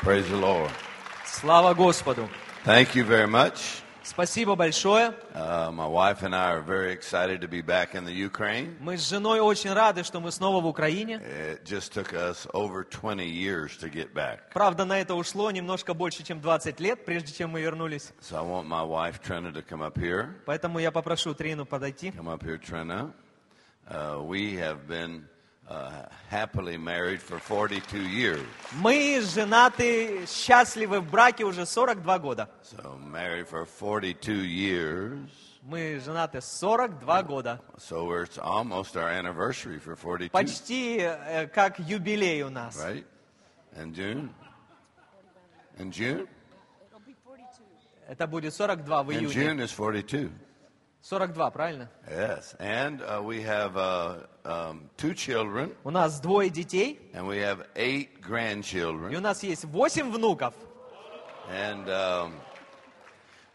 Praise 0.00 0.28
the 0.28 0.36
Lord. 0.36 0.70
Слава 1.26 1.74
Господу! 1.74 2.28
Thank 2.64 2.94
you 2.94 3.04
very 3.04 3.26
much. 3.26 3.82
Спасибо 4.04 4.54
большое. 4.54 5.12
Uh, 5.34 5.72
my 5.72 5.86
wife 5.86 6.22
and 6.22 6.36
I 6.36 6.52
are 6.52 6.62
very 6.62 6.92
excited 6.92 7.40
to 7.40 7.48
be 7.48 7.60
back 7.62 7.96
in 7.96 8.04
the 8.04 8.12
Ukraine. 8.12 8.76
Мы 8.80 8.96
с 8.96 9.08
женой 9.08 9.40
очень 9.40 9.72
рады, 9.72 10.04
что 10.04 10.20
мы 10.20 10.30
снова 10.30 10.62
в 10.62 10.66
Украине. 10.66 11.20
It 11.20 11.64
just 11.64 11.92
took 11.92 12.14
us 12.14 12.46
over 12.54 12.84
20 12.84 13.26
years 13.26 13.76
to 13.78 13.90
get 13.90 14.14
back. 14.14 14.52
Правда, 14.54 14.84
на 14.84 15.00
это 15.00 15.16
ушло 15.16 15.50
немножко 15.50 15.94
больше, 15.94 16.22
чем 16.22 16.40
20 16.40 16.78
лет, 16.78 17.04
прежде 17.04 17.32
чем 17.34 17.50
мы 17.50 17.60
вернулись. 17.60 18.12
So 18.20 18.38
I 18.38 18.44
want 18.44 18.68
my 18.68 18.84
wife 18.84 19.20
Trina 19.20 19.52
to 19.52 19.62
come 19.62 19.82
up 19.82 19.98
here. 19.98 20.28
Поэтому 20.46 20.78
я 20.78 20.92
попрошу 20.92 21.34
Трину 21.34 21.66
подойти. 21.66 22.12
Come 22.12 22.28
up 22.28 22.44
here, 22.44 22.56
Trina. 22.56 23.12
Uh, 23.90 24.22
we 24.22 24.54
have 24.56 24.86
been 24.86 25.24
uh, 25.24 25.37
happily 26.29 26.77
married 26.77 27.21
for 27.21 27.39
42 27.39 27.97
years. 27.99 28.45
Мы 28.73 29.21
женаты, 29.21 30.25
счастливы 30.27 30.99
в 30.99 31.09
браке 31.09 31.43
уже 31.45 31.65
42 31.65 32.19
года. 32.19 32.49
So 32.63 32.97
married 32.99 33.47
for 33.47 33.65
42 33.65 34.33
years. 34.43 35.29
Мы 35.63 35.99
женаты 36.03 36.41
42 36.41 37.23
года. 37.23 37.61
So 37.77 38.05
we're, 38.05 38.23
it's 38.23 38.37
almost 38.37 38.97
our 38.97 39.09
anniversary 39.09 39.79
for 39.79 39.95
42, 39.95 40.29
Почти 40.31 40.97
э, 40.99 41.47
как 41.47 41.79
юбилей 41.79 42.41
у 42.43 42.49
нас. 42.49 42.75
right? 42.77 43.05
In 43.77 43.93
June? 43.93 44.29
In 45.79 45.89
June? 45.91 46.27
Это 48.07 48.27
будет 48.27 48.53
42 48.53 49.03
в 49.03 49.09
In 49.11 49.19
июне. 49.19 49.33
June 49.33 49.59
is 49.61 49.71
42. 49.71 50.29
42, 51.01 51.51
правильно? 51.51 51.89
Yes, 52.09 52.55
and 52.59 53.01
uh, 53.01 53.21
we 53.23 53.41
have 53.41 53.75
uh, 53.77 54.25
um, 54.47 54.89
two 54.97 55.13
children, 55.13 55.71
У 55.83 55.89
нас 55.91 56.19
двое 56.19 56.49
детей, 56.49 56.99
and 57.13 57.25
we 57.27 57.37
have 57.37 57.65
eight 57.75 58.09
и 58.17 58.21
grandchildren, 58.21 59.15
у 59.15 59.19
нас 59.21 59.43
есть 59.43 59.65
8 59.65 60.11
внуков. 60.11 60.53
and 61.49 61.89
um, 61.89 62.33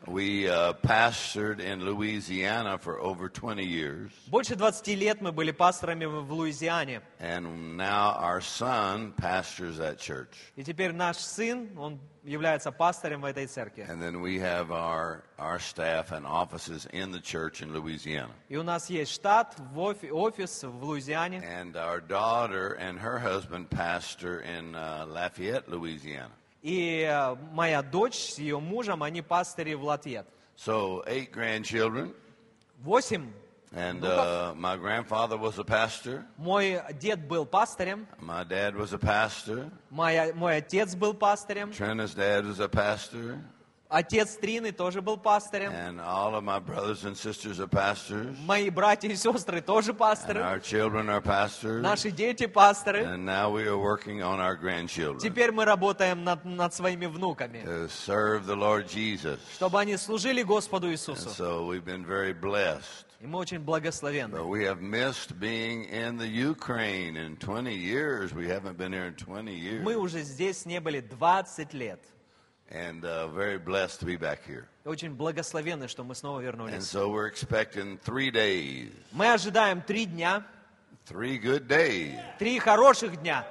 we 0.06 0.48
uh, 0.48 0.72
pastored 0.74 1.58
in 1.60 1.84
Louisiana 1.84 2.78
for 2.78 2.98
over 3.00 3.28
20 3.28 3.64
years, 3.64 4.10
Больше 4.30 4.56
20 4.56 4.86
лет 4.96 5.20
мы 5.20 5.32
были 5.32 5.50
пасторами 5.50 6.04
в 6.06 6.32
Луизиане. 6.32 7.02
and 7.20 7.76
now 7.76 8.14
our 8.18 8.40
son 8.40 9.12
pastors 9.12 9.76
that 9.78 9.98
church. 9.98 10.52
И 10.56 10.62
теперь 10.64 10.92
наш 10.92 11.16
сын, 11.16 11.68
он 11.76 11.98
является 12.24 12.70
пастором 12.70 13.22
в 13.22 13.24
этой 13.24 13.46
церкви. 13.46 13.86
And 13.88 14.00
then 14.02 14.20
we 14.20 14.38
have 14.38 14.70
our, 14.70 15.22
our 15.38 15.58
staff 15.58 16.12
and 16.12 16.26
offices 16.26 16.86
in 16.92 17.10
the 17.10 17.20
church 17.20 17.62
in 17.62 17.72
Louisiana. 17.72 18.30
И 18.48 18.56
у 18.56 18.62
нас 18.62 18.90
есть 18.90 19.12
штат, 19.12 19.54
в 19.72 19.78
офи- 19.78 20.10
офис 20.10 20.62
в 20.62 20.84
Луизиане. 20.84 21.42
And 21.42 21.76
our 21.76 22.00
daughter 22.00 22.74
and 22.74 22.98
her 22.98 23.18
husband 23.18 23.70
pastor 23.70 24.40
in 24.40 24.74
uh, 24.74 25.06
Lafayette, 25.08 25.68
Louisiana. 25.68 26.32
И 26.62 27.06
э, 27.08 27.36
моя 27.52 27.82
дочь 27.82 28.16
с 28.16 28.38
ее 28.38 28.58
мужем, 28.60 29.02
они 29.02 29.22
пастыри 29.22 29.74
в 29.74 29.84
Латвет. 29.84 30.26
So, 30.56 31.04
eight 31.06 31.32
grandchildren. 31.32 32.14
Восемь. 32.80 33.30
And 33.75 34.05
uh, 34.05 34.53
my 34.55 34.77
grandfather 34.77 35.35
was 35.35 35.57
a 35.57 35.63
pastor. 35.63 36.23
Мой 36.37 36.79
дед 36.99 37.27
был 37.27 37.45
пастырем, 37.45 38.05
My 38.21 38.43
dad 38.43 38.75
was 38.75 38.93
a 38.93 38.99
pastor. 38.99 39.71
моя, 39.89 40.31
мой 40.35 40.57
отец 40.57 40.93
был 40.95 41.15
пастырем, 41.15 41.71
Trina's 41.71 42.13
dad 42.13 42.45
was 42.45 42.59
a 42.59 42.69
pastor. 42.69 43.39
отец 43.89 44.37
Трины 44.37 44.71
тоже 44.71 45.01
был 45.01 45.17
пастырем, 45.17 45.71
And 45.71 45.99
all 45.99 46.35
of 46.35 46.43
my 46.43 46.59
brothers 46.59 47.03
and 47.03 47.15
sisters 47.17 47.59
are 47.59 47.67
pastors. 47.67 48.37
мои 48.45 48.69
братья 48.69 49.07
и 49.09 49.15
сестры 49.15 49.59
тоже 49.61 49.89
And 49.91 49.97
пасторы, 49.97 50.41
our 50.41 50.59
children 50.59 51.09
are 51.09 51.21
pastors. 51.21 51.81
наши 51.81 52.11
дети 52.11 52.45
пасторы. 52.45 53.03
And 53.03 53.25
now 53.25 53.49
we 53.49 53.63
are 53.67 53.77
working 53.79 54.21
on 54.21 54.39
our 54.39 54.55
grandchildren 54.55 55.17
Теперь 55.19 55.51
мы 55.51 55.65
работаем 55.65 56.23
над, 56.23 56.45
над 56.45 56.75
своими 56.75 57.07
внуками, 57.07 57.63
to 57.65 57.87
serve 57.89 58.45
the 58.45 58.55
Lord 58.55 58.87
Jesus. 58.87 59.39
чтобы 59.55 59.79
они 59.79 59.97
служили 59.97 60.43
Господу 60.43 60.85
And 60.89 60.93
Иисусу. 60.93 61.29
so 61.31 61.65
we've 61.65 61.83
been 61.85 62.05
very 62.05 62.33
blessed. 62.33 63.05
И 63.23 63.25
мы 63.25 63.39
очень 63.39 63.59
благословенны. 63.59 64.33
But 64.35 64.49
we 64.49 64.65
have 64.65 64.81
missed 64.81 65.39
being 65.39 65.85
in 65.85 66.17
the 66.17 66.27
Ukraine 66.27 67.15
in 67.15 67.37
20 67.37 67.73
years. 67.73 68.33
We 68.33 68.49
haven't 68.49 68.77
been 68.77 68.91
here 68.91 69.05
in 69.05 69.13
20 69.15 69.55
years. 69.55 69.81
Мы 69.81 69.95
уже 69.95 70.23
здесь 70.23 70.65
не 70.65 70.81
были 70.81 70.99
20 70.99 71.73
лет. 71.73 72.01
And 72.69 73.05
uh, 73.05 73.27
very 73.29 73.57
blessed 73.57 74.01
to 74.01 74.05
be 74.05 74.17
back 74.17 74.39
here. 74.45 74.67
Очень 74.83 75.15
благословенны, 75.15 75.87
что 75.87 76.03
мы 76.03 76.15
снова 76.15 76.39
And 76.39 76.45
вернулись. 76.47 76.83
so 76.85 77.11
we're 77.11 77.27
expecting 77.27 77.97
three 77.99 78.29
days, 78.29 78.89
Мы 79.13 79.31
ожидаем 79.31 79.81
три 79.81 80.05
дня, 80.05 80.43
three 81.05 81.37
good 81.37 81.65
days. 81.65 82.19
три 82.39 82.59
хороших 82.59 83.21
дня. 83.21 83.45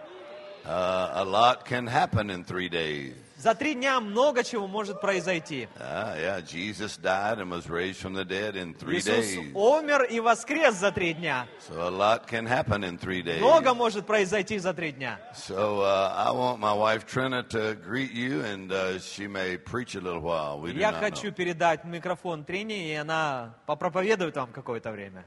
Uh, 0.67 1.13
a 1.15 1.25
lot 1.25 1.65
can 1.65 1.87
happen 1.87 2.29
in 2.29 2.45
three 2.45 2.69
days. 2.69 3.15
За 3.43 3.57
три 3.57 3.75
дня 3.75 3.99
много 3.99 4.45
чего 4.45 4.69
может 4.69 5.01
произойти. 5.01 5.69
Ah, 5.81 6.15
yeah, 6.17 6.41
Jesus 6.41 6.97
died 6.97 7.41
and 7.41 7.51
was 7.51 7.69
raised 7.69 7.99
from 8.01 8.15
the 8.15 8.25
dead 8.25 8.55
in 8.55 8.73
three 8.73 8.99
Иисус 8.99 9.35
days. 9.35 9.53
умер 9.53 10.05
и 10.05 10.21
воскрес 10.21 10.77
за 10.77 10.93
три 10.93 11.13
дня. 11.13 11.49
So 11.69 11.83
a 11.83 11.91
lot 11.91 12.29
can 12.29 12.47
happen 12.47 12.85
in 12.85 12.97
three 12.99 13.21
days. 13.21 13.41
Много 13.41 13.75
может 13.75 14.07
произойти 14.07 14.59
за 14.59 14.73
три 14.73 14.93
дня. 14.93 15.19
So 15.35 15.81
uh, 15.81 16.15
I 16.17 16.31
want 16.31 16.61
my 16.61 16.73
wife 16.73 17.05
Trina 17.05 17.43
to 17.49 17.75
greet 17.75 18.13
you, 18.13 18.43
and 18.45 18.71
uh, 18.71 19.01
she 19.01 19.27
may 19.27 19.57
preach 19.57 19.97
a 19.97 20.01
little 20.01 20.21
while. 20.21 20.61
We 20.61 20.73
do 20.73 20.79
Я 20.79 20.93
хочу 20.93 21.31
know. 21.31 21.35
передать 21.35 21.83
микрофон 21.85 22.45
Трине, 22.45 22.93
и 22.93 22.95
она 22.95 23.57
попроповедует 23.67 24.37
вам 24.37 24.53
какое-то 24.53 24.93
время. 24.93 25.25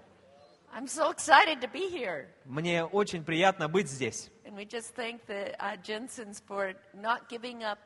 I'm 0.73 0.87
so 0.87 1.11
excited 1.11 1.59
to 1.59 1.67
be 1.69 1.89
here. 1.89 2.27
Мне 2.45 2.85
очень 2.85 3.25
приятно 3.25 3.67
быть 3.67 3.89
здесь. 3.89 4.29
And 4.45 4.55
we 4.55 4.63
just 4.63 4.95
thank 4.95 5.25
the 5.25 5.53
uh, 5.59 5.75
Jensens 5.83 6.41
for 6.47 6.75
not 6.93 7.27
giving 7.27 7.61
up. 7.61 7.77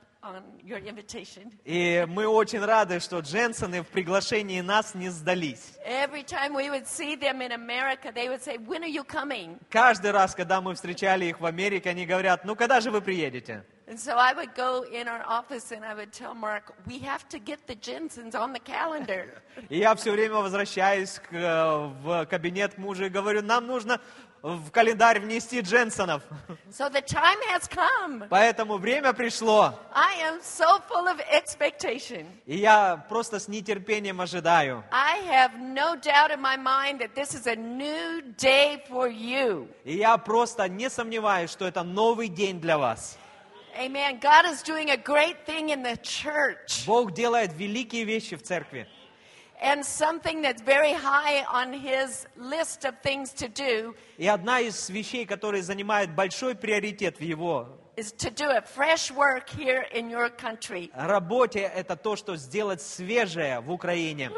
И 1.64 2.06
мы 2.10 2.28
очень 2.28 2.60
рады, 2.60 3.00
что 3.00 3.20
Дженсоны 3.20 3.84
в 3.84 3.88
приглашении 3.88 4.60
нас 4.60 4.94
не 4.94 5.10
сдались. 5.10 5.78
Every 5.88 6.24
time 6.24 6.54
we 6.54 6.70
would 6.70 6.88
see 6.88 7.16
them 7.16 7.42
in 7.42 7.54
America, 7.54 8.12
they 8.14 8.28
would 8.28 8.42
say, 8.42 8.58
When 8.58 8.84
are 8.84 8.90
you 8.90 9.06
coming? 9.06 9.58
Каждый 9.70 10.12
раз, 10.12 10.36
когда 10.36 10.60
мы 10.60 10.76
встречали 10.76 11.26
их 11.26 11.40
в 11.40 11.46
Америке, 11.46 11.92
они 11.92 12.06
говорят, 12.06 12.44
ну 12.44 12.56
когда 12.56 12.82
же 12.82 12.92
вы 12.92 13.02
приедете? 13.02 13.64
And 13.88 13.98
so 13.98 14.18
I 14.18 14.34
would 14.34 14.54
go 14.54 14.84
in 14.84 15.08
our 15.08 15.24
office 15.26 15.72
and 15.72 15.84
I 15.84 15.96
would 15.96 16.12
tell 16.12 16.36
Mark, 16.36 16.76
We 16.86 17.00
have 17.00 17.28
to 17.30 17.40
get 17.40 17.66
the 17.66 17.74
Jensens 17.74 18.36
on 18.36 18.54
the 18.54 18.60
calendar. 18.60 19.42
И 19.70 19.80
я 19.80 19.96
все 19.96 20.12
время 20.12 20.36
возвращаюсь 20.36 21.20
э, 21.32 21.92
в 22.04 22.26
кабинет 22.28 22.78
мужа 22.78 23.06
и 23.06 23.10
говорю, 23.10 23.42
нам 23.42 23.66
нужно 23.66 24.00
в 24.42 24.72
календарь 24.72 25.20
внести 25.20 25.60
Дженсонов. 25.62 26.24
so 26.72 26.90
the 26.90 27.02
time 27.02 27.38
has 27.50 27.68
come. 27.68 28.28
Поэтому 28.30 28.78
время 28.78 29.14
пришло. 29.14 29.74
I 29.94 30.16
am 30.22 30.42
so 30.42 30.82
full 30.90 31.08
of 31.08 31.20
expectation. 31.32 32.26
И 32.46 32.58
я 32.58 32.98
просто 33.10 33.40
с 33.40 33.48
нетерпением 33.48 34.22
ожидаю. 34.22 34.84
I 34.92 35.20
have 35.28 35.60
no 35.60 35.96
doubt 35.96 36.32
in 36.32 36.42
my 36.42 36.58
mind 36.58 37.00
that 37.00 37.16
this 37.16 37.34
is 37.34 37.48
a 37.48 37.56
new 37.56 38.22
day 38.38 38.84
for 38.90 39.10
you. 39.10 39.68
И 39.84 39.98
я 39.98 40.18
просто 40.18 40.68
не 40.68 40.90
сомневаюсь, 40.90 41.52
что 41.52 41.66
это 41.66 41.84
новый 41.84 42.28
день 42.28 42.60
для 42.60 42.78
вас. 42.78 43.18
Amen. 43.78 44.20
God 44.20 44.46
is 44.46 44.62
doing 44.64 44.90
a 44.90 44.98
great 44.98 45.46
thing 45.46 45.70
in 45.70 45.84
the 45.84 45.98
church. 46.02 46.86
Бог 46.86 47.14
делает 47.14 47.54
великие 47.54 48.04
вещи 48.04 48.36
в 48.36 48.42
церкви. 48.42 48.88
И 54.18 54.28
одна 54.28 54.60
из 54.62 54.90
вещей, 54.90 55.26
которые 55.26 55.64
занимает 55.64 56.16
большой 56.16 56.56
приоритет 56.56 57.20
в 57.20 57.22
его 57.22 57.80
is 58.00 58.14
to 58.14 58.30
do 58.32 58.50
a 58.50 58.62
fresh 58.62 59.12
work 59.12 59.50
here 59.50 59.86
in 59.92 60.10
your 60.10 60.30
country. 60.30 60.90
работе, 60.96 61.60
это 61.60 61.98
то, 61.98 62.16
что 62.16 62.38
сделать 62.38 62.82
свежее 62.82 63.60
в 63.60 63.72
Украине. 63.72 64.32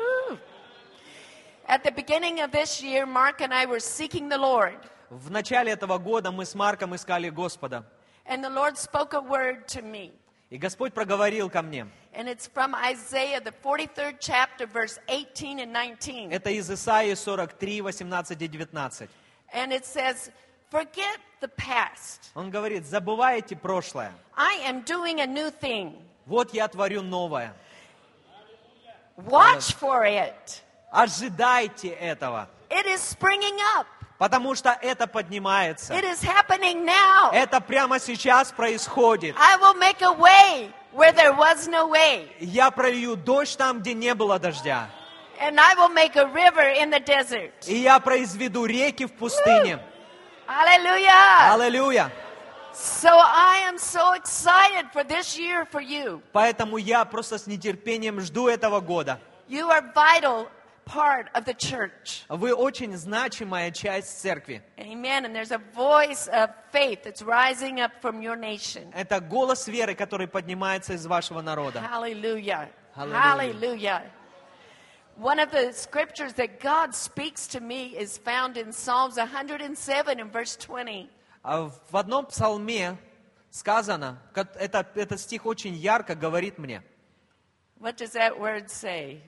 At 1.68 1.84
the 1.84 1.92
beginning 1.92 2.42
of 2.42 2.52
this 2.52 2.82
year, 2.82 3.06
Mark 3.06 3.40
and 3.40 3.54
I 3.54 3.66
were 3.66 3.80
seeking 3.80 4.28
the 4.30 4.38
Lord. 4.38 4.80
В 5.10 5.30
начале 5.30 5.72
этого 5.72 6.00
года 6.00 6.32
мы 6.32 6.46
с 6.46 6.56
Марком 6.56 6.96
искали 6.96 7.30
Господа. 7.30 7.86
And 8.26 8.44
the 8.44 8.50
Lord 8.50 8.78
spoke 8.78 9.14
a 9.14 9.22
word 9.22 9.68
to 9.68 9.82
me. 9.84 10.12
И 10.52 10.58
Господь 10.58 10.94
проговорил 10.94 11.50
ко 11.50 11.62
мне. 11.62 11.88
And 12.14 12.28
it's 12.28 12.46
from 12.46 12.76
Isaiah, 12.76 13.40
the 13.40 13.54
43rd 13.64 14.18
chapter, 14.20 14.68
verse 14.68 15.00
18 15.08 15.60
and 15.60 15.72
19. 15.72 16.30
Это 16.32 16.50
из 16.50 16.70
Исаии 16.70 17.16
43, 17.16 17.82
18 17.82 18.42
и 18.42 18.48
19. 18.50 19.10
And 19.54 19.72
it 19.72 19.86
says, 19.86 20.30
Forget 20.70 21.20
the 21.42 21.50
past. 21.50 22.32
Он 22.34 22.50
говорит, 22.50 22.86
забывайте 22.86 23.56
прошлое. 23.56 24.14
I 24.38 24.56
am 24.66 24.84
doing 24.84 25.20
a 25.22 25.28
new 25.28 25.52
thing. 25.52 26.02
Вот 26.26 26.54
я 26.54 26.68
творю 26.68 27.02
новое. 27.02 27.54
Watch 29.18 29.74
for 29.74 30.04
it. 30.06 30.62
Ожидайте 30.92 31.90
этого. 31.90 32.48
It 32.70 32.86
is 32.86 33.02
springing 33.02 33.58
up. 33.78 33.88
Потому 34.22 34.54
что 34.54 34.78
это 34.84 35.08
поднимается. 35.08 35.96
It 35.96 36.04
is 36.04 36.22
happening 36.22 36.86
now. 36.86 37.32
Это 37.34 37.60
прямо 37.60 38.00
сейчас 38.00 38.52
происходит. 38.52 39.36
I 39.36 39.58
will 39.58 39.74
make 39.74 40.04
a 40.04 40.14
way 40.14 40.72
where 40.94 41.12
there 41.12 41.36
was 41.36 41.68
no 41.68 41.88
way. 41.90 42.30
Я 42.40 42.70
пролью 42.70 43.16
дождь 43.16 43.58
там, 43.58 43.80
где 43.80 43.96
не 43.96 44.14
было 44.14 44.38
дождя. 44.38 44.92
And 45.42 45.60
I 45.60 45.74
will 45.74 45.90
make 45.90 46.16
a 46.18 46.28
river 46.28 46.70
in 46.70 46.92
the 46.92 47.04
desert. 47.04 47.52
И 47.66 47.78
я 47.80 48.00
произведу 48.00 48.68
реки 48.68 49.08
в 49.08 49.14
пустыне. 49.14 49.80
Аллилуйя. 50.46 52.12
So 52.76 53.10
I 53.10 53.68
am 53.68 53.80
so 53.80 54.14
excited 54.14 54.86
for 54.94 55.04
this 55.04 55.36
year 55.36 55.66
for 55.66 55.82
you. 55.82 56.22
Поэтому 56.32 56.78
я 56.78 57.06
просто 57.06 57.40
с 57.40 57.48
нетерпением 57.48 58.22
жду 58.22 58.48
этого 58.48 58.82
года. 58.82 59.20
You 59.50 59.72
are 59.72 59.92
vital 59.96 60.48
part 60.85 61.29
of 61.35 61.45
the 61.45 61.55
church. 61.55 62.25
Вы 62.29 62.53
очень 62.55 62.97
значимая 62.97 63.71
часть 63.73 64.21
церкви. 64.21 64.63
Amen. 64.79 65.25
And 65.25 65.35
there's 65.35 65.51
a 65.53 65.59
voice 65.75 66.29
of 66.29 66.51
faith 66.71 67.03
that's 67.03 67.23
rising 67.23 67.81
up 67.81 67.93
from 68.01 68.23
your 68.23 68.37
nation. 68.37 68.93
Это 68.95 69.21
голос 69.21 69.67
веры, 69.69 69.95
который 69.95 70.29
поднимается 70.29 70.95
из 70.95 71.07
вашего 71.07 71.41
народа. 71.43 71.81
Hallelujah. 71.81 72.69
Hallelujah. 72.95 73.21
Hallelujah. 73.21 74.03
One 75.19 75.41
of 75.41 75.51
the 75.51 75.73
scriptures 75.73 76.35
that 76.35 76.61
God 76.61 76.95
speaks 76.95 77.47
to 77.49 77.61
me 77.61 77.97
is 77.97 78.19
found 78.19 78.57
in 78.59 78.71
Psalms 78.73 79.17
107 79.17 80.21
and 80.21 80.31
verse 80.31 80.57
20. 80.57 81.09
А 81.43 81.71
В 81.91 81.97
одном 81.97 82.27
псалме 82.27 82.97
сказано, 83.51 84.19
ко- 84.35 84.49
это, 84.59 84.87
этот 84.95 85.19
стих 85.21 85.47
очень 85.47 85.75
ярко 85.75 86.15
говорит 86.15 86.59
мне, 86.59 86.83
What 87.81 87.97
does 87.97 88.13
that 88.13 88.39
word 88.39 88.71
say? 88.71 89.21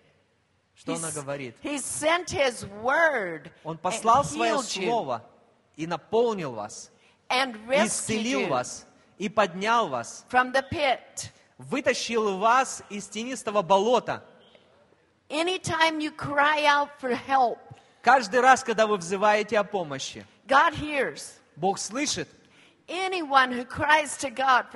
Что 0.75 0.95
она 0.95 1.11
говорит. 1.11 1.55
Он 3.63 3.77
послал 3.77 4.23
свое 4.23 4.59
слово 4.59 5.23
и 5.75 5.87
наполнил 5.87 6.53
вас, 6.53 6.91
исцелил 7.29 8.47
вас, 8.47 8.85
и 9.17 9.29
поднял 9.29 9.87
вас, 9.87 10.25
вытащил 11.57 12.37
вас 12.37 12.83
из 12.89 13.07
тенистого 13.07 13.61
болота. 13.61 14.23
Каждый 18.01 18.41
раз, 18.41 18.63
когда 18.63 18.85
вы 18.85 18.97
взываете 18.97 19.57
о 19.57 19.63
помощи. 19.63 20.25
Бог 21.55 21.79
слышит 21.79 22.27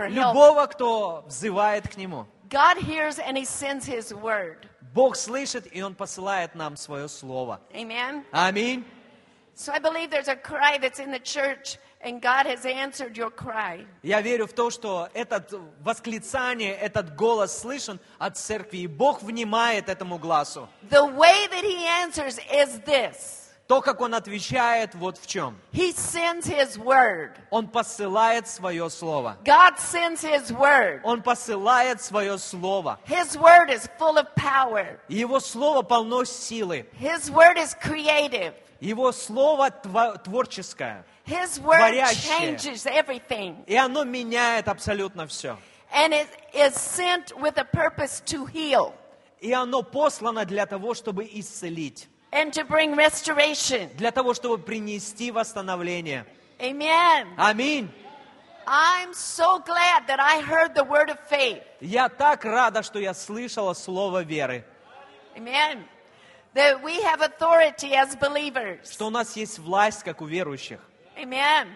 любого, 0.10 0.66
кто 0.68 1.24
взывает 1.28 1.88
к 1.90 1.98
Нему. 1.98 2.26
God 2.50 2.78
hears 2.78 3.20
and 3.20 3.36
He 3.38 3.44
sends 3.44 3.86
His 3.86 4.14
word. 4.14 4.70
Бог 4.98 5.16
слышит, 5.16 5.68
и 5.72 5.84
Он 5.84 5.94
посылает 5.94 6.56
нам 6.56 6.76
свое 6.76 7.08
слово. 7.08 7.62
Аминь. 8.32 8.84
Я 14.02 14.22
верю 14.22 14.48
в 14.48 14.54
то, 14.54 14.72
что 14.72 15.10
это 15.14 15.48
восклицание, 15.82 16.74
этот 16.74 17.16
голос 17.16 17.60
слышен 17.60 18.00
от 18.18 18.38
церкви, 18.38 18.78
и 18.78 18.88
Бог 18.88 19.22
внимает 19.22 19.88
этому 19.88 20.18
глазу. 20.18 20.68
The 20.90 21.06
way 21.16 21.48
that 21.52 21.64
He 21.64 21.86
answers 21.86 22.40
is 22.52 22.80
this 22.84 23.37
То, 23.68 23.82
как 23.82 24.00
Он 24.00 24.16
отвечает, 24.16 24.96
вот 24.96 25.18
в 25.18 25.28
чем. 25.28 25.58
He 25.74 25.92
sends 25.94 26.48
His 26.48 26.78
word. 26.78 27.32
Он 27.50 27.68
посылает 27.68 28.48
свое 28.48 28.90
слово. 28.90 29.38
God 29.44 29.78
sends 29.78 30.24
His 30.24 30.52
word. 30.52 31.02
Он 31.04 31.22
посылает 31.22 32.02
свое 32.02 32.38
слово. 32.38 32.98
His 33.06 33.36
word 33.38 33.70
is 33.70 33.90
full 34.00 34.18
of 34.18 34.34
power. 34.36 34.98
Его 35.10 35.42
слово 35.42 35.82
полно 35.82 36.24
силы. 36.24 36.86
His 36.98 37.30
word 37.30 37.58
is 37.58 37.76
creative. 37.76 38.54
Его 38.80 39.12
слово 39.12 39.70
творческое. 39.72 41.04
His 41.26 41.60
word 41.60 41.80
Творящее. 41.80 42.40
changes 42.40 42.86
everything. 42.86 43.66
И 43.66 43.76
оно 43.76 44.06
меняет 44.06 44.70
абсолютно 44.70 45.28
все. 45.28 45.58
And 45.94 46.14
it 46.14 46.28
is 46.54 46.74
sent 46.74 47.34
with 47.38 47.58
a 47.58 47.66
purpose 47.66 48.22
to 48.28 48.46
heal 48.46 48.94
И 49.42 49.52
оно 49.52 49.84
послано 49.84 50.46
для 50.46 50.66
того, 50.66 50.94
чтобы 50.94 51.26
исцелить. 51.26 52.08
And 52.32 52.54
to 52.54 52.64
bring 52.66 52.96
restoration. 52.96 53.90
Для 53.96 54.12
того, 54.12 54.34
чтобы 54.34 54.58
принести 54.58 55.32
восстановление. 55.32 56.26
Amen. 56.60 57.28
Аминь. 57.38 57.90
I'm 58.66 59.14
so 59.14 59.60
glad 59.60 60.08
that 60.08 60.20
I 60.20 60.42
heard 60.42 60.76
the 60.76 60.84
word 60.84 61.10
of 61.10 61.20
faith. 61.30 61.64
Я 61.80 62.10
так 62.10 62.44
рада, 62.44 62.84
что 62.84 63.00
я 63.00 63.14
слышала 63.14 63.74
слово 63.74 64.24
веры. 64.24 64.66
Amen. 65.38 65.86
That 66.54 66.82
we 66.84 67.02
have 67.04 67.22
authority 67.22 67.94
as 67.94 68.16
believers. 68.16 68.92
Что 68.92 69.08
у 69.08 69.10
нас 69.10 69.36
есть 69.38 69.60
власть, 69.60 70.04
как 70.04 70.22
у 70.22 70.26
верующих. 70.26 70.80
Amen. 71.16 71.70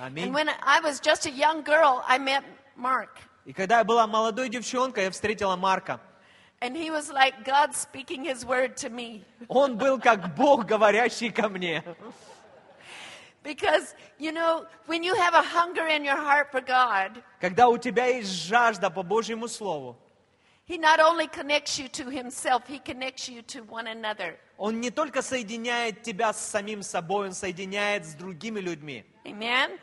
Аминь. 0.00 0.26
And 0.26 0.32
when 0.32 0.48
I 0.62 0.80
was 0.80 1.00
just 1.00 1.26
a 1.26 1.30
young 1.30 1.62
girl, 1.62 2.02
I 2.06 2.18
met 2.18 2.44
Mark. 2.76 3.18
И 3.44 3.52
когда 3.52 3.78
я 3.78 3.84
была 3.84 4.06
молодой 4.06 4.48
девчонкой, 4.48 5.04
я 5.04 5.10
встретила 5.10 5.56
Марка. 5.56 6.00
And 6.61 6.77
he 6.77 6.89
was 6.91 7.11
like 7.11 7.43
God 7.43 7.75
speaking 7.75 8.23
his 8.23 8.45
word 8.45 8.77
to 8.77 8.89
me. 8.89 9.25
Он 9.49 9.77
был 9.77 9.99
как 9.99 10.33
Бог, 10.35 10.65
говорящий 10.65 11.29
ко 11.29 11.49
мне. 11.49 11.83
Because, 13.43 13.95
you 14.17 14.31
know, 14.31 14.65
when 14.85 15.03
you 15.03 15.13
have 15.15 15.33
a 15.33 15.41
hunger 15.41 15.85
in 15.87 16.05
your 16.05 16.15
heart 16.15 16.51
for 16.51 16.61
God, 16.61 17.21
Когда 17.41 17.67
у 17.67 17.77
тебя 17.77 18.05
есть 18.05 18.29
жажда 18.29 18.89
по 18.89 19.03
Божьему 19.03 19.49
Слову, 19.49 19.97
he 20.65 20.77
not 20.77 21.01
only 21.01 21.27
connects 21.27 21.77
you 21.77 21.89
to 21.89 22.09
himself, 22.09 22.65
he 22.65 22.79
connects 22.79 23.27
you 23.27 23.41
to 23.41 23.63
one 23.63 23.87
another. 23.87 24.37
Он 24.57 24.79
не 24.79 24.91
только 24.91 25.21
соединяет 25.21 26.03
тебя 26.03 26.31
с 26.31 26.39
самим 26.39 26.83
собой, 26.83 27.27
Он 27.27 27.33
соединяет 27.33 28.05
с 28.05 28.13
другими 28.13 28.61
людьми. 28.61 29.03
Amen. 29.25 29.77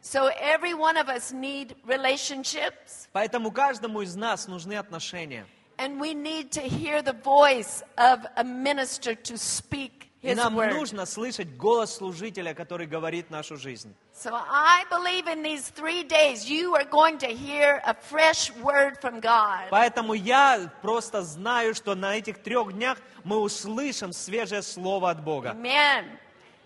So 0.00 0.30
every 0.40 0.74
one 0.74 0.96
of 0.96 1.08
us 1.08 1.32
need 1.32 1.76
relationships, 1.86 3.08
Поэтому 3.12 3.52
каждому 3.52 4.02
из 4.02 4.16
нас 4.16 4.48
нужны 4.48 4.74
отношения. 4.74 5.46
And 5.79 5.99
we 5.99 6.13
need 6.13 6.51
to 6.51 6.61
hear 6.61 7.01
the 7.01 7.13
voice 7.23 7.81
of 7.97 8.19
a 8.35 8.43
minister 8.43 9.15
to 9.15 9.37
speak 9.37 10.11
И 10.21 10.27
his 10.27 10.35
нам 10.35 10.55
word. 10.55 10.73
нужно 10.73 11.05
слышать 11.05 11.55
голос 11.55 11.95
служителя, 11.95 12.53
который 12.53 12.85
говорит 12.85 13.29
нашу 13.29 13.55
жизнь. 13.55 13.93
So 14.13 14.33
I 14.33 14.83
believe 14.91 15.27
in 15.27 15.41
these 15.41 15.69
three 15.69 16.03
days 16.03 16.49
you 16.49 16.75
are 16.75 16.83
going 16.83 17.17
to 17.19 17.27
hear 17.27 17.81
a 17.85 17.93
fresh 17.93 18.51
word 18.61 18.99
from 18.99 19.21
God. 19.21 19.69
Поэтому 19.71 20.13
я 20.13 20.69
просто 20.81 21.21
знаю, 21.23 21.73
что 21.73 21.95
на 21.95 22.17
этих 22.17 22.43
трех 22.43 22.73
днях 22.73 22.97
мы 23.23 23.37
услышим 23.37 24.11
свежее 24.11 24.61
слово 24.61 25.11
от 25.11 25.23
Бога. 25.23 25.51
Amen. 25.51 26.05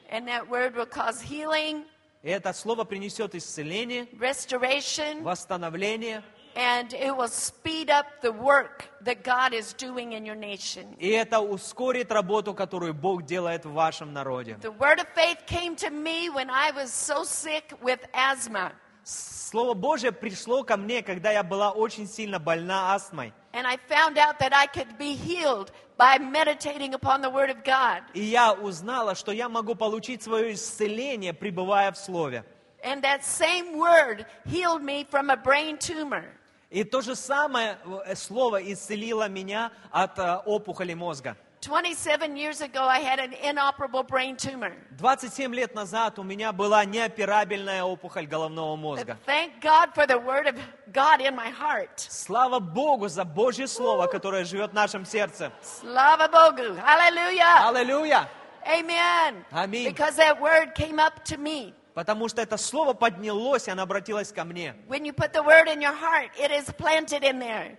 And 0.09 0.27
that 0.27 0.49
word 0.49 0.75
will 0.75 0.87
cause 0.87 1.21
healing, 1.21 1.85
И 2.23 2.29
это 2.29 2.53
слово 2.53 2.85
принесет 2.85 3.35
исцеление, 3.35 4.07
restoration, 4.13 5.21
восстановление, 5.21 6.23
and 6.56 6.92
it 6.92 7.16
will 7.16 7.28
speed 7.28 7.88
up 7.88 8.06
the 8.20 8.32
work 8.32 8.90
that 9.02 9.22
God 9.22 9.52
is 9.52 9.72
doing 9.74 10.12
in 10.12 10.26
your 10.26 10.34
nation. 10.34 10.96
и 10.98 11.08
это 11.10 11.40
ускорит 11.40 12.10
работу, 12.10 12.54
которую 12.54 12.94
Бог 12.94 13.24
делает 13.24 13.64
в 13.64 13.72
вашем 13.72 14.12
народе. 14.12 14.56
The 14.60 14.72
word 14.72 14.98
of 14.98 15.06
faith 15.14 15.46
came 15.46 15.76
to 15.76 15.90
me 15.90 16.28
when 16.30 16.50
I 16.50 16.72
was 16.72 16.92
so 16.92 17.24
sick 17.24 17.72
with 17.82 18.00
asthma. 18.12 18.72
Слово 19.04 19.72
Божье 19.74 20.12
пришло 20.12 20.62
ко 20.64 20.76
мне, 20.76 21.02
когда 21.02 21.30
я 21.30 21.42
была 21.42 21.70
очень 21.70 22.06
сильно 22.06 22.38
больна 22.38 22.94
астмой. 22.94 23.32
And 23.52 23.66
I 23.66 23.78
found 23.88 24.18
out 24.18 24.38
that 24.40 24.52
I 24.52 24.66
could 24.66 24.98
be 24.98 25.14
healed 25.14 25.70
by 25.96 26.18
meditating 26.18 26.92
upon 26.92 27.22
the 27.22 27.30
Word 27.30 27.50
of 27.50 27.64
God. 27.64 28.02
И 28.12 28.20
я 28.20 28.52
узнала, 28.52 29.14
что 29.14 29.32
я 29.32 29.48
могу 29.48 29.74
получить 29.74 30.22
свое 30.22 30.52
исцеление, 30.52 31.32
пребывая 31.32 31.90
в 31.92 31.96
Слове. 31.96 32.44
And 32.84 33.02
that 33.02 33.24
same 33.24 33.78
Word 33.78 34.26
healed 34.44 34.82
me 34.82 35.04
from 35.04 35.30
a 35.30 35.36
brain 35.36 35.78
tumor. 35.78 36.26
И 36.73 36.83
то 36.83 37.01
же 37.01 37.15
самое 37.15 37.77
э, 38.07 38.15
слово 38.15 38.57
исцелило 38.73 39.29
меня 39.29 39.71
от 39.91 40.17
э, 40.17 40.37
опухоли 40.43 40.95
мозга. 40.95 41.37
27 41.61 42.35
years 42.35 42.61
ago, 42.61 42.81
I 42.87 42.99
had 42.99 43.19
an 43.19 43.33
inoperable 43.43 44.01
brain 44.01 44.35
tumor. 44.35 44.73
27 44.97 45.53
лет 45.53 45.75
назад 45.75 46.17
у 46.17 46.23
меня 46.23 46.51
была 46.51 46.83
неоперабельная 46.83 47.83
опухоль 47.83 48.25
головного 48.25 48.75
But 48.75 48.79
мозга. 48.79 49.17
thank 49.27 49.61
God 49.61 49.93
for 49.93 50.07
the 50.07 50.17
Word 50.17 50.47
of 50.47 50.55
God 50.91 51.21
in 51.21 51.35
my 51.35 51.51
heart. 51.51 51.99
Слава 52.09 52.59
Богу 52.59 53.07
за 53.07 53.23
Божье 53.23 53.67
Слово, 53.67 54.07
которое 54.07 54.43
живет 54.43 54.71
в 54.71 54.73
нашем 54.73 55.05
сердце. 55.05 55.51
Bogu. 55.83 56.75
Hallelujah. 56.81 57.69
Аллилуйя! 57.69 58.27
Amen. 58.65 59.45
Аминь. 59.51 59.87
Because 59.87 60.15
that 60.15 60.41
Word 60.41 60.73
came 60.73 60.97
up 60.97 61.23
to 61.25 61.37
me. 61.37 61.75
Потому 61.93 62.27
что 62.27 62.41
это 62.41 62.57
Слово 62.57 62.93
поднялось, 62.93 63.67
и 63.67 63.71
оно 63.71 63.83
обратилось 63.83 64.31
ко 64.31 64.43
мне. 64.43 64.75
Heart. 64.89 66.31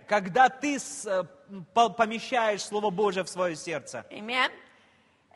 Когда 0.07 0.49
ты 0.49 0.77
э, 1.05 1.23
по- 1.73 1.89
помещаешь 1.89 2.63
Слово 2.63 2.89
Божье 2.89 3.23
в 3.23 3.29
свое 3.29 3.55
сердце, 3.55 4.05
Amen. 4.11 4.49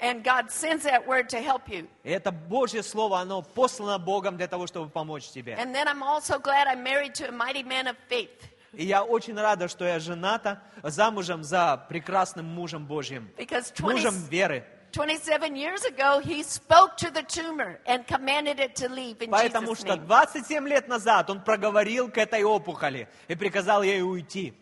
And 0.01 0.23
God 0.23 0.49
sends 0.49 0.83
that 0.85 1.05
Word 1.05 1.27
to 1.29 1.41
help 1.43 1.67
you. 1.67 1.85
и 2.05 2.09
это 2.11 2.31
Божье 2.31 2.83
Слово, 2.83 3.19
оно 3.19 3.41
послано 3.41 3.99
Богом 3.99 4.37
для 4.37 4.47
того, 4.47 4.65
чтобы 4.65 4.89
помочь 4.89 5.27
тебе. 5.29 5.55
And 5.55 5.75
then 5.75 5.87
I'm 5.87 6.01
also 6.01 6.39
glad 6.39 6.67
I'm 6.67 6.81
married 6.83 7.13
to 7.15 7.27
a 7.27 7.31
mighty 7.31 7.63
man 7.63 7.87
of 7.87 7.97
faith. 8.09 8.29
И 8.71 8.85
я 8.85 9.03
очень 9.03 9.35
рада, 9.35 9.67
что 9.67 9.83
я 9.83 9.99
жената, 9.99 10.61
замужем 10.83 11.43
за 11.43 11.85
прекрасным 11.89 12.45
мужем 12.45 12.85
Божьим, 12.85 13.29
Because 13.35 13.73
20, 13.75 13.79
мужем 13.81 14.13
веры. 14.29 14.63
27 14.91 15.55
years 15.55 15.83
ago, 15.85 16.19
he 16.19 16.43
spoke 16.43 16.97
to 16.97 17.11
the 17.11 17.23
tumor 17.23 17.79
and 17.85 18.05
commanded 18.07 18.59
it 18.59 18.75
to 18.75 18.89
leave 18.89 19.21
in 19.21 19.29
Потому 19.29 19.75
что 19.75 19.95
name. 19.95 20.07
27 20.07 20.67
лет 20.67 20.87
назад 20.87 21.29
он 21.29 21.41
проговорил 21.41 22.09
к 22.09 22.17
этой 22.17 22.43
опухоли 22.43 23.07
и 23.27 23.35
приказал 23.35 23.83
ей 23.83 24.01
уйти. 24.01 24.53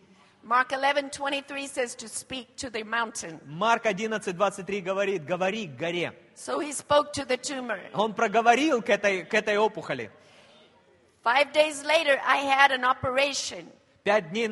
Mark 0.44 0.72
11, 0.72 1.10
23 1.10 1.66
says 1.66 1.94
to 1.94 2.08
speak 2.08 2.56
to 2.56 2.70
the 2.70 2.82
mountain. 2.82 3.38
Марк 3.44 3.86
11, 3.86 4.32
23 4.34 4.80
говорит, 4.80 5.24
говори 5.24 5.66
к 5.66 5.76
горе. 5.76 6.14
So 6.34 6.58
he 6.60 6.72
spoke 6.72 7.12
to 7.12 7.24
the 7.26 7.36
tumor. 7.36 7.80
Он 7.92 8.14
проговорил 8.14 8.80
к 8.82 8.88
этой, 8.88 9.24
к 9.24 9.34
этой 9.34 9.58
опухоли. 9.58 10.10
Five 11.24 11.52
days 11.52 11.84
later, 11.84 12.18
I 12.26 12.38
had 12.38 12.70
an 12.70 12.84
operation. 12.84 13.66
Пять 14.04 14.30
дней, 14.30 14.48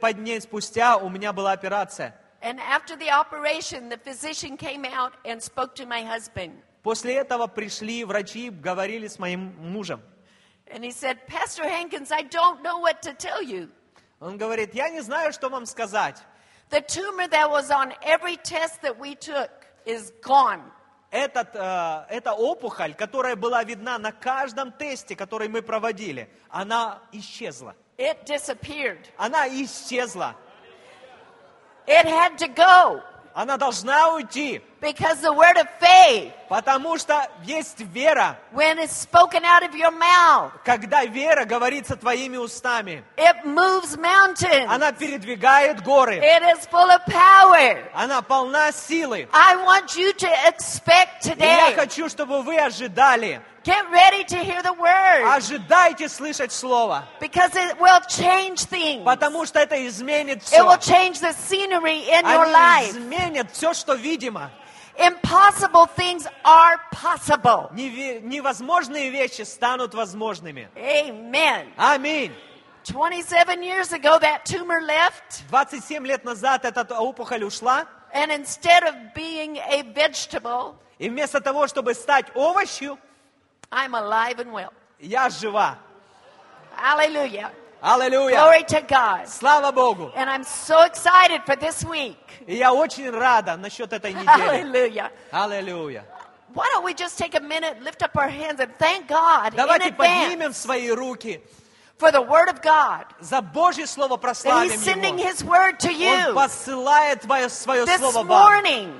пять 0.00 0.16
дней 0.16 0.40
спустя 0.40 0.96
у 0.96 1.08
меня 1.08 1.32
была 1.32 1.52
операция. 1.52 2.14
And 2.41 2.59
after 2.59 2.95
the 2.95 3.09
operation, 3.11 3.89
the 3.89 3.97
physician 3.97 4.57
came 4.57 4.85
out 4.85 5.13
and 5.25 5.41
spoke 5.41 5.75
to 5.75 5.85
my 5.85 6.03
husband. 6.03 6.61
После 6.83 7.15
этого 7.15 7.47
пришли 7.47 8.03
врачи, 8.05 8.49
говорили 8.49 9.07
с 9.07 9.19
моим 9.19 9.53
мужем. 9.59 10.01
And 10.67 10.83
he 10.83 10.91
said, 10.91 11.25
Pastor 11.27 11.63
Hankins, 11.63 12.11
I 12.11 12.23
don't 12.23 12.61
know 12.61 12.79
what 12.79 13.01
to 13.03 13.13
tell 13.13 13.41
you. 13.41 13.69
Он 14.19 14.37
говорит, 14.37 14.73
я 14.73 14.89
не 14.89 15.01
знаю, 15.01 15.31
что 15.31 15.49
вам 15.49 15.65
сказать. 15.65 16.17
The 16.69 16.81
tumor 16.81 17.27
that 17.27 17.49
was 17.49 17.71
on 17.71 17.93
every 18.01 18.35
test 18.37 18.81
that 18.81 18.97
we 18.99 19.15
took 19.15 19.49
is 19.85 20.11
gone. 20.21 20.61
Этот, 21.09 21.55
э, 21.55 22.05
эта 22.09 22.33
опухоль, 22.33 22.93
которая 22.93 23.35
была 23.37 23.63
видна 23.63 23.97
на 23.97 24.11
каждом 24.11 24.73
тесте, 24.73 25.15
который 25.15 25.47
мы 25.47 25.61
проводили, 25.61 26.29
она 26.49 27.01
исчезла. 27.13 27.75
It 27.97 28.25
disappeared. 28.25 29.05
Она 29.17 29.47
исчезла. 29.47 30.35
It 31.86 32.06
had 32.06 32.38
to 32.38 32.48
go 32.48 33.00
Она 33.34 33.56
должна 33.56 34.10
уйти, 34.12 34.60
because 34.78 35.22
the 35.22 35.32
word 35.32 35.56
of 35.56 35.66
faith, 35.80 36.32
потому 36.50 36.98
что 36.98 37.26
есть 37.44 37.80
вера. 37.80 38.36
when 38.52 38.78
it's 38.78 38.92
spoken 38.94 39.42
out 39.42 39.62
of 39.62 39.74
your 39.74 39.90
mouth, 39.90 40.52
Когда 40.66 41.06
вера 41.06 41.46
говорится 41.46 41.96
твоими 41.96 42.36
устами, 42.36 43.02
it 43.16 43.42
moves 43.46 43.96
mountains. 43.96 44.66
она 44.68 44.92
передвигает 44.92 45.82
горы. 45.82 46.18
It 46.18 46.42
is 46.42 46.66
full 46.66 46.90
of 46.90 47.00
power. 47.06 47.82
Она 47.94 48.20
полна 48.20 48.70
силы. 48.70 49.26
I 49.32 49.56
want 49.64 49.96
you 49.96 50.12
to 50.12 50.28
expect 50.46 51.24
И 51.24 51.28
я 51.42 51.70
today. 51.70 51.74
хочу, 51.74 52.10
чтобы 52.10 52.42
вы 52.42 52.58
ожидали. 52.58 53.40
Get 53.64 53.88
ready 53.92 54.24
to 54.24 54.38
hear 54.38 54.60
the 54.62 54.72
word 54.72 55.24
Ожидайте 55.24 56.08
слышать 56.08 56.50
Слово. 56.52 57.04
because 57.20 57.54
it 57.54 57.78
will 57.80 58.00
change 58.08 58.64
things. 58.64 59.04
Потому 59.04 59.46
что 59.46 59.60
это 59.60 59.76
изменит 59.86 60.38
It 60.38 60.42
все. 60.42 60.64
will 60.64 60.78
change 60.78 61.20
the 61.20 61.32
scenery 61.32 62.08
in 62.08 62.24
your 62.26 62.44
Они 62.44 62.52
life. 62.52 62.90
изменят 62.90 63.50
все, 63.52 63.72
что 63.72 63.94
видимо. 63.94 64.50
Impossible 64.98 65.86
things 65.96 66.26
are 66.44 66.78
possible. 66.92 67.70
Невозможные 67.72 69.10
вещи 69.10 69.42
станут 69.42 69.94
возможными. 69.94 70.68
Amen. 70.76 71.72
Аминь. 71.76 72.32
27 72.84 73.62
years 73.62 73.92
ago, 73.92 74.18
that 74.18 74.44
tumor 74.44 74.80
left, 74.82 75.44
27 75.50 76.04
лет 76.04 76.24
назад 76.24 76.64
эта 76.64 76.82
опухоль 76.98 77.44
ушла, 77.44 77.86
and 78.12 78.32
instead 78.32 78.82
of 78.82 79.14
being 79.14 79.56
a 79.58 79.82
vegetable, 79.94 80.74
и 80.98 81.08
вместо 81.08 81.40
того, 81.40 81.68
чтобы 81.68 81.94
стать 81.94 82.26
овощью, 82.34 82.98
I'm 83.71 83.93
alive 83.95 84.39
and 84.39 84.51
well. 84.51 84.71
я 84.99 85.29
жива. 85.29 85.77
Hallelujah. 86.75 87.51
Аллилуйя. 87.81 88.37
Glory 88.41 88.63
to 88.63 88.81
God. 88.81 89.27
Слава 89.27 89.71
Богу. 89.71 90.11
And 90.15 90.29
I'm 90.29 90.43
so 90.43 90.81
excited 90.83 91.43
for 91.45 91.55
this 91.55 91.83
week. 91.85 92.17
И 92.47 92.55
я 92.55 92.73
очень 92.73 93.09
рада 93.11 93.55
насчет 93.57 93.93
этой 93.93 94.13
недели. 94.13 94.25
Hallelujah. 94.25 95.11
Аллилуйя. 95.31 96.03
Why 96.53 96.65
don't 96.73 96.83
we 96.83 96.93
just 96.93 97.17
take 97.19 97.35
a 97.35 97.39
minute, 97.39 97.83
lift 97.83 98.01
up 98.01 98.15
our 98.15 98.29
hands, 98.29 98.59
and 98.59 98.71
thank 98.79 99.07
God 99.07 99.53
in 99.53 99.57
Давайте 99.59 99.89
advance 99.89 99.97
поднимем 99.97 100.53
свои 100.53 100.89
руки 100.89 101.39
for 101.99 102.11
the 102.11 102.21
Word 102.21 102.49
of 102.49 102.61
God. 102.63 103.05
за 103.19 103.41
Божье 103.41 103.85
Слово 103.85 104.17
That 104.17 104.21
прославим 104.21 104.71
He's 104.71 104.79
sending 104.81 105.19
Его. 105.19 105.27
His 105.29 105.43
Word 105.43 105.79
to 105.81 105.89
Он 105.89 105.99
you 105.99 106.33
посылает 106.33 107.21
твое, 107.21 107.49
свое 107.49 107.85
this 107.85 107.99
Слово 107.99 108.23
вам. 108.23 108.27
morning. 108.27 108.93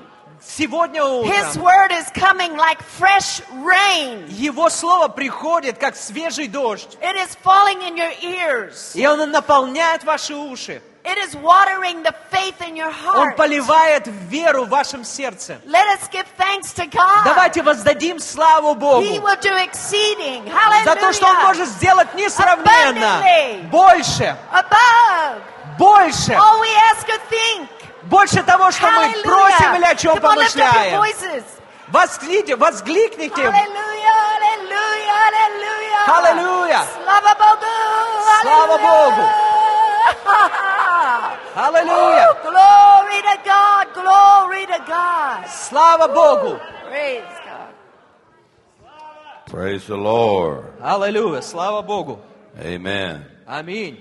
Сегодня 0.44 1.02
His 1.02 1.56
утром 1.56 1.62
Word 1.64 1.92
is 1.92 2.10
coming 2.12 2.56
like 2.56 2.82
fresh 2.82 3.40
rain. 3.64 4.26
Его 4.28 4.68
Слово 4.70 5.08
приходит, 5.08 5.78
как 5.78 5.96
свежий 5.96 6.48
дождь. 6.48 6.96
It 7.00 7.16
is 7.16 7.36
falling 7.44 7.80
in 7.82 7.96
your 7.96 8.12
ears. 8.20 8.92
И 8.94 9.06
Он 9.06 9.30
наполняет 9.30 10.04
ваши 10.04 10.34
уши. 10.34 10.82
It 11.04 11.18
is 11.18 11.34
watering 11.34 12.02
the 12.04 12.14
faith 12.30 12.60
in 12.60 12.76
your 12.76 12.92
Он 13.14 13.30
heart. 13.30 13.36
поливает 13.36 14.06
веру 14.28 14.64
в 14.66 14.68
вашем 14.68 15.04
сердце. 15.04 15.58
Let 15.66 15.86
us 15.98 16.08
give 16.12 16.26
thanks 16.38 16.72
to 16.74 16.86
God. 16.86 17.24
Давайте 17.24 17.62
воздадим 17.62 18.18
славу 18.20 18.72
He 18.74 18.78
Богу 18.78 19.02
will 19.26 19.40
do 19.40 19.56
exceeding. 19.64 20.44
за 20.84 20.94
то, 20.96 21.12
что 21.12 21.26
Он 21.26 21.36
Hallelujah. 21.36 21.42
может 21.46 21.68
сделать 21.68 22.14
несравненно 22.14 23.20
Abundantly. 23.20 23.70
больше, 23.70 24.36
Above 24.52 25.40
больше, 25.78 26.32
all 26.34 26.60
we 26.60 26.68
ask 26.92 27.08
or 27.08 27.18
think. 27.30 27.68
больше 28.03 28.43
того, 28.43 28.71
что 28.71 28.89
мы 28.91 29.09
просим 29.23 29.75
или 29.75 29.85
о 29.85 29.95
чем 29.95 30.15
Come 30.17 30.23
on, 30.23 30.37
lift 30.37 30.55
up 30.55 30.73
your 30.73 30.99
помышляем. 30.99 30.99
voices. 31.01 31.43
Восклите, 31.89 32.55
воскликните. 32.55 33.41
Hallelujah, 33.43 34.13
hallelujah, 34.33 35.13
hallelujah. 35.31 36.03
Hallelujah. 36.05 36.83
Слава 37.03 37.35
Богу. 37.35 37.65
Слава 38.41 38.77
Богу. 38.77 39.21
Hallelujah. 41.55 41.57
Аллилуйя. 41.57 42.27
Oh, 42.29 42.35
glory 42.43 43.21
to 43.21 43.35
God, 43.43 43.93
glory 43.93 44.65
to 44.67 44.79
God. 44.85 45.47
Слава 45.47 46.07
Богу. 46.07 46.59
Praise 46.87 47.23
God. 47.45 47.73
Praise 49.47 49.87
the 49.87 49.97
Lord. 49.97 50.65
Аллилуйя. 50.81 51.41
Слава 51.41 51.81
Богу. 51.81 52.19
Amen. 52.59 53.25
Аминь. 53.47 53.97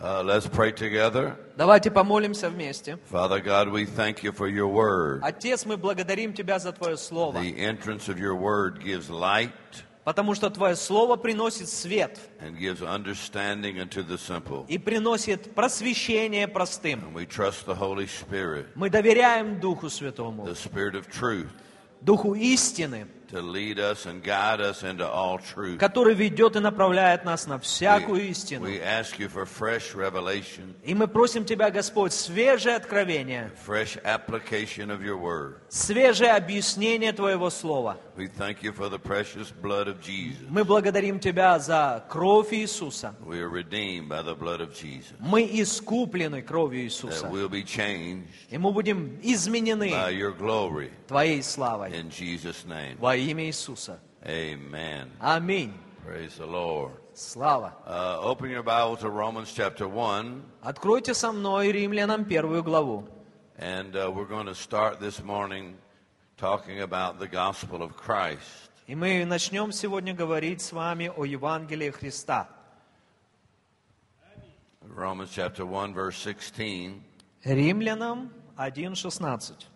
Uh, 0.00 0.22
let's 0.22 0.46
pray 0.46 0.70
together. 0.72 1.36
Давайте 1.59 1.91
помолимся 1.91 2.49
вместе. 2.49 2.97
Father 3.11 3.41
God, 3.41 3.69
we 3.69 3.85
thank 3.85 4.23
you 4.23 4.31
for 4.31 4.47
your 4.47 4.69
word. 4.69 5.19
Отец, 5.21 5.65
мы 5.65 5.75
благодарим 5.75 6.31
Тебя 6.31 6.57
за 6.57 6.71
Твое 6.71 6.95
Слово, 6.95 7.41
The 7.41 7.53
entrance 7.59 8.07
of 8.07 8.17
your 8.17 8.33
word 8.33 8.81
gives 8.81 9.09
light 9.09 9.51
потому 10.05 10.35
что 10.35 10.49
Твое 10.49 10.77
Слово 10.77 11.17
приносит 11.17 11.67
свет 11.67 12.17
and 12.39 12.57
gives 12.57 12.81
understanding 12.81 13.77
unto 13.77 14.01
the 14.01 14.17
simple. 14.17 14.65
и 14.69 14.77
приносит 14.77 15.53
просвещение 15.53 16.47
простым. 16.47 17.01
And 17.03 17.13
we 17.13 17.25
trust 17.25 17.65
the 17.65 17.75
Holy 17.77 18.07
Spirit, 18.07 18.67
Мы 18.75 18.89
доверяем 18.89 19.59
Духу 19.59 19.89
Святому, 19.89 20.45
the 20.45 20.55
Spirit 20.55 20.95
of 20.95 21.09
truth, 21.09 21.49
Духу 21.99 22.35
истины, 22.35 23.05
который 25.77 26.13
ведет 26.13 26.55
и 26.55 26.59
направляет 26.59 27.25
нас 27.25 27.47
на 27.47 27.59
всякую 27.59 28.29
истину. 28.29 28.65
И 30.83 30.93
мы 30.93 31.07
просим 31.07 31.45
Тебя, 31.45 31.69
Господь, 31.71 32.13
свежее 32.13 32.75
откровение, 32.75 33.51
свежее 35.69 36.31
объяснение 36.31 37.13
Твоего 37.13 37.49
Слова. 37.49 37.97
Мы 40.49 40.63
благодарим 40.63 41.19
Тебя 41.19 41.59
за 41.59 42.03
кровь 42.09 42.53
Иисуса. 42.53 43.15
Мы 45.19 45.43
искуплены 45.43 46.41
кровью 46.41 46.81
Иисуса. 46.81 47.31
И 48.49 48.57
мы 48.57 48.71
будем 48.71 49.19
изменены 49.21 49.93
Твоей 51.07 51.43
славой. 51.43 51.91
Во 52.99 53.15
имя 53.15 53.45
Иисуса. 53.45 53.99
Аминь. 55.19 55.73
Слава. 57.13 57.73
Uh, 57.85 58.21
open 58.23 58.49
your 58.49 58.63
Bible 58.63 58.95
to 58.95 59.09
Romans 59.09 59.51
chapter 59.53 59.87
1, 59.87 60.41
Откройте 60.61 61.13
со 61.13 61.33
мной 61.33 61.71
Римлянам 61.71 62.23
первую 62.23 62.63
главу. 62.63 63.03
and 63.58 63.96
uh, 63.96 64.10
we're 64.14 64.24
going 64.24 64.46
to 64.46 64.54
start 64.54 65.00
this 65.00 65.22
morning 65.22 65.76
talking 66.36 66.80
about 66.80 67.18
the 67.18 67.28
gospel 67.28 67.82
of 67.82 67.96
Christ. 67.96 68.70
И 68.86 68.94
мы 68.94 69.24
начнем 69.24 69.72
сегодня 69.72 70.12
говорить 70.12 70.60
с 70.60 70.72
вами 70.72 71.10
о 71.14 71.24
Евангелии 71.24 71.90
Христа. 71.90 72.48
Romans 74.82 75.30
chapter 75.30 75.64
1, 75.64 75.94
verse 75.94 76.16
16. 76.16 77.02
Римлянам 77.44 78.30
1.16. 78.56 79.66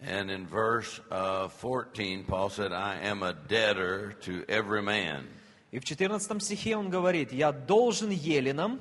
And 0.00 0.30
in 0.30 0.46
verse 0.46 1.00
uh, 1.10 1.48
14, 1.48 2.24
Paul 2.24 2.50
said, 2.50 2.72
I 2.72 2.96
am 3.02 3.22
a 3.22 3.32
debtor 3.32 4.12
to 4.22 4.44
every 4.48 4.82
man. 4.82 5.26
И 5.72 5.78
в 5.78 5.84
14 5.84 6.42
стихе 6.42 6.76
он 6.76 6.90
говорит, 6.90 7.32
«Я 7.32 7.52
должен 7.52 8.10
еленам». 8.10 8.78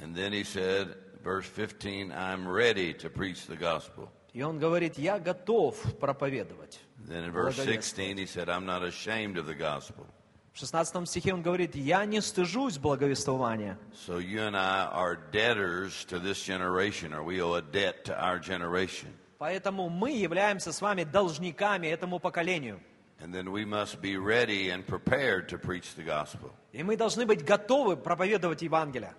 And 0.00 0.14
then 0.14 0.32
he 0.32 0.44
said, 0.44 0.96
verse 1.22 1.46
15, 1.46 2.12
I'm 2.12 2.46
ready 2.48 2.94
to 2.94 3.10
preach 3.10 3.46
the 3.46 3.56
gospel. 3.56 4.08
И 4.32 4.42
он 4.42 4.58
говорит, 4.58 4.98
«Я 4.98 5.18
готов 5.18 5.76
проповедовать». 5.98 6.78
Then 7.08 7.24
in 7.24 7.32
verse 7.32 7.56
Благовествовать. 7.56 7.84
16, 7.84 8.18
he 8.18 8.26
said, 8.26 8.48
I'm 8.48 8.66
not 8.66 8.82
ashamed 8.82 9.38
of 9.38 9.46
the 9.46 9.54
gospel. 9.54 10.06
В 10.52 10.58
16 10.60 11.08
стихе 11.08 11.32
он 11.32 11.42
говорит, 11.42 11.74
«Я 11.76 12.04
не 12.04 12.20
стыжусь 12.20 12.78
благовествования». 12.78 13.78
So 14.06 14.18
you 14.18 14.40
and 14.40 14.56
I 14.56 14.86
are 14.86 15.16
debtors 15.32 16.04
to 16.06 16.18
this 16.18 16.42
generation, 16.42 17.14
or 17.14 17.22
we 17.22 17.40
owe 17.40 17.54
a 17.54 17.62
debt 17.62 18.04
to 18.06 18.20
our 18.20 18.38
generation. 18.38 19.08
Поэтому 19.38 19.88
мы 19.88 20.10
являемся 20.10 20.72
с 20.72 20.80
вами 20.80 21.04
должниками 21.04 21.86
этому 21.86 22.18
поколению. 22.18 22.80
And 23.20 23.32
then 23.32 23.50
we 23.50 23.64
must 23.64 24.00
be 24.00 24.16
ready 24.16 24.70
and 24.70 24.86
prepared 24.86 25.48
to 25.48 25.58
preach 25.58 25.94
the 25.96 26.04
gospel. 26.04 26.50
И 26.72 26.82
мы 26.82 26.96
должны 26.96 27.24
быть 27.24 27.44
готовы 27.44 27.96
проповедовать 27.96 28.62
Евангелие. 28.62 29.14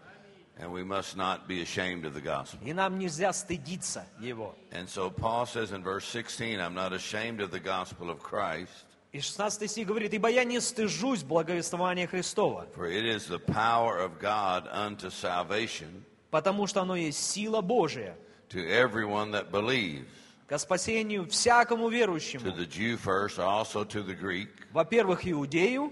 And 0.57 0.73
we 0.73 0.83
must 0.83 1.15
not 1.15 1.47
be 1.47 1.61
ashamed 1.61 2.05
of 2.05 2.13
the 2.13 2.21
gospel. 2.21 2.59
И 2.65 2.73
нам 2.73 2.99
нельзя 2.99 3.31
стыдиться 3.31 4.05
его. 4.19 4.55
And 4.71 4.89
so 4.89 5.09
Paul 5.09 5.45
says 5.45 5.71
in 5.71 5.83
verse 5.83 6.05
16, 6.05 6.59
I'm 6.59 6.73
not 6.73 6.91
ashamed 6.91 7.39
of 7.39 7.51
the 7.51 7.61
gospel 7.61 8.09
of 8.09 8.19
Christ, 8.21 8.85
И 9.11 9.21
16 9.21 9.67
стих 9.67 9.88
говорит, 9.88 10.13
«Ибо 10.13 10.29
я 10.29 10.43
не 10.43 10.59
стыжусь 10.59 11.23
благовествования 11.23 12.05
Христова, 12.07 12.67
for 12.75 12.85
it 12.85 13.05
is 13.05 13.27
the 13.27 13.39
power 13.39 13.97
of 13.97 14.19
God 14.19 14.67
unto 14.71 15.09
salvation 15.09 16.03
потому 16.29 16.67
что 16.67 16.81
оно 16.81 16.95
есть 16.95 17.23
сила 17.31 17.61
Божия 17.61 18.15
to 18.49 18.59
everyone 18.69 19.31
that 19.31 19.49
believes, 19.49 20.05
ко 20.47 20.57
спасению 20.59 21.25
всякому 21.27 21.89
to 21.89 21.91
верующему, 21.91 22.55
the 22.55 22.67
Jew 22.67 22.97
first, 22.97 23.39
also 23.39 23.83
to 23.83 24.03
the 24.03 24.13
Greek. 24.13 24.49
во-первых, 24.73 25.27
иудею, 25.27 25.91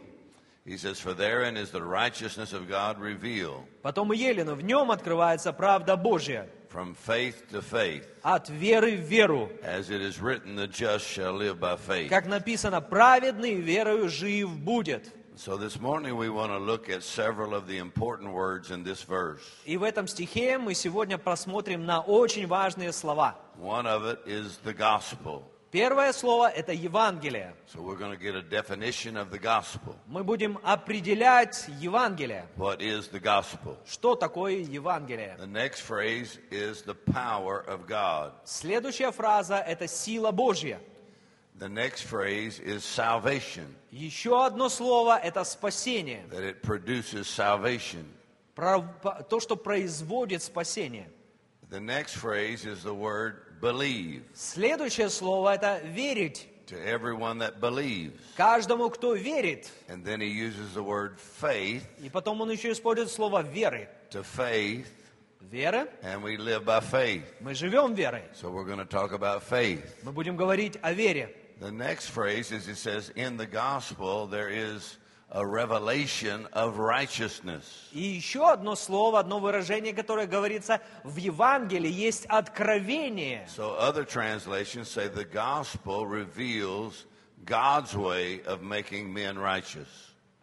He 0.66 0.76
says, 0.78 1.00
For 1.00 1.14
therein 1.14 1.56
is 1.56 1.72
the 1.72 1.82
righteousness 1.82 2.52
of 2.52 2.68
God 2.68 3.00
revealed 3.00 3.64
потом 3.82 4.12
и 4.12 4.18
елену. 4.18 4.56
В 4.56 4.62
нем 4.62 4.92
открывается 4.92 5.54
правда 5.54 5.96
Божья, 5.96 6.48
from 6.70 6.94
faith 7.08 7.50
to 7.52 7.62
faith, 7.62 8.04
от 8.22 8.50
веры 8.50 8.98
в 8.98 9.02
веру. 9.08 9.50
as 9.64 9.90
it 9.90 10.02
is 10.02 10.20
written, 10.20 10.58
the 10.58 10.68
just 10.68 11.06
shall 11.08 11.32
live 11.34 11.58
by 11.60 11.78
faith. 11.78 12.10
Как 12.10 12.26
написано, 12.28 12.82
праведный 12.82 13.56
верою 13.56 14.10
жив 14.10 14.50
будет. 14.60 15.14
So 15.38 15.56
this 15.56 15.80
morning 15.80 16.18
we 16.18 16.30
want 16.30 16.52
to 16.52 16.58
look 16.58 16.90
at 16.90 17.04
several 17.04 17.54
of 17.54 17.68
the 17.68 17.78
important 17.78 18.34
words 18.34 18.72
in 18.72 18.84
this 18.84 19.04
verse. 19.04 19.40
И 19.66 19.78
в 19.78 19.84
этом 19.84 20.08
стихе 20.08 20.58
мы 20.58 20.74
сегодня 20.74 21.18
просмотрим 21.18 21.86
на 21.86 22.02
очень 22.02 22.46
важные 22.48 22.92
слова. 22.92 23.36
One 23.58 23.86
of 23.86 24.04
it 24.04 24.20
is 24.26 24.58
the 24.66 24.74
gospel. 24.74 25.44
Первое 25.73 26.13
слово– 26.13 26.49
это 26.55 26.73
Евангелие. 26.75 27.55
So 27.67 27.81
we're 27.81 27.97
going 27.97 28.11
to 28.15 28.19
get 28.23 28.35
a 28.37 28.43
definition 28.43 29.17
of 29.17 29.31
the 29.31 29.39
gospel. 29.39 29.97
Мы 30.07 30.23
будем 30.23 30.59
определять 30.63 31.67
Евангелие. 31.81 32.45
What 32.59 32.83
is 32.83 33.09
the 33.09 33.19
gospel? 33.19 33.79
Что 33.87 34.15
такое 34.15 34.57
Евангелие? 34.59 35.35
The 35.39 35.47
next 35.47 35.81
phrase 35.81 36.39
is 36.51 36.83
the 36.83 36.95
power 36.95 37.65
of 37.67 37.87
God. 37.87 38.33
Следующая 38.45 39.13
фраза– 39.13 39.57
это 39.67 39.89
сила 39.89 40.31
Божья. 40.31 40.79
The 41.59 41.69
next 41.71 42.03
phrase 42.05 42.61
is 42.61 42.85
salvation, 42.85 43.65
Еще 43.91 44.45
одно 44.45 44.69
слово– 44.69 45.19
это 45.23 45.43
спасение. 45.45 46.27
that 46.29 46.45
it 46.45 46.61
produces 46.61 47.27
salvation. 47.27 48.05
Про- 48.55 48.85
То, 49.31 49.41
что 49.41 49.57
производит 49.57 50.43
спасение. 50.43 51.09
The 51.71 51.81
next 51.81 52.15
phrase 52.17 52.67
is 52.67 52.83
the 52.85 52.93
word 52.93 53.37
believe, 53.62 54.22
Следующее 54.34 55.10
слово – 55.10 55.56
это 55.56 55.80
верить. 55.84 56.48
to 56.68 56.76
everyone 56.86 57.38
that 57.40 57.60
believes. 57.62 58.14
Каждому, 58.36 58.90
кто 58.90 59.14
верит. 59.16 59.72
And 59.88 60.04
then 60.04 60.20
he 60.20 60.28
uses 60.28 60.74
the 60.74 60.84
word 60.84 61.18
faith, 61.20 61.84
И 62.02 62.10
потом 62.10 62.42
он 62.42 62.52
еще 62.52 62.72
использует 62.72 63.10
слово 63.10 63.42
веры. 63.42 63.88
to 64.12 64.22
faith, 64.24 64.86
Вера. 65.50 65.88
and 66.04 66.22
we 66.22 66.36
live 66.38 66.66
by 66.66 66.82
faith. 66.82 67.24
Мы 67.40 67.54
живем 67.54 67.94
верой. 67.94 68.24
So 68.34 68.50
we're 68.50 68.66
going 68.66 68.80
to 68.80 68.86
talk 68.86 69.12
about 69.14 69.44
faith. 69.44 69.96
Мы 70.04 70.12
будем 70.12 70.36
говорить 70.36 70.78
о 70.82 70.92
вере. 70.94 71.30
The 71.60 71.72
next 71.72 72.10
phrase 72.10 72.52
is 72.52 72.68
it 72.68 72.76
says, 72.78 73.12
In 73.16 73.38
the 73.38 73.48
gospel 73.48 74.28
there 74.28 74.50
is 74.50 74.98
a 75.35 75.45
revelation 75.45 76.47
of 76.53 76.79
righteousness. 76.79 77.89
И 77.93 78.03
еще 78.03 78.51
одно 78.51 78.75
слово, 78.75 79.21
одно 79.21 79.41
выражение, 79.41 79.95
которое 79.95 80.27
говорится 80.27 80.81
в 81.05 81.17
Евангелии, 81.17 81.91
есть 81.91 82.27
откровение. 82.27 83.47
So 83.49 83.75
other 83.79 84.05
translations 84.05 84.89
say 84.89 85.09
the 85.09 85.25
gospel 85.25 86.07
reveals 86.07 87.07
God's 87.47 87.97
way 87.97 88.43
of 88.47 88.63
making 88.63 89.13
men 89.13 89.39
righteous. 89.39 89.89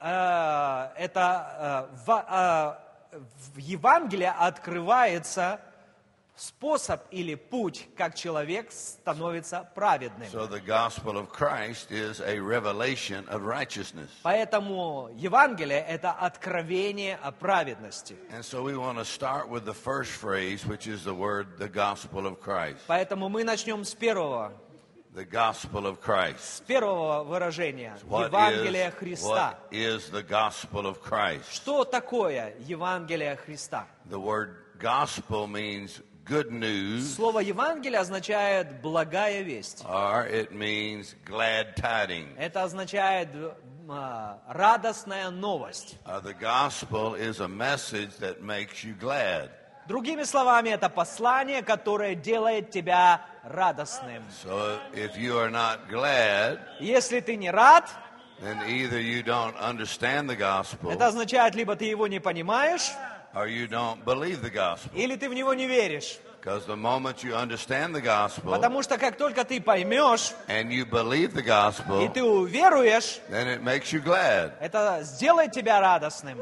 Э, 0.02 0.90
Это 0.98 1.88
э, 1.94 2.06
в, 2.06 2.26
э, 2.28 3.18
в 3.54 3.58
Евангелии 3.58 4.32
открывается 4.40 5.60
способ 6.40 7.02
или 7.12 7.36
путь, 7.36 7.88
как 7.98 8.16
человек 8.16 8.72
становится 8.72 9.70
праведным. 9.76 10.28
So 10.32 10.48
the 10.48 10.62
gospel 10.62 11.18
of 11.18 11.30
Christ 11.30 11.92
is 11.92 12.22
a 12.22 12.40
revelation 12.40 13.28
of 13.28 13.44
righteousness. 13.44 14.10
Поэтому 14.24 15.10
Евангелие– 15.16 15.80
это 15.88 16.12
откровение 16.12 17.18
о 17.22 17.32
праведности. 17.32 18.16
And 18.32 18.44
so 18.44 18.64
we 18.64 18.78
want 18.78 18.98
to 18.98 19.06
start 19.06 19.50
with 19.50 19.66
the 19.66 19.74
first 19.74 20.12
phrase, 20.12 20.66
which 20.66 20.88
is 20.88 21.04
the 21.04 21.14
word 21.14 21.58
the 21.58 21.68
gospel 21.68 22.26
of 22.26 22.40
Christ. 22.40 22.80
Поэтому 22.88 23.28
мы 23.30 23.44
начнем 23.44 23.84
с 23.84 23.94
первого, 23.94 24.54
The 25.14 25.26
gospel 25.26 25.88
of 25.88 26.00
Christ. 26.00 26.40
с 26.40 26.62
первого 26.62 27.24
выражения– 27.24 27.98
Евангелие 28.06 28.92
Христа. 28.92 29.58
what 29.70 29.74
is 29.74 30.10
the 30.12 30.24
gospel 30.24 30.86
of 30.86 31.02
Christ? 31.02 31.52
Что 31.52 31.84
такое 31.84 32.54
Евангелие 32.60 33.36
Христа? 33.36 33.88
The 34.10 34.20
word 34.20 34.56
gospel 34.80 35.48
means 35.48 36.00
good 36.30 36.52
news, 36.52 37.16
Слово 37.16 37.40
Евангелие 37.40 38.00
означает 38.00 38.82
«благая 38.82 39.42
весть». 39.42 39.84
or 39.86 40.28
it 40.28 40.52
means 40.52 41.16
glad 41.26 41.76
tidings. 41.76 42.30
Это 42.38 42.64
означает 42.64 43.30
э, 43.34 44.36
радостная 44.48 45.32
новость. 45.32 45.98
Uh, 46.06 46.20
the 46.20 46.34
gospel 46.34 47.16
is 47.16 47.40
a 47.40 47.48
message 47.48 48.16
that 48.20 48.42
makes 48.42 48.84
you 48.84 48.94
glad. 49.00 49.50
Другими 49.88 50.24
словами, 50.24 50.70
это 50.70 50.88
послание, 50.88 51.64
которое 51.64 52.14
делает 52.14 52.70
тебя 52.70 53.26
радостным. 53.44 54.24
So 54.44 54.80
if 54.94 55.18
you 55.18 55.38
are 55.40 55.50
not 55.50 55.90
glad, 55.90 56.60
Если 56.80 57.22
ты 57.22 57.36
не 57.36 57.50
рад, 57.50 57.90
then 58.40 58.62
either 58.68 59.00
you 59.00 59.24
don't 59.24 59.56
understand 59.58 60.30
the 60.30 60.36
gospel 60.36 60.92
это 60.92 61.08
означает, 61.08 61.56
либо 61.56 61.76
ты 61.76 61.86
его 61.86 62.08
не 62.08 62.20
понимаешь, 62.20 62.92
or 63.36 63.48
you 63.48 63.68
don't 63.68 64.04
believe 64.06 64.42
the 64.42 64.50
gospel. 64.50 64.92
или 64.96 65.16
ты 65.16 65.30
в 65.30 65.34
него 65.34 65.54
не 65.54 65.68
веришь. 65.68 66.20
Because 66.42 66.66
the 66.66 66.76
moment 66.76 67.22
you 67.22 67.36
understand 67.36 67.94
the 67.94 68.02
gospel 68.02 68.52
Потому 68.52 68.82
что 68.82 68.98
как 68.98 69.18
только 69.18 69.44
ты 69.44 69.60
поймешь, 69.60 70.32
and 70.48 70.72
you 70.72 70.86
believe 70.86 71.34
the 71.34 71.42
и 71.42 71.48
gospel, 71.48 72.14
ты 72.14 72.24
уверуешь, 72.24 73.20
then 73.30 73.48
it 73.48 73.62
makes 73.62 73.92
you 73.92 74.02
glad. 74.02 74.54
это 74.62 75.00
сделает 75.04 75.52
тебя 75.52 75.82
радостным. 75.82 76.40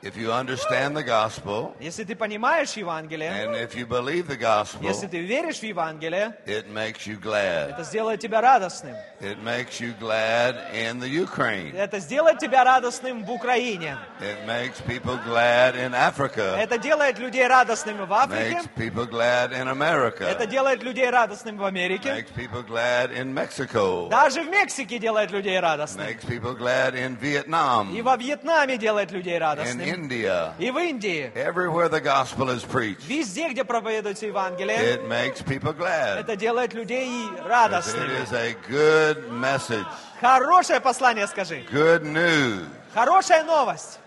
If 0.00 0.16
you 0.16 0.32
understand 0.32 0.96
the 0.96 1.02
gospel 1.02 1.74
Если 1.80 2.04
ты 2.04 2.14
понимаешь 2.14 2.72
Евангелие, 2.74 3.30
and 3.30 3.54
if 3.56 3.74
you 3.74 3.86
believe 3.86 4.28
the 4.28 4.36
gospel, 4.36 4.82
если 4.82 5.06
ты 5.06 5.18
веришь 5.18 5.58
в 5.58 5.64
Евангелие, 5.64 6.36
it 6.46 6.70
makes 6.72 7.06
you 7.06 7.18
glad. 7.20 7.70
это 7.70 7.82
сделает 7.82 8.20
тебя 8.20 8.40
радостным. 8.40 8.94
It 9.20 9.42
makes 9.42 9.80
you 9.80 9.94
glad 9.98 10.56
in 10.72 11.00
the 11.00 11.08
Ukraine. 11.08 11.74
Это 11.76 11.98
сделает 11.98 12.38
тебя 12.38 12.62
радостным 12.62 13.24
в 13.24 13.30
Украине. 13.32 13.98
It 14.20 14.46
makes 14.46 14.80
people 14.86 15.18
glad 15.24 15.74
in 15.74 15.92
Africa. 15.94 16.56
Это 16.56 16.78
делает 16.78 17.18
людей 17.18 17.46
радостными 17.46 18.04
в 18.04 18.12
Африке. 18.12 18.60
Makes 18.62 18.68
people 18.76 19.06
glad 19.06 19.52
in 19.52 19.68
America. 19.68 20.24
Это 20.24 20.46
делает 20.46 20.82
людей 20.84 21.10
радостными 21.10 21.58
в 21.58 21.64
Америке. 21.64 22.10
Makes 22.10 22.32
people 22.34 22.64
glad 22.64 23.10
in 23.10 23.34
Mexico. 23.34 24.08
Даже 24.08 24.42
в 24.42 24.48
Мексике 24.48 24.98
делает 24.98 25.32
людей 25.32 25.58
радостными. 25.58 26.08
Makes 26.08 26.24
people 26.24 26.56
glad 26.56 26.94
in 26.94 27.18
И 27.18 27.34
Vietnam, 27.34 28.02
во 28.02 28.16
Вьетнаме 28.16 28.78
делает 28.78 29.10
людей 29.10 29.38
радостными. 29.38 29.88
India. 29.98 30.52
И 30.58 30.70
в 30.70 30.78
Индии. 30.78 31.32
Everywhere 31.34 31.88
the 31.88 32.00
gospel 32.00 32.50
is 32.50 32.64
preached, 32.64 33.04
Везде, 33.06 33.48
где 33.50 33.64
проповедуется 33.64 34.26
Евангелие, 34.26 34.78
it 34.96 35.08
makes 35.08 35.42
people 35.42 35.72
glad. 35.72 36.18
это 36.18 36.36
делает 36.36 36.72
людей 36.74 37.06
It 37.08 37.46
радостными. 37.46 38.22
is 38.22 38.32
a 38.32 38.54
good 38.68 39.30
message, 39.30 39.86
Хорошее 40.20 40.80
послание 40.80 41.26
скажи. 41.26 41.64
good 41.72 42.02
news. 42.04 42.66
Хорошая 42.94 43.44
новость. 43.44 43.98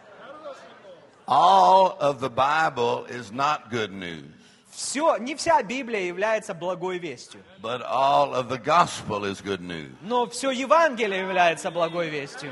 All 1.27 1.95
of 1.99 2.19
the 2.19 2.30
Bible 2.30 3.06
is 3.10 3.32
not 3.32 3.69
good 3.69 3.91
news, 3.91 4.25
Все, 4.71 5.17
не 5.17 5.36
вся 5.36 5.62
Библия 5.63 6.01
является 6.01 6.54
благой 6.54 6.97
вестью. 6.97 7.41
but 7.62 7.82
all 7.84 8.34
of 8.34 8.49
the 8.49 8.58
gospel 8.58 9.23
is 9.25 9.41
good 9.41 9.62
news. 9.62 9.91
Но 10.01 10.25
все 10.27 10.51
Евангелие 10.51 11.19
является 11.19 11.69
благой 11.71 12.10
вестью. 12.10 12.51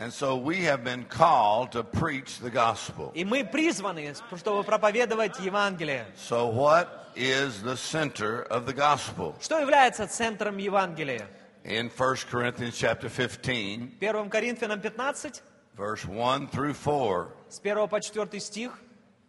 And 0.00 0.12
so 0.12 0.36
we 0.36 0.58
have 0.64 0.84
been 0.84 1.04
called 1.04 1.72
to 1.72 1.82
preach 1.82 2.38
the 2.40 2.50
gospel. 2.50 3.12
И 3.14 3.24
мы 3.24 3.44
призваны, 3.44 4.14
чтобы 4.36 4.62
проповедовать 4.62 5.40
Евангелие. 5.40 6.04
So 6.16 6.46
what 6.46 7.12
is 7.16 7.62
the 7.62 7.76
center 7.76 8.42
of 8.50 8.66
the 8.66 8.74
gospel? 8.74 9.34
Что 9.40 9.58
является 9.58 10.06
центром 10.06 10.58
Евангелия? 10.58 11.26
In 11.64 11.88
1 11.88 12.16
Corinthians 12.30 12.76
chapter 12.76 13.08
15, 13.08 13.96
1 13.98 14.30
Коринфянам 14.30 14.80
15, 14.80 15.42
verse 15.76 16.04
1 16.04 16.48
through 16.48 16.74
4, 16.74 17.28
с 17.48 17.58
1 17.58 17.88
по 17.88 18.00
4 18.00 18.38
стих, 18.38 18.72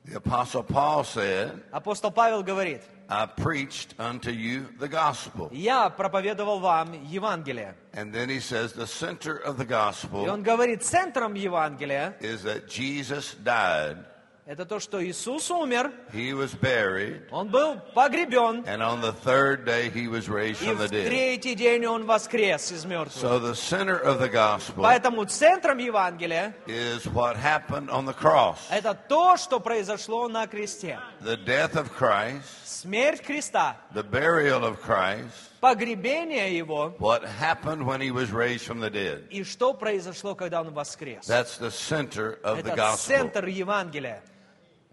the 0.05 0.17
apostle 0.17 0.63
Paul 0.63 1.03
said, 1.03 1.63
апостол 1.71 2.11
Павел 2.11 2.43
говорит, 2.43 2.81
I 3.11 3.25
preached 3.25 3.95
unto 3.99 4.31
you 4.31 4.65
the 4.79 4.87
gospel. 4.89 5.49
«Я 5.51 5.89
проповедовал 5.89 6.59
вам 6.59 6.91
Евангелие». 7.05 7.73
And 7.93 8.11
then 8.11 8.29
he 8.29 8.39
says 8.39 8.73
the 8.73 8.85
center 8.85 9.37
of 9.37 9.57
the 9.57 9.63
И 9.63 9.67
gospel 9.67 10.29
он 10.29 10.43
говорит, 10.43 10.83
центром 10.83 11.33
Евангелия 11.33 12.15
is 12.19 12.43
that 12.43 12.67
Jesus 12.67 13.35
died, 13.43 13.97
это 14.44 14.64
то, 14.64 14.80
что 14.80 15.02
Иисус 15.04 15.50
умер, 15.52 15.92
he 16.12 16.32
was 16.32 16.52
buried, 16.58 17.22
он 17.30 17.48
был 17.48 17.76
погребен, 17.94 18.64
and 18.66 18.82
on 18.82 19.00
the 19.00 19.12
third 19.12 19.64
day 19.64 19.88
he 19.88 20.08
was 20.08 20.28
raised 20.28 20.60
и 20.62 20.66
from 20.66 20.78
the 20.78 20.88
в 20.88 20.90
dead. 20.90 21.06
третий 21.06 21.54
день 21.54 21.86
он 21.86 22.04
воскрес 22.06 22.72
из 22.72 22.84
мертвых. 22.84 23.22
So 23.22 23.38
the 23.38 23.54
center 23.54 23.96
of 24.02 24.18
the 24.20 24.28
gospel 24.28 24.82
Поэтому 24.82 25.24
центром 25.26 25.78
Евангелия 25.78 26.54
is 26.66 27.06
what 27.06 27.36
happened 27.36 27.88
on 27.90 28.04
the 28.04 28.12
cross. 28.14 28.58
это 28.70 28.94
то, 28.94 29.36
что 29.36 29.60
произошло 29.60 30.26
на 30.28 30.46
кресте. 30.48 30.98
The 31.20 31.36
death 31.36 31.76
of 31.76 31.92
Christ, 31.96 32.42
Смерть 32.64 33.24
Христа, 33.24 33.76
the 33.94 34.02
burial 34.02 34.64
of 34.64 34.80
Christ, 34.82 35.30
погребение 35.60 36.56
его 36.56 36.96
what 36.98 37.22
happened 37.22 37.86
when 37.86 38.00
he 38.00 38.10
was 38.10 38.32
raised 38.32 38.66
from 38.66 38.80
the 38.80 38.90
dead. 38.90 39.22
и 39.30 39.44
что 39.44 39.72
произошло, 39.72 40.34
когда 40.34 40.60
он 40.60 40.74
воскрес. 40.74 41.24
That's 41.28 41.58
the 41.58 41.70
center 41.70 42.40
of 42.42 42.64
the 42.64 42.72
Это 42.72 42.76
gospel. 42.76 42.96
центр 43.06 43.46
Евангелия. 43.46 44.20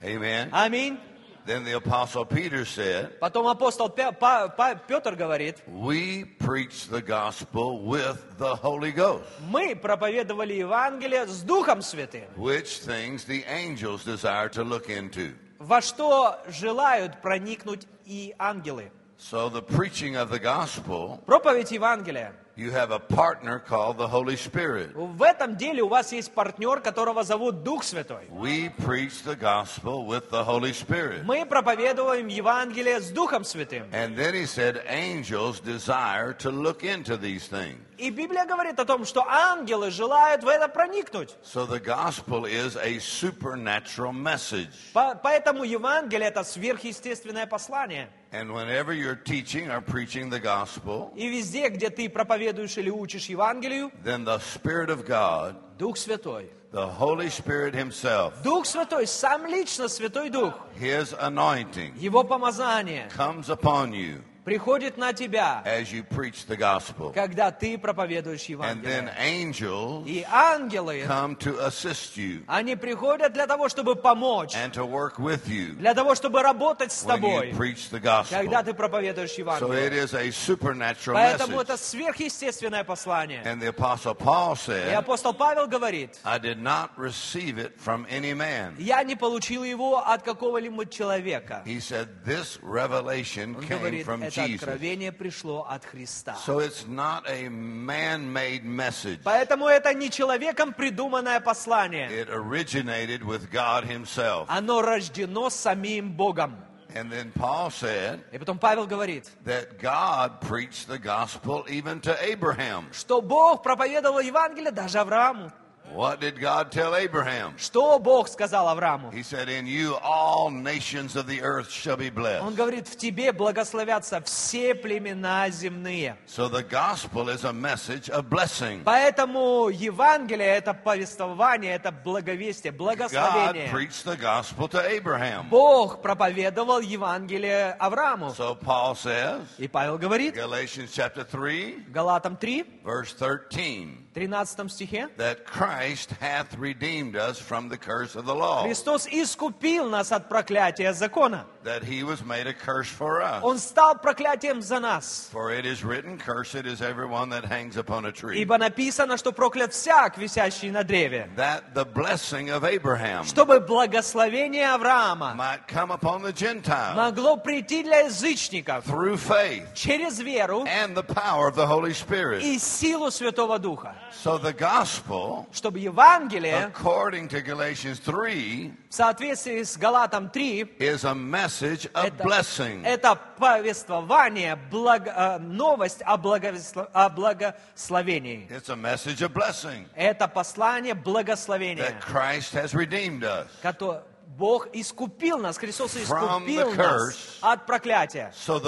Amen. 0.02 0.50
Аминь. 0.52 0.98
Then 1.46 1.62
the 1.64 1.72
apostle 1.76 2.24
Peter 2.24 2.64
said, 2.64 3.20
Потом 3.20 3.46
апостол 3.46 3.90
Пе- 3.90 4.12
Па- 4.12 4.48
Па- 4.48 4.74
Петр 4.76 5.14
говорит, 5.14 5.62
We 5.66 6.24
preach 6.38 6.88
the 6.88 7.02
gospel 7.02 7.82
with 7.84 8.38
the 8.38 8.54
Holy 8.56 8.92
Ghost, 8.92 9.24
мы 9.50 9.76
проповедовали 9.76 10.54
Евангелие 10.54 11.26
с 11.26 11.42
Духом 11.42 11.82
Святым, 11.82 12.24
which 12.36 12.78
things 12.80 13.24
the 13.24 13.44
angels 13.46 14.04
desire 14.04 14.48
to 14.48 14.62
look 14.64 14.88
into. 14.88 15.34
во 15.58 15.82
что 15.82 16.38
желают 16.48 17.20
проникнуть 17.20 17.86
и 18.06 18.34
ангелы. 18.38 18.90
So 19.18 19.48
the 19.50 19.62
preaching 19.62 20.16
of 20.16 20.30
the 20.30 20.38
gospel, 20.38 21.22
Проповедь 21.26 21.70
Евангелия. 21.72 22.32
you 22.58 22.70
have 22.70 22.90
a 22.92 22.98
partner 22.98 23.58
called 23.58 23.98
the 23.98 24.06
Holy 24.06 24.36
Spirit. 24.36 24.94
В 24.94 25.22
этом 25.22 25.56
деле 25.56 25.82
у 25.82 25.88
вас 25.88 26.12
есть 26.12 26.32
партнер, 26.32 26.80
которого 26.80 27.24
зовут 27.24 27.62
Дух 27.62 27.82
Святой. 27.82 28.28
We 28.30 28.68
preach 28.68 29.22
the 29.24 29.36
gospel 29.36 30.06
with 30.06 30.30
the 30.30 30.44
Holy 30.44 30.72
Spirit. 30.72 31.24
Мы 31.24 31.44
проповедуем 31.46 32.28
Евангелие 32.28 33.00
с 33.00 33.10
Духом 33.10 33.44
Святым. 33.44 33.88
And 33.92 34.16
then 34.16 34.34
he 34.34 34.46
said, 34.46 34.82
angels 34.86 35.60
desire 35.60 36.32
to 36.34 36.50
look 36.50 36.84
into 36.84 37.16
these 37.16 37.48
things. 37.48 37.78
И 37.99 38.09
Библия 38.11 38.45
говорит 38.45 38.79
о 38.79 38.85
том, 38.85 39.03
что 39.05 39.25
ангелы 39.27 39.91
желают 39.91 40.43
в 40.43 40.47
это 40.47 40.67
проникнуть. 40.69 41.35
So 41.43 41.65
the 41.65 41.79
gospel 41.79 42.45
is 42.45 42.75
a 42.77 42.97
supernatural 42.99 44.13
message. 44.13 44.69
По- 44.93 45.15
Поэтому 45.21 45.63
Евангелие 45.63 46.29
это 46.29 46.43
сверхъестественное 46.43 47.45
послание. 47.45 48.09
And 48.31 48.51
whenever 48.53 48.93
you're 48.93 49.15
teaching 49.15 49.69
or 49.69 49.81
preaching 49.81 50.29
the 50.29 50.39
gospel, 50.39 51.11
И 51.15 51.27
везде, 51.27 51.67
где 51.69 51.89
ты 51.89 52.07
проповедуешь 52.09 52.77
или 52.77 52.89
учишь 52.89 53.25
Евангелию, 53.27 53.91
then 54.03 54.23
the 54.23 54.39
Spirit 54.39 54.89
of 54.89 55.05
God, 55.05 55.55
Дух 55.77 55.97
Святой. 55.97 56.49
the 56.71 56.85
Holy 56.85 57.29
Spirit 57.29 57.73
Himself, 57.73 58.33
Дух 58.43 58.65
Святой, 58.67 59.07
сам 59.07 59.47
лично 59.47 59.87
Святой 59.87 60.29
Дух, 60.29 60.53
His 60.79 61.13
anointing 61.19 61.95
Его 61.97 62.23
помазание 62.23 63.09
comes 63.09 63.49
upon 63.49 63.91
you 63.91 64.21
приходит 64.53 64.97
на 64.97 65.13
тебя, 65.13 65.61
as 65.63 65.91
you 65.93 66.03
preach 66.03 66.45
the 66.47 66.57
gospel. 66.57 67.11
когда 67.13 67.51
ты 67.51 67.77
проповедуешь 67.77 68.49
And 68.49 68.81
then 68.83 69.05
Евангелие. 69.05 69.13
angels 69.19 70.07
И 70.07 70.25
ангелы, 70.27 71.03
come 71.05 71.35
to 71.37 71.59
assist 71.67 72.17
you 72.17 72.43
они 72.47 72.75
приходят 72.75 73.31
для 73.33 73.45
того, 73.45 73.69
чтобы 73.69 73.95
помочь, 73.95 74.55
and 74.55 74.73
to 74.73 74.83
work 74.85 75.19
with 75.19 75.47
you 75.47 75.75
для 75.75 75.93
того, 75.93 76.15
чтобы 76.15 76.41
работать 76.41 76.91
с 76.91 77.03
when 77.05 77.17
тобой, 77.19 77.51
you 77.51 77.55
preach 77.57 77.89
the 77.91 77.99
когда 77.99 78.23
gospel. 78.23 78.63
ты 78.65 78.73
проповедуешь 78.73 79.29
So 79.29 79.35
it 79.35 79.91
Евангелие. 79.93 80.03
is 80.03 80.13
a 80.15 80.31
supernatural 80.31 81.13
Поэтому 81.15 81.61
это 81.61 81.73
message. 81.73 81.79
сверхъестественное 81.91 82.83
послание. 82.83 83.43
And 83.45 83.61
the 83.61 83.67
Apostle 83.69 84.15
Paul 84.15 84.53
И 84.53 84.57
said, 84.71 84.93
апостол 84.95 85.33
Павел 85.33 85.67
говорит, 85.67 86.17
I 86.23 86.39
did 86.39 86.59
not 86.59 86.89
receive 86.97 87.59
it 87.59 87.73
from 87.79 88.07
any 88.09 88.33
man. 88.33 88.75
я 88.79 89.03
не 89.03 89.15
получил 89.15 89.63
его 89.63 89.99
от 89.99 90.23
какого-либо 90.23 90.87
человека. 90.87 91.61
He 91.65 91.79
said, 91.79 92.07
This 92.25 92.57
revelation 92.63 93.55
Он 93.55 93.63
came 93.63 93.79
говорит, 93.79 94.05
from 94.07 94.23
это 94.23 94.31
Откровение 94.45 95.11
пришло 95.11 95.65
от 95.69 95.85
Христа. 95.85 96.35
So 96.45 96.59
it's 96.59 96.85
not 96.87 97.23
a 97.27 97.49
man 97.49 98.31
made 98.31 98.63
message. 98.63 99.19
Поэтому 99.23 99.67
это 99.67 99.93
не 99.93 100.09
человеком 100.09 100.73
придуманное 100.73 101.39
послание. 101.39 102.09
It 102.09 102.29
originated 102.29 103.23
with 103.23 103.51
God 103.51 103.85
Himself. 103.85 104.45
Оно 104.47 104.81
рождено 104.81 105.49
самим 105.49 106.11
Богом. 106.11 106.55
And 106.95 107.11
then 107.11 107.31
Paul 107.33 107.69
said 107.69 108.19
И 108.31 108.39
потом 108.39 108.57
Павел 108.57 108.87
говорит, 108.87 109.29
that 109.45 109.79
God 109.79 110.41
preached 110.41 110.87
the 110.87 110.97
gospel 110.97 111.63
even 111.69 112.01
to 112.01 112.17
Abraham. 112.23 112.85
что 112.91 113.21
Бог 113.21 113.61
проповедовал 113.61 114.19
Евангелие 114.19 114.71
даже 114.71 114.99
Аврааму. 114.99 115.51
What 115.95 116.21
did 116.21 116.39
God 116.39 116.71
tell 116.71 116.95
Abraham? 116.95 117.53
Что 117.57 117.97
Бог 117.99 118.27
сказал 118.27 118.67
Аврааму? 118.69 119.11
He 119.11 119.23
said, 119.23 119.49
In 119.49 119.65
you 119.65 119.95
all 120.03 120.49
nations 120.51 121.15
of 121.15 121.25
the 121.27 121.41
earth 121.41 121.71
shall 121.71 121.97
be 121.97 122.09
Он 122.09 122.13
blessed. 122.53 122.55
говорит, 122.55 122.87
в 122.87 122.95
тебе 122.95 123.31
благословятся 123.33 124.21
все 124.21 124.75
племена 124.75 125.49
земные. 125.49 126.15
So 126.27 126.47
the 126.47 126.63
gospel 126.63 127.29
is 127.29 127.43
a 127.43 127.51
message 127.51 128.09
of 128.09 128.29
blessing. 128.29 128.83
Поэтому 128.83 129.69
Евангелие 129.69 130.47
это 130.47 130.73
повествование, 130.73 131.73
это 131.73 131.91
благовестие, 131.91 132.71
God 132.71 132.77
благословение. 132.77 133.69
preached 133.71 134.05
the 134.05 134.15
gospel 134.17 134.67
to 134.69 134.79
Abraham. 134.87 135.49
Бог 135.49 136.01
проповедовал 136.01 136.81
Евангелие 136.81 137.71
Аврааму. 137.79 138.29
So 138.35 138.53
Paul 138.55 138.93
says, 138.95 139.41
И 139.57 139.67
Павел 139.67 139.97
говорит, 139.97 140.35
Galatians 140.35 140.91
chapter 140.93 141.23
3, 141.23 141.85
Галатам 141.91 142.37
3, 142.37 142.63
verse 142.83 143.13
13, 143.13 144.08
13 144.15 144.69
стихе, 144.69 145.07
that 145.17 145.45
Christ 145.45 146.11
hath 146.19 146.57
redeemed 146.57 147.15
us 147.15 147.39
from 147.39 147.69
the 147.69 147.77
curse 147.77 148.15
of 148.15 148.25
the 148.25 148.33
law, 148.33 148.63
Христос 148.63 149.07
искупил 149.07 149.87
нас 149.89 150.11
от 150.11 150.27
проклятия 150.29 150.93
закона. 150.93 151.45
that 151.63 151.83
he 151.83 152.03
was 152.03 152.23
made 152.23 152.47
a 152.47 152.53
curse 152.53 152.87
for 152.87 153.21
us. 153.21 153.43
Он 153.43 153.59
стал 153.59 153.95
проклятием 153.95 154.61
за 154.61 154.79
нас. 154.79 155.29
For 155.31 155.51
it 155.51 155.65
is 155.65 155.83
written, 155.83 156.17
Cursed 156.17 156.65
is 156.65 156.81
everyone 156.81 157.29
that 157.29 157.45
hangs 157.45 157.77
upon 157.77 158.05
a 158.05 158.11
tree. 158.11 158.41
Ибо 158.41 158.57
написано, 158.57 159.17
что 159.17 159.31
проклят 159.31 159.73
всяк, 159.73 160.17
висящий 160.17 160.71
на 160.71 160.83
древе. 160.83 161.29
That 161.35 161.73
the 161.73 161.85
blessing 161.85 162.49
of 162.49 162.63
Abraham 162.63 163.25
Чтобы 163.25 163.59
благословение 163.59 164.73
Авраама 164.73 165.35
might 165.35 165.67
come 165.67 165.91
upon 165.91 166.23
the 166.23 166.33
Gentiles 166.33 166.95
могло 166.95 167.37
прийти 167.37 167.83
для 167.83 167.99
язычников 168.01 168.85
through 168.85 169.17
faith 169.17 169.73
через 169.73 170.19
веру 170.19 170.63
and 170.65 170.95
the 170.95 171.03
power 171.03 171.47
of 171.47 171.55
the 171.55 171.67
Holy 171.67 171.93
Spirit. 171.93 172.41
и 172.41 172.57
силу 172.57 173.11
Святого 173.11 173.59
Духа. 173.59 173.95
So 174.11 174.37
the 174.37 174.53
gospel, 174.53 175.47
Чтобы 175.53 175.79
Евангелие, 175.79 176.65
according 176.65 177.27
to 177.29 177.41
Galatians 177.41 177.99
3, 177.99 178.73
в 178.89 178.93
соответствии 178.93 179.63
с 179.63 179.77
Галатам 179.77 180.29
3, 180.29 180.63
is 180.79 181.03
a 181.05 181.13
message 181.13 181.85
of 181.93 182.05
это, 182.05 182.23
blessing. 182.23 182.83
это 182.85 183.15
повествование, 183.37 184.57
благо- 184.71 185.13
э, 185.15 185.37
новость 185.39 186.01
о, 186.05 186.17
благовесло- 186.17 186.89
о 186.93 187.09
благословении. 187.09 188.47
It's 188.49 188.69
a 188.69 188.75
message 188.75 189.21
of 189.21 189.33
blessing 189.33 189.85
Это 189.95 190.27
послание 190.27 190.93
благословения, 190.95 191.83
that 191.83 192.01
Christ 192.01 192.53
has 192.53 192.73
redeemed 192.73 193.23
us. 193.23 193.47
которое 193.61 194.01
Бог 194.37 194.67
искупил 194.73 195.39
нас, 195.39 195.57
Христос 195.57 195.95
искупил 195.95 196.71
curse. 196.71 197.39
нас 197.39 197.39
от 197.41 197.65
проклятия, 197.65 198.31
So 198.45 198.59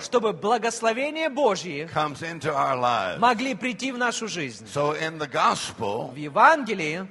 чтобы 0.00 0.32
благословение 0.34 1.30
Божье 1.30 1.88
могли 3.18 3.54
прийти 3.54 3.92
в 3.92 3.98
нашу 3.98 4.28
жизнь. 4.28 4.66
So 4.66 4.94
gospel, 5.26 6.12
В 6.12 6.16
Евангелии 6.16 7.08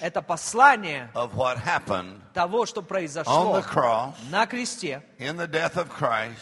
это 0.00 0.22
послание 0.22 1.10
of 1.14 1.34
what 1.34 1.58
happened 1.58 2.20
того, 2.38 2.66
что 2.66 2.80
on 2.82 2.86
произошло 2.86 3.56
the 3.58 3.64
cross, 3.64 4.14
на 4.30 4.46
кресте, 4.46 5.02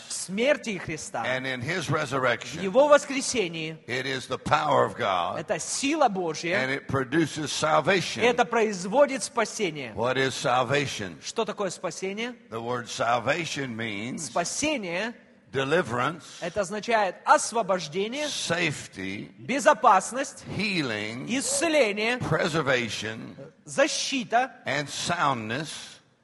в 0.08 0.12
смерти 0.12 0.76
Христа, 0.76 1.24
and 1.24 1.46
in 1.46 1.62
his 1.62 1.88
в 1.88 1.88
resurrection. 1.88 2.62
Его 2.62 2.86
воскресении. 2.88 3.78
It 3.86 4.04
is 4.04 4.26
the 4.26 4.36
power 4.38 4.84
of 4.84 4.94
God, 4.98 5.38
Это 5.38 5.58
сила 5.58 6.04
and 6.04 6.12
Божья, 6.12 6.68
it 6.68 6.86
produces 6.86 7.50
salvation. 7.50 8.22
это 8.22 8.44
производит 8.44 9.22
спасение. 9.22 9.94
What 9.94 10.18
is 10.18 10.34
salvation? 10.34 11.16
Что 11.24 11.46
такое 11.46 11.70
спасение? 11.70 12.34
The 12.50 12.60
word 12.60 12.88
salvation 12.88 13.74
means 13.74 14.26
Спасение 14.26 15.14
deliverance, 15.56 16.22
это 16.40 16.60
означает 16.60 17.16
освобождение, 17.24 18.26
safety, 18.26 19.30
безопасность, 19.38 20.44
healing, 20.56 21.26
исцеление, 21.28 22.18
preservation, 22.18 23.34
защита, 23.64 24.52
and 24.66 24.88
soundness. 24.88 25.68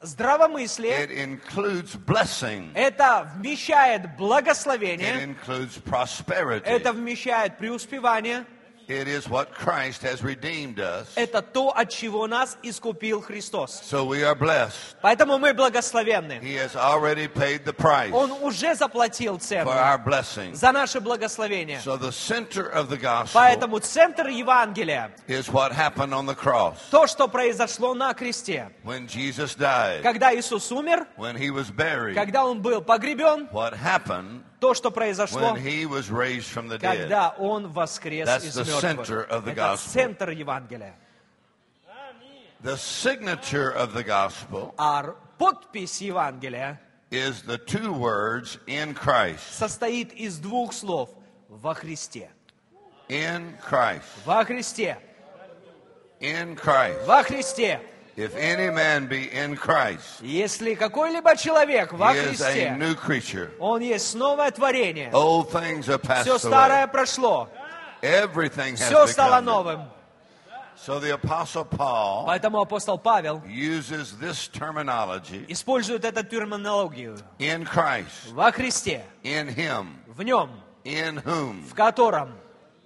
здравомыслие. 0.02 1.04
It 1.06 1.10
includes 1.12 1.94
blessing. 1.96 2.72
Это 2.74 3.30
вмещает 3.36 4.04
It 4.04 4.16
благословение, 4.16 5.24
includes 5.24 5.78
prosperity. 5.82 6.64
это 6.64 6.92
вмещает 6.92 7.56
преуспевание, 7.58 8.44
It 8.89 9.09
is 9.09 9.27
what 9.27 9.53
Christ 9.53 10.01
has 10.03 10.23
redeemed 10.23 10.79
us. 10.79 11.11
это 11.17 11.41
то, 11.41 11.71
от 11.75 11.89
чего 11.89 12.25
нас 12.25 12.57
искупил 12.63 13.21
Христос. 13.21 13.81
So 13.83 14.05
we 14.05 14.23
are 14.23 14.33
blessed. 14.33 14.95
Поэтому 15.01 15.37
мы 15.37 15.53
благословенны. 15.53 16.39
He 16.41 16.55
has 16.55 16.73
already 16.77 17.27
paid 17.27 17.65
the 17.65 17.73
price 17.73 18.13
Он 18.13 18.31
уже 18.31 18.75
заплатил 18.75 19.39
for 19.39 19.41
цену 19.41 19.69
our 19.71 19.97
blessing. 19.97 20.53
за 20.55 20.71
наше 20.71 21.01
благословение. 21.01 21.81
So 21.83 21.97
the 21.97 22.13
center 22.13 22.69
of 22.69 22.87
the 22.89 22.95
gospel 22.95 23.41
Поэтому 23.41 23.79
центр 23.79 24.27
Евангелия, 24.27 25.11
is 25.27 25.49
what 25.51 25.73
happened 25.73 26.13
on 26.13 26.25
the 26.25 26.35
cross 26.35 26.77
то, 26.89 27.07
что 27.07 27.27
произошло 27.27 27.93
на 27.93 28.13
кресте. 28.13 28.69
when 28.85 29.05
Jesus 29.05 29.53
died, 29.53 30.01
Когда 30.01 30.33
Иисус 30.33 30.71
умер, 30.71 31.05
when 31.17 31.35
he 31.35 31.51
was 31.51 31.69
buried, 31.69 32.15
когда 32.15 32.45
Он 32.45 32.61
был 32.61 32.79
погребен, 32.81 33.49
what 33.51 33.73
happened 33.73 34.43
то, 34.62 34.74
что 34.74 34.92
произошло, 34.92 35.56
когда 36.80 37.34
Он 37.36 37.68
воскрес 37.68 38.28
That's 38.28 38.46
из 38.46 38.56
мертвых. 38.56 39.26
Это 39.28 39.76
центр 39.76 40.30
Евангелия. 40.30 40.94
The 42.62 42.76
signature 42.76 43.74
of 43.74 43.92
the 43.92 44.04
gospel 44.04 44.72
А 44.78 45.16
подпись 45.36 46.00
Евангелия 46.00 46.80
is 47.10 47.42
the 47.42 47.58
two 47.58 47.92
words 47.92 48.56
in 48.68 48.94
Christ. 48.94 49.40
состоит 49.50 50.12
из 50.12 50.38
двух 50.38 50.72
слов 50.72 51.10
«во 51.48 51.74
Христе». 51.74 52.30
In 53.08 53.58
Christ. 53.68 54.04
Во 54.24 54.44
Христе. 54.44 54.96
In 56.20 56.54
Christ. 56.54 57.04
Во 57.04 57.24
Христе. 57.24 57.80
If 58.14 58.36
any 58.36 58.68
man 58.70 59.06
be 59.08 59.30
in 59.32 59.56
Christ, 59.56 60.20
Если 60.20 60.74
какой-либо 60.74 61.34
человек 61.36 61.92
во 61.94 62.12
he 62.12 62.18
is 62.18 62.40
a 62.42 62.44
Христе, 62.52 62.76
new 62.76 62.94
creature. 62.94 63.50
он 63.58 63.80
есть 63.80 64.14
новое 64.14 64.50
творение. 64.50 65.10
Old 65.12 65.50
things 65.50 65.88
are 65.88 65.98
passed 65.98 66.24
Все 66.24 66.34
away. 66.34 66.38
старое 66.38 66.86
прошло, 66.88 67.48
Everything 68.02 68.72
has 68.76 68.86
все 68.88 69.06
стало 69.06 69.36
become 69.40 69.44
new. 69.44 69.50
новым. 69.52 69.88
So 70.76 70.98
the 70.98 71.12
Apostle 71.14 71.64
Paul 71.64 72.24
Поэтому 72.26 72.60
апостол 72.60 72.98
Павел 72.98 73.40
uses 73.46 74.14
this 74.20 74.48
terminology 74.48 75.44
использует 75.48 76.04
эту 76.04 76.22
терминологию. 76.24 77.16
in 77.38 77.64
Christ, 77.64 78.32
Во 78.32 78.50
Христе, 78.52 79.04
in 79.22 79.48
Him, 79.48 79.96
в 80.08 80.22
нем, 80.22 80.50
in 80.84 81.22
whom, 81.24 81.64
в 81.66 81.74
котором 81.74 82.34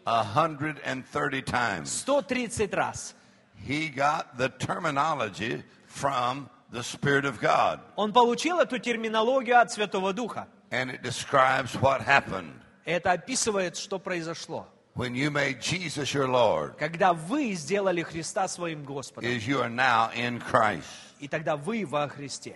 130 0.04 1.42
times. 1.42 1.90
130 1.90 2.72
раз 2.74 3.14
He 3.63 3.89
got 3.89 4.38
the 4.38 4.49
terminology 4.49 5.63
from 5.88 6.49
the 6.71 6.81
Spirit 6.84 7.25
of 7.25 7.39
God. 7.39 7.79
он 7.95 8.12
получил 8.13 8.60
эту 8.60 8.79
терминологию 8.79 9.60
от 9.60 9.71
Святого 9.71 10.13
Духа. 10.13 10.47
And 10.71 10.89
it 10.89 11.01
describes 11.03 11.75
what 11.81 12.01
happened 12.01 12.53
Это 12.86 13.12
описывает, 13.12 13.77
что 13.77 13.99
произошло. 13.99 14.67
when 14.95 15.13
you 15.15 15.29
made 15.29 15.62
Jesus 15.62 16.13
your 16.13 16.27
Lord, 16.27 16.77
Когда 16.77 17.13
вы 17.13 17.53
сделали 17.53 18.01
Христа 18.01 18.47
своим 18.47 18.84
Господом, 18.84 19.29
is 19.29 19.45
you 19.47 19.62
are 19.62 19.69
now 19.69 20.10
in 20.15 20.39
Christ. 20.39 20.88
и 21.19 21.27
тогда 21.27 21.55
вы 21.55 21.86
во 21.86 22.07
Христе. 22.07 22.55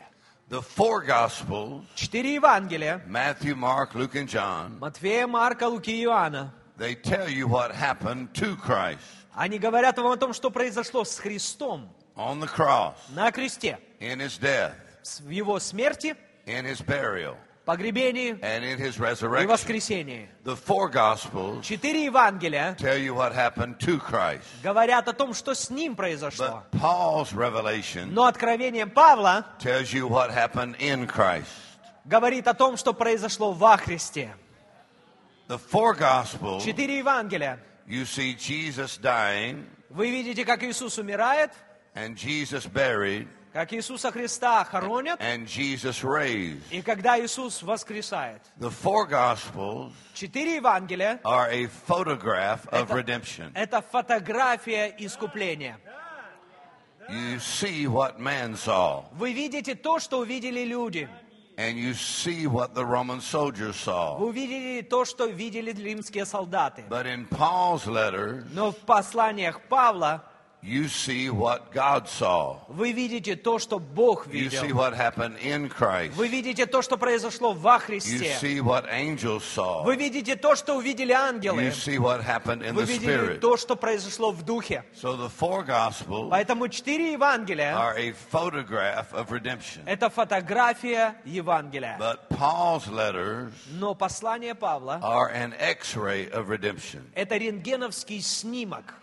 The 0.50 0.62
four 0.62 1.04
Gospels, 1.06 1.84
Четыре 1.96 2.36
Евангелия, 2.36 3.02
Matthew, 3.08 3.56
Mark, 3.56 3.96
Luke, 3.96 4.16
and 4.16 4.28
John, 4.30 4.78
Матфея, 4.80 5.28
Марка, 5.28 5.68
Луки 5.68 5.92
и 5.92 6.04
Иоанна, 6.06 6.52
they 6.78 6.94
tell 6.96 7.28
you 7.30 7.48
what 7.48 7.72
happened 7.72 8.34
to 8.34 8.56
Christ 8.56 9.00
они 9.35 9.59
говорят 9.59 9.97
вам 9.99 10.13
о 10.13 10.17
том, 10.17 10.33
что 10.33 10.51
произошло 10.51 11.05
с 11.05 11.19
Христом 11.19 11.89
on 12.17 12.41
the 12.41 12.49
cross, 12.49 12.95
на 13.11 13.31
кресте, 13.33 13.79
in 14.01 14.19
his 14.21 14.39
death, 14.41 14.73
в 15.21 15.31
его 15.31 15.59
смерти, 15.59 16.17
in 16.47 16.65
his 16.65 16.81
burial, 16.85 17.37
погребении 17.65 18.33
and 18.43 18.65
in 18.65 18.79
his 18.79 18.97
и 18.97 19.01
resurrection. 19.01 19.47
воскресении. 19.47 20.29
The 20.45 20.57
four 20.57 20.91
Gospels 20.91 21.63
Четыре 21.63 22.05
Евангелия 22.07 22.75
tell 22.79 22.99
you 22.99 23.15
what 23.15 23.33
happened 23.35 23.79
to 23.79 23.99
Christ. 24.01 24.43
говорят 24.63 25.07
о 25.09 25.13
том, 25.13 25.33
что 25.35 25.55
с 25.55 25.71
ним 25.71 25.95
произошло. 25.95 26.65
But 26.73 26.81
Paul's 26.81 27.33
revelation 27.33 28.07
Но 28.11 28.25
откровение 28.27 28.87
Павла 28.87 29.47
tells 29.61 29.93
you 29.93 30.09
what 30.09 30.31
happened 30.35 30.77
in 30.79 31.07
Christ. 31.07 31.47
говорит 32.05 32.49
о 32.49 32.55
том, 32.55 32.77
что 32.77 32.93
произошло 32.93 33.53
во 33.53 33.77
Христе. 33.77 34.35
The 35.49 35.59
four 35.71 35.97
Gospels, 35.97 36.65
Четыре 36.65 36.99
Евангелия. 36.99 37.59
You 37.91 38.05
see 38.05 38.35
Jesus 38.35 38.97
dying 38.99 39.67
Вы 39.91 40.11
видите, 40.11 40.45
как 40.45 40.63
Иисус 40.63 40.99
умирает, 40.99 41.51
and 41.95 42.17
Jesus 42.17 42.65
buried 42.67 43.27
как 43.53 43.73
Иисуса 43.73 44.13
Христа 44.13 44.65
хоронят, 44.65 45.21
and 45.21 45.45
Jesus 45.47 46.05
raised. 46.05 46.63
и 46.71 46.83
когда 46.83 47.19
Иисус 47.19 47.63
воскресает. 47.63 48.41
The 48.61 48.71
four 48.71 49.09
Gospels 49.09 49.93
Четыре 50.15 50.57
Евангелия 50.57 51.21
are 51.25 51.49
a 51.51 51.67
photograph 51.67 52.69
of 52.69 52.91
redemption.– 52.93 53.51
это 53.55 53.83
фотография 53.83 54.95
искупления. 54.99 55.79
You 57.09 57.41
see 57.41 57.89
what 57.89 58.21
man 58.21 58.55
saw, 58.55 59.03
Вы 59.15 59.33
видите 59.33 59.75
то, 59.75 59.99
что 59.99 60.21
увидели 60.21 60.65
люди. 60.65 61.09
And 61.61 61.79
you 61.79 61.93
see 61.93 62.47
what 62.47 62.75
the 62.75 62.85
Roman 62.85 63.21
soldiers 63.21 63.77
saw. 63.77 64.17
Вы 64.19 64.29
увидели 64.29 64.81
то, 64.83 65.05
что 65.05 65.27
видели 65.27 65.73
римские 65.73 66.25
солдаты. 66.25 66.85
But 66.89 67.07
in 67.07 67.29
Paul's 67.29 67.87
letters, 67.87 68.45
Но 68.53 68.73
в 68.73 68.79
посланиях 68.79 69.61
Павла 69.69 70.25
you 70.63 70.85
see 70.89 71.31
what 71.31 71.73
God 71.73 72.07
saw. 72.09 72.59
вы 72.69 72.93
видите 72.93 73.35
то, 73.37 73.59
что 73.59 73.79
Бог 73.79 74.27
You 74.27 74.51
see 74.51 74.67
видел. 74.67 74.77
what 74.77 74.95
happened 74.95 75.39
in 75.43 75.69
Christ. 75.69 76.15
Вы 76.15 76.29
видите 76.29 76.67
то, 76.67 76.83
что 76.83 76.97
произошло 76.97 77.53
во 77.53 77.77
You 77.77 77.81
Христе. 77.81 78.37
see 78.41 78.61
what 78.61 78.87
angels 78.91 79.43
saw. 79.45 79.85
Вы 79.85 79.97
видите 79.97 80.37
то, 80.37 80.55
что 80.55 80.77
увидели 80.77 81.13
ангелы. 81.13 81.63
You 81.63 81.73
see 81.73 81.99
what 81.99 82.23
happened 82.23 82.63
in 82.63 82.75
Вы 82.75 82.83
the 82.83 82.87
видели 82.87 83.17
Spirit. 83.37 83.41
то, 83.41 83.57
что 83.57 83.75
произошло 83.77 84.33
в 84.33 84.43
Духе. 84.43 84.85
So 84.95 85.17
the 85.17 85.29
four 85.31 85.65
Gospels 85.65 86.29
Поэтому 86.31 86.69
четыре 86.69 87.13
Евангелия 87.13 87.75
are 87.77 87.97
a 87.97 88.13
photograph 88.31 89.13
of 89.13 89.31
redemption.– 89.31 89.83
это 89.87 90.11
фотография 90.11 91.17
Евангелия. 91.25 91.97
But 91.99 92.29
Paul's 92.29 92.87
letters 92.89 93.53
Но 93.79 93.95
послание 93.95 94.55
Павла 94.55 95.01
are 95.03 95.31
an 95.33 95.55
x-ray 95.59 96.31
of 96.33 96.49
redemption.– 96.49 97.03
это 97.15 97.37
рентгеновский 97.37 98.21
снимок. 98.21 98.95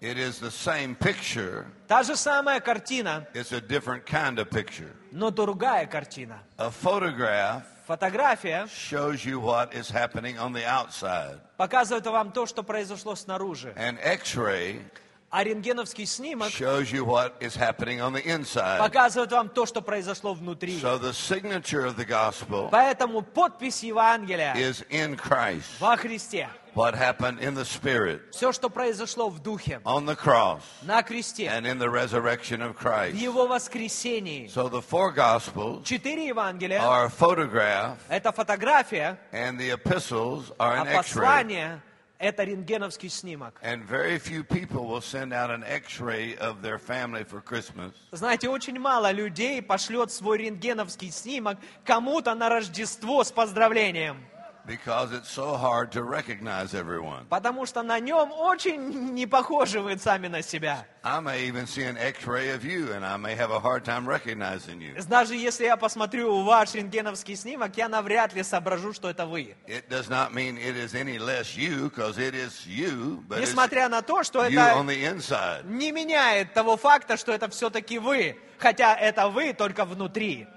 It 0.00 0.18
is 0.18 0.38
the 0.38 0.50
same 0.50 0.94
picture, 0.94 1.64
Та 1.88 2.02
же 2.02 2.16
самая 2.16 2.60
картина, 2.60 3.26
it's 3.32 3.52
a 3.52 3.60
different 3.60 4.04
kind 4.04 4.38
of 4.38 4.50
picture. 4.50 4.94
но 5.10 5.30
другая 5.30 5.86
картина. 5.86 6.42
A 6.58 6.70
photograph 6.70 7.62
Фотография 7.86 8.66
shows 8.66 9.24
you 9.24 9.38
what 9.40 9.72
is 9.72 9.88
happening 9.88 10.38
on 10.38 10.52
the 10.52 10.64
outside. 10.66 11.38
показывает 11.56 12.06
вам 12.06 12.30
то, 12.32 12.44
что 12.46 12.62
произошло 12.62 13.14
снаружи. 13.14 13.72
An 13.76 13.96
x-ray 14.02 14.82
А 15.30 15.42
рентгеновский 15.42 16.04
снимок 16.06 16.50
shows 16.50 16.92
you 16.92 17.04
what 17.04 17.32
is 17.40 17.56
happening 17.56 18.00
on 18.00 18.12
the 18.12 18.22
inside. 18.26 18.78
показывает 18.78 19.32
вам 19.32 19.48
то, 19.48 19.64
что 19.66 19.80
произошло 19.80 20.34
внутри. 20.34 20.78
So 20.78 20.98
the 20.98 21.12
signature 21.14 21.86
of 21.86 21.96
the 21.96 22.04
gospel 22.04 22.68
Поэтому 22.70 23.22
подпись 23.22 23.82
Евангелия 23.82 24.54
is 24.54 24.84
in 24.90 25.16
Christ. 25.16 25.64
во 25.80 25.96
Христе. 25.96 26.48
What 26.76 26.94
happened 26.94 27.40
in 27.40 27.54
the 27.54 27.64
Spirit, 27.64 28.20
Все, 28.32 28.52
что 28.52 28.68
произошло 28.68 29.30
в 29.30 29.38
Духе, 29.40 29.80
on 29.84 30.04
the 30.04 30.14
cross, 30.14 30.60
на 30.82 31.02
кресте, 31.02 31.46
and 31.46 31.66
in 31.66 31.78
the 31.78 31.88
resurrection 31.88 32.60
of 32.60 32.74
в 32.74 32.78
Christ. 32.78 33.16
Его 33.16 33.46
воскресении. 33.46 34.46
So 34.48 34.68
the 34.68 34.82
four 34.82 35.10
Gospels 35.10 35.84
Четыре 35.84 36.26
Евангелия 36.26 36.78
are 36.78 37.06
a 37.06 37.08
photograph,– 37.08 37.96
это 38.10 38.30
фотография, 38.30 39.18
and 39.32 39.58
the 39.58 39.70
epistles 39.70 40.52
are 40.60 40.76
а 40.76 40.84
an 40.84 40.94
послание– 40.94 41.80
это 42.18 42.44
рентгеновский 42.44 43.08
снимок. 43.08 43.58
And 43.62 43.82
very 43.88 44.18
few 44.18 44.44
people 44.44 44.86
will 44.86 45.00
send 45.00 45.32
out 45.32 45.50
an 45.50 45.64
x 45.64 45.98
ray 45.98 46.36
of 46.36 46.60
their 46.60 46.78
family 46.78 47.24
for 47.24 47.40
Christmas. 47.40 47.94
Знаете, 48.12 48.50
очень 48.50 48.78
мало 48.78 49.10
людей 49.12 49.62
пошлет 49.62 50.12
свой 50.12 50.36
рентгеновский 50.36 51.10
снимок 51.10 51.58
кому-то 51.86 52.34
на 52.34 52.50
Рождество 52.50 53.24
с 53.24 53.32
поздравлением. 53.32 54.22
Because 54.66 55.12
it's 55.12 55.30
so 55.30 55.56
hard 55.56 55.92
to 55.92 56.02
recognize 56.02 56.74
everyone. 56.74 57.26
Потому 57.28 57.66
что 57.66 57.82
на 57.82 58.00
нем 58.00 58.32
очень 58.32 59.14
не 59.14 59.26
похожи 59.26 59.80
вы 59.80 59.96
сами 59.96 60.26
на 60.28 60.42
себя. 60.42 60.86
I 61.04 61.20
may 61.20 61.46
even 61.46 61.66
see 61.66 61.84
an 61.84 61.96
x 61.96 62.26
ray 62.26 62.50
of 62.50 62.64
you, 62.64 62.92
and 62.92 63.04
I 63.04 63.16
may 63.16 63.36
have 63.36 63.52
a 63.52 63.60
hard 63.60 63.84
time 63.84 64.06
recognizing 64.06 64.80
you. 64.80 64.94
Даже 65.08 65.36
если 65.36 65.66
я 65.66 65.76
посмотрю 65.76 66.42
ваш 66.42 66.74
рентгеновский 66.74 67.36
снимок, 67.36 67.76
я 67.76 67.88
навряд 67.88 68.34
ли 68.34 68.42
соображу, 68.42 68.92
что 68.92 69.08
это 69.08 69.24
вы. 69.24 69.54
It 69.68 69.88
does 69.88 70.08
not 70.08 70.32
mean 70.32 70.58
it 70.58 70.76
is 70.76 70.94
any 70.94 71.18
less 71.18 71.56
you, 71.56 71.88
because 71.88 72.18
it 72.18 72.34
is 72.34 72.66
you, 72.66 73.22
but 73.28 73.38
it's 73.38 73.50
Несмотря 73.50 73.88
на 73.88 74.02
то, 74.02 74.24
что 74.24 74.44
on 74.44 74.48
это 74.52 74.82
the 74.84 75.04
inside. 75.04 75.64
не 75.64 75.92
меняет 75.92 76.54
того 76.54 76.76
факта, 76.76 77.16
что 77.16 77.32
это 77.32 77.48
все-таки 77.48 78.00
вы. 78.00 78.36
Хотя 78.58 78.94
это 78.94 79.28
вы 79.28 79.52
только 79.52 79.84
внутри. 79.84 80.48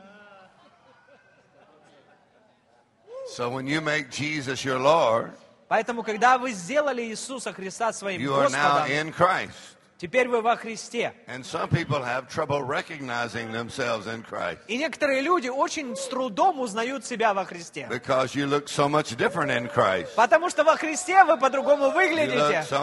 So 3.31 3.49
when 3.49 3.67
you 3.67 3.79
make 3.79 4.09
Jesus 4.09 4.65
your 4.65 4.79
Lord, 4.79 5.31
Поэтому, 5.69 6.03
когда 6.03 6.39
вы 6.39 6.51
сделали 6.51 7.03
Иисуса 7.03 7.53
Христа 7.53 7.93
своим 7.93 8.19
you 8.19 8.33
are 8.33 8.49
now 8.49 8.79
Господом, 8.79 8.91
in 8.91 9.13
Christ. 9.13 9.51
Теперь 9.99 10.27
вы 10.27 10.41
во 10.41 10.55
Христе. 10.55 11.13
И 14.67 14.77
некоторые 14.77 15.21
люди 15.21 15.49
очень 15.49 15.95
с 15.95 16.07
трудом 16.07 16.59
узнают 16.59 17.05
себя 17.05 17.33
во 17.33 17.45
Христе. 17.45 17.87
so. 17.89 17.99
Потому 20.15 20.49
что 20.49 20.63
во 20.63 20.75
Христе 20.77 21.23
вы 21.25 21.37
по-другому 21.37 21.91
выглядите. 21.91 22.65
so. 22.69 22.79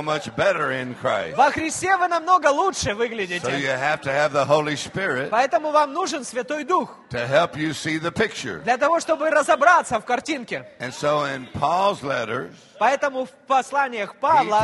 Во 1.36 1.50
Христе 1.50 1.96
вы 1.96 2.08
намного 2.08 2.48
лучше 2.48 2.90
So 2.90 2.92
you 2.92 2.96
выглядите. 2.96 3.76
have 3.76 4.00
to 4.02 4.10
have 4.10 4.32
the 4.32 4.46
Holy 4.46 4.76
Spirit 4.76 5.28
Поэтому 5.30 5.70
вам 5.70 5.92
нужен 5.92 6.24
Святой 6.24 6.64
Дух. 6.64 6.94
to 7.10 7.26
help 7.26 7.56
you 7.56 7.72
see 7.72 7.98
the 7.98 8.12
picture. 8.12 8.62
Для 8.62 8.76
того, 8.76 9.00
чтобы 9.00 9.30
разобраться 9.30 9.98
в 9.98 10.04
картинке. 10.04 10.66
And 10.78 10.92
so 10.92 11.24
in 11.24 11.48
Paul's 11.52 12.02
letters, 12.02 12.52
Поэтому 12.78 13.24
в 13.24 13.30
посланиях 13.46 14.16
Павла 14.16 14.60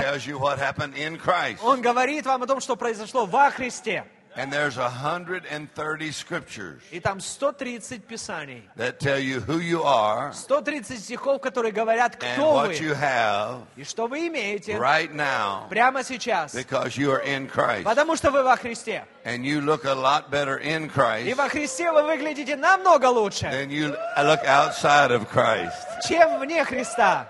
он 1.63 1.81
говорит 1.81 2.27
вам 2.27 2.42
о 2.42 2.48
том, 2.48 2.60
что 2.62 2.76
произошло 2.76 3.26
во 3.26 3.52
Христе. 3.52 4.04
And 4.36 4.52
there's 4.54 4.78
130 4.78 6.12
scriptures 6.12 6.80
И 6.92 7.00
там 7.00 7.20
130 7.20 8.06
писаний. 8.06 8.62
that 8.76 9.00
tell 9.00 9.18
you 9.18 9.40
who 9.40 9.58
you 9.60 9.82
are 9.84 10.32
130 10.32 11.00
стихов, 11.00 11.42
которые 11.42 11.72
говорят, 11.72 12.22
and 12.22 12.34
кто 12.36 12.54
what 12.54 12.80
you 12.80 12.90
вы 12.90 12.96
have 13.02 13.62
и 13.76 13.84
что 13.84 14.06
вы 14.08 14.28
имеете 14.28 14.74
right 14.78 15.12
now 15.12 15.68
прямо 15.70 16.04
сейчас. 16.04 16.54
because 16.54 16.98
you 16.98 17.12
are 17.12 17.24
in 17.24 17.48
Christ. 17.50 17.84
Потому 17.84 18.16
что 18.16 18.30
вы 18.30 18.44
во 18.44 18.56
Христе. 18.58 19.06
And 19.26 19.44
you 19.44 19.60
look 19.60 19.86
a 19.86 19.96
lot 19.96 20.30
better 20.30 20.60
in 20.60 20.86
И 20.86 20.90
Christ 20.90 21.36
во 21.36 21.50
Христе 21.50 21.92
вы 21.92 22.04
выглядите 22.04 22.56
намного 22.56 23.06
лучше, 23.08 23.48
than 23.50 23.70
you 23.72 23.96
look 24.24 24.44
outside 24.46 25.10
of 25.10 25.28
Christ. 25.32 25.74
чем 26.08 26.40
вне 26.40 26.64
Христа. 26.64 27.28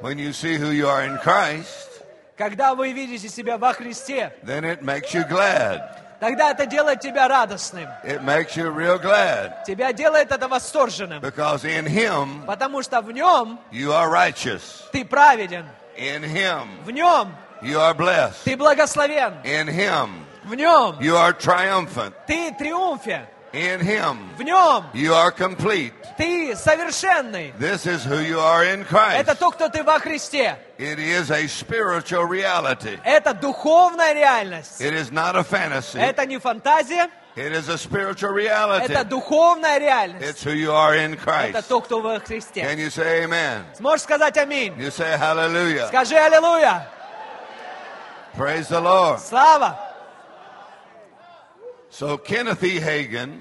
When 0.00 0.16
you 0.18 0.32
see 0.32 0.56
who 0.56 0.70
you 0.70 0.88
are 0.88 1.02
in 1.04 1.18
Christ, 1.18 1.91
Когда 2.37 2.73
вы 2.73 2.91
видите 2.93 3.29
себя 3.29 3.57
во 3.57 3.73
Христе, 3.73 4.33
then 4.43 4.63
it 4.63 4.81
makes 4.81 5.13
you 5.13 5.23
glad. 5.29 5.81
тогда 6.19 6.51
это 6.51 6.65
делает 6.65 6.99
тебя 7.01 7.27
радостным. 7.27 7.87
It 8.03 8.21
makes 8.23 8.55
you 8.55 8.73
real 8.73 8.97
glad 8.99 9.63
Тебя 9.65 9.93
делает 9.93 10.31
это 10.31 10.47
восторженным. 10.47 11.21
because 11.21 11.63
in 11.63 11.85
Him 11.85 12.45
Потому 12.45 12.81
что 12.81 13.01
в 13.01 13.11
нем 13.11 13.59
you 13.71 13.91
are 13.91 14.09
righteous. 14.09 14.83
ты 14.91 15.05
праведен. 15.05 15.65
In 15.97 16.23
Him 16.23 16.67
В 16.85 16.91
нем 16.91 17.35
you 17.61 17.77
are 17.77 17.93
blessed. 17.93 18.43
ты 18.45 18.57
благословен. 18.57 19.33
In 19.43 19.67
Him 19.67 20.09
В 20.45 20.55
нем 20.55 20.97
you 20.99 21.15
are 21.15 21.33
triumphant. 21.37 22.13
ты 22.25 22.51
триумфе. 22.57 23.27
In 23.53 23.79
Him 23.81 24.17
В 24.35 24.41
нем 24.41 24.85
you 24.93 25.13
are 25.13 25.31
complete. 25.31 25.93
ты 26.17 26.55
совершенный. 26.55 27.53
This 27.59 27.85
is 27.85 28.03
who 28.03 28.19
you 28.19 28.39
are 28.39 28.63
in 28.65 28.83
Christ. 28.83 29.17
Это 29.19 29.35
то, 29.35 29.51
кто 29.51 29.69
ты 29.69 29.83
во 29.83 29.99
Христе. 29.99 30.57
It 30.79 30.97
is 30.99 31.29
a 31.29 31.47
spiritual 31.47 32.25
reality. 32.25 32.99
Это 33.03 33.33
духовная 33.33 34.13
реальность. 34.13 34.81
It 34.81 34.93
is 34.93 35.11
not 35.11 35.35
a 35.35 35.43
fantasy. 35.43 35.99
Это 35.99 36.25
не 36.25 36.39
фантазия, 36.39 37.09
It 37.35 37.51
is 37.51 37.67
a 37.69 37.77
spiritual 37.77 38.31
reality. 38.31 38.91
это 38.91 39.03
духовная 39.03 39.77
реальность. 39.79 40.23
It's 40.25 40.43
who 40.43 40.51
you 40.53 40.71
are 40.71 40.95
in 40.95 41.13
Это 41.13 41.23
Christ. 41.61 41.67
то, 41.67 41.81
кто 41.81 42.01
во 42.01 42.19
Христе. 42.19 42.61
Can 42.63 42.79
you 42.79 42.89
say 42.89 43.23
amen? 43.23 43.65
Сможешь 43.77 44.01
сказать 44.03 44.35
аминь? 44.37 44.73
You 44.79 44.89
say 44.89 45.15
hallelujah. 45.17 45.87
Скажи 45.89 46.15
аллилуйя. 46.15 46.87
Praise 48.35 48.67
the 48.67 48.79
Lord. 48.81 49.19
Слава. 49.19 49.77
So 51.93 52.17
Kenneth 52.17 52.63
E. 52.63 52.79
Hagan, 52.79 53.39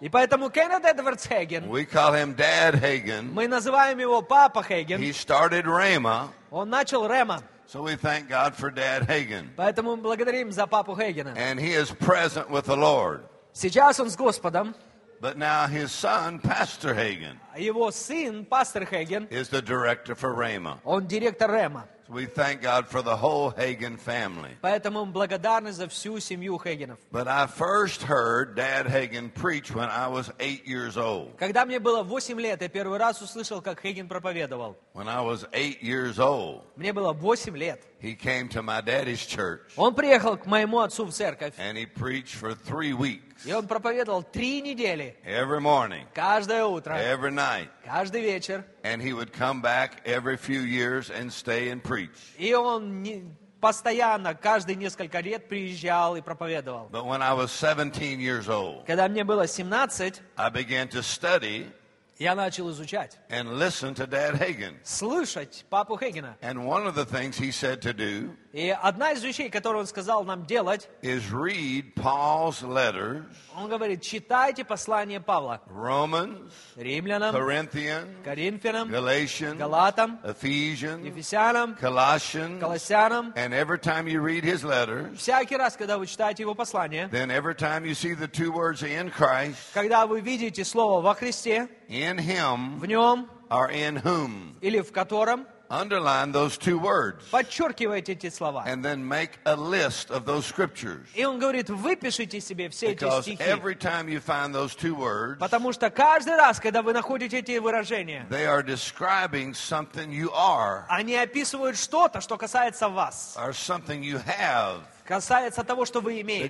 И 0.00 0.08
поэтому 0.08 0.50
Кеннет 0.50 0.84
Эдвардс 0.84 1.24
Хейген, 1.28 1.70
we 1.70 1.84
call 1.84 2.12
him 2.12 2.34
Dad 2.34 2.74
Hagan. 2.74 3.30
мы 3.32 3.46
называем 3.46 3.96
его 4.00 4.20
Папа 4.22 4.60
Хейген, 4.64 5.00
He 5.00 5.12
started 5.12 5.66
Rhema, 5.66 6.30
он 6.50 6.68
начал 6.68 7.06
Рема. 7.06 7.44
so 7.68 7.80
we 7.80 7.94
thank 7.94 8.28
God 8.28 8.56
for 8.56 8.72
Dad 8.72 9.06
Hagan. 9.06 9.50
Поэтому 9.56 9.94
мы 9.94 10.02
благодарим 10.02 10.50
за 10.50 10.66
Папу 10.66 10.96
Хейгена. 10.96 11.34
And 11.36 11.60
he 11.60 11.74
is 11.74 11.92
present 11.92 12.50
with 12.50 12.64
the 12.66 12.76
Lord. 12.76 13.20
Сейчас 13.52 14.00
он 14.00 14.10
с 14.10 14.16
Господом, 14.16 14.74
But 15.20 15.38
now 15.38 15.68
his 15.68 15.92
son, 15.92 16.40
Pastor 16.40 16.94
Hagan, 16.94 17.38
а 17.54 17.60
его 17.60 17.92
сын, 17.92 18.44
пастор 18.44 18.84
Хейген, 18.84 19.28
is 19.30 19.48
the 19.48 19.62
director 19.62 20.16
for 20.16 20.34
Rhema. 20.34 20.80
он 20.84 21.06
директор 21.06 21.48
Рема. 21.48 21.86
So 22.11 22.13
we 22.13 22.25
thank 22.25 22.61
God 22.61 22.87
for 22.87 23.01
the 23.01 23.17
whole 23.17 23.49
Hagan 23.49 23.97
family. 23.97 24.55
Поэтому 24.61 25.03
мы 25.05 25.11
благодарны 25.11 25.73
за 25.73 25.89
всю 25.89 26.19
семью 26.21 26.57
Хейгенов. 26.57 26.97
But 27.11 27.27
I 27.27 27.47
first 27.47 28.01
heard 28.03 28.55
Dad 28.55 28.87
Hagan 28.87 29.29
preach 29.29 29.71
when 29.75 29.89
I 29.89 30.07
was 30.07 30.31
eight 30.39 30.65
years 30.65 30.95
old. 30.95 31.35
Когда 31.37 31.65
мне 31.65 31.79
было 31.79 32.03
8 32.03 32.39
лет, 32.39 32.61
я 32.61 32.69
первый 32.69 32.97
раз 32.97 33.21
услышал, 33.21 33.61
как 33.61 33.81
Хейген 33.81 34.07
проповедовал. 34.07 34.77
When 34.93 35.09
I 35.09 35.19
was 35.21 35.45
eight 35.51 35.81
years 35.83 36.17
old, 36.17 36.63
Мне 36.77 36.93
было 36.93 37.11
8 37.11 37.53
лет. 37.57 37.83
he 38.01 38.15
came 38.15 38.47
to 38.47 38.61
my 38.61 38.79
daddy's 38.81 39.25
church 39.27 39.59
Он 39.75 39.93
приехал 39.93 40.37
к 40.37 40.45
моему 40.45 40.79
отцу 40.79 41.03
в 41.05 41.11
церковь, 41.11 41.55
and 41.57 41.75
he 41.77 41.85
preached 41.85 42.35
for 42.35 42.53
three 42.53 42.93
weeks, 42.93 43.30
и 43.45 43.53
он 43.53 43.67
проповедовал 43.67 44.23
три 44.23 44.61
недели, 44.61 45.15
every 45.25 45.59
morning, 45.59 46.05
каждое 46.13 46.65
утро, 46.65 46.93
every 46.95 47.31
night. 47.31 47.67
каждый 47.85 48.21
вечер. 48.21 48.63
And 48.83 49.01
he 49.01 49.13
would 49.13 49.31
come 49.31 49.61
back 49.61 50.01
every 50.05 50.37
few 50.37 50.61
years 50.61 51.09
and 51.09 51.31
stay 51.31 51.69
and 51.69 51.81
preach. 51.81 52.09
И 52.37 52.53
он 52.53 53.01
не- 53.03 53.23
постоянно, 53.59 54.33
каждые 54.35 54.75
несколько 54.75 55.19
лет 55.19 55.47
приезжал 55.49 56.15
и 56.15 56.21
проповедовал. 56.21 56.89
But 56.91 57.05
when 57.05 57.21
I 57.21 57.33
was 57.33 57.51
17 57.51 58.19
years 58.19 58.47
old, 58.47 58.85
Когда 58.85 59.07
мне 59.07 59.23
было 59.23 59.47
17, 59.47 60.21
I 60.35 60.49
began 60.49 60.87
to 60.89 61.01
study 61.01 61.71
я 62.19 62.33
начал 62.33 62.71
изучать, 62.71 63.15
and 63.29 63.59
listen 63.59 63.93
to 63.93 64.07
Dad 64.07 64.33
Hagan. 64.39 64.73
слышать 64.83 65.65
папу 65.69 65.95
Хейгена. 65.97 66.35
And 66.41 66.65
one 66.65 66.87
of 66.87 66.95
the 66.95 67.05
things 67.05 67.37
he 67.37 67.51
said 67.51 67.79
to 67.83 67.93
do 67.93 68.35
И 68.52 68.68
одна 68.68 69.12
из 69.12 69.22
вещей, 69.24 69.48
которую 69.48 69.80
он 69.80 69.86
сказал 69.86 70.24
нам 70.24 70.44
делать, 70.44 70.86
is 71.00 71.22
read 71.32 71.94
Paul's 71.94 72.62
letters, 72.62 73.24
он 73.56 73.70
говорит, 73.70 74.02
читайте 74.02 74.62
послание 74.62 75.20
Павла. 75.20 75.62
Romans, 75.70 76.52
римлянам, 76.76 77.34
Corinthians, 77.34 78.22
коринфянам, 78.22 78.90
Galatians, 78.90 79.56
галатам, 79.56 80.20
Ephesians, 80.22 81.02
ефесянам, 81.06 81.78
Colossians, 81.80 82.60
колоссянам. 82.60 83.32
and 83.36 83.54
every 83.54 83.78
time 83.78 84.06
you 84.06 84.20
read 84.20 84.44
his 84.44 84.62
letters, 84.62 85.16
Всякий 85.16 85.56
раз, 85.56 85.74
когда 85.74 85.96
вы 85.96 86.06
читаете 86.06 86.42
его 86.42 86.54
послание, 86.54 87.08
then 87.10 87.30
every 87.30 87.54
time 87.54 87.86
you 87.86 87.94
see 87.94 88.12
the 88.12 88.28
two 88.28 88.52
words 88.52 88.82
in 88.82 89.10
Christ, 89.10 89.56
когда 89.72 90.06
вы 90.06 90.20
видите 90.20 90.62
слово 90.66 91.00
во 91.00 91.14
Христе, 91.14 91.68
in 91.88 92.18
him, 92.18 92.78
в 92.78 92.84
нем 92.84 93.30
or 93.48 93.70
in 93.70 93.96
whom, 94.02 94.56
или 94.60 94.80
в 94.80 94.92
котором, 94.92 95.46
underline 95.71 96.31
those 96.31 96.57
two 96.57 96.79
words. 96.79 97.21
подчеркивайте 97.29 98.13
эти 98.13 98.29
слова. 98.29 98.63
and 98.65 98.83
then 98.85 99.05
make 99.05 99.31
a 99.45 99.53
list 99.55 100.09
of 100.11 100.23
those 100.25 100.45
scriptures. 100.45 101.05
И 101.13 101.25
он 101.25 101.39
говорит, 101.39 101.69
выпишите 101.69 102.39
себе 102.39 102.69
все 102.69 102.93
эти 102.93 103.03
Because 103.03 103.23
стихи. 103.23 103.43
every 103.43 103.75
time 103.75 104.07
you 104.07 104.19
find 104.21 104.53
those 104.55 104.73
two 104.75 104.95
words, 104.95 105.37
Потому 105.39 105.73
что 105.73 105.89
каждый 105.89 106.37
раз, 106.37 106.59
когда 106.61 106.81
вы 106.81 106.93
находите 106.93 107.39
эти 107.39 107.57
выражения, 107.57 108.25
they 108.29 108.45
are 108.45 108.63
describing 108.63 109.53
something 109.53 110.09
you 110.11 110.31
are 110.33 110.85
они 110.89 111.15
описывают 111.15 111.77
что-то, 111.77 112.21
что 112.21 112.37
касается 112.37 112.87
вас, 112.87 113.35
or 113.37 113.51
something 113.51 114.01
you 114.01 114.19
have 114.25 114.79
касается 115.12 115.62
того, 115.62 115.84
что 115.84 116.00
вы 116.00 116.22
имеете. 116.22 116.48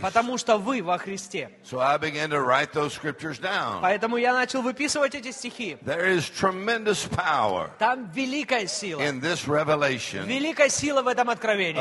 Потому 0.00 0.38
что 0.38 0.58
вы 0.58 0.80
во 0.80 0.96
Христе. 0.96 1.50
Поэтому 3.82 4.16
я 4.16 4.32
начал 4.32 4.62
выписывать 4.62 5.16
эти 5.16 5.32
стихи. 5.32 5.76
Там 7.78 8.10
великая 8.12 8.66
сила. 8.68 9.00
Великая 10.28 10.68
сила 10.68 11.02
в 11.02 11.08
этом 11.08 11.30
откровении. 11.30 11.80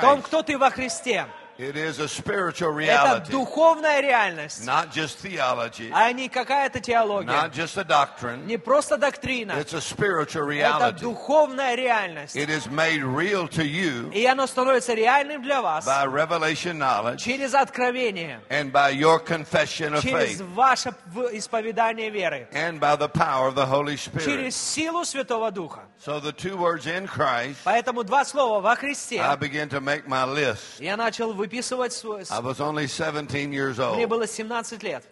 том, 0.02 0.20
кто 0.20 0.42
ты 0.42 0.58
во 0.58 0.70
Христе. 0.70 1.24
It 1.60 1.76
is 1.76 1.98
a 1.98 2.08
spiritual 2.08 2.70
Это 2.70 3.20
reality, 3.20 3.30
духовная 3.32 4.00
реальность, 4.00 4.64
not 4.64 4.94
just 4.94 5.18
theology, 5.22 5.90
а 5.92 6.10
не 6.10 6.30
какая-то 6.30 6.80
теология. 6.80 7.30
not 7.30 7.52
just 7.52 7.76
a 7.76 7.84
doctrine. 7.84 8.46
Не 8.46 8.56
просто 8.56 8.96
доктрина. 8.96 9.52
It's 9.52 9.74
a 9.74 9.80
spiritual 9.82 10.48
Это 10.48 10.94
reality. 10.94 11.00
духовная 11.00 11.74
реальность. 11.74 12.34
It 12.34 12.48
is 12.48 12.66
made 12.70 13.02
real 13.04 13.46
to 13.48 13.62
you 13.62 14.10
И 14.14 14.24
оно 14.24 14.46
становится 14.46 14.94
реальным 14.94 15.42
для 15.42 15.60
вас 15.60 15.86
by 15.86 16.06
revelation 16.06 16.78
knowledge 16.78 17.18
через 17.18 17.52
откровение, 17.52 18.40
and 18.48 18.72
by 18.72 18.88
your 18.88 19.18
confession 19.18 19.92
of 19.92 20.00
через 20.02 20.38
faith 20.38 20.40
ваше 20.54 20.94
исповедание 21.32 22.08
веры, 22.08 22.48
and 22.52 22.80
by 22.80 22.96
the 22.96 23.08
power 23.08 23.48
of 23.48 23.54
the 23.54 23.66
Holy 23.66 23.98
Spirit. 23.98 24.24
через 24.24 24.56
силу 24.56 25.04
Святого 25.04 25.50
Духа. 25.50 25.80
So 25.98 26.18
the 26.20 26.32
two 26.32 26.56
words 26.56 26.86
in 26.86 27.06
Christ, 27.06 27.58
Поэтому 27.64 28.02
два 28.02 28.24
слова 28.24 28.62
во 28.62 28.74
Христе. 28.76 29.20
I 29.20 29.36
began 29.36 29.68
to 29.68 29.82
make 29.82 30.08
my 30.08 30.24
list. 30.24 30.80
Я 30.80 30.96
начал 30.96 31.34
выписывать 31.34 31.49
свой... 31.62 31.88
I 32.30 32.40
was 32.40 32.60
only 32.60 32.86
17 32.86 33.52
years 33.52 33.78
Мне 33.78 34.04
old. 34.04 34.08
было 34.08 34.26
17 34.26 34.82
лет. 34.82 35.04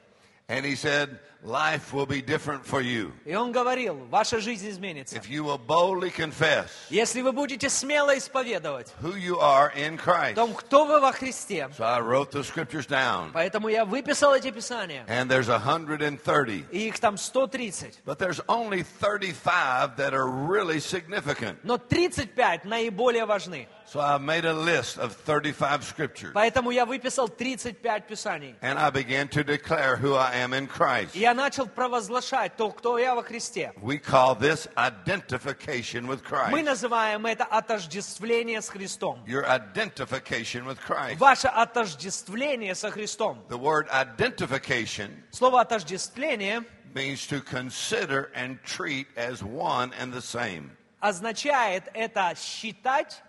And 0.51 0.65
he 0.65 0.77
said, 0.77 1.19
life 1.45 1.93
will 1.93 2.07
be 2.07 2.23
different 2.23 2.65
for 2.65 2.81
you 2.81 3.13
И 3.27 3.35
он 3.35 3.53
говорил, 3.53 3.97
ваша 4.11 4.41
жизнь 4.41 4.67
изменится. 4.71 5.15
if 5.17 5.29
you 5.29 5.45
will 5.45 5.59
boldly 5.59 6.11
confess 6.11 6.71
Если 6.89 7.21
вы 7.21 7.33
будете 7.33 7.69
смело 7.69 8.17
исповедовать 8.17 8.91
who 9.03 9.15
you 9.15 9.39
are 9.39 9.71
in 9.77 9.99
Christ. 9.99 10.37
том, 10.37 10.55
кто 10.55 10.87
вы 10.87 11.01
во 11.01 11.13
Христе. 11.13 11.69
So 11.77 11.85
I 11.85 12.01
wrote 12.01 12.31
the 12.31 12.43
scriptures 12.43 12.87
down. 12.87 13.31
Поэтому 13.35 13.69
я 13.69 13.85
выписал 13.85 14.33
эти 14.35 14.51
писания. 14.51 15.05
And 15.07 15.29
there's 15.29 15.49
130. 15.51 16.65
И 16.73 16.89
их 16.89 16.99
там 16.99 17.19
130. 17.19 17.93
But 18.07 18.19
there's 18.19 18.41
only 18.49 18.83
35 18.83 19.97
that 19.99 20.15
are 20.15 20.27
really 20.27 20.81
significant. 20.81 21.59
Но 21.63 21.77
35 21.77 22.65
наиболее 22.65 23.27
важны. 23.27 23.69
So 23.88 24.00
I 24.00 24.18
made 24.18 24.46
a 24.46 24.54
list 24.54 24.98
of 24.98 25.14
35 25.14 25.84
scriptures. 25.84 26.32
Поэтому 26.34 26.72
я 26.72 26.86
выписал 26.86 27.28
35 27.30 28.08
писаний. 28.08 28.56
And 28.62 28.80
I 28.80 28.90
began 28.90 29.28
to 29.30 29.44
declare 29.44 29.96
who 29.98 30.16
I 30.16 30.36
am 30.38 30.54
in 30.54 30.68
Christ. 30.68 31.16
И 31.16 31.20
я 31.20 31.34
начал 31.34 31.68
провозглашать 31.68 32.56
то, 32.58 32.72
кто 32.72 32.98
я 32.98 33.14
во 33.14 33.22
Христе. 33.24 33.72
We 33.82 34.00
call 34.00 34.36
this 34.36 34.68
identification 34.78 36.08
with 36.08 36.22
Мы 36.24 36.62
Christ. 36.62 36.64
называем 36.64 37.26
это 37.26 37.44
отождествление 37.44 38.62
с 38.62 38.70
Христом. 38.70 39.24
Your 39.28 39.46
identification 39.46 40.66
with 40.66 40.80
Christ. 40.80 41.18
Ваше 41.20 41.48
отождествление 41.48 42.76
со 42.76 42.90
Христом. 42.90 43.44
The 43.50 43.58
word 43.58 43.88
identification 43.90 45.24
Слово 45.32 45.62
отождествление 45.62 46.64
means 46.96 47.28
to 47.28 47.42
consider 47.42 48.32
and 48.36 48.60
treat 48.64 49.08
as 49.16 49.44
one 49.44 49.92
and 50.00 50.12
the 50.14 50.22
same. 50.22 50.72
означает 51.00 51.84
это 51.94 52.34
считать, 52.38 53.22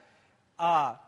а, 0.60 1.00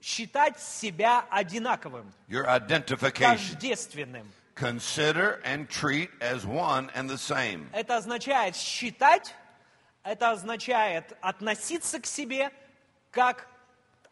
считать 0.00 0.60
себя 0.60 1.24
одинаковым, 1.30 2.12
your 2.28 2.46
identification. 2.46 3.36
тождественным. 3.36 4.30
Consider 4.54 5.40
and 5.44 5.68
treat 5.70 6.10
as 6.20 6.44
one 6.44 6.90
and 6.94 7.08
the 7.08 7.16
same. 7.16 7.68
Это 7.72 7.96
означает 7.96 8.54
считать, 8.54 9.34
это 10.04 10.30
означает 10.32 11.16
относиться 11.22 11.98
к 12.00 12.04
себе 12.06 12.50
как 13.10 13.46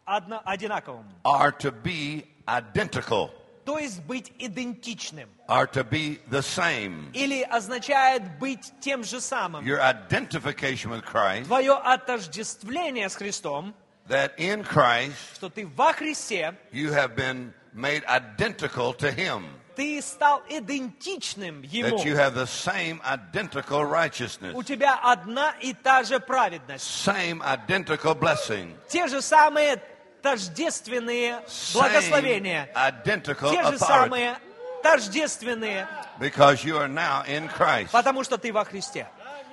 одно- 0.05 0.41
одинаковому. 0.45 1.05
Are 1.23 1.51
to 1.59 1.71
be 1.71 2.25
identical, 2.47 3.29
То 3.65 3.77
есть 3.77 4.01
быть 4.03 4.31
идентичным. 4.39 5.29
are 5.47 5.67
to 5.67 5.83
be 5.83 6.19
the 6.31 6.41
same. 6.41 7.11
Или 7.13 7.43
означает 7.43 8.39
быть 8.39 8.71
тем 8.81 9.03
же 9.03 9.21
самым. 9.21 9.63
Your 9.63 9.79
identification 9.79 10.89
with 10.89 11.03
Christ, 11.05 11.45
Твое 11.45 11.73
отождествление 11.73 13.07
с 13.09 13.15
Христом, 13.15 13.75
that 14.09 14.33
in 14.37 14.63
Christ 14.63 15.13
что 15.35 15.49
ты 15.49 15.65
во 15.65 15.93
Христе, 15.93 16.53
you 16.71 16.91
have 16.91 17.15
been 17.15 17.53
made 17.73 18.03
identical 18.05 18.93
to 18.93 19.11
Him, 19.11 19.45
ты 19.75 20.01
стал 20.01 20.41
идентичным 20.49 21.61
Ему. 21.63 21.97
that 21.97 22.05
you 22.05 22.15
have 22.15 22.33
the 22.35 22.45
same 22.47 22.99
identical 23.05 23.85
righteousness, 23.85 24.53
У 24.53 24.63
тебя 24.63 24.99
одна 25.01 25.53
и 25.61 25.73
та 25.73 26.03
же 26.03 26.19
праведность. 26.19 26.83
same 26.85 27.41
identical 27.41 28.13
blessing, 28.15 28.75
Те 28.89 29.07
же 29.07 29.21
самые 29.21 29.81
тождественные 30.21 31.41
same 31.47 31.73
благословения. 31.73 32.69
identical 32.75 33.51
Те 33.51 33.63
же 33.63 33.77
самые 33.77 34.37
тождественные, 34.83 35.87
because 36.19 36.63
you 36.63 36.77
are 36.77 36.87
now 36.87 37.23
in 37.27 37.47
Christ. 37.47 37.91
потому 37.91 38.23
что 38.23 38.37
ты 38.37 38.51
во 38.51 38.65
Христе. 38.65 39.07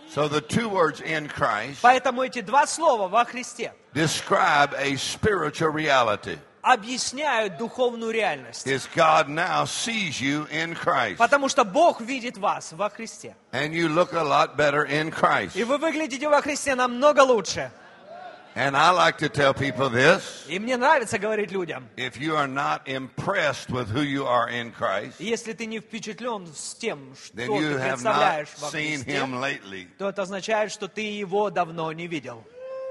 So 0.08 0.28
the 0.28 0.40
two 0.40 0.68
words 0.68 1.00
in 1.00 1.28
Christ 1.28 1.80
Поэтому 1.82 2.22
эти 2.22 2.40
два 2.40 2.66
слова 2.66 3.08
во 3.08 3.24
Христе 3.24 3.72
describe 3.96 4.74
a 4.76 4.96
spiritual 4.96 5.70
reality. 5.70 6.38
объясняют 6.62 7.56
духовную 7.58 8.10
реальность. 8.12 8.66
Is 8.66 8.88
God 8.94 9.28
now 9.28 9.64
sees 9.64 10.20
you 10.20 10.46
in 10.50 10.74
Christ, 10.74 11.16
Потому 11.18 11.48
что 11.48 11.64
Бог 11.64 12.00
видит 12.00 12.36
вас 12.36 12.72
во 12.72 12.90
Христе. 12.90 13.34
and 13.52 13.72
you 13.72 13.88
look 13.88 14.12
a 14.12 14.22
lot 14.22 14.56
better 14.56 14.84
in 14.84 15.10
Christ. 15.10 15.56
И 15.56 15.64
вы 15.64 15.78
выглядите 15.78 16.28
во 16.28 16.42
Христе 16.42 16.74
намного 16.74 17.20
лучше. 17.20 17.70
And 18.56 18.74
I 18.74 18.90
like 18.90 19.18
to 19.18 19.28
tell 19.28 19.52
people 19.52 19.90
this. 19.90 20.44
И 20.48 20.58
мне 20.58 20.76
нравится 20.78 21.18
говорить 21.18 21.52
людям, 21.52 21.86
If 21.96 22.18
you 22.18 22.34
are 22.36 22.48
not 22.48 22.80
impressed 22.86 23.68
with 23.70 23.88
who 23.90 24.00
you 24.02 24.26
are 24.26 24.48
in 24.48 24.72
Christ, 24.72 25.20
если 25.20 25.52
ты 25.52 25.66
не 25.66 25.78
впечатлен 25.78 26.46
с 26.52 26.74
тем, 26.74 27.14
что 27.22 27.36
then 27.36 27.46
ты 27.46 27.52
you 27.52 27.78
have 27.78 27.90
представляешь 27.90 28.48
not 28.56 28.60
во 28.62 28.68
seen 28.78 29.04
Христе, 29.04 29.12
him 29.12 29.40
lately. 29.40 29.86
то 29.98 30.08
это 30.08 30.22
означает, 30.22 30.72
что 30.72 30.88
ты 30.88 31.02
его 31.02 31.50
давно 31.50 31.92
не 31.92 32.06
видел. 32.08 32.42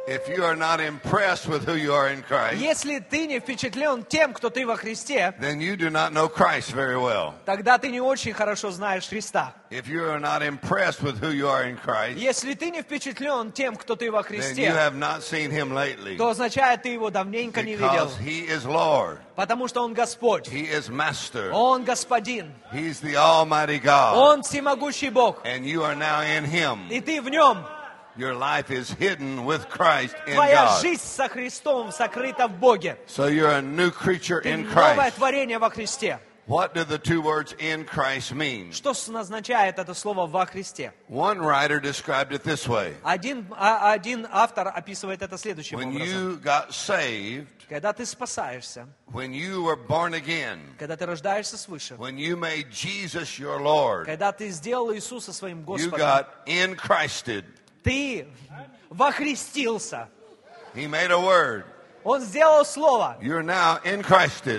If 0.08 0.28
you 0.30 0.44
are 0.44 0.56
not 0.56 0.80
impressed 0.82 1.48
with 1.48 1.66
who 1.66 1.74
you 1.74 1.92
are 1.92 2.10
in 2.10 2.22
Christ, 2.22 2.62
Если 2.62 3.00
ты 3.00 3.26
не 3.26 3.40
впечатлен 3.40 4.04
тем, 4.04 4.34
кто 4.34 4.52
ты 4.52 4.64
во 4.64 4.76
Христе, 4.78 5.34
then 5.42 5.60
you 5.60 5.76
do 5.76 5.90
not 5.90 6.14
know 6.14 6.28
Christ 6.30 6.74
very 6.74 6.96
well. 6.96 7.34
тогда 7.44 7.80
ты 7.80 7.90
не 7.90 8.00
очень 8.00 8.32
хорошо 8.34 8.70
знаешь 8.70 9.08
Христа. 9.08 9.56
If 9.72 9.88
you 9.88 10.04
are 10.08 10.20
not 10.20 10.44
impressed 10.44 11.02
with 11.02 11.18
who 11.20 11.32
you 11.32 11.48
are 11.50 11.64
in 11.64 11.76
Christ, 11.78 12.20
Если 12.20 12.54
ты 12.54 12.70
не 12.70 12.84
впечатлен 12.84 13.52
тем, 13.52 13.76
кто 13.76 13.96
ты 13.96 14.12
во 14.12 14.22
then 14.22 14.32
you 14.32 14.42
Христе, 14.42 14.68
have 14.70 14.94
not 14.96 15.24
seen 15.24 15.50
him 15.50 15.74
lately. 15.74 16.18
то 16.18 16.30
означает, 16.30 16.84
ты 16.84 16.90
его 16.90 17.10
давненько 17.10 17.64
не 17.64 17.72
видел. 17.76 17.88
Because 17.88 18.16
he 18.20 18.46
is 18.48 18.64
Lord. 18.64 19.18
Потому 19.36 19.68
что 19.68 19.82
он 19.84 19.96
Господь. 19.96 20.48
He 20.48 20.70
is 20.70 20.88
Master. 20.88 21.50
Он 21.52 21.84
Господин. 21.84 22.54
He's 22.72 23.02
the 23.02 23.16
Almighty 23.16 23.80
God. 23.80 24.16
Он 24.16 24.44
всемогущий 24.44 25.10
Бог. 25.10 25.44
And 25.46 25.66
you 25.66 25.82
are 25.84 25.96
now 25.96 26.22
in 26.22 26.46
him. 26.46 26.88
И 26.92 27.02
ты 27.02 27.20
в 27.24 27.30
нем. 27.30 27.66
Your 28.18 28.34
life 28.34 28.72
is 28.72 28.90
hidden 28.92 29.44
with 29.46 29.68
Christ 29.70 30.16
in 30.26 30.36
Твоя 30.36 30.66
God. 30.68 30.82
жизнь 30.84 31.02
со 31.04 31.28
Христом 31.28 31.92
сокрыта 31.92 32.48
в 32.48 32.58
Боге. 32.60 32.98
So 33.08 33.28
you're 33.28 33.50
a 33.52 33.62
new 33.62 33.92
creature 33.92 34.42
Ты 34.42 34.52
in 34.52 34.64
новое 34.64 34.96
Christ. 35.12 35.16
творение 35.18 35.60
во 35.60 35.70
Христе. 35.70 36.20
What 36.48 36.76
do 36.76 36.84
the 36.86 37.00
two 37.00 37.22
words 37.22 37.56
in 37.58 37.86
Christ 37.86 38.32
mean? 38.32 38.72
Что 38.72 38.94
с- 38.94 39.10
означает 39.10 39.80
это 39.80 39.96
слово 39.96 40.28
во 40.28 40.46
Христе? 40.46 40.94
One 41.10 41.40
writer 41.40 41.80
described 41.82 42.32
it 42.34 42.44
this 42.44 42.68
way. 42.68 42.94
Один, 43.04 43.48
а- 43.58 43.92
один 43.92 44.28
автор 44.32 44.68
описывает 44.68 45.24
это 45.24 45.38
следующим 45.40 45.80
When 45.80 45.96
образом. 45.96 46.08
you 46.08 46.38
got 46.38 46.70
saved, 46.72 47.48
Когда 47.68 47.94
ты 47.94 48.06
спасаешься, 48.06 48.88
when 49.12 49.34
you 49.34 49.64
were 49.64 49.76
born 49.76 50.14
again, 50.14 50.60
когда 50.78 50.96
ты 50.96 51.08
рождаешься 51.08 51.58
свыше, 51.58 51.96
when 51.98 52.16
you 52.20 52.38
made 52.38 52.70
Jesus 52.72 53.40
your 53.40 53.60
Lord, 53.60 54.06
когда 54.06 54.32
ты 54.32 54.50
сделал 54.50 54.94
Иисуса 54.94 55.34
своим 55.34 55.62
you 55.62 55.66
Господом, 55.66 56.00
got 56.00 56.28
in 56.46 56.76
Christed. 56.76 57.44
Ты 57.86 58.28
вохристился. 58.90 60.10
He 60.74 60.88
made 60.88 61.12
a 61.12 61.20
word. 61.20 61.64
Он 62.04 62.22
сделал 62.22 62.66
слово. 62.66 63.18
You're 63.22 63.42
now 63.42 63.80
in. 63.84 64.04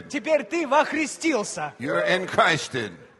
Теперь 0.08 0.44
ты 0.44 0.66
вохристился. 0.66 1.74
You're 1.78 2.02
in. 2.04 2.26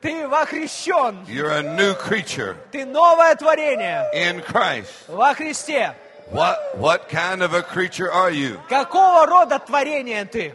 Ты 0.01 0.29
вохрещен. 0.29 1.25
You're 1.27 1.51
a 1.51 1.63
new 1.63 1.95
creature 1.95 2.57
Ты 2.71 2.85
новое 2.85 3.35
творение 3.35 4.09
in 4.15 4.41
Christ. 4.43 5.09
во 5.09 5.35
Христе. 5.35 5.95
What 6.31 6.77
what 6.77 7.09
kind 7.09 7.43
of 7.43 7.55
a 7.55 7.63
creature 7.63 8.11
are 8.11 8.31
you? 8.31 8.61
Какого 8.69 9.27
рода 9.27 9.59
творение 9.59 10.25
ты? 10.25 10.55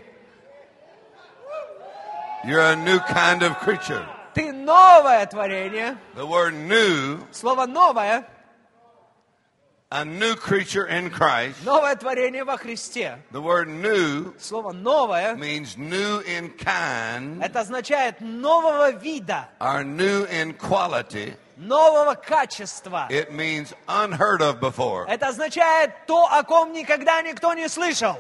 You're 2.45 2.71
a 2.71 2.75
new 2.75 2.99
kind 2.99 3.43
of 3.43 3.57
creature. 3.59 4.05
Ты 4.33 4.51
новое 4.53 5.25
творение. 5.25 5.97
The 6.15 6.25
word 6.25 6.53
new, 6.53 7.19
Слово 7.31 7.65
новое, 7.65 8.25
a 9.90 10.04
new 10.04 10.34
creature 10.34 10.86
in 10.86 11.10
Christ. 11.10 11.64
новое 11.64 11.94
творение 11.94 12.44
во 12.44 12.56
Христе. 12.56 13.18
The 13.32 13.40
word 13.40 13.68
new 13.68 14.34
Слово 14.38 14.72
новое, 14.72 15.36
means 15.36 15.76
new 15.76 16.20
in 16.26 16.50
kind 16.58 17.40
это 17.42 17.60
означает 17.60 18.20
нового 18.20 18.90
вида, 18.92 19.48
or 19.60 19.84
new 19.84 20.24
in 20.26 20.54
quality. 20.54 21.36
нового 21.56 22.14
качества. 22.16 23.06
It 23.10 23.32
means 23.32 23.72
unheard 23.88 24.42
of 24.42 24.60
before. 24.60 25.06
Это 25.08 25.28
означает 25.28 25.92
то, 26.06 26.26
о 26.26 26.42
ком 26.42 26.72
никогда 26.72 27.22
никто 27.22 27.54
не 27.54 27.68
слышал. 27.68 28.16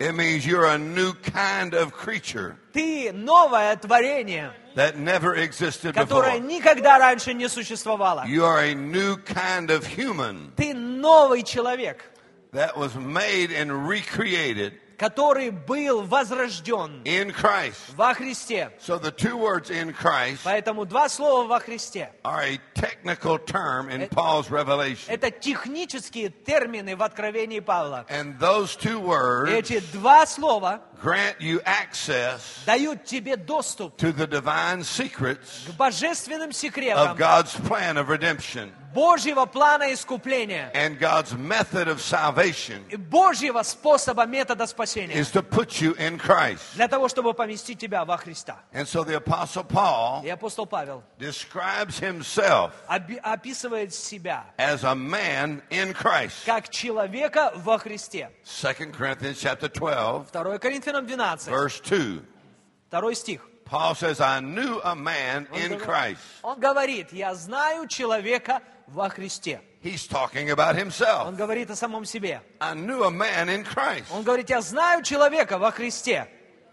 It 0.00 0.12
means 0.16 0.44
you're 0.44 0.66
a 0.66 0.76
new 0.76 1.12
kind 1.22 1.72
of 1.74 1.92
creature 1.92 2.56
Ты 2.79 3.11
новое 3.11 3.75
творение, 3.75 4.53
that 4.75 4.95
never 4.97 5.35
existed 5.35 5.93
которое 5.93 6.39
before. 6.39 6.47
никогда 6.47 6.97
раньше 6.97 7.33
не 7.33 7.49
существовало. 7.49 8.23
You 8.25 8.45
are 8.45 8.59
a 8.59 8.73
new 8.73 9.17
kind 9.17 9.69
of 9.69 9.85
human 9.85 10.53
Ты 10.55 10.73
новый 10.73 11.43
человек, 11.43 12.05
that 12.53 12.77
was 12.77 12.95
made 12.95 13.51
and 13.51 13.85
recreated 13.87 14.73
который 14.97 15.49
был 15.49 16.01
возрожден 16.03 17.01
in 17.05 17.31
Christ. 17.31 17.95
во 17.95 18.13
Христе. 18.13 18.69
So 18.79 18.97
the 18.97 19.11
two 19.11 19.37
words 19.37 19.69
in 19.69 19.93
Christ 19.93 20.41
Поэтому 20.45 20.85
два 20.85 21.07
слова 21.09 21.47
во 21.47 21.59
Христе. 21.59 22.11
are 22.23 22.41
a 22.43 22.59
technical 22.75 23.37
term 23.39 23.89
in 23.89 24.07
Paul's 24.09 24.49
revelation. 24.49 25.09
Это 25.09 25.31
технические 25.31 26.29
термины 26.29 26.95
в 26.97 27.03
Откровении 27.03 27.59
Павла. 27.59 28.05
And 28.09 28.37
those 28.39 28.75
two 28.77 28.99
words 28.99 29.49
Эти 29.51 29.79
два 29.93 30.25
слова 30.25 30.81
grant 31.01 31.35
you 31.39 31.61
access 31.65 32.63
дают 32.65 33.05
тебе 33.05 33.35
доступ 33.37 33.95
to 33.97 34.11
the 34.11 34.27
divine 34.27 34.83
secrets 34.83 35.65
к 35.67 35.71
божественным 35.77 36.49
of 36.49 36.53
секретам 36.55 37.15
God's 37.17 37.55
plan 37.67 37.97
of 37.97 38.07
redemption 38.09 38.71
Божьего 38.91 39.45
плана 39.45 39.93
искупления 39.93 40.71
and 40.73 40.97
God's 40.97 41.33
method 41.37 41.87
of 41.87 42.01
salvation 42.01 42.81
и 42.89 42.95
Божьего 42.95 43.61
способа, 43.61 44.25
метода 44.25 44.65
спасения 44.65 45.13
is 45.13 45.29
to 45.29 45.43
put 45.43 45.79
you 45.79 45.93
in 45.99 46.17
Christ. 46.17 46.63
для 46.73 46.87
того, 46.87 47.07
чтобы 47.07 47.35
поместить 47.35 47.77
тебя 47.77 48.03
во 48.03 48.17
Христа. 48.17 48.57
And 48.73 48.87
so 48.87 49.03
the 49.03 49.17
apostle 49.17 49.63
Paul 49.63 50.23
И 50.25 50.29
апостол 50.29 50.65
Павел 50.65 51.03
describes 51.19 51.99
himself 51.99 52.71
оби- 52.89 53.19
описывает 53.21 53.93
себя 53.93 54.45
as 54.57 54.83
a 54.83 54.95
man 54.95 55.61
in 55.69 55.93
Christ. 55.93 56.43
как 56.47 56.69
человека 56.69 57.51
во 57.57 57.77
Христе. 57.77 58.31
2 58.43 58.91
Corinthians 58.91 59.39
chapter 59.39 59.69
12 59.69 60.31
2 60.31 60.57
Коринфянам 60.57 60.88
12, 60.91 61.45
verse 61.49 61.79
2. 61.81 62.21
2 62.91 63.13
стих. 63.15 63.41
Paul 63.65 63.93
says, 63.93 64.19
I 64.19 64.39
knew 64.39 64.81
a 64.83 64.95
man 64.95 65.47
in 65.53 65.77
Christ. 65.77 66.19
Он 66.41 66.59
говорит, 66.59 67.13
я 67.13 67.35
знаю 67.35 67.87
человека 67.87 68.61
во 68.87 69.09
Христе. 69.09 69.61
He's 69.83 70.07
talking 70.07 70.49
about 70.49 70.75
Он 70.75 70.89
himself. 70.89 71.35
говорит 71.37 71.69
о 71.69 71.75
самом 71.75 72.03
себе. 72.03 72.41
I 72.59 72.73
knew 72.73 73.03
a 73.03 73.11
man 73.11 73.47
in 73.47 73.63
Christ. 73.63 74.05
Он 74.11 74.23
говорит, 74.23 74.49
я 74.49 74.61
знаю 74.61 75.03
человека 75.03 75.57
во 75.59 75.71
Христе. 75.71 76.27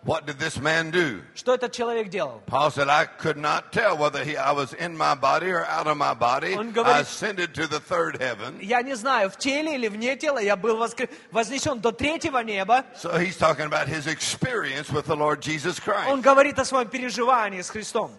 What 0.06 0.26
did 0.26 0.40
this 0.40 0.60
man 0.60 0.90
do? 0.90 1.22
Что 1.36 1.54
этот 1.54 1.74
человек 1.74 2.10
делал? 2.10 2.42
Paul 2.48 2.72
said, 2.72 2.90
I 2.90 3.06
could 3.06 3.38
not 3.38 3.72
tell 3.72 3.96
whether 3.96 4.24
he, 4.24 4.36
I 4.36 4.52
was 4.52 4.74
in 4.74 4.98
my 4.98 5.14
body 5.14 5.52
or 5.52 5.64
out 5.66 5.86
of 5.86 5.96
my 5.96 6.16
body. 6.16 6.56
Он 6.56 6.70
I 6.70 6.72
говорит- 6.72 7.02
ascended 7.04 7.54
to 7.54 7.68
the 7.68 7.80
third 7.80 8.18
heaven. 8.20 8.58
Я 8.60 8.82
не 8.82 8.96
знаю, 8.96 9.30
в 9.30 9.38
теле 9.38 9.76
или 9.76 9.88
вне 9.90 10.16
тела, 10.18 10.40
я 10.40 10.56
был 10.56 10.78
воскр- 10.78 11.08
вознесен 11.32 11.80
до 11.82 11.92
третьего 11.92 12.40
неба. 12.40 12.84
So 12.96 13.16
he's 13.20 13.38
talking 13.38 13.66
about 13.68 13.88
his 13.88 14.08
experience 14.08 14.90
with 14.90 15.06
the 15.06 15.16
Lord 15.16 15.40
Jesus 15.40 15.80
Он 15.80 16.20
Christ. 16.20 16.22
говорит 16.24 16.58
о 16.58 16.66
своем 16.66 16.88
переживании 16.88 17.62
с 17.62 17.70
Христом. 17.70 18.10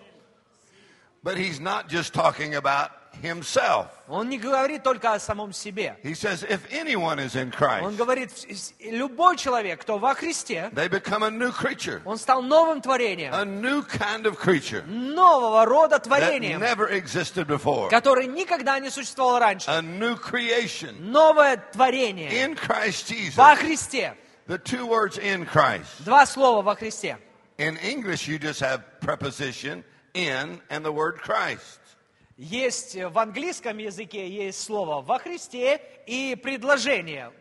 But 1.25 1.37
he's 1.37 1.59
not 1.59 1.89
just 1.89 2.13
talking 2.15 2.55
about 2.55 2.91
himself. 3.23 3.87
Он 4.09 4.29
не 4.29 4.39
говорит 4.39 4.83
только 4.83 5.13
о 5.15 5.21
самом 5.21 5.53
себе. 5.53 5.97
He 6.03 6.15
says, 6.15 6.43
if 6.45 6.61
anyone 6.71 7.19
is 7.19 7.35
in 7.37 7.47
Он 7.47 7.51
Christ, 7.53 7.97
говорит, 7.97 8.31
с- 8.33 8.73
любой 8.81 9.37
человек, 9.37 9.81
кто 9.83 9.99
во 9.99 10.15
Христе, 10.15 10.71
they 10.75 10.89
become 10.89 11.23
a 11.23 11.31
new 11.31 11.51
creature, 11.53 12.01
он 12.05 12.17
стал 12.19 12.43
новым 12.43 12.81
творением, 12.81 13.33
a 13.35 13.45
new 13.45 13.83
kind 13.83 14.27
of 14.27 14.39
creature 14.39 14.83
нового 14.87 15.65
рода 15.67 15.97
that 15.97 16.05
творением, 16.05 16.61
never 16.61 16.89
existed 16.89 17.47
before, 17.47 17.89
который 17.91 18.27
никогда 18.27 18.79
не 18.79 18.91
существовал 18.91 19.39
раньше. 19.39 19.69
a 19.71 19.83
new 19.83 20.17
creation 20.17 20.95
Новое 21.01 21.59
творение 21.73 22.31
in 22.45 22.55
Christ 22.57 23.09
Jesus. 23.09 23.37
во 23.37 23.55
Христе. 23.57 24.15
The 24.49 24.59
two 24.59 24.87
words 24.87 25.19
in 25.19 25.47
Christ. 25.47 26.05
Два 26.05 26.27
слова 26.27 26.63
во 26.63 26.75
Христе. 26.75 27.19
In 27.59 27.77
English, 27.77 28.27
you 28.27 28.39
just 28.39 28.61
have 28.61 28.83
preposition 29.01 29.85
in 30.15 30.61
and 30.71 30.85
the 30.85 30.91
word 30.91 31.19
Christ. 31.19 31.79
Есть 32.38 32.96
в 32.96 33.18
английском 33.18 33.80
языке 33.80 34.30
есть 34.30 34.64
слово 34.64 35.02
во 35.02 35.18
Христе 35.18 35.82
и 36.06 36.36
предложение, 36.36 37.32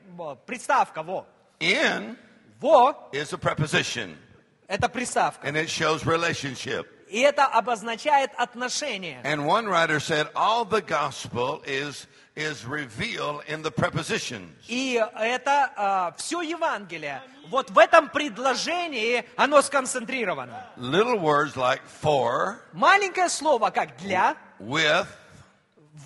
приставка 0.46 1.02
во. 1.02 1.26
In 1.60 2.16
Во 2.60 3.10
is 3.12 3.34
a 3.34 3.38
preposition,– 3.38 4.16
это 4.68 4.88
приставка. 4.88 5.46
and 5.46 5.56
it 5.56 5.68
shows 5.68 6.06
relationship. 6.06 6.86
И 7.08 7.20
это 7.20 7.44
обозначает 7.46 8.30
отношение. 8.36 9.20
And 9.22 9.46
one 9.46 9.66
writer 9.66 10.00
said, 10.00 10.28
all 10.34 10.64
the 10.64 10.80
gospel 10.80 11.62
is, 11.66 12.06
is 12.34 12.64
revealed 12.64 13.42
in 13.46 13.62
the 13.62 13.70
prepositions. 13.70 14.48
И 14.66 14.94
это 15.14 16.14
все 16.16 16.40
Евангелие. 16.40 17.20
Вот 17.48 17.70
в 17.70 17.78
этом 17.78 18.08
предложении 18.08 19.24
оно 19.36 19.60
сконцентрировано. 19.62 20.66
Little 20.78 21.18
words 21.20 21.54
like 21.54 21.82
for, 22.02 22.56
Маленькое 22.72 23.28
слово, 23.28 23.70
как 23.70 23.96
для, 23.98 24.34
with, 24.59 25.07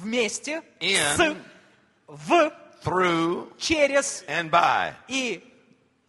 вместе, 0.01 0.61
In. 0.79 0.97
с, 0.97 1.35
в, 2.07 2.51
through, 2.83 3.51
через 3.57 4.23
and 4.27 4.49
by. 4.51 4.93
и 5.07 5.43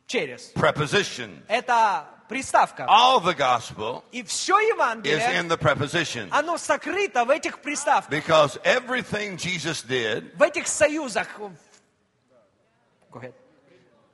через. 0.06 0.52
Preposition. 0.54 1.42
Это 1.48 2.04
приставка. 2.28 2.86
All 2.88 3.20
the 3.20 3.34
gospel 3.34 4.02
И 4.12 4.22
все 4.24 4.58
is 4.58 4.68
Евангелие, 4.74 5.38
in 5.40 5.48
the 5.48 5.56
preposition. 5.56 6.28
оно 6.32 6.58
сокрыто 6.58 7.24
в 7.24 7.30
этих 7.30 7.60
приставках, 7.60 8.10
Because 8.10 8.58
everything 8.64 9.36
Jesus 9.36 9.82
did, 9.82 10.34
в 10.36 10.42
этих 10.42 10.66
союзах. 10.66 11.28
Go 13.12 13.18
ahead. 13.20 13.32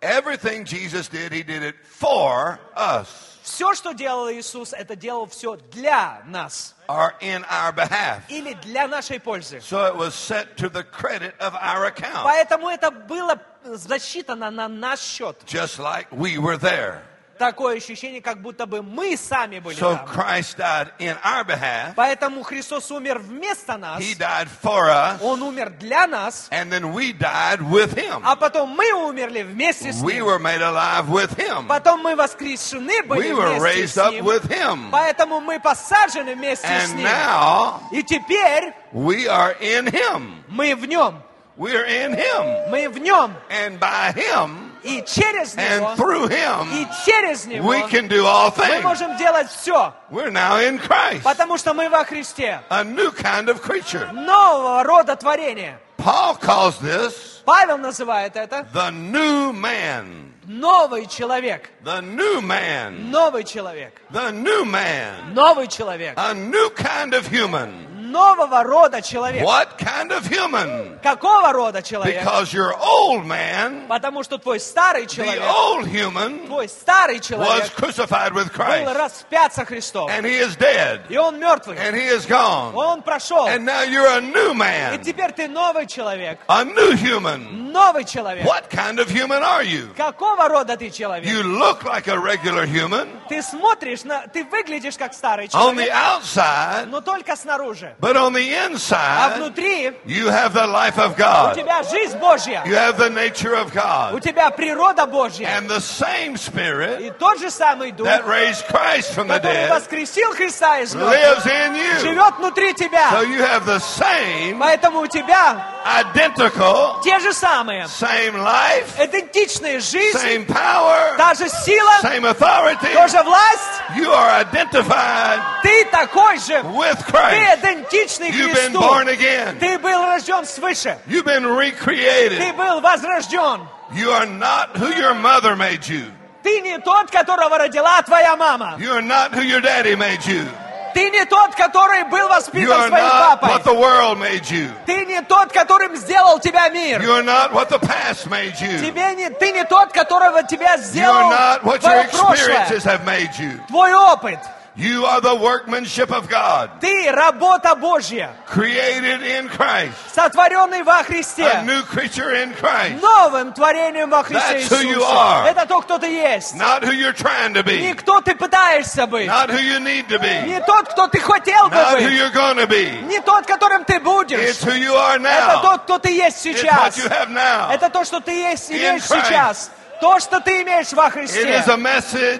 everything 0.00 0.64
Jesus 0.64 1.08
did, 1.08 1.32
he 1.32 1.42
did 1.42 1.62
it 1.62 1.74
for 1.84 2.58
us 2.76 3.35
Все, 3.47 3.73
что 3.75 3.93
делал 3.93 4.29
Иисус, 4.29 4.73
это 4.73 4.97
делал 4.97 5.25
все 5.25 5.55
для 5.71 6.21
нас 6.25 6.75
or 6.89 7.13
in 7.21 7.45
our 7.49 7.73
behalf. 7.73 8.19
или 8.27 8.51
для 8.55 8.89
нашей 8.89 9.21
пользы. 9.21 9.59
So 9.61 9.85
it 9.85 9.95
was 9.95 10.13
set 10.13 10.57
to 10.57 10.67
the 10.69 10.83
credit 10.83 11.33
of 11.39 11.53
our 11.55 11.85
account, 11.85 12.25
Поэтому 12.25 12.67
это 12.69 12.91
было 12.91 13.39
засчитано 13.63 14.51
на 14.51 14.67
наш 14.67 14.99
счет. 14.99 15.37
just 15.45 15.79
like 15.79 16.07
we 16.11 16.37
were 16.37 16.57
there. 16.57 16.99
Такое 17.37 17.77
ощущение, 17.77 18.21
как 18.21 18.41
будто 18.41 18.65
бы 18.65 18.81
мы 18.81 19.15
сами 19.15 19.59
были 19.59 19.77
So 19.77 19.95
там. 19.95 20.05
Christ 20.07 20.57
died 20.57 20.89
in 20.99 21.15
our 21.23 21.43
behalf. 21.45 21.93
Поэтому 21.95 22.43
Христос 22.43 22.89
умер 22.91 23.19
вместо 23.19 23.77
нас, 23.77 24.01
He 24.01 24.15
died 24.17 24.47
for 24.63 24.89
us, 24.89 25.21
Он 25.21 25.41
умер 25.43 25.71
для 25.79 26.07
нас, 26.07 26.47
and 26.51 26.71
then 26.71 26.93
we 26.93 27.13
died 27.13 27.59
with 27.61 27.93
him. 27.95 28.21
а 28.23 28.35
потом 28.35 28.69
мы 28.69 28.91
умерли 28.93 29.43
вместе 29.43 29.91
с 29.93 30.01
We 30.01 30.15
Ним. 30.15 30.25
were 30.25 30.39
made 30.39 30.61
alive 30.61 31.09
with 31.09 31.35
him. 31.37 31.67
Потом 31.67 32.01
мы 32.01 32.15
воскрешены 32.15 33.03
были 33.03 33.31
We 33.31 33.33
were 33.35 33.59
вместе 33.59 33.81
raised 33.83 33.93
с 33.93 33.97
up 33.97 34.11
Ним. 34.13 34.25
with 34.25 34.43
him. 34.49 34.89
Поэтому 34.91 35.39
мы 35.39 35.59
посажены 35.59 36.35
вместе 36.35 36.67
с 36.67 36.91
And 36.91 36.95
Ним. 36.95 37.05
now 37.07 37.79
И 37.91 38.01
теперь 38.03 38.73
we 38.93 39.27
are 39.27 39.55
in 39.59 39.85
him. 39.91 40.43
мы 40.47 40.75
в 40.75 40.85
Нем. 40.85 41.21
We're 41.57 41.85
in 41.87 42.13
him. 42.15 42.69
Мы 42.69 42.87
в 42.89 42.97
Нем. 42.99 43.33
And 43.49 43.79
by 43.79 44.11
him 44.13 44.66
and 44.86 45.96
through 45.96 46.26
и 46.28 46.34
him, 46.34 46.88
через 47.06 47.46
Него 47.46 47.68
we 47.68 47.82
can 47.88 48.08
do 48.08 48.24
all 48.26 48.50
мы 48.56 48.64
things. 48.66 48.82
можем 48.82 49.16
делать 49.16 49.48
все. 49.48 49.92
We're 50.10 50.30
now 50.30 50.58
in 50.58 50.78
Christ, 50.78 51.22
Потому 51.22 51.56
что 51.58 51.74
мы 51.74 51.88
во 51.88 52.04
Христе. 52.04 52.60
a 52.70 52.84
new 52.84 53.10
kind 53.12 53.48
of 53.48 53.60
creature. 53.62 54.10
Нового 54.12 54.82
рода 54.84 55.16
творения. 55.16 55.78
Paul 55.98 56.36
calls 56.40 56.78
this 56.80 57.42
Павел 57.44 57.78
называет 57.78 58.36
это 58.36 58.66
the 58.72 58.90
new 58.90 59.52
man. 59.52 60.32
новый 60.46 61.06
человек. 61.06 61.70
The 61.84 62.00
new 62.00 62.40
man. 62.40 63.10
Новый 63.10 63.44
человек. 63.44 64.00
The 64.10 64.30
new 64.32 64.64
man. 64.64 65.32
Новый 65.34 65.68
человек. 65.68 66.14
A 66.16 66.34
new 66.34 66.70
kind 66.70 67.14
of 67.14 67.26
human. 67.28 67.70
Нового 68.17 68.63
рода 68.63 69.01
человек. 69.01 69.43
What 69.43 69.77
kind 69.77 70.11
of 70.11 70.27
human? 70.27 70.99
Какого 71.03 71.51
рода 71.53 71.81
человек? 71.83 72.23
Because 72.23 72.51
your 72.51 72.73
old 72.79 73.25
man, 73.25 73.87
Потому 73.87 74.23
что 74.23 74.37
твой 74.39 74.59
старый 74.59 75.05
the 75.05 75.15
человек, 75.15 75.43
old 75.43 75.87
human, 75.87 76.47
твой 76.47 76.67
старый 76.67 77.17
was 77.17 77.27
человек 77.27 77.75
crucified 77.75 78.33
with 78.33 78.51
был 78.51 78.65
Christ. 78.65 78.97
распят 78.97 79.53
со 79.53 79.65
Христом. 79.65 80.09
And 80.09 80.25
he 80.25 80.39
is 80.39 80.55
dead. 80.57 81.01
И 81.09 81.17
он 81.17 81.39
мертвый. 81.39 81.77
And 81.77 81.95
he 81.95 82.07
is 82.07 82.25
gone. 82.25 82.73
Он 82.73 83.03
прошел. 83.03 83.47
And 83.47 83.65
now 83.65 83.83
you're 83.83 84.07
a 84.07 84.21
new 84.21 84.51
И 84.51 84.55
man. 84.55 85.01
теперь 85.03 85.31
ты 85.31 85.47
новый 85.47 85.85
человек. 85.85 86.39
A 86.47 86.63
new 86.63 86.93
human. 86.93 87.71
Новый 87.71 88.03
человек. 88.03 88.45
What 88.45 88.69
kind 88.69 88.99
of 88.99 89.09
human 89.09 89.43
are 89.43 89.63
you? 89.63 89.93
Какого 89.95 90.47
рода 90.49 90.75
ты 90.75 90.89
человек? 90.89 91.29
You 91.29 91.43
look 91.43 91.83
like 91.83 92.07
a 92.07 92.17
regular 92.17 92.65
human 92.65 93.07
Ты 93.29 93.41
смотришь 93.43 94.03
на... 94.03 94.25
Ты 94.27 94.43
выглядишь 94.45 94.97
как 94.97 95.13
старый 95.13 95.47
on 95.47 95.75
the 95.75 95.85
человек, 95.85 95.93
outside, 95.93 96.85
но 96.87 97.01
только 97.01 97.35
снаружи. 97.35 97.95
but 98.06 98.16
on 98.16 98.32
the 98.32 98.40
А 98.54 98.66
inside, 98.66 99.36
внутри 99.38 99.92
you 100.06 100.28
have 100.28 100.52
the 100.54 100.66
life 100.66 100.98
of 100.98 101.12
у 101.12 101.16
God. 101.16 101.54
тебя 101.54 101.82
жизнь 101.82 102.18
Божья. 102.18 102.62
You 102.64 102.74
have 102.74 102.96
the 102.98 103.10
nature 103.10 103.54
of 103.54 103.68
У 103.72 103.74
God. 103.74 104.20
тебя 104.22 104.50
природа 104.50 105.06
Божья. 105.06 105.46
And 105.56 105.68
the 105.68 105.80
same 105.80 106.36
Spirit 106.36 107.00
И 107.00 107.10
тот 107.10 107.38
же 107.38 107.50
самый 107.50 107.92
Дух, 107.92 108.06
that 108.06 108.26
raised 108.26 108.66
Christ 108.68 109.12
from 109.14 109.28
the 109.28 109.34
который 109.40 109.66
dead 109.66 109.70
воскресил 109.70 110.32
Христа 110.34 110.80
из 110.80 110.94
мертвых, 110.94 111.12
lives 111.14 111.46
in 111.46 111.74
you. 111.76 111.98
живет 112.00 112.34
внутри 112.38 112.70
So 112.72 112.74
тебя. 112.74 113.22
you 113.22 113.42
have 113.42 113.66
the 113.66 113.78
same 113.80 114.58
Поэтому 114.58 115.00
у 115.00 115.06
тебя 115.06 115.66
identical, 115.84 117.00
те 117.02 117.18
же 117.20 117.32
самые, 117.32 117.84
same 117.86 118.34
life, 118.36 118.86
идентичные 118.98 119.80
жизнь, 119.80 120.16
same 120.18 120.46
power, 120.46 121.16
та 121.16 121.34
же 121.34 121.48
сила, 121.48 121.92
same 122.02 122.24
authority. 122.32 122.92
тоже 122.94 123.22
власть. 123.22 123.82
You 123.96 124.10
are 124.12 124.44
identified 124.44 125.40
Ты 125.62 125.84
такой 125.86 126.38
же. 126.38 126.54
with 126.62 126.96
Ты 127.06 127.12
Christ. 127.12 127.62
идентичный 127.89 128.29
You've 128.31 128.53
been 128.53 128.71
Христу. 128.73 128.79
born 128.79 129.07
again. 129.07 129.59
Ты 129.59 129.77
был 129.79 130.03
рожден 130.05 130.45
свыше. 130.45 130.97
You've 131.07 131.25
been 131.25 131.43
Ты 131.43 131.71
recreated. 131.71 132.55
был 132.57 132.81
возрожден. 132.81 133.67
You 133.93 134.11
are 134.11 134.25
not 134.25 134.75
who 134.75 134.93
your 134.93 135.13
mother 135.13 135.55
made 135.55 135.87
you. 135.87 136.11
Ты 136.43 136.61
не 136.61 136.77
тот, 136.79 137.09
которого 137.11 137.57
родила 137.57 138.01
твоя 138.03 138.35
мама. 138.35 138.75
You 138.79 138.91
are 138.93 139.01
not 139.01 139.31
who 139.33 139.41
your 139.41 139.61
daddy 139.61 139.95
made 139.95 140.25
you. 140.25 140.45
Ты 140.93 141.11
не 141.11 141.25
тот, 141.25 141.53
который 141.55 142.05
был 142.05 142.17
You 142.25 142.27
воспитан 142.27 142.71
are 142.71 142.87
своим 142.87 143.05
not 143.05 143.39
папой. 143.41 143.49
what 143.49 143.63
the 143.65 143.73
world 143.73 144.17
made 144.17 144.49
you. 144.49 144.69
Ты 144.87 145.05
не 145.05 145.21
тот, 145.21 145.51
которым 145.51 145.95
сделал 145.95 146.39
тебя 146.39 146.69
мир. 146.69 147.01
You 147.01 147.11
are 147.11 147.23
not 147.23 147.51
what 147.53 147.69
the 147.69 147.77
past 147.79 148.27
made 148.27 148.59
you. 148.59 148.79
Тебе 148.79 149.13
не, 149.15 149.29
ты 149.29 149.51
не 149.51 149.63
тот, 149.65 149.91
которого 149.93 150.41
тебя 150.43 150.75
You 150.75 150.81
сделал 150.83 151.29
are 151.29 151.37
not 151.37 151.63
what 151.63 151.81
your 151.83 151.91
твое 151.91 152.07
прошлое, 152.07 152.63
experiences 152.63 152.83
have 152.85 153.05
made 153.05 153.29
you. 153.37 153.59
твой 153.67 153.93
опыт. 153.93 154.39
You 154.79 155.05
are 155.05 155.21
the 155.21 155.33
workmanship 155.35 156.11
of 156.11 156.29
God, 156.29 156.69
Ты 156.79 157.09
работа 157.11 157.73
Божья, 157.75 158.29
created 158.45 159.23
in 159.23 159.49
Christ, 159.49 159.93
сотворенный 160.13 160.83
во 160.83 160.99
a 160.99 161.03
Христе, 161.03 161.63
new 161.65 161.81
creature 161.81 162.29
in 162.35 162.53
Christ, 162.53 163.01
новым 163.01 163.53
творением 163.53 164.11
во 164.11 164.21
Христе 164.21 164.59
That's 164.59 164.69
who 164.69 164.87
you 164.87 164.99
Иисусе. 164.99 165.17
are. 165.17 165.47
Это 165.47 165.65
то, 165.65 165.81
кто 165.81 165.97
ты 165.97 166.05
есть. 166.11 166.53
not 166.53 166.83
who 166.83 166.91
you're 166.91 167.11
trying 167.11 167.55
to 167.55 167.63
Не 167.65 167.91
be, 167.91 167.93
кто 167.95 168.21
ты 168.21 168.35
пытаешься 168.35 169.07
быть. 169.07 169.25
not 169.27 169.49
who 169.49 169.57
you 169.57 169.79
need 169.79 170.07
to 170.09 170.19
be, 170.19 170.43
Не 170.45 170.61
тот, 170.61 170.89
кто 170.89 171.07
ты 171.07 171.21
хотел 171.21 171.69
бы 171.69 171.75
not 171.75 171.97
who 171.99 172.05
быть. 172.09 172.13
you're 172.13 172.29
going 172.29 172.57
to 172.57 172.67
be. 172.67 173.01
Не 173.07 173.19
тот, 173.21 173.47
которым 173.47 173.83
ты 173.83 173.99
будешь. 173.99 174.37
It's 174.39 174.63
who 174.63 174.73
you 174.75 174.93
are 174.93 175.15
Это 175.17 175.55
now. 175.55 175.61
тот, 175.63 175.83
кто 175.85 175.97
ты 175.97 176.09
есть 176.11 176.45
It's 176.45 176.59
сейчас. 176.61 176.77
what 176.77 176.97
you 176.97 177.09
have 177.09 177.29
now. 177.31 177.71
Это 177.71 177.89
то, 177.89 178.05
что 178.05 178.19
ты 178.19 178.31
есть, 178.31 178.69
имеешь 178.69 179.01
Christ. 179.09 179.25
сейчас. 179.27 179.71
То, 179.99 180.19
что 180.19 180.39
ты 180.39 180.61
имеешь 180.61 180.91
во 180.93 181.09
Христе. 181.09 181.63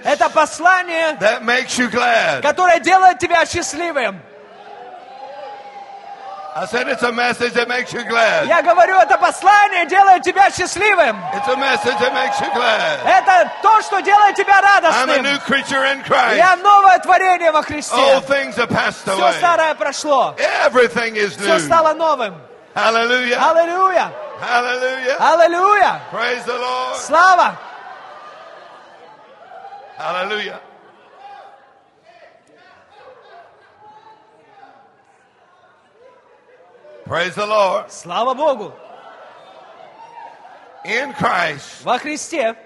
Это 0.03 0.30
послание, 0.30 1.18
которое 2.41 2.80
делает 2.80 3.20
тебя 3.20 3.45
счастливым. 3.45 4.22
I 6.60 6.66
said 6.66 6.88
it's 6.88 7.03
a 7.03 7.12
message 7.12 7.53
that 7.53 7.68
makes 7.68 7.93
you 7.93 8.03
glad. 8.03 8.47
Я 8.47 8.64
говорю, 8.64 8.95
это 8.97 9.16
послание 9.20 9.86
делает 9.86 10.24
тебя 10.24 10.49
счастливым. 10.49 11.16
It's 11.36 11.47
a 11.47 11.55
message 11.55 11.99
that 11.99 12.12
makes 12.14 12.39
you 12.41 12.51
glad. 12.51 12.99
Это 13.05 13.51
то, 13.62 13.80
что 13.84 13.99
делает 14.01 14.36
тебя 14.36 14.60
I'm 14.60 14.64
a 14.64 14.82
радостным. 14.82 15.24
new 15.24 15.38
creature 15.45 15.86
in 15.86 16.01
Christ. 16.03 16.38
Я 16.38 16.55
новое 16.55 16.97
творение 16.97 17.51
во 17.51 17.62
Христе. 17.62 17.95
All 17.95 18.22
things 18.22 18.55
have 18.55 18.70
passed 18.70 19.03
Все 19.05 19.34
старое 19.34 19.76
прошло. 19.76 20.36
Everything 20.66 21.16
is 21.16 21.38
Все 21.38 21.60
стало 21.60 21.93
новым. 21.93 22.34
Hallelujah. 22.74 23.38
Аллилуйя! 23.39 24.12
Hallelujah. 24.41 25.16
Аллилуйя! 25.18 26.01
Praise 26.11 26.45
the 26.45 26.59
Lord. 26.59 26.97
Слава! 26.97 27.59
Hallelujah. 29.97 30.61
Praise 37.05 37.35
the 37.35 37.47
Lord. 37.47 37.91
Слава 37.91 38.35
Богу! 38.35 38.72
In 40.85 41.12
Christ, 41.12 41.85
Во 41.85 41.99
Христе 41.99 42.57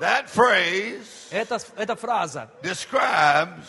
that 0.00 0.28
phrase 0.28 1.28
эта, 1.32 1.58
эта 1.76 1.96
фраза 1.96 2.48
describes 2.62 3.66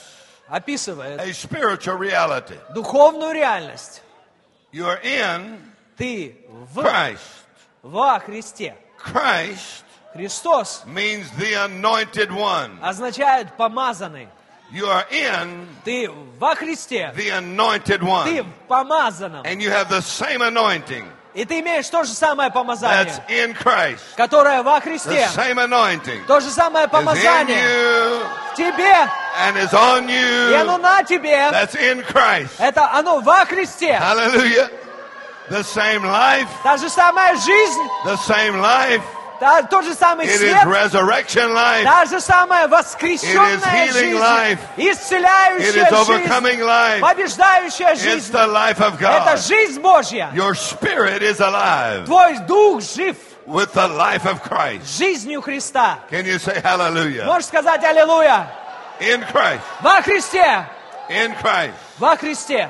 описывает 0.48 1.20
a 1.20 1.34
spiritual 1.34 1.98
reality. 1.98 2.60
духовную 2.74 3.34
реальность. 3.34 4.02
You 4.72 4.86
are 4.86 5.00
in 5.02 5.73
Ты 5.97 6.37
в, 6.75 6.81
Christ. 6.81 7.19
во 7.83 8.19
Христе. 8.21 8.75
Christ 8.99 9.85
Христос 10.15 10.83
means 10.87 11.29
the 11.39 11.55
anointed 11.67 12.31
one. 12.31 12.79
означает 12.83 13.53
помазанный. 13.57 14.29
You 14.73 14.87
are 14.89 15.05
in 15.11 15.67
Ты 15.85 16.11
во 16.39 16.55
Христе. 16.55 17.13
the 17.15 17.31
anointed 17.31 18.01
Ты 18.01 18.05
one. 18.05 18.43
в 18.43 18.69
помазанном. 18.69 19.45
And 19.45 19.61
you 19.61 19.71
have 19.71 19.89
the 19.89 20.01
same 20.01 20.41
anointing 20.43 21.05
И 21.35 21.45
ты 21.45 21.59
имеешь 21.61 21.89
то 21.89 22.05
же 22.05 22.13
самое 22.13 22.49
that's 22.49 22.55
помазание, 22.55 23.25
in 23.29 23.55
Christ. 23.55 24.01
которое 24.17 24.63
во 24.63 24.79
The 24.79 24.83
Христе. 24.83 25.29
same 25.35 25.59
anointing 25.59 26.25
То 26.27 26.41
же 26.41 26.49
самое 26.51 26.87
is 26.87 26.89
in 26.89 26.91
помазание 26.91 27.59
you 27.59 28.27
в 28.53 28.57
тебе, 28.57 29.11
and 29.37 29.57
is 29.57 29.73
on 29.75 30.09
и 30.09 30.55
оно 30.55 30.77
you. 30.77 30.79
на 30.81 31.03
тебе. 31.03 31.51
That's 31.51 31.75
in 31.75 32.03
Christ. 32.05 32.51
Это 32.59 32.89
оно 32.93 33.19
во 33.21 33.45
Христе. 33.47 33.95
Hallelujah. 33.99 34.71
The 35.50 35.64
same 35.64 36.04
life, 36.04 36.48
Та 36.64 36.78
же 36.78 36.90
самая 36.90 37.36
жизнь, 37.36 37.88
the 38.06 38.16
same 38.18 38.62
life. 38.62 39.02
та- 39.40 39.64
тот 39.64 39.84
же 39.84 39.96
самый 39.96 40.28
It 40.28 40.30
is 40.34 40.38
свет, 40.38 40.64
resurrection 40.66 41.54
life. 41.56 41.84
та 41.84 42.06
же 42.06 42.20
самая 42.22 42.68
It 42.68 42.70
воскресенная 42.70 43.56
is 43.58 43.64
healing 43.64 43.94
жизнь, 43.94 44.20
life. 44.20 44.60
It 44.78 44.92
исцеляющая 44.94 45.86
is 45.86 45.90
жизнь, 45.90 45.90
overcoming 45.90 46.60
life. 46.62 47.00
побеждающая 47.02 47.94
It's 47.94 48.02
жизнь. 48.04 48.32
the 48.32 48.46
life 48.46 48.80
of 48.80 49.02
Это 49.02 49.36
God. 49.36 49.40
жизнь 49.40 49.82
Божья. 49.82 50.30
Your 50.36 50.54
spirit 50.54 51.24
is 51.24 51.40
alive 51.40 52.06
Твой 52.06 52.38
дух 52.46 52.82
жив 52.82 53.18
with 53.48 53.74
the 53.74 53.88
life 53.88 54.26
of 54.28 54.44
Christ. 54.44 54.86
жизнью 55.00 55.42
Христа. 55.42 55.98
Can 56.12 56.26
you 56.28 56.38
say 56.38 56.62
hallelujah? 56.62 57.26
Можешь 57.26 57.48
сказать 57.48 57.84
Аллилуйя. 57.84 58.48
In 59.00 59.24
Christ. 59.34 59.62
Во 59.82 60.00
Христе. 60.04 60.68
In 61.10 61.34
Christ. 61.42 61.74
Во 61.98 62.16
Христе. 62.18 62.70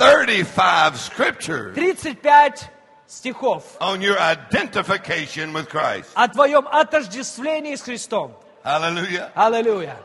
35 0.00 0.98
scriptures 0.98 1.74
35 1.74 2.70
стихов 3.06 3.76
on 3.82 4.00
your 4.00 4.18
identification 4.18 5.52
with 5.52 5.68
Christ. 5.68 6.08
о 6.14 6.26
твоем 6.28 6.66
отождествлении 6.68 7.74
с 7.74 7.82
Христом. 7.82 8.34
Hallelujah. 8.64 9.30
Аллилуйя. 9.34 9.98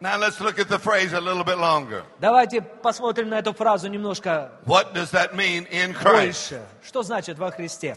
Now 0.00 0.18
let's 0.18 0.40
look 0.40 0.58
at 0.58 0.68
the 0.68 0.80
phrase 0.80 1.12
a 1.12 1.20
little 1.20 1.44
bit 1.44 1.58
longer. 1.58 2.02
Давайте 2.18 2.60
посмотрим 2.60 3.28
на 3.28 3.38
эту 3.38 3.52
фразу 3.54 3.88
немножко 3.88 4.50
What 4.66 4.92
does 4.94 5.12
that 5.12 5.36
mean 5.36 5.68
in 5.70 5.94
Christ? 5.94 6.50
больше. 6.50 6.62
Что 6.82 7.04
значит 7.04 7.38
во 7.38 7.52
Христе? 7.52 7.96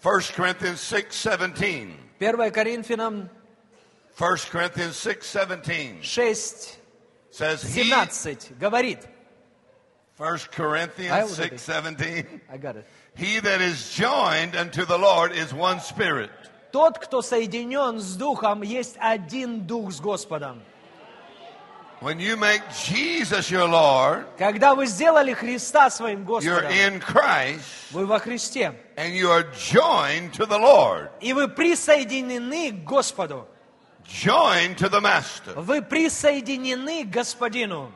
1 0.00 0.20
Corinthians 0.36 0.78
6:17. 0.78 1.96
1 2.20 2.50
Коринфянам 2.52 3.28
1 4.16 4.36
Corinthians 4.52 4.94
6:17 4.94 6.04
6, 6.04 6.78
says 7.32 7.64
he 7.64 7.82
17 7.90 8.56
говорит. 8.60 9.00
1 10.21 10.33
I 10.33 10.37
Corinthians 10.55 11.37
will 11.37 11.43
read 11.43 11.53
it. 11.53 11.59
6:17 11.59 12.41
I 12.51 12.57
got 12.57 12.75
it. 12.75 12.85
He 13.15 13.39
that 13.39 13.61
is 13.61 13.93
joined 13.95 14.55
unto 14.55 14.85
the 14.85 14.97
Lord 14.97 15.31
is 15.31 15.53
one 15.53 15.79
spirit. 15.79 16.31
Тот, 16.71 16.99
кто 16.99 17.21
соединен 17.21 17.99
с 17.99 18.15
Духом, 18.15 18.61
есть 18.61 18.97
один 18.99 19.65
Дух 19.65 19.91
с 19.91 19.99
Господом. 19.99 20.61
When 21.99 22.19
you 22.19 22.37
make 22.37 22.61
Jesus 22.69 23.49
your 23.49 23.67
Lord, 23.67 24.25
Когда 24.37 24.75
вы 24.75 24.85
сделали 24.85 25.33
Христа 25.33 25.89
своим 25.89 26.25
you're 26.25 26.61
Господом, 26.61 26.71
in 26.71 26.99
Christ 26.99 27.91
вы 27.91 28.05
во 28.05 28.19
Христе, 28.19 28.73
and 28.97 29.15
you 29.15 29.31
are 29.31 29.43
joined 29.53 30.33
to 30.33 30.45
the 30.45 30.59
Lord, 30.59 31.09
и 31.21 31.33
вы 31.33 31.47
присоединены 31.47 32.71
к 32.71 32.83
Господу. 32.83 33.47
joined 34.07 34.77
to 34.77 34.89
the 34.89 35.01
Master. 35.01 35.53
Вы 35.55 35.81
присоединены 35.81 37.03
к 37.05 37.09
Господину. 37.09 37.91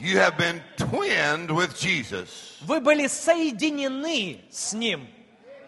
You 0.00 0.18
have 0.18 0.36
been 0.38 0.62
twinned 0.76 1.50
with 1.50 1.76
Jesus. 1.78 2.56
Вы 2.62 2.80
были 2.80 3.06
соединены 3.08 4.40
с 4.50 4.72
Ним. 4.72 5.06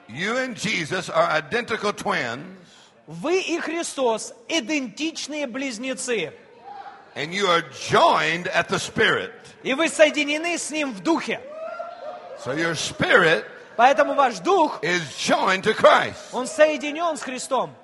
You 0.08 0.36
and 0.38 0.56
Jesus 0.56 1.08
are 1.08 1.28
identical 1.30 1.92
twins, 1.92 2.56
Вы 3.06 3.40
и 3.40 3.58
Христос 3.60 4.32
идентичные 4.48 5.46
близнецы. 5.46 6.32
and 7.16 7.34
you 7.34 7.46
are 7.48 7.62
joined 7.88 8.46
at 8.48 8.68
the 8.68 8.78
Spirit. 8.78 9.32
И 9.64 9.74
вы 9.74 9.88
соединены 9.88 10.56
с 10.58 10.70
Ним 10.70 10.92
в 10.92 11.00
Духе. 11.00 11.40
So 12.44 12.52
your 12.52 12.74
spirit 12.74 13.44
Поэтому 13.76 14.14
ваш 14.14 14.38
Дух, 14.40 14.78
is 14.82 15.00
joined 15.16 15.62
to 15.64 15.74
Christ. 15.74 16.32
он 16.32 16.46
соединен 16.46 17.16
с 17.16 17.22
Христом. 17.22 17.74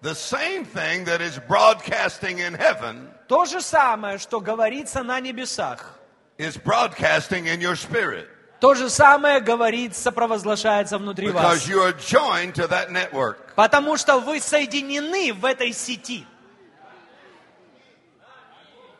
The 0.00 0.14
same 0.14 0.64
thing 0.64 1.04
that 1.06 1.20
is 1.20 1.38
broadcasting 1.48 2.38
in 2.38 2.54
heaven 2.54 3.10
То 3.28 3.44
же 3.44 3.60
самое, 3.60 4.18
что 4.18 4.40
говорится 4.40 5.02
на 5.02 5.20
небесах. 5.20 5.98
is 6.38 6.56
broadcasting 6.56 7.46
in 7.46 7.60
your 7.60 7.74
spirit 7.74 8.28
То 8.60 8.74
же 8.74 8.88
самое 8.90 9.40
говорится, 9.40 10.10
провозглашается 10.12 10.98
внутри 10.98 11.30
вас. 11.30 11.44
because 11.44 11.68
you 11.68 11.80
are 11.82 11.92
joined 11.92 12.54
to 12.54 12.66
that 12.68 12.90
network. 12.90 13.54
Потому 13.56 13.96
что 13.96 14.18
вы 14.20 14.40
соединены 14.40 15.32
в 15.32 15.44
этой 15.44 15.72
сети. 15.72 16.24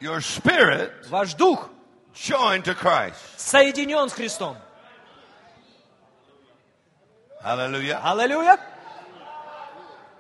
Your 0.01 0.21
spirit 0.21 0.93
Ваш 1.09 1.35
дух 1.35 1.71
joined 2.15 2.65
to 2.65 2.75
Christ. 2.75 3.15
соединен 3.37 4.09
с 4.09 4.13
Христом. 4.13 4.57
Hallelujah. 7.43 8.01
Аллилуйя. 8.03 8.59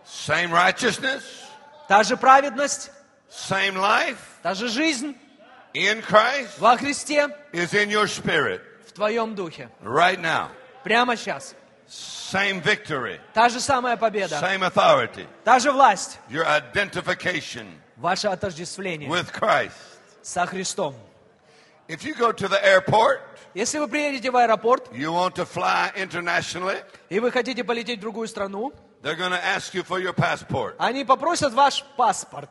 Same 0.08 0.50
righteousness, 0.52 1.22
Та 1.88 2.02
же 2.02 2.16
праведность, 2.16 2.90
same 3.30 3.74
life 3.76 4.16
та 4.42 4.54
же 4.54 4.68
жизнь 4.68 5.14
in 5.74 6.02
Christ 6.02 6.58
во 6.58 6.76
Христе 6.76 7.28
is 7.52 7.72
in 7.74 7.90
your 7.90 8.06
spirit 8.06 8.60
в 8.86 8.92
твоем 8.92 9.34
духе. 9.34 9.68
right 9.82 10.18
now. 10.20 10.48
Прямо 10.84 11.16
сейчас. 11.16 11.54
Same 11.88 12.60
victory, 12.62 13.18
Та 13.34 13.48
же 13.48 13.60
самая 13.60 13.96
победа, 13.96 14.38
same 14.40 14.62
authority, 14.62 15.26
та 15.44 15.58
же 15.58 15.72
власть, 15.72 16.18
your 16.30 16.44
identification 16.44 17.66
ваше 17.96 18.28
отождествление 18.28 19.08
with 19.08 19.32
Christ. 19.32 19.72
со 20.22 20.46
Христом. 20.46 20.94
If 21.88 22.04
you 22.04 22.14
go 22.14 22.32
to 22.32 22.48
the 22.48 22.62
airport, 22.64 23.20
Если 23.54 23.78
вы 23.78 23.88
приедете 23.88 24.30
в 24.30 24.36
аэропорт, 24.36 24.88
you 24.92 25.10
want 25.12 25.34
to 25.36 25.46
fly 25.46 25.90
internationally, 25.96 26.82
и 27.08 27.18
вы 27.18 27.30
хотите 27.30 27.64
полететь 27.64 27.98
в 27.98 28.02
другую 28.02 28.28
страну, 28.28 28.72
they're 29.01 29.15
going 29.17 29.31
to 29.31 29.43
ask 29.43 29.73
you 29.73 29.83
for 29.83 29.99
your 29.99 30.13
passport. 30.13 30.75
они 30.79 31.03
попросят 31.05 31.53
ваш 31.53 31.83
паспорт. 31.97 32.49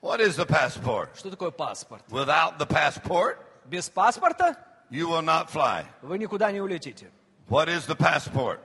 What 0.00 0.20
is 0.20 0.36
the 0.36 0.46
passport? 0.46 1.10
Что 1.16 1.30
такое 1.30 1.50
паспорт? 1.50 2.02
Without 2.08 2.58
the 2.58 2.66
passport, 2.66 3.38
Без 3.66 3.88
паспорта 3.88 4.56
you 4.90 5.06
will 5.08 5.22
not 5.22 5.48
fly. 5.48 5.84
вы 6.02 6.18
никуда 6.18 6.50
не 6.50 6.60
улетите. 6.60 7.06
What 7.48 7.68
is 7.68 7.86
the 7.86 7.94
passport? 7.96 8.58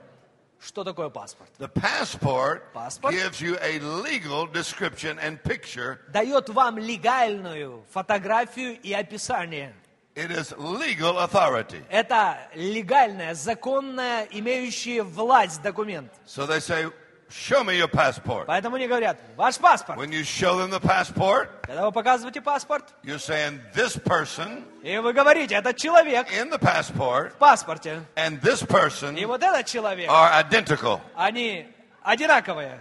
Что 0.60 0.82
такое 0.82 1.08
паспорт? 1.08 1.48
The 1.58 1.68
passport 1.68 2.72
Passport? 2.74 3.14
gives 3.14 3.40
you 3.40 3.56
a 3.60 3.78
legal 3.78 4.46
description 4.48 5.16
and 5.20 5.40
picture. 5.40 6.00
Дает 6.12 6.48
вам 6.48 6.78
легальную 6.78 7.84
фотографию 7.92 8.76
и 8.80 8.92
описание. 8.92 9.72
It 10.15 10.29
is 10.29 10.53
legal 10.57 11.17
authority. 11.19 11.83
Это 11.89 12.37
легальная, 12.53 13.33
законная, 13.33 14.27
имеющая 14.29 15.01
власть 15.01 15.61
документ. 15.63 16.11
So 16.25 16.45
they 16.45 16.59
say, 16.59 16.89
Show 17.29 17.63
me 17.63 17.75
your 17.79 17.87
passport. 17.87 18.45
Поэтому 18.45 18.75
они 18.75 18.87
говорят, 18.87 19.17
ваш 19.35 19.57
паспорт. 19.57 19.97
When 19.97 20.11
you 20.11 20.23
show 20.23 20.55
them 20.57 20.69
the 20.69 20.79
passport, 20.79 21.49
Когда 21.63 21.83
вы 21.85 21.91
показываете 21.91 22.41
паспорт, 22.41 22.93
you're 23.03 23.17
saying 23.17 23.59
this 23.73 23.97
person 23.97 24.63
и 24.83 24.99
вы 24.99 25.13
говорите, 25.13 25.55
этот 25.55 25.75
человек 25.77 26.27
in 26.31 26.51
the 26.51 26.59
passport 26.59 27.31
в 27.31 27.37
паспорте, 27.37 28.03
and 28.15 28.39
this 28.41 28.61
person 28.61 29.17
и 29.19 29.25
вот 29.25 29.41
этот 29.41 29.65
человек, 29.65 30.07
are 30.11 30.29
identical. 30.31 31.01
они 31.15 31.65
одинаковые. 32.03 32.79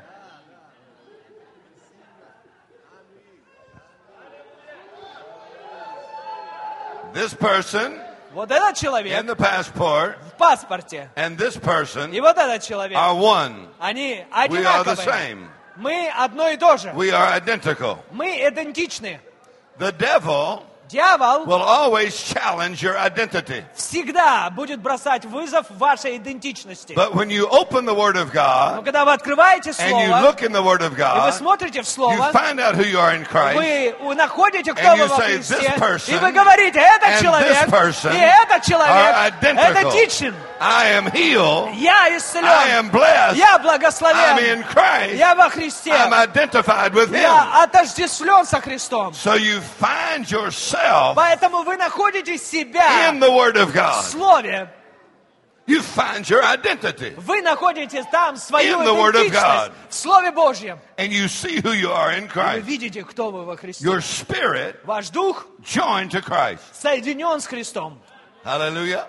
This 7.14 7.34
person 7.34 8.00
Вот 8.34 8.52
этот 8.52 8.70
in 8.70 8.76
человек 8.76 9.26
the 9.26 9.36
passport 9.36 10.18
в 10.34 10.38
паспорте, 10.38 11.10
and 11.16 11.38
this 11.38 11.58
person 11.58 12.14
и 12.14 12.20
вот 12.20 12.38
этот 12.38 12.62
человек, 12.62 12.98
are 12.98 13.16
one. 13.16 13.68
они 13.80 14.26
We 14.50 14.66
are 14.66 14.84
the 14.84 14.94
одинаковые. 14.94 15.06
same. 15.06 15.50
Мы 15.78 16.10
одно 16.10 16.50
и 16.50 16.58
то 16.58 16.78
же. 16.78 16.90
We 16.90 17.12
are 17.12 17.32
identical. 17.34 18.00
Мы 18.12 18.48
идентичны. 18.48 19.20
The 19.80 19.92
devil 19.92 20.64
Дьявол 20.92 21.46
will 21.46 21.62
always 21.62 22.16
challenge 22.16 22.82
your 22.82 22.98
identity. 22.98 23.66
всегда 23.76 24.50
будет 24.50 24.80
бросать 24.80 25.26
вызов 25.26 25.66
вашей 25.72 26.16
идентичности. 26.16 26.94
But 26.94 27.14
when 27.14 27.30
you 27.30 27.46
open 27.50 27.84
the 27.86 27.94
Word 27.94 28.16
of 28.16 28.34
Но 28.34 28.40
God 28.80 28.86
когда 28.86 29.04
вы 29.04 29.12
открываете 29.12 29.72
and 29.72 30.00
you 30.00 30.08
Слово, 30.08 30.22
look 30.22 30.42
in 30.44 30.54
the 30.54 30.64
Word 30.64 30.82
of 30.82 30.94
и 30.94 30.96
вы 30.96 30.98
God, 30.98 31.34
смотрите 31.34 31.82
в 31.82 31.86
you 31.86 31.90
Слово, 31.90 32.32
find 32.32 32.62
out 32.62 32.76
who 32.76 32.86
you 32.86 32.98
are 33.02 33.14
in 33.14 33.26
Christ. 33.26 33.58
вы 34.02 34.16
находите, 34.16 34.74
кто 34.74 34.82
And 34.82 34.98
вы 34.98 35.04
you 35.04 35.08
во 35.10 35.18
say, 35.18 35.36
Христе, 35.36 35.56
"This 35.58 35.78
person 35.78 36.16
и 36.16 36.18
вы 36.20 36.32
говорите, 36.32 36.80
этот 36.80 37.10
and 37.10 37.22
человек, 37.22 37.52
this 37.52 37.70
person 37.70 38.14
и 38.14 38.18
этот 38.18 38.52
are 38.52 38.66
человек, 38.66 39.34
identical. 39.42 39.90
идентичен. 39.92 40.36
I 40.60 40.86
am 40.98 41.12
healed. 41.12 41.74
Я 41.76 42.06
I 42.06 42.18
исцелен, 42.18 42.46
am 42.46 42.90
blessed. 42.90 43.36
я 43.38 43.58
I'm 43.58 43.60
in 43.60 43.64
благословен, 43.64 44.64
Christ. 44.74 45.16
я 45.18 45.36
во 45.36 45.50
Христе, 45.50 45.92
I'm 45.92 46.14
identified 46.14 46.94
with 46.94 47.10
Him. 47.12 47.22
я 47.22 47.62
отождествлен 47.64 48.46
со 48.46 48.62
Христом. 48.62 49.14
So 49.14 49.34
you 49.36 49.60
find 49.80 50.26
yourself 50.32 50.78
Поэтому 51.15 51.63
вы 51.63 51.77
находите 51.77 52.37
себя 52.39 53.09
in 53.11 53.19
the 53.21 53.31
Word 53.31 53.57
of 53.57 53.71
в 53.71 53.73
God. 53.75 54.03
Слове. 54.05 54.69
You 55.65 55.81
find 55.81 56.29
your 56.29 56.43
identity. 56.43 57.15
Вы 57.17 57.41
находите 57.41 58.03
там 58.11 58.37
свою 58.37 58.81
In 58.81 58.85
the 58.85 58.93
Word 58.95 59.15
of 59.15 59.27
идентичность 59.29 59.69
God. 59.69 59.73
в 59.89 59.95
Слове 59.95 60.33
Божьем. 60.33 60.79
And 60.97 61.13
you 61.13 61.29
see 61.29 61.61
who 61.61 61.71
you 61.73 61.93
are 61.93 62.11
in 62.13 62.27
Вы 62.27 62.33
Christ. 62.33 62.65
видите, 62.67 63.05
кто 63.05 63.31
вы 63.31 63.45
во 63.45 63.57
Христе. 63.57 63.85
Your 63.85 64.01
spirit 64.01 64.77
Ваш 64.85 65.11
дух 65.11 65.47
joined 65.63 66.11
to 66.11 66.21
Christ. 66.21 66.61
соединен 66.73 67.41
с 67.41 67.47
Христом. 67.47 68.01
Hallelujah. 68.45 69.07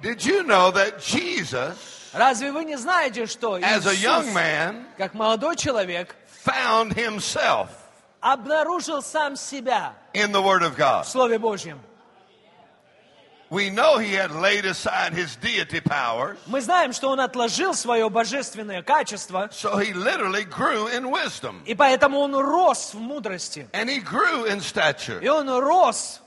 Did 0.00 0.24
you 0.24 0.44
know 0.44 0.70
that 0.72 1.00
Jesus, 1.00 1.76
Разве 2.12 2.52
вы 2.52 2.64
не 2.64 2.76
знаете, 2.76 3.26
что 3.26 3.56
as 3.58 3.86
a 3.86 3.94
young 3.94 4.24
Иисус, 4.26 4.34
man, 4.34 4.84
как 4.96 5.12
молодой 5.14 5.56
человек, 5.56 6.14
found 6.47 6.93
himself 6.93 7.69
обнаружил 8.21 9.01
сам 9.01 9.35
себя 9.35 9.93
in 10.13 10.31
the 10.31 10.41
Word 10.41 10.63
of 10.63 10.75
God? 10.77 11.05
в 11.05 11.09
Слове 11.09 11.37
Божьем? 11.39 11.79
We 13.49 13.69
know 13.69 13.99
he 13.99 14.13
had 14.13 14.31
laid 14.31 14.65
aside 14.65 15.13
his 15.13 15.35
deity 15.35 15.79
powers, 15.79 16.37
Мы 16.47 16.59
знаем, 16.61 16.91
что 16.91 17.09
он 17.09 17.19
отложил 17.19 17.75
свое 17.75 18.09
божественное 18.09 18.81
качество, 18.81 19.47
so 19.51 19.77
he 19.77 19.93
literally 19.93 20.43
grew 20.43 20.87
in 20.87 21.11
wisdom. 21.11 21.61
и 21.65 21.75
поэтому 21.75 22.19
он 22.19 22.33
рос 22.35 22.93
в 22.95 22.99
мудрости. 22.99 23.67
And 23.73 23.87
he 23.89 23.99
grew 23.99 24.45
in 24.45 24.59
stature. 24.59 25.19
И 25.21 25.27
он 25.27 25.47
рос. 25.49 26.19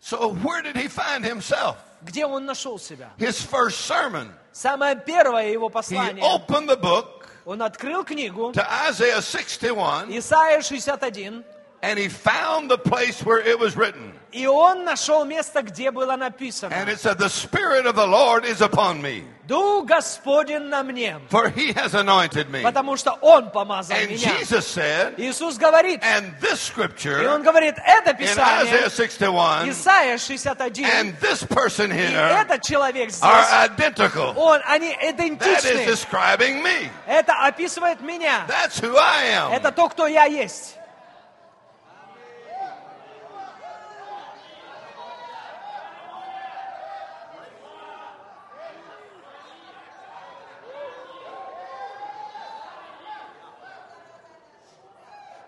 So 0.00 0.32
where 0.32 0.62
did 0.62 0.76
he 0.76 0.88
find 0.88 1.24
himself? 1.24 1.76
Где 2.02 2.24
он 2.24 2.46
нашел 2.46 2.78
себя? 2.78 3.10
His 3.18 3.42
first 3.42 3.80
sermon. 3.82 4.32
Самое 4.54 4.96
первое 4.96 5.50
его 5.50 5.68
He 5.68 5.72
послание. 5.72 6.22
opened 6.24 6.68
the 6.70 6.76
book 6.76 7.19
Он 7.44 7.62
открыл 7.62 8.04
книгу 8.04 8.52
to 8.52 8.88
Isaiah 8.88 9.20
61 9.20 10.10
Исайя 10.10 10.62
61, 10.62 11.44
and 11.82 11.98
he 11.98 12.08
found 12.08 12.70
the 12.70 12.78
place 12.78 13.22
where 13.24 13.38
it 13.38 13.58
was 13.58 13.76
written. 13.76 14.09
И 14.31 14.45
он 14.47 14.83
нашел 14.85 15.25
место, 15.25 15.61
где 15.61 15.91
было 15.91 16.15
написано. 16.15 16.73
And 16.73 16.89
it 16.89 16.99
said, 16.99 17.17
The 17.17 17.29
Spirit 17.29 17.85
of 17.85 17.95
the 17.95 18.07
Lord 18.07 18.45
is 18.45 18.61
upon 18.61 19.01
me, 19.01 19.23
Дух 19.47 19.85
Господень 19.85 20.69
на 20.69 20.81
мне, 20.83 21.19
for 21.29 21.49
he 21.49 21.73
has 21.73 21.93
anointed 21.93 22.49
me. 22.49 22.61
потому 22.63 22.95
что 22.95 23.11
Он 23.21 23.49
помазал 23.51 23.97
And 23.97 24.09
меня. 24.11 24.17
Jesus 24.39 24.65
said, 24.65 25.15
Иисус 25.17 25.57
говорит, 25.57 26.01
and 26.03 26.33
this 26.39 26.53
и 26.53 26.71
scripture 26.71 27.27
Он 27.27 27.43
говорит, 27.43 27.75
это 27.85 28.11
in 28.11 28.17
Писание, 28.17 28.63
Isaiah 28.63 28.89
61 28.89 29.69
Исайя 29.69 30.17
61, 30.17 30.89
and 30.89 31.15
this 31.19 31.43
person 31.43 31.91
и 31.91 31.95
here 31.95 32.41
этот 32.41 32.61
человек 32.61 33.09
are 33.21 33.43
здесь, 33.43 33.71
identical. 33.71 34.33
он, 34.37 34.61
они 34.65 34.89
That 34.91 35.03
is 35.03 35.65
идентичны. 35.65 35.85
describing 35.85 36.63
me. 36.63 36.89
Это 37.07 37.33
описывает 37.45 37.99
меня. 38.01 38.45
That's 38.47 38.79
who 38.79 38.95
I 38.97 39.25
am. 39.33 39.51
Это 39.51 39.71
то, 39.71 39.89
кто 39.89 40.07
я 40.07 40.25
есть. 40.25 40.77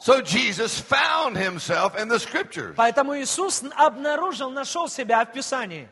So 0.04 0.20
Jesus 0.20 0.82
found 0.82 1.38
himself 1.38 1.98
in 1.98 2.10
the 2.10 2.20
scriptures. 2.20 2.76
Поэтому 2.76 3.18
Иисус 3.22 3.64
обнаружил, 3.78 4.50
нашел 4.50 4.90
себя 4.90 5.24
в 5.24 5.32
Писании. 5.32 5.88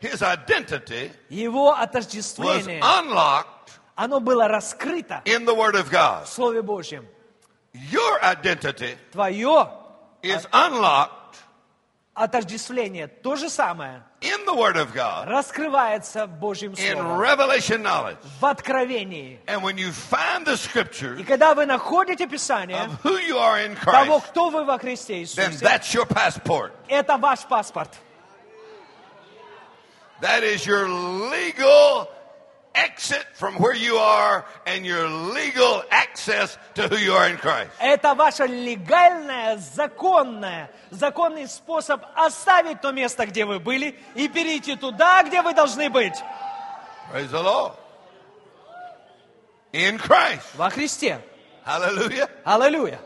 His 0.00 0.22
identity 0.22 1.10
Его 1.28 1.72
was 1.72 1.88
отождествление, 1.88 2.80
unlocked 2.80 3.80
оно 3.96 4.20
было 4.20 4.46
раскрыто 4.46 5.22
in 5.24 5.44
the 5.44 5.52
Word 5.52 5.74
of 5.74 5.90
God. 5.90 6.26
в 6.26 6.28
Слове 6.28 6.62
Божьем. 6.62 7.04
Your 7.90 8.20
identity 8.22 8.96
Твое 9.10 9.68
is 10.22 10.46
unlocked 10.52 11.34
отождествление 12.14 13.08
то 13.08 13.34
же 13.34 13.50
самое 13.50 14.04
in 14.41 14.45
the 14.45 14.53
Word 14.53 14.77
of 14.77 14.93
God, 14.93 15.27
раскрывается 15.27 16.25
в 16.25 16.39
Божьем 16.39 16.73
in 16.73 16.97
Слове, 16.97 17.17
revelation 17.19 17.83
knowledge. 17.83 18.17
в 18.39 18.45
откровении. 18.45 19.39
And 19.47 19.61
when 19.61 19.77
you 19.77 19.91
find 19.91 20.45
the 20.45 20.53
И 20.53 20.57
scriptures 20.57 21.23
когда 21.25 21.53
вы 21.53 21.65
находите 21.65 22.25
Писание 22.27 22.77
of 22.77 23.01
who 23.03 23.17
you 23.19 23.37
are 23.37 23.59
in 23.59 23.75
того, 23.75 24.19
Christ, 24.19 24.27
кто 24.31 24.49
вы 24.49 24.63
во 24.65 24.77
Христе 24.79 25.23
then 25.35 25.51
Иисусе, 25.51 25.59
that's 25.63 25.93
your 25.93 26.05
passport. 26.05 26.71
это 26.87 27.17
ваш 27.17 27.41
паспорт. 27.47 27.89
That 30.21 30.43
is 30.43 30.65
your 30.65 30.87
legal 30.89 32.09
Exit 32.74 33.26
from 33.34 33.54
where 33.56 33.74
you 33.74 33.96
are 33.96 34.44
and 34.66 34.84
your 34.84 35.08
legal 35.08 35.82
access 35.90 36.58
to 36.74 36.88
who 36.88 36.96
you 36.96 37.12
are 37.12 37.28
in 37.28 37.36
Christ. 37.36 37.70
Это 37.80 38.14
ваше 38.14 38.46
легальное, 38.46 39.56
законное, 39.58 40.70
законный 40.90 41.46
способ 41.48 42.02
оставить 42.14 42.80
то 42.80 42.92
место, 42.92 43.26
где 43.26 43.44
вы 43.44 43.58
были, 43.58 43.98
и 44.14 44.28
перейти 44.28 44.76
туда, 44.76 45.22
где 45.22 45.42
вы 45.42 45.54
должны 45.54 45.90
быть. 45.90 46.14
Praise 47.12 47.30
the 47.30 47.42
Lord. 47.42 47.72
In 49.72 49.98
Christ. 49.98 50.54
Во 50.54 50.70
Христе. 50.70 51.20
Hallelujah. 51.64 52.28
Аллилуйя. 52.44 52.98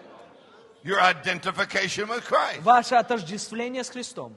Your 0.82 1.00
identification 1.00 2.08
with 2.08 2.24
Christ. 2.24 2.60
Ваше 2.62 2.94
отождествление 2.94 3.82
с 3.84 3.90
Христом. 3.90 4.36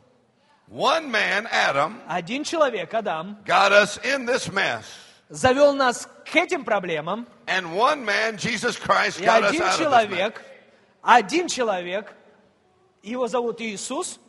One 0.71 1.09
man, 1.09 1.47
Adam, 1.51 1.99
Один 2.07 2.43
человек, 2.43 2.93
Адам, 2.93 3.37
got 3.43 3.71
us 3.71 3.97
in 4.03 4.25
this 4.25 4.51
mess. 4.51 4.85
Завел 5.29 5.73
нас 5.73 6.07
к 6.25 6.35
этим 6.35 6.63
проблемам, 6.65 7.27
And 7.47 7.73
one 7.75 8.03
man, 8.03 8.37
Jesus 8.37 8.77
Christ, 8.77 9.19
и 9.21 9.25
один 9.25 9.61
человек, 9.77 10.41
один 11.01 11.47
человек, 11.47 12.13
его 13.03 13.27
зовут 13.27 13.61
Иисус, 13.61 14.19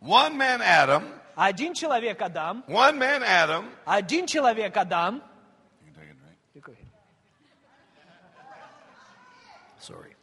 One 0.00 0.36
man, 0.36 0.60
Adam. 0.62 1.04
один 1.36 1.74
человек, 1.74 2.20
Адам, 2.20 2.64
One 2.66 2.98
man, 2.98 3.22
Adam. 3.22 3.70
один 3.86 4.26
человек, 4.26 4.76
Адам. 4.76 5.22
Sorry. 9.78 10.14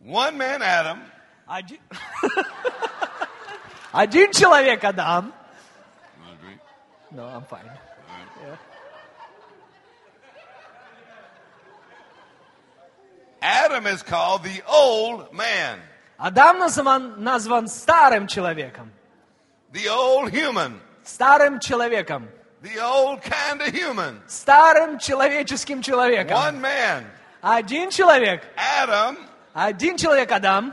One 0.00 0.36
man, 0.38 0.62
Adam. 0.62 1.00
один, 1.48 1.80
один 3.92 4.32
человек, 4.32 4.84
Адам, 4.84 5.32
You 6.18 6.24
want 6.24 6.34
a 6.34 6.42
drink? 6.42 6.60
No, 7.16 7.24
I'm 7.24 7.44
fine. 7.44 7.68
Adam 13.42 13.86
is 13.86 14.02
called 14.02 14.42
the 14.42 14.62
old 14.66 15.32
man, 15.32 15.78
Адам 16.18 16.58
назван, 16.58 17.22
назван 17.22 17.68
старым 17.68 18.26
человеком, 18.26 18.90
the 19.72 19.88
old 19.88 20.30
human, 20.32 20.80
старым 21.04 21.60
человеком, 21.60 22.28
the 22.62 22.78
old 22.82 23.20
kind 23.22 23.60
of 23.60 23.72
human. 23.72 24.20
старым 24.26 24.98
человеческим 24.98 25.82
человеком. 25.82 26.36
One 26.36 26.60
man, 26.60 27.04
Один 27.42 27.90
человек, 27.90 28.42
Adam, 28.56 29.16
один 29.58 29.96
человек, 29.96 30.30
Адам, 30.30 30.70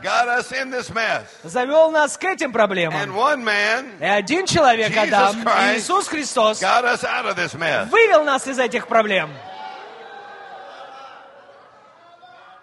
завел 1.42 1.90
нас 1.90 2.18
к 2.18 2.24
этим 2.24 2.52
проблемам. 2.52 3.16
man 3.42 3.98
И 3.98 4.04
один 4.04 4.44
человек, 4.46 4.92
Jesus 4.92 5.08
Адам, 5.08 5.42
Christ 5.42 5.76
Иисус 5.78 6.06
Христос, 6.06 6.60
вывел 6.60 8.24
нас 8.24 8.46
из 8.46 8.58
этих 8.58 8.86
проблем. 8.86 9.30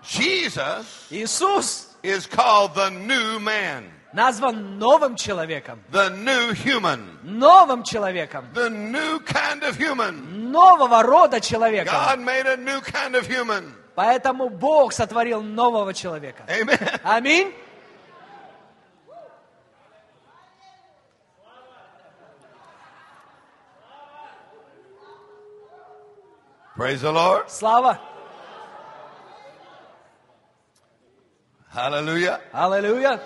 Jesus 0.03 0.85
Иисус 1.09 1.87
is 2.03 2.27
called 2.27 2.75
the 2.75 2.91
new 2.91 3.39
man, 3.39 3.85
назван 4.13 4.77
новым 4.77 5.15
человеком, 5.15 5.79
the 5.91 6.09
new 6.09 6.51
human, 6.53 7.17
новым 7.23 7.83
человеком, 7.83 8.45
the 8.53 8.69
new 8.69 9.19
kind 9.21 9.63
of 9.63 9.75
human. 9.75 10.51
нового 10.51 11.01
рода 11.01 11.39
человеком. 11.39 11.95
God 11.95 12.19
made 12.19 12.45
a 12.45 12.57
new 12.57 12.79
kind 12.81 13.15
of 13.15 13.25
human. 13.27 13.73
Поэтому 13.95 14.49
Бог 14.49 14.93
сотворил 14.93 15.41
нового 15.41 15.93
человека. 15.93 16.45
Аминь. 17.03 17.53
Praise 26.75 27.01
the 27.01 27.11
Lord. 27.11 27.49
Слава. 27.49 27.99
Hallelujah. 31.69 32.41
Аллилуйя. 32.51 33.21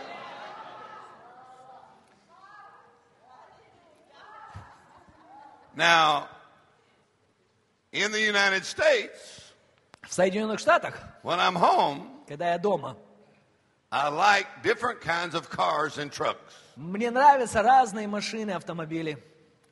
Now, 5.76 6.28
in 7.92 8.12
the 8.12 8.22
United 8.22 8.66
States, 8.66 9.35
В 10.08 10.14
Соединенных 10.14 10.60
Штатах, 10.60 10.96
when 11.24 11.40
I'm 11.40 11.56
home, 11.56 12.08
когда 12.28 12.52
я 12.52 12.58
дома, 12.58 12.96
I 13.92 14.10
like 14.10 14.48
different 14.64 15.02
kinds 15.02 15.36
of 15.36 15.50
cars 15.50 15.98
and 15.98 16.12
trucks. 16.12 16.54
мне 16.76 17.10
нравятся 17.12 17.62
разные 17.62 18.08
машины, 18.08 18.52
автомобили. 18.52 19.18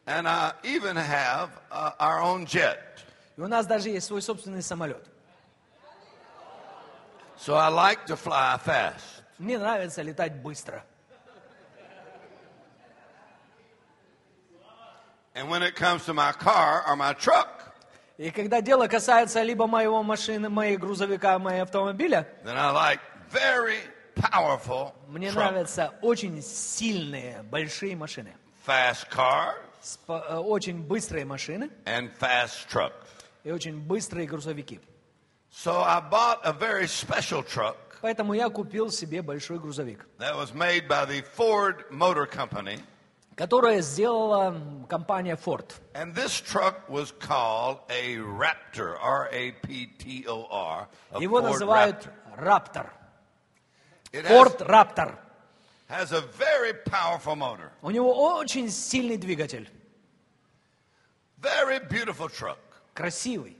And 0.06 0.28
I 0.28 0.54
even 0.64 0.96
have 0.98 1.50
uh, 1.72 1.92
our 2.00 2.22
own 2.22 2.46
jet. 2.46 3.04
И 3.38 3.42
у 3.42 3.48
нас 3.48 3.66
даже 3.66 3.90
есть 3.90 4.08
свой 4.08 4.22
собственный 4.22 4.62
самолет. 4.62 5.06
So 7.38 7.56
I 7.56 7.70
like 7.70 8.06
to 8.08 8.16
fly 8.16 8.58
fast. 8.58 9.24
Мне 9.38 9.58
нравится 9.58 10.02
летать 10.02 10.42
быстро. 10.42 10.84
And 15.36 15.50
when 15.50 15.64
it 15.64 15.76
comes 15.76 16.06
to 16.06 16.14
my 16.14 16.32
car 16.32 16.84
or 16.88 16.96
my 16.96 17.14
truck, 17.14 17.63
И 18.24 18.32
когда 18.32 18.62
дело 18.62 18.88
касается 18.88 19.42
либо 19.44 19.68
моего 19.68 20.02
машины, 20.02 20.48
моего 20.48 20.80
грузовика, 20.80 21.38
моего 21.40 21.64
автомобиля, 21.64 22.26
then 22.46 22.56
I 22.56 22.72
like 22.72 23.00
very 23.30 23.80
powerful 24.16 24.94
мне 25.10 25.28
truck. 25.28 25.36
нравятся 25.36 25.94
очень 26.02 26.42
сильные, 26.42 27.44
большие 27.44 27.98
машины. 27.98 28.34
fast 28.66 29.10
cars 29.12 29.56
Спо- 29.84 30.24
э, 30.30 30.38
Очень 30.38 30.84
быстрые 30.84 31.26
машины 31.26 31.70
and 31.84 32.10
fast 32.18 32.70
trucks. 32.72 32.94
и 33.44 33.52
очень 33.52 33.78
быстрые 33.82 34.26
грузовики. 34.26 34.80
So 35.52 35.84
I 35.84 36.00
bought 36.00 36.40
a 36.46 36.54
very 36.54 36.88
special 36.88 37.44
truck 37.44 37.76
Поэтому 38.02 38.34
я 38.34 38.48
купил 38.50 38.90
себе 38.90 39.22
большой 39.22 39.60
грузовик, 39.60 40.08
that 40.20 40.34
was 40.38 40.54
made 40.54 40.88
by 40.88 41.06
the 41.06 41.22
Ford 41.38 41.84
Motor 41.92 42.26
Company. 42.26 42.80
Который 43.36 43.82
сделала 43.82 44.56
компания 44.90 45.36
Ford. 45.36 45.66
And 45.94 46.14
this 46.14 46.40
truck 46.40 46.88
was 46.90 47.12
called 47.12 47.80
a 47.90 48.18
Raptor, 48.18 48.98
R-A-P-T-O-R. 49.02 50.88
Его 51.20 51.42
Ford 51.42 51.52
называют 51.52 52.08
Raptor. 52.38 52.90
It 54.12 54.26
Ford 54.28 54.52
has, 54.60 54.68
Raptor. 54.68 55.18
has 55.90 56.12
a 56.12 56.22
very 56.22 56.74
powerful 56.74 57.36
motor. 57.36 57.72
У 57.82 57.90
него 57.90 58.14
очень 58.38 58.70
сильный 58.70 59.18
двигатель, 59.18 59.68
Very 61.42 61.80
beautiful 61.80 62.30
truck. 62.30 62.58
красивый, 62.94 63.58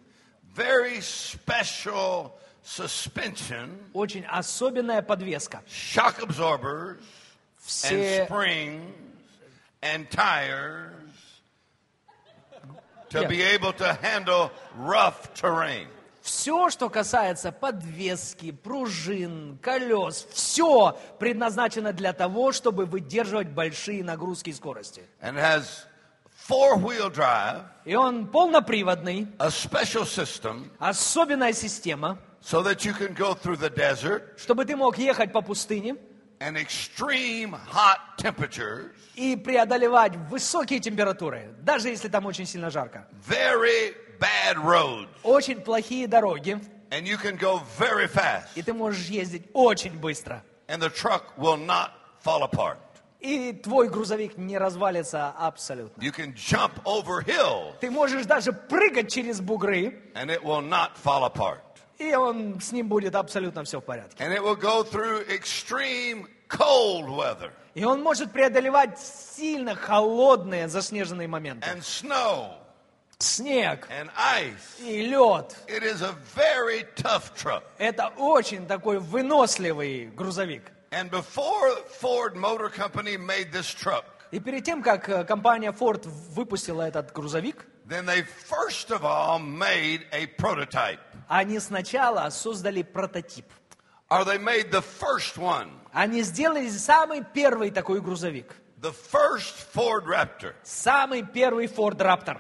Very 0.56 1.02
special 1.02 2.32
suspension, 2.64 3.70
очень 3.94 4.24
особенная 4.26 5.02
подвеска. 5.02 5.62
shock 5.68 6.22
absorbers, 6.22 6.98
and 7.00 7.06
Все, 7.58 8.26
springs, 8.26 8.94
and 9.84 10.10
tires 10.10 10.92
to 13.10 13.22
Yeah. 13.22 13.28
be 13.28 13.42
able 13.44 13.74
to 13.74 13.94
handle 14.02 14.50
rough 14.78 15.34
terrain. 15.36 15.88
все, 16.22 16.70
что 16.70 16.90
касается 16.90 17.52
подвески, 17.52 18.52
пружин, 18.52 19.58
колес, 19.62 20.26
все 20.32 20.98
предназначено 21.20 21.92
для 21.92 22.14
того, 22.14 22.52
чтобы 22.54 22.86
выдерживать 22.86 23.50
большие 23.50 24.04
нагрузки 24.06 24.50
и 24.50 24.54
скорости. 24.54 25.04
And 25.22 25.36
has 25.38 25.86
four-wheel 26.48 27.10
drive, 27.12 27.64
И 27.86 27.94
он 27.96 28.28
полноприводный, 28.28 29.28
a 29.38 29.48
special 29.50 30.06
system, 30.06 30.70
особенная 30.80 31.52
система, 31.54 32.18
so 32.42 32.62
that 32.64 32.84
you 32.86 32.94
can 32.94 33.14
go 33.14 33.34
through 33.36 33.58
the 33.58 33.70
desert 33.70 34.38
чтобы 34.38 34.66
ты 34.66 34.76
мог 34.76 34.98
ехать 34.98 35.32
по 35.34 35.42
пустыне 35.42 35.96
and 36.44 36.58
extreme 36.58 37.54
hot 37.54 38.00
temperatures, 38.18 38.92
и 39.16 39.36
преодолевать 39.36 40.16
высокие 40.30 40.80
температуры, 40.80 41.54
даже 41.62 41.90
если 41.90 42.10
там 42.10 42.26
очень 42.26 42.46
сильно 42.46 42.70
жарко. 42.70 43.08
very 43.28 43.96
bad 44.20 44.58
roads, 44.58 45.08
Очень 45.24 45.62
плохие 45.62 46.08
дороги, 46.08 46.60
and 46.92 47.08
you 47.08 47.18
can 47.18 47.38
go 47.38 47.62
very 47.80 48.08
fast, 48.08 48.48
и 48.56 48.62
ты 48.62 48.74
можешь 48.74 49.08
ездить 49.08 49.44
очень 49.54 49.98
быстро. 50.00 50.44
and 50.68 50.82
the 50.82 50.90
truck 50.90 51.34
will 51.38 51.58
not 51.58 51.92
fall 52.24 52.44
apart. 52.44 52.78
И 53.22 53.54
твой 53.54 53.88
грузовик 53.88 54.38
не 54.38 54.58
развалится 54.58 55.30
абсолютно. 55.30 56.02
You 56.02 56.12
can 56.12 56.34
jump 56.36 56.74
over 56.84 57.22
hills, 57.26 57.74
Ты 57.80 57.90
можешь 57.90 58.26
даже 58.26 58.52
прыгать 58.52 59.10
через 59.10 59.40
бугры, 59.40 60.02
and 60.14 60.30
it 60.30 60.44
will 60.44 60.62
not 60.62 60.92
fall 61.02 61.24
apart. 61.24 61.62
И 61.98 62.14
он, 62.16 62.60
с 62.60 62.72
ним 62.72 62.88
будет 62.88 63.16
абсолютно 63.16 63.64
все 63.64 63.80
в 63.80 63.84
порядке. 63.84 64.24
And 64.24 64.34
it 64.34 64.42
will 64.42 64.56
go 64.60 64.84
through 64.84 65.26
extreme 65.30 66.28
cold 66.50 67.08
weather 67.10 67.52
И 67.76 67.84
он 67.86 68.02
может 68.04 68.32
преодолевать 68.32 69.00
сильно 69.00 69.76
холодные 69.76 70.68
заснеженные 70.68 71.28
моменты. 71.28 71.68
and 71.70 71.82
snow 71.84 72.58
Снег 73.20 73.88
and 73.90 74.10
ice. 74.18 74.80
и 74.82 75.06
лед. 75.08 75.56
It 75.68 75.84
is 75.84 76.02
a 76.02 76.14
very 76.36 76.86
tough 76.96 77.34
truck. 77.36 77.64
Это 77.78 78.08
очень 78.18 78.68
такой 78.68 79.00
выносливый 79.00 80.08
грузовик. 80.08 80.72
And 80.92 81.10
before 81.10 81.76
Ford 82.02 82.36
Motor 82.36 82.70
Company 82.70 83.18
made 83.18 83.52
this 83.52 83.74
truck, 83.74 84.04
И 84.32 84.40
перед 84.40 84.64
тем, 84.66 84.82
как 84.84 85.08
э, 85.10 85.24
компания 85.24 85.72
Ford 85.72 86.06
выпустила 86.36 86.82
этот 86.82 87.12
грузовик, 87.14 87.66
then 87.88 88.06
they 88.06 88.24
first 88.24 88.90
of 88.92 89.04
all 89.06 89.40
made 89.40 90.02
a 90.12 90.26
prototype. 90.38 91.00
Они 91.40 91.60
сначала 91.60 92.30
создали 92.30 92.84
прототип. 92.84 93.46
Or 94.10 94.24
they 94.26 94.38
made 94.38 94.70
the 94.72 94.82
first 94.84 95.38
one, 95.38 95.70
Они 95.92 96.22
сделали 96.22 96.70
самый 96.70 97.24
первый 97.34 97.72
такой 97.72 98.02
грузовик. 98.02 98.54
the 98.82 98.92
first 98.94 99.56
Ford 99.74 100.06
Raptor. 100.06 100.54
Самый 100.64 101.24
первый 101.24 101.68
Ford 101.68 101.98
Raptor. 101.98 102.40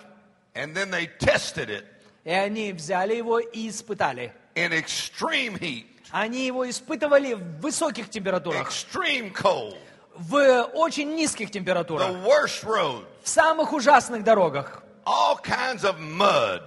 And 0.55 0.75
then 0.75 0.91
they 0.91 1.07
tested 1.19 1.69
it 1.69 1.85
И 2.25 2.29
они 2.31 2.71
взяли 2.73 3.15
его 3.15 3.39
и 3.39 3.69
испытали. 3.69 4.31
in 4.55 4.71
extreme 4.71 5.57
heat, 5.59 5.85
Они 6.11 6.45
его 6.45 6.69
испытывали 6.69 7.33
в 7.33 7.59
высоких 7.61 8.09
температурах, 8.11 8.67
extreme 8.69 9.33
cold, 9.33 9.77
в 10.15 10.63
очень 10.75 11.15
низких 11.15 11.47
the 11.49 11.53
температурах, 11.53 12.11
worst 12.11 12.63
roads, 12.63 13.05
в 13.23 13.27
самых 13.29 13.73
ужасных 13.73 14.23
дорогах. 14.23 14.83
all 15.05 15.37
kinds 15.41 15.83
of 15.83 15.97
mud, 15.99 16.61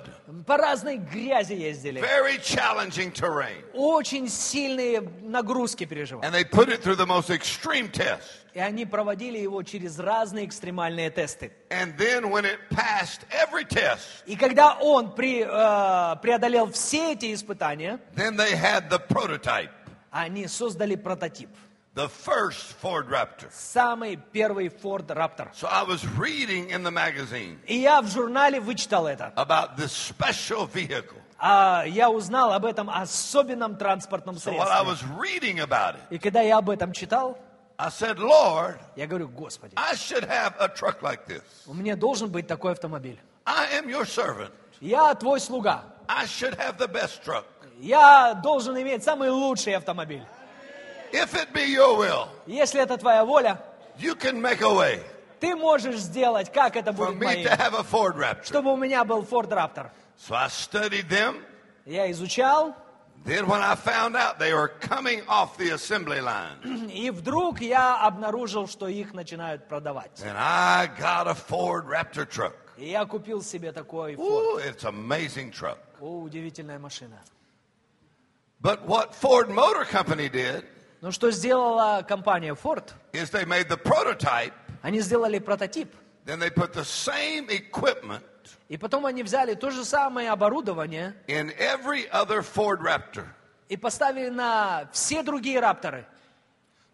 По 0.47 0.57
разной 0.57 0.97
грязи 0.97 1.53
ездили. 1.53 2.01
very 2.01 2.39
challenging 2.39 3.12
terrain. 3.12 3.62
Очень 3.74 4.29
сильные 4.29 5.01
нагрузки 5.22 5.85
переживали. 5.85 6.27
And 6.27 6.35
they 6.35 6.45
put 6.45 6.68
it 6.68 6.83
through 6.83 6.97
the 6.97 7.07
most 7.07 7.31
extreme 7.31 7.89
test. 7.91 8.22
И 8.55 8.59
они 8.59 8.87
проводили 8.87 9.39
его 9.39 9.62
через 9.62 9.99
разные 9.99 10.47
экстремальные 10.47 11.11
тесты. 11.11 11.53
And 11.70 11.97
then 11.99 12.31
when 12.31 12.45
it 12.45 12.59
passed 12.70 13.20
every 13.31 13.64
test, 13.64 14.01
И 14.27 14.35
когда 14.37 14.74
он 14.81 15.14
при- 15.14 15.45
э, 15.45 16.16
преодолел 16.22 16.70
все 16.72 17.12
эти 17.12 17.33
испытания, 17.35 18.01
then 18.16 18.37
they 18.37 18.53
had 18.53 18.89
the 18.91 18.99
prototype, 18.99 19.70
они 20.11 20.47
создали 20.49 20.97
прототип. 20.97 21.51
The 21.97 22.09
first 22.09 22.75
Ford 22.81 23.09
Raptor. 23.09 23.49
Самый 23.51 24.17
первый 24.33 24.69
Ford 24.69 25.07
Raptor. 25.09 25.49
So 25.55 25.67
I 25.67 25.83
was 25.83 26.05
reading 26.19 26.69
in 26.71 26.83
the 26.85 26.91
magazine 26.91 27.59
И 27.67 27.79
я 27.79 28.01
в 28.03 28.07
журнале 28.09 28.61
вычитал 28.61 29.07
это. 29.07 29.33
about 29.37 29.77
this 29.77 29.93
special 29.93 30.67
vehicle. 30.73 31.17
А 31.39 31.85
я 31.87 32.09
узнал 32.11 32.53
об 32.53 32.65
этом 32.67 32.89
особенном 32.91 33.77
транспортном 33.77 34.37
So 34.37 34.53
while 34.53 34.69
I 34.69 34.85
средстве. 34.85 35.09
was 35.09 35.19
reading 35.19 35.61
about 35.61 35.95
it, 35.97 36.01
И 36.11 36.19
когда 36.19 36.43
я 36.43 36.59
об 36.59 36.69
этом 36.71 36.93
читал, 36.93 37.39
I 37.79 37.89
said, 37.89 38.19
Lord, 38.19 38.79
я 38.95 39.07
говорю, 39.07 39.29
Господи, 39.29 39.73
I 39.77 39.95
should 39.95 40.25
have 40.29 40.55
a 40.59 40.69
truck 40.69 41.01
like 41.03 41.27
this. 41.27 41.43
у 41.67 41.75
меня 41.75 41.97
должен 41.97 42.31
быть 42.31 42.47
такой 42.47 42.73
автомобиль. 42.73 43.19
I 43.47 43.67
am 43.79 43.89
your 43.89 44.05
servant. 44.05 44.51
Я 44.81 45.15
твой 45.15 45.41
слуга. 45.41 45.85
I 46.09 46.25
should 46.27 46.57
have 46.59 46.77
the 46.79 46.89
best 46.89 47.23
truck. 47.25 47.45
Я 47.79 48.35
должен 48.43 48.81
иметь 48.81 49.03
самый 49.05 49.29
лучший 49.31 49.75
автомобиль. 49.77 50.25
If 51.12 51.36
it 51.36 51.52
be 51.54 51.66
your 51.66 51.98
will, 51.98 52.30
Если 52.48 52.82
это 52.82 52.98
твоя 52.98 53.26
воля, 53.26 53.62
you 53.98 54.16
can 54.16 54.39
make 54.42 54.62
a 54.62 54.74
way 54.74 55.04
ты 55.42 55.56
можешь 55.56 55.96
сделать, 55.98 56.52
как 56.54 56.76
это 56.76 56.92
for 56.92 57.08
будет 57.08 57.20
me 57.20 57.26
моим. 57.26 57.44
to 57.48 57.56
have 57.56 57.74
a 57.74 57.84
Ford 57.84 58.16
Raptor. 58.16 58.46
Чтобы 58.46 58.72
у 58.72 58.78
меня 58.78 59.04
был 59.04 59.24
Ford 59.24 59.50
Raptor. 59.50 59.89
So 60.18 60.36
I 60.36 60.48
studied 60.50 61.10
them. 61.10 61.44
Я 61.86 62.10
изучал, 62.12 62.76
Then 63.26 63.48
when 63.48 63.62
I 63.62 63.76
found 63.76 64.16
out 64.16 64.39
they 64.39 64.52
were 64.54 64.68
coming 64.80 65.22
off 65.28 65.56
the 65.58 65.72
assembly 65.72 66.22
line, 66.22 66.89
и 66.92 67.10
вдруг 67.12 67.60
я 67.62 68.02
обнаружил, 68.06 68.68
что 68.68 68.88
их 68.88 69.14
начинают 69.14 69.68
продавать. 69.68 70.22
and 70.24 70.36
I 70.38 70.88
got 71.00 71.28
a 71.28 71.34
Ford 71.36 71.86
Raptor 71.88 72.26
truck. 72.28 72.54
И 72.78 72.89
я 72.89 73.06
купил 73.06 73.42
себе 73.44 73.72
такой 73.72 74.16
Ford. 74.16 74.20
Ooh, 74.20 74.58
it's 74.58 74.84
an 74.84 74.96
amazing 74.96 75.52
truck. 75.52 75.78
О, 76.00 76.22
удивительная 76.22 76.80
машина. 76.80 77.20
But 78.62 78.86
what 78.86 79.16
Ford 79.16 79.50
Motor 79.50 79.86
Company 79.86 80.30
did 80.30 80.64
Но 81.07 81.13
что 81.13 81.31
сделала 81.31 82.03
компания 82.03 82.53
Ford? 82.57 82.93
is 83.13 83.31
they 83.31 83.45
made 83.45 83.69
the 83.69 83.77
prototype, 83.77 84.53
Они 84.83 84.99
сделали 84.99 85.39
прототип. 85.39 85.89
then 86.25 86.41
they 86.41 86.51
put 86.51 86.73
the 86.73 86.83
same 86.85 87.47
equipment 87.49 88.25
И 88.69 88.77
потом 88.77 89.07
они 89.07 89.23
взяли 89.23 89.55
то 89.55 89.71
же 89.71 89.85
самое 89.85 90.31
оборудование 90.33 91.15
in 91.29 91.53
every 91.61 92.11
other 92.11 92.43
Ford 92.43 92.81
Raptor. 92.81 93.25
и 93.69 93.77
поставили 93.77 94.31
на 94.31 94.89
все 94.91 95.23
другие 95.23 95.61
рапторы. 95.61 96.05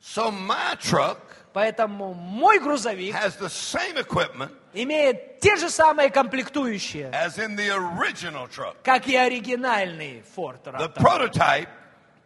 So 0.02 0.30
my 0.30 0.76
truck 0.78 1.16
Поэтому 1.54 2.12
мой 2.12 2.58
грузовик 2.60 3.14
has 3.14 3.38
the 3.38 3.48
same 3.48 3.96
equipment 3.96 4.50
имеет 4.74 5.40
те 5.40 5.56
же 5.56 5.70
самые 5.70 6.10
комплектующие, 6.10 7.10
as 7.14 7.38
in 7.38 7.56
the 7.56 7.70
original 7.70 8.46
truck. 8.46 8.76
как 8.84 9.08
и 9.08 9.16
оригинальный 9.16 10.22
Ford 10.36 10.62
The 10.64 10.72
Raptor. 10.72 11.02
prototype 11.02 11.68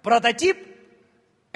Прототип 0.03 0.76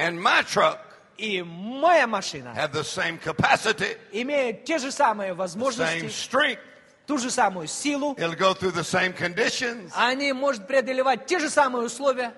and 0.00 0.20
my 0.20 0.42
truck 0.42 0.78
и 1.18 1.42
моя 1.42 2.06
машина 2.06 2.54
have 2.56 2.72
the 2.72 2.82
same 2.82 3.18
capacity, 3.18 3.96
имеют 4.12 4.64
те 4.64 4.78
же 4.78 4.90
самые 4.90 5.32
same 5.32 5.34
возможности, 5.36 6.06
strength. 6.08 6.58
ту 7.06 7.18
же 7.18 7.30
самую 7.30 7.66
силу. 7.66 8.14
It'll 8.16 8.34
go 8.36 8.54
through 8.54 8.72
the 8.72 8.84
same 8.84 9.12
conditions. 9.12 9.92
Они 9.94 10.32
могут 10.32 10.66
преодолевать 10.66 11.26
те 11.26 11.38
же 11.38 11.50
самые 11.50 11.84
условия. 11.84 12.32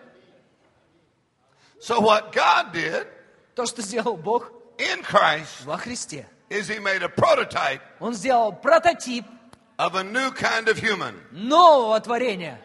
So 1.81 2.01
what 2.01 2.33
God 2.33 2.73
did 2.73 3.07
То, 3.55 3.67
что 3.67 3.83
сделал 3.83 4.17
Бог 4.17 4.51
in 4.79 5.03
Christ 5.03 5.65
во 5.65 5.77
Христе. 5.77 6.27
is 6.51 6.69
he 6.69 6.79
made 6.79 7.03
a 7.03 7.09
prototype 7.09 7.81
Он 8.01 8.15
сделал 8.15 8.53
прототип 8.53 9.25
of 9.79 9.95
a 9.95 10.03
new 10.05 10.31
kind 10.33 10.69
of 10.69 10.79
human. 10.79 11.15
нового 11.33 12.01
творения. 12.01 12.59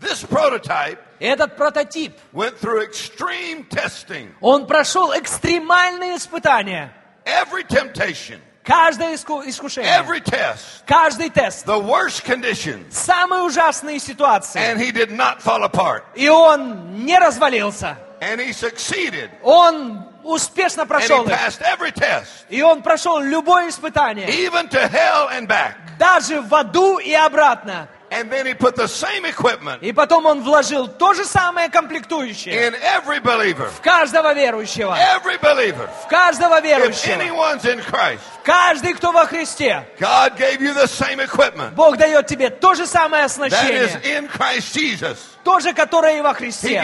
This 0.00 0.24
prototype 0.24 0.98
Этот 1.20 1.56
прототип, 1.56 2.18
went 2.32 2.56
through 2.58 2.82
extreme 2.82 3.68
testing. 3.68 4.32
он 4.40 4.66
прошел 4.66 5.12
экстремальные 5.12 6.16
испытания. 6.16 6.90
Every 7.26 7.64
temptation, 7.64 8.40
Каждое 8.64 9.14
иску- 9.14 9.42
искушение, 9.46 9.90
every 9.92 10.20
test, 10.20 10.84
каждый 10.86 11.28
тест, 11.28 11.66
the 11.66 11.78
worst 11.78 12.24
conditions, 12.24 12.92
самые 12.94 13.42
ужасные 13.42 13.98
ситуации. 13.98 14.58
and 14.60 14.78
he 14.80 14.90
did 14.90 15.10
not 15.10 15.42
fall 15.42 15.64
apart. 15.64 16.04
И 16.14 16.28
он 16.28 17.04
не 17.04 17.18
развалился. 17.18 17.96
And 18.22 18.38
he 18.40 18.52
succeeded. 18.52 19.30
Он 19.42 20.06
успешно 20.24 20.82
And 20.82 20.88
прошел 20.88 21.24
he 21.26 21.30
их. 21.30 21.38
passed 21.38 21.60
every 21.62 21.90
test, 21.92 22.46
И 22.48 22.62
он 22.62 22.82
прошел 22.82 23.18
любое 23.20 23.68
испытание. 23.68 24.28
even 24.28 24.68
to 24.70 24.88
hell 24.88 25.28
and 25.30 25.46
back. 25.46 25.74
Даже 25.98 26.40
в 26.40 26.54
аду 26.54 26.98
и 26.98 27.12
обратно. 27.12 27.88
And 28.11 28.31
then 28.31 28.45
he 28.45 28.53
put 28.53 28.75
the 28.75 28.87
same 28.87 29.25
equipment 29.25 29.81
И 29.81 29.91
потом 29.91 30.25
он 30.27 30.43
вложил 30.43 30.87
то 30.87 31.13
же 31.15 31.25
самое 31.25 31.69
комплектующее 31.69 32.69
in 32.69 32.75
every 32.75 33.19
believer. 33.19 33.67
в 33.69 33.81
каждого 33.81 34.33
верующего. 34.33 34.95
Every 34.95 35.37
believer. 35.41 35.89
В 36.05 36.07
каждого 36.07 36.59
If 36.59 36.63
верующего. 36.63 37.13
anyone's 37.21 37.65
in 37.65 37.81
Christ, 37.81 38.21
Каждый, 38.43 38.93
кто 38.93 39.11
во 39.11 39.25
Христе. 39.25 39.85
God 39.99 40.37
gave 40.37 40.61
you 40.61 40.73
the 40.73 40.87
same 40.87 41.19
equipment. 41.19 41.73
Бог 41.75 41.97
дает 41.97 42.27
тебе 42.27 42.49
то 42.51 42.75
же 42.75 42.85
самое 42.85 43.23
That 43.25 43.27
is 43.27 43.31
оснащение. 43.31 44.17
in 44.19 44.27
Christ 44.29 44.73
Jesus. 44.73 45.17
То 45.42 45.58
же, 45.60 45.72
которое 45.72 46.18
и 46.18 46.20
во 46.20 46.34
Христе. 46.34 46.82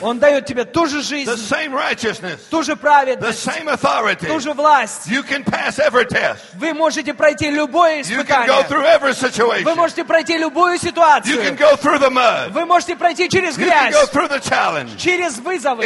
Он 0.00 0.18
дает 0.18 0.46
тебе 0.46 0.64
ту 0.64 0.86
же 0.86 1.02
жизнь, 1.02 1.30
ту 2.50 2.62
же 2.62 2.76
праведность, 2.76 3.44
ту 4.28 4.38
же 4.40 4.52
власть. 4.52 5.06
Вы 6.54 6.72
можете 6.72 7.14
пройти 7.14 7.50
любое 7.50 8.02
испытание. 8.02 8.46
Вы 9.64 9.74
можете 9.74 10.04
пройти 10.04 10.38
любую 10.38 10.78
ситуацию. 10.78 11.34
Вы 12.52 12.64
можете 12.64 12.94
пройти 12.96 13.28
через 13.28 13.56
грязь, 13.56 13.94
через 14.98 15.38
вызовы. 15.38 15.84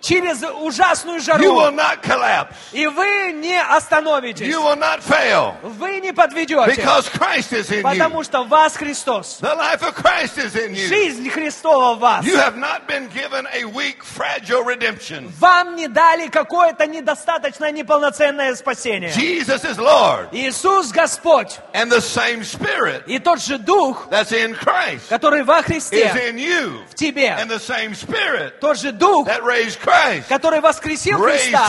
Через 0.00 0.42
ужасную 0.42 1.18
You 1.20 1.52
will 1.52 1.70
жару. 1.70 1.74
not 1.74 2.02
collapse. 2.02 2.54
И 2.72 2.86
вы 2.86 3.32
не 3.32 3.60
остановитесь. 3.60 4.46
You 4.46 4.60
will 4.62 4.76
not 4.78 5.00
fail 5.02 5.54
Вы 5.62 6.00
не 6.00 6.12
подведете. 6.12 6.66
because 6.76 7.08
Christ 7.08 7.52
is 7.52 7.70
in 7.70 7.82
Потому 7.82 8.20
you. 8.20 8.24
что 8.24 8.44
в 8.44 8.48
вас 8.48 8.76
Христос. 8.76 9.38
The 9.40 9.54
life 9.54 9.82
of 9.82 9.94
Christ 9.94 10.38
is 10.38 10.54
in 10.54 10.74
you. 10.74 10.88
Жизнь 10.88 11.28
Христова 11.30 11.94
в 11.94 11.98
вас. 12.00 12.24
You 12.24 12.36
have 12.36 12.56
not 12.56 12.86
been 12.86 13.08
given 13.08 13.46
a 13.52 13.64
weak, 13.64 14.02
fragile 14.04 14.62
redemption. 14.62 15.32
Вам 15.40 15.74
не 15.76 15.88
дали 15.88 16.28
какое-то 16.28 16.86
недостаточное, 16.86 17.72
неполноценное 17.72 18.54
спасение. 18.54 19.10
Jesus 19.10 19.64
is 19.64 19.78
Lord. 19.78 20.28
Иисус 20.32 20.92
Господь. 20.92 21.58
And 21.72 21.90
the 21.90 22.00
same 22.00 22.42
Spirit 22.44 23.04
И 23.06 23.18
тот 23.18 23.40
же 23.40 23.58
Дух, 23.58 24.08
that's 24.10 24.32
in 24.32 24.54
Christ 24.54 25.08
который 25.08 25.42
во 25.42 25.60
is 25.60 25.64
Христе, 25.66 26.28
in 26.30 26.38
you. 26.38 26.80
в 26.90 26.94
тебе. 26.94 27.28
And 27.30 27.48
the 27.50 27.58
same 27.58 27.94
Spirit 27.94 28.60
Тот 28.60 28.78
же 28.78 28.92
Дух, 28.92 29.26
that 29.26 29.42
raised 29.42 29.80
Christ 29.80 29.95
который 30.28 30.60
воскресил 30.60 31.18
Христа, 31.18 31.68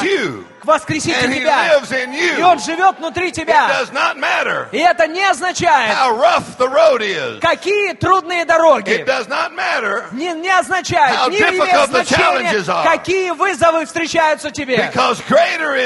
воскресит 0.63 1.15
And 1.15 1.33
тебя. 1.33 1.79
И 2.37 2.41
Он 2.43 2.59
живет 2.59 2.97
внутри 2.99 3.31
тебя. 3.31 3.67
И 4.71 4.77
это 4.79 5.07
не 5.07 5.23
означает, 5.23 5.95
какие 7.41 7.93
трудные 7.93 8.45
дороги. 8.45 9.05
Не, 10.11 10.33
не 10.33 10.49
означает, 10.49 11.15
не 11.29 11.37
имеет 11.39 11.89
значения, 11.89 12.63
какие 12.83 13.31
вызовы 13.31 13.85
встречаются 13.85 14.51
тебе. 14.51 14.91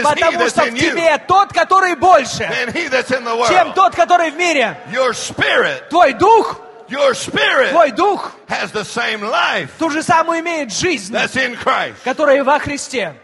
Потому 0.03 0.47
что 0.49 0.61
в 0.63 0.73
тебе 0.79 1.17
тот, 1.27 1.53
который 1.53 1.95
больше, 1.95 2.49
чем 3.49 3.73
тот, 3.73 3.95
который 3.95 4.31
в 4.31 4.35
мире. 4.35 4.77
Твой 5.89 6.13
дух, 6.13 6.59
your 6.91 7.13
spirit 7.15 7.71
твой 7.71 7.91
дух, 7.91 8.31
has 8.47 8.71
the 8.71 8.83
same 8.83 9.21
life 9.21 9.69
ту 9.79 9.89
же 9.89 10.03
самую 10.03 10.41
имеет 10.41 10.71
жизнь, 10.71 11.11
that's 11.13 11.35
in 11.35 11.55
Christ. 11.55 12.03
которая 12.03 12.43
во 12.43 12.59
Христе. 12.59 13.15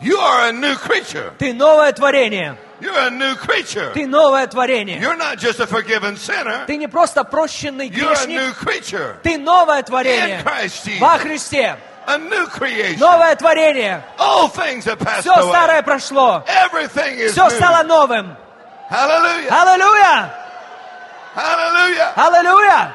You 0.00 0.18
are 0.18 0.48
a 0.48 0.52
new 0.52 0.74
creature. 0.76 1.32
Ты 1.38 1.54
новое 1.54 1.92
творение. 1.92 2.56
You're 2.80 2.98
a 3.06 3.10
new 3.10 3.34
creature. 3.36 3.92
Ты 3.94 4.06
новое 4.06 4.46
творение. 4.46 4.98
You're 5.00 5.16
not 5.16 5.38
just 5.38 5.58
a 5.60 5.66
forgiven 5.66 6.16
sinner. 6.18 6.66
Ты 6.66 6.76
не 6.76 6.86
просто 6.86 7.24
прощенный 7.24 7.88
You're 7.88 8.12
a 8.12 8.26
грешник. 8.26 8.36
new 8.38 8.52
creature. 8.52 9.16
Ты 9.22 9.38
новое 9.38 9.82
творение. 9.82 10.40
In 10.40 10.44
Christ 10.44 10.84
Jesus. 10.84 11.00
Во 11.00 11.16
Христе. 11.18 11.76
A 12.06 12.18
new 12.18 12.46
creation. 12.48 12.98
Новое 12.98 13.34
творение. 13.36 14.04
All 14.18 14.48
things 14.48 14.84
have 14.84 14.98
passed 14.98 15.22
Все 15.22 15.32
away. 15.34 15.48
старое 15.50 15.82
прошло. 15.82 16.44
Everything 16.46 17.18
is 17.18 17.32
Все 17.32 17.44
new. 17.48 17.50
стало 17.56 17.82
новым. 17.84 18.36
Hallelujah. 18.90 19.48
Аллилуйя! 19.50 20.45
Hallelujah. 21.36 22.12
Аллилуйя! 22.16 22.94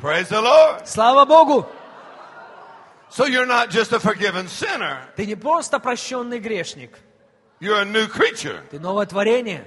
Praise 0.00 0.28
the 0.28 0.40
Lord. 0.40 0.86
Слава 0.86 1.24
Богу! 1.24 1.66
So 3.10 3.24
you're 3.26 3.46
not 3.46 3.70
just 3.70 3.92
a 3.92 3.98
forgiven 4.00 4.46
sinner. 4.48 5.00
Ты 5.16 5.26
не 5.26 5.34
просто 5.34 5.78
прощенный 5.80 6.38
грешник. 6.38 6.98
You're 7.60 7.80
a 7.80 7.84
new 7.84 8.06
creature 8.06 8.62
Ты 8.70 8.78
новое 8.78 9.06
творение 9.06 9.64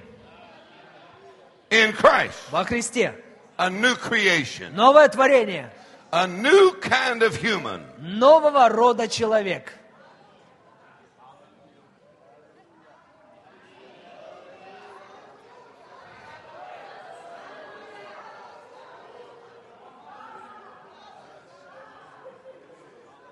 in 1.70 1.92
Christ. 1.94 2.38
во 2.52 2.64
Христе. 2.64 3.14
A 3.61 3.71
new 3.71 3.95
creation. 3.95 4.75
Новое 4.75 5.09
творение. 5.09 5.71
A 6.13 6.27
new 6.27 6.73
kind 6.81 7.23
of 7.23 7.35
human. 7.37 7.83
Нового 7.99 8.69
рода 8.69 9.09
человек. 9.09 9.73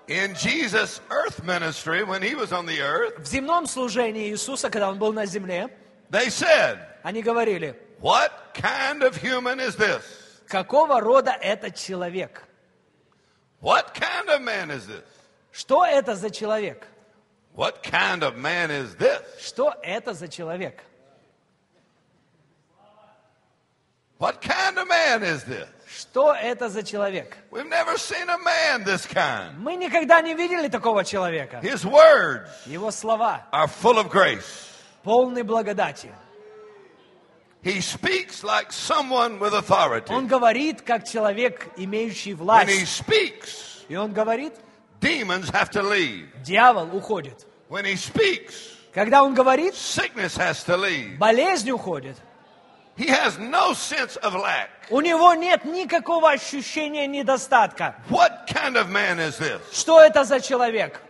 In 0.07 0.35
Jesus' 0.35 1.01
earth 1.09 1.43
ministry, 1.43 2.03
when 2.03 2.21
he 2.21 2.35
was 2.35 2.51
on 2.51 2.65
the 2.67 2.79
earth, 2.81 3.17
В 3.17 3.25
земном 3.25 3.65
служении 3.65 4.29
Иисуса, 4.29 4.69
когда 4.69 4.89
Он 4.89 4.99
был 4.99 5.11
на 5.13 5.25
земле, 5.25 5.69
they 6.11 6.29
said, 6.29 6.77
они 7.03 7.23
говорили, 7.23 7.75
What 8.01 8.53
kind 8.53 9.01
of 9.01 9.15
human 9.17 9.59
is 9.59 9.75
this? 9.75 10.18
Какого 10.50 11.00
рода 11.00 11.30
этот 11.30 11.76
человек? 11.76 12.42
What 13.62 13.94
kind 13.94 14.28
of 14.28 14.40
man 14.42 14.70
is 14.70 14.86
this? 14.86 15.04
Что 15.52 15.84
это 15.84 16.14
за 16.14 16.30
человек? 16.30 16.86
What 17.54 17.82
kind 17.82 18.22
of 18.22 18.36
man 18.36 18.70
is 18.70 18.94
this? 18.96 19.22
Что 19.40 19.72
это 19.82 20.12
за 20.14 20.28
человек? 20.28 20.82
What 24.18 24.40
kind 24.42 24.76
of 24.78 24.86
man 24.86 25.22
is 25.22 25.44
this? 25.44 25.66
Что 25.88 26.34
это 26.34 26.68
за 26.68 26.82
человек? 26.82 27.36
We've 27.50 27.68
never 27.68 27.96
seen 27.96 28.28
a 28.28 28.38
man 28.38 28.84
this 28.84 29.06
kind. 29.06 29.56
Мы 29.58 29.76
никогда 29.76 30.20
не 30.20 30.34
видели 30.34 30.68
такого 30.68 31.04
человека. 31.04 31.60
His 31.62 31.84
words 31.84 32.48
Его 32.66 32.90
слова 32.90 33.46
are 33.50 33.66
full 33.66 33.98
of 33.98 34.10
grace. 34.10 34.68
полны 35.04 35.42
благодати. 35.42 36.12
He 37.62 37.80
speaks 37.82 38.42
like 38.42 38.72
someone 38.72 39.38
with 39.38 39.52
authority. 39.52 40.10
Он 40.12 40.26
говорит, 40.26 40.80
как 40.82 41.04
человек, 41.06 41.68
имеющий 41.76 42.34
When 42.34 42.66
he 42.66 42.84
власть. 42.84 43.02
speaks, 43.04 43.84
И 43.88 43.96
он 43.96 44.12
говорит, 44.12 44.54
demons 45.00 45.50
have 45.50 45.70
to 45.70 45.82
leave. 45.82 46.28
дьявол 46.42 46.88
уходит. 46.96 47.44
When 47.68 47.84
he 47.84 47.96
speaks, 47.96 48.76
Когда 48.94 49.22
он 49.22 49.34
говорит, 49.34 49.74
sickness 49.74 50.36
has 50.38 50.64
to 50.64 50.76
leave. 50.76 51.18
болезнь 51.18 51.70
уходит. 51.70 52.16
He 52.96 53.06
has 53.06 53.38
no 53.38 53.72
sense 53.72 54.16
of 54.16 54.34
lack. 54.34 54.68
У 54.90 55.00
него 55.00 55.32
нет 55.34 55.64
никакого 55.64 56.30
ощущения 56.30 57.06
недостатка. 57.06 57.94
What 58.08 58.46
kind 58.48 58.76
of 58.76 58.88
man 58.88 59.18
is 59.18 59.38
this? 59.38 59.60
Что 59.72 60.00
это 60.00 60.24
за 60.24 60.40
человек? 60.40 61.00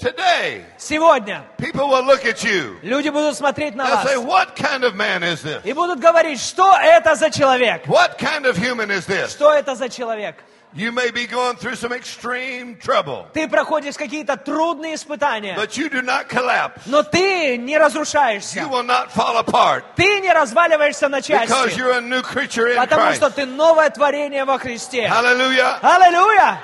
Today, 0.00 0.62
Сегодня 0.76 1.42
people 1.56 1.88
will 1.88 2.04
look 2.04 2.24
at 2.26 2.44
you. 2.44 2.76
люди 2.82 3.08
будут 3.08 3.34
смотреть 3.36 3.74
на 3.74 3.84
They'll 3.86 3.94
вас 3.96 4.06
say, 4.12 4.16
What 4.18 4.54
kind 4.54 4.84
of 4.84 4.94
man 4.94 5.22
is 5.22 5.42
this? 5.42 5.64
и 5.64 5.72
будут 5.72 6.00
говорить, 6.00 6.38
что 6.38 6.74
это 6.78 7.14
за 7.14 7.30
человек? 7.30 7.86
What 7.86 8.18
kind 8.18 8.44
of 8.44 8.56
human 8.58 8.90
is 8.90 9.06
this? 9.06 9.30
Что 9.30 9.52
это 9.54 9.74
за 9.74 9.88
человек? 9.88 10.36
You 10.74 10.92
may 10.92 11.10
be 11.10 11.26
going 11.26 11.56
through 11.56 11.76
some 11.76 11.92
extreme 11.92 12.76
trouble, 12.78 13.24
Ты 13.32 13.48
проходишь 13.48 13.96
какие-то 13.96 14.36
трудные 14.36 14.96
испытания, 14.96 15.56
but 15.56 15.78
you 15.78 15.88
do 15.88 16.02
not 16.02 16.28
collapse. 16.28 16.82
но 16.84 17.02
ты 17.02 17.56
не 17.56 17.78
разрушаешься. 17.78 18.60
You 18.60 18.68
will 18.68 18.82
not 18.84 19.10
fall 19.10 19.38
apart 19.38 19.84
Ты 19.96 20.20
не 20.20 20.30
разваливаешься 20.30 21.08
на 21.08 21.20
because 21.20 21.48
части, 21.48 21.78
you're 21.78 21.92
a 21.96 22.02
new 22.02 22.20
creature 22.20 22.66
in 22.68 22.76
потому 22.76 23.00
Christ. 23.12 23.16
что 23.16 23.30
ты 23.30 23.46
новое 23.46 23.88
творение 23.88 24.44
во 24.44 24.58
Христе. 24.58 25.08
Hallelujah. 25.08 25.78
Аллилуйя! 25.80 26.60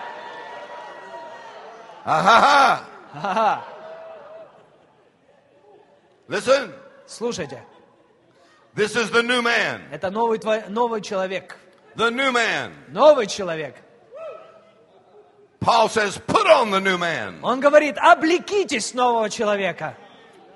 Ah-ha-ha. 2.05 2.81
Ага. 3.24 3.64
Listen, 6.28 6.74
Слушайте, 7.06 7.64
this 8.76 8.96
is 8.96 9.10
the 9.12 9.24
new 9.24 9.42
man. 9.42 9.82
это 9.92 10.10
новый, 10.12 10.40
тво- 10.40 10.68
новый 10.70 11.02
человек. 11.02 11.56
The 11.96 12.10
new 12.12 12.32
man. 12.32 12.74
Новый 12.90 13.28
человек. 13.28 13.76
Paul 15.60 15.90
says, 15.90 16.18
put 16.28 16.46
on 16.48 16.70
the 16.72 16.80
new 16.80 16.98
man. 16.98 17.40
Он 17.42 17.60
говорит, 17.60 17.98
облекитесь 17.98 18.94
нового 18.94 19.30
человека. 19.30 19.96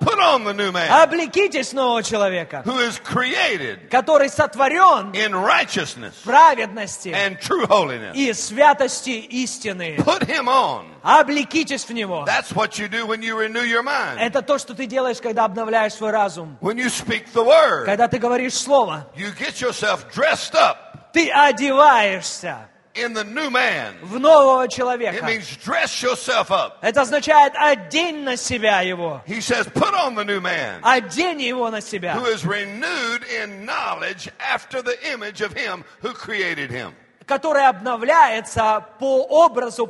Put 0.02 0.20
on 0.20 0.44
the 0.44 0.54
new 0.54 0.72
man 0.72 0.90
Облекитесь 0.90 1.74
нового 1.74 2.04
человека, 2.04 2.64
who 2.66 2.80
is 2.80 3.00
created 3.00 3.90
который 3.90 4.30
сотворен 4.30 5.12
in 5.14 5.34
righteousness 5.34 6.14
в 6.22 6.24
праведности 6.24 7.10
and 7.10 7.40
true 7.40 7.66
holiness. 7.68 8.14
и 8.16 8.34
святости 8.34 9.20
истины. 9.30 9.98
Put 9.98 10.24
him 10.28 10.48
on. 10.48 10.86
Облекитесь 11.04 11.86
в 11.86 11.92
него. 11.92 12.26
That's 12.28 12.54
what 12.54 12.78
you 12.80 12.88
do 12.88 13.06
when 13.06 13.22
you 13.22 13.38
renew 13.38 13.64
your 13.64 13.84
mind. 13.84 14.20
Это 14.20 14.42
то, 14.42 14.58
что 14.58 14.74
ты 14.74 14.86
делаешь, 14.88 15.22
когда 15.22 15.46
обновляешь 15.46 15.94
свой 15.94 16.12
разум. 16.12 16.58
When 16.62 16.78
you 16.78 16.90
speak 16.90 17.32
the 17.34 17.44
word, 17.44 17.86
Когда 17.86 18.08
ты 18.08 18.18
говоришь 18.18 18.56
слово, 18.56 19.08
you 19.16 19.32
get 19.38 19.62
yourself 19.62 20.06
dressed 20.12 20.56
up 20.56 20.92
ты 21.14 21.30
одеваешься 21.30 22.70
in 22.96 23.14
the 23.14 23.24
new 23.24 23.50
man. 23.50 23.96
в 24.02 24.20
нового 24.20 24.66
It 24.66 24.72
человека. 24.72 25.26
means 25.26 25.56
dress 25.58 26.02
yourself 26.02 26.52
up. 26.52 26.78
Это 26.82 27.02
означает 27.02 27.54
одень 27.56 28.24
на 28.24 28.36
себя 28.38 28.82
его. 28.82 29.22
He 29.26 29.40
says, 29.42 29.68
put 29.68 29.94
on 29.94 30.16
the 30.16 30.24
new 30.26 30.42
man 30.42 30.82
Одень 30.84 31.42
его 31.42 31.70
на 31.70 31.82
себя. 31.82 32.14
who 32.16 32.26
is 32.26 32.46
renewed 32.46 33.24
in 33.42 33.66
knowledge 33.66 34.30
after 34.40 34.82
the 34.82 34.98
image 35.14 35.42
of 35.42 35.54
him 35.54 35.84
who 36.02 36.14
created 36.14 36.70
him. 36.72 36.94
который 37.26 37.66
обновляется 37.68 38.86
по 39.00 39.24
образу 39.24 39.90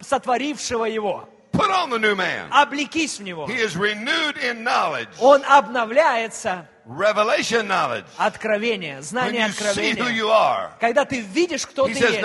сотворившего 0.00 0.84
его. 0.86 1.28
Put 1.52 1.68
on 1.70 1.90
the 1.90 1.98
new 1.98 2.14
man. 2.14 2.48
Облекись 2.52 3.18
в 3.18 3.22
него. 3.22 3.44
He 3.46 3.56
is 3.56 3.76
renewed 3.76 4.36
in 4.38 4.62
knowledge, 4.64 5.08
Он 5.18 5.42
обновляется 5.44 6.66
revelation 6.90 7.68
knowledge. 7.68 8.04
откровение, 8.16 9.00
знание 9.00 9.46
откровения. 9.46 10.70
Когда 10.80 11.04
ты 11.04 11.20
видишь, 11.20 11.66
кто 11.66 11.86
ты 11.86 11.92
есть, 11.92 12.20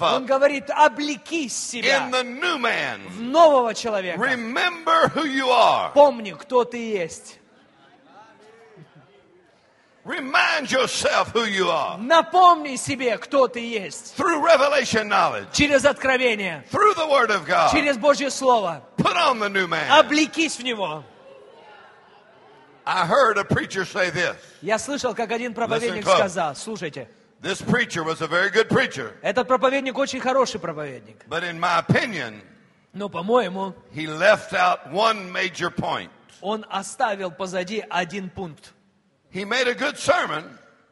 он 0.00 0.26
говорит, 0.26 0.70
облекись 0.70 1.56
себя 1.56 2.08
в 2.10 3.20
нового 3.20 3.74
человека. 3.74 4.20
Помни, 5.94 6.32
кто 6.32 6.64
ты 6.64 6.76
есть. 6.76 7.38
Remind 10.04 10.70
yourself 10.70 11.34
who 11.34 11.44
you 11.44 11.68
are 11.68 11.98
Напомни 11.98 12.76
себе, 12.76 13.18
кто 13.18 13.46
ты 13.46 13.60
есть. 13.60 14.14
through 14.16 14.42
revelation 14.42 15.06
knowledge, 15.06 15.52
Через 15.52 15.84
откровение, 15.84 16.64
through 16.72 16.94
the 16.94 17.06
Word 17.06 17.30
of 17.30 17.44
God. 17.46 17.70
через 17.72 17.98
Божье 17.98 18.30
Слово. 18.30 18.82
Put 18.96 19.16
on 19.16 19.38
the 19.38 19.50
new 19.50 19.66
man. 19.68 19.86
Облекись 19.90 20.56
в 20.56 20.64
него. 20.64 21.04
I 22.90 23.04
heard 23.04 23.36
a 23.36 23.44
preacher 23.44 23.84
say 23.84 24.08
this. 24.10 24.34
Я 24.62 24.78
слышал, 24.78 25.14
как 25.14 25.30
один 25.30 25.52
проповедник 25.52 26.04
close. 26.06 26.16
сказал, 26.16 26.56
слушайте, 26.56 27.06
This 27.42 27.60
preacher 27.60 28.02
was 28.02 28.22
a 28.22 28.26
very 28.26 28.48
good 28.50 28.68
preacher, 28.70 29.12
этот 29.22 29.46
проповедник 29.46 29.96
очень 29.98 30.20
хороший 30.20 30.58
проповедник. 30.58 31.22
but 31.28 31.44
in 31.44 31.60
my 31.60 31.78
opinion, 31.80 32.40
Но, 32.94 33.10
по-моему, 33.10 33.74
he 33.94 34.06
left 34.06 34.54
out 34.54 34.90
one 34.90 35.30
major 35.30 35.68
point. 35.70 36.08
он 36.40 36.64
оставил 36.70 37.30
позади 37.30 37.84
один 37.90 38.30
пункт. 38.30 38.72
He 39.30 39.44
made 39.44 39.68
a 39.68 39.74
good 39.74 39.98
sermon, 39.98 40.44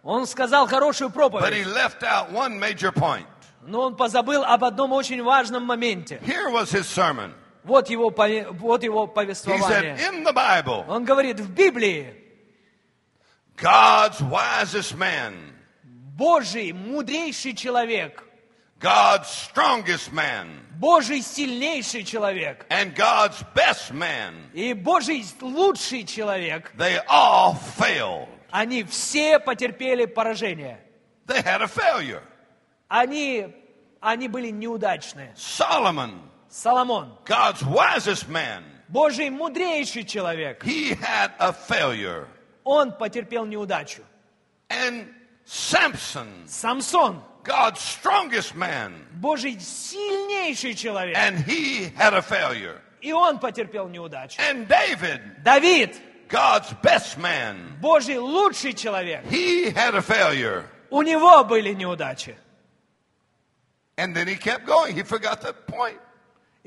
Он 0.04 0.26
сказал 0.26 0.66
хорошую 0.68 1.08
but 1.08 1.14
he 1.14 1.64
проповедь, 1.64 1.66
left 1.68 2.02
out 2.02 2.30
one 2.30 2.60
major 2.60 2.92
point. 2.92 3.26
но 3.62 3.80
он 3.80 3.96
позабыл 3.96 4.44
об 4.44 4.62
одном 4.64 4.92
очень 4.92 5.22
важном 5.22 5.64
моменте. 5.64 6.20
Here 6.22 6.50
was 6.50 6.70
his 6.70 6.86
sermon. 6.86 7.32
Вот 7.66 7.90
его, 7.90 8.10
вот 8.10 8.82
его 8.84 9.04
He 9.04 9.08
said, 9.08 9.14
повествование. 9.14 9.96
in 9.98 10.24
the 10.24 10.32
Bible, 10.32 10.84
Он 10.88 11.04
говорит, 11.04 11.40
в 11.40 11.50
Библии 11.52 12.14
God's 13.56 14.20
wisest 14.20 14.94
man, 14.96 15.34
Божий 16.16 16.72
мудрейший 16.72 17.54
человек, 17.54 18.22
God's 18.80 19.28
strongest 19.28 20.12
man, 20.12 20.60
Божий 20.78 21.22
сильнейший 21.22 22.04
человек 22.04 22.66
and 22.68 22.94
God's 22.94 23.42
best 23.54 23.90
man, 23.92 24.34
и 24.52 24.72
Божий 24.74 25.24
лучший 25.40 26.04
человек, 26.04 26.72
they 26.76 26.98
all 27.08 27.56
failed. 27.78 28.28
они 28.50 28.84
все 28.84 29.38
потерпели 29.38 30.04
поражение. 30.06 30.78
They 31.26 31.42
had 31.42 31.60
a 31.62 31.66
failure. 31.66 32.22
Они, 32.88 33.48
они 34.00 34.28
были 34.28 34.50
неудачные. 34.50 35.34
Solomon, 35.36 36.20
Соломон, 36.56 37.10
God's 37.26 37.62
wisest 37.64 38.28
man, 38.30 38.64
Божий 38.88 39.28
мудрейший 39.28 40.04
человек, 40.04 40.64
he 40.64 40.94
had 40.94 41.32
a 41.38 41.52
failure. 41.52 42.26
он 42.64 42.92
потерпел 42.92 43.44
неудачу. 43.44 44.02
And 44.70 45.06
Samson, 45.44 46.46
Самсон, 46.46 47.20
God's 47.44 47.80
strongest 47.80 48.54
man, 48.54 48.94
Божий 49.20 49.60
сильнейший 49.60 50.74
человек, 50.74 51.14
and 51.14 51.36
he 51.44 51.90
had 51.94 52.14
a 52.14 52.22
failure. 52.22 52.80
и 53.02 53.12
он 53.12 53.38
потерпел 53.38 53.88
неудачу. 53.88 54.40
And 54.40 54.66
David, 54.66 55.42
Давид, 55.44 56.00
God's 56.28 56.72
best 56.82 57.18
man, 57.18 57.78
Божий 57.82 58.16
лучший 58.16 58.72
человек, 58.72 59.24
he 59.26 59.70
had 59.70 59.94
a 59.94 60.00
failure. 60.00 60.64
у 60.90 61.02
него 61.02 61.44
были 61.44 61.74
неудачи. 61.74 62.34
And 63.98 64.16
then 64.16 64.26
he 64.26 64.36
kept 64.36 64.64
going. 64.64 64.94
He 64.94 65.02
forgot 65.02 65.42
the 65.42 65.52
point. 65.52 65.98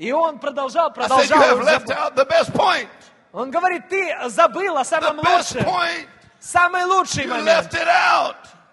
И 0.00 0.12
он 0.12 0.38
продолжал, 0.38 0.88
said, 0.88 0.94
продолжал. 0.94 2.10
the 2.16 2.24
point. 2.54 2.88
Он 3.32 3.50
говорит, 3.50 3.86
ты 3.90 4.16
забыл 4.30 4.78
о 4.78 4.80
The 4.80 4.84
самом 4.84 5.20
best 5.20 5.54
лучшем. 5.54 5.68
point. 5.70 6.06
Самый 6.40 6.84
лучший 6.84 7.26
момент. 7.26 7.70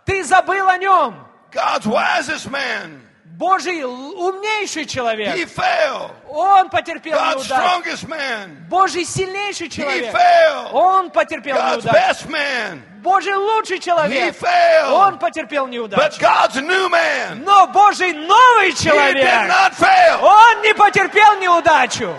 Ты 0.06 0.24
забыл 0.24 0.70
о 0.70 0.78
нем. 0.78 1.28
God's 1.52 1.86
wisest 1.86 2.50
man. 2.50 3.02
Божий 3.38 3.84
умнейший 3.84 4.84
He 4.84 4.88
человек. 4.88 5.48
failed. 5.50 6.10
Он 6.28 6.70
потерпел 6.70 7.16
God's 7.18 7.48
неудачу. 7.48 7.54
strongest 7.54 8.08
man. 8.10 8.68
Божий 8.68 9.06
сильнейший 9.06 9.68
He 9.68 9.70
человек. 9.70 10.12
failed. 10.14 10.74
Он 10.74 11.12
потерпел 11.12 11.56
God's 11.56 11.84
неудачу. 11.86 11.96
best 11.96 12.30
man. 12.30 12.82
Божий 13.04 13.34
лучший 13.36 13.78
He 13.78 13.82
человек. 13.82 14.36
failed. 14.36 14.92
Он 14.92 15.20
потерпел 15.20 15.66
But 15.68 15.70
неудачу. 15.72 16.20
God's 16.20 16.56
new 16.62 16.90
man. 16.90 17.44
Но 17.46 17.68
Божий 17.68 18.12
новый 18.14 18.70
He 18.70 18.74
did 18.74 18.84
человек, 18.84 19.48
not 19.48 19.74
fail. 19.76 20.20
он 20.24 20.62
не 20.64 20.74
потерпел 20.74 21.36
неудачу. 21.40 22.16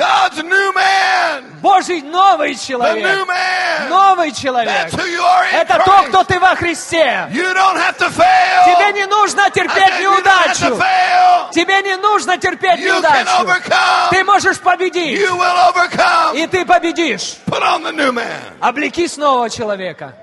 God's 0.00 0.42
new 0.42 0.72
man. 0.72 1.44
Божий 1.60 2.00
новый 2.00 2.54
The 2.54 2.56
new 2.56 2.78
человек. 2.78 3.28
man. 3.28 3.88
Новый 3.90 4.32
человек. 4.32 4.72
That's 4.72 4.94
who 4.94 5.04
you 5.06 5.22
are 5.22 5.44
in 5.52 5.56
Это 5.60 5.78
то, 5.84 6.02
кто 6.08 6.24
ты 6.24 6.40
во 6.40 6.56
Христе. 6.56 7.28
You 7.30 7.52
don't 7.52 7.76
have 7.76 7.98
to 7.98 8.08
fail. 8.08 8.64
Тебе 8.64 8.92
не 8.94 9.06
нужно 9.06 9.50
терпеть 9.50 9.76
said, 9.76 10.00
you 10.00 10.10
don't 10.10 10.24
have 10.24 10.56
to 10.56 10.70
неудачу. 10.70 10.76
fail. 10.78 11.50
Тебе 11.52 11.82
не 11.82 11.96
нужно 11.96 12.38
терпеть 12.38 12.80
You 12.80 13.00
can 13.02 13.02
неудачу. 13.02 13.42
overcome. 13.44 14.10
Ты 14.10 14.24
можешь 14.24 14.58
победить. 14.60 15.18
You 15.20 15.36
will 15.36 15.68
overcome. 15.74 16.34
И 16.36 16.46
ты 16.46 16.64
победишь. 16.64 17.36
Put 17.46 17.62
on 17.62 17.82
the 17.82 17.92
new 17.92 18.10
man. 18.12 18.40
Облекись 18.60 19.18
нового 19.18 19.50
человека. 19.50 20.14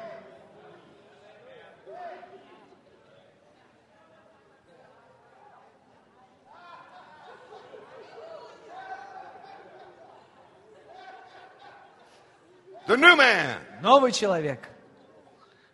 The 12.88 12.96
new 12.98 13.16
man. 13.16 13.58
Новый 13.82 14.12
человек. 14.12 14.60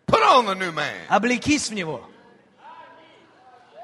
Put 0.06 0.22
on 0.22 0.46
the 0.46 0.54
new 0.54 0.72
man. 0.72 0.94
Облекись 1.08 1.68
в 1.70 1.74
него. 1.74 2.00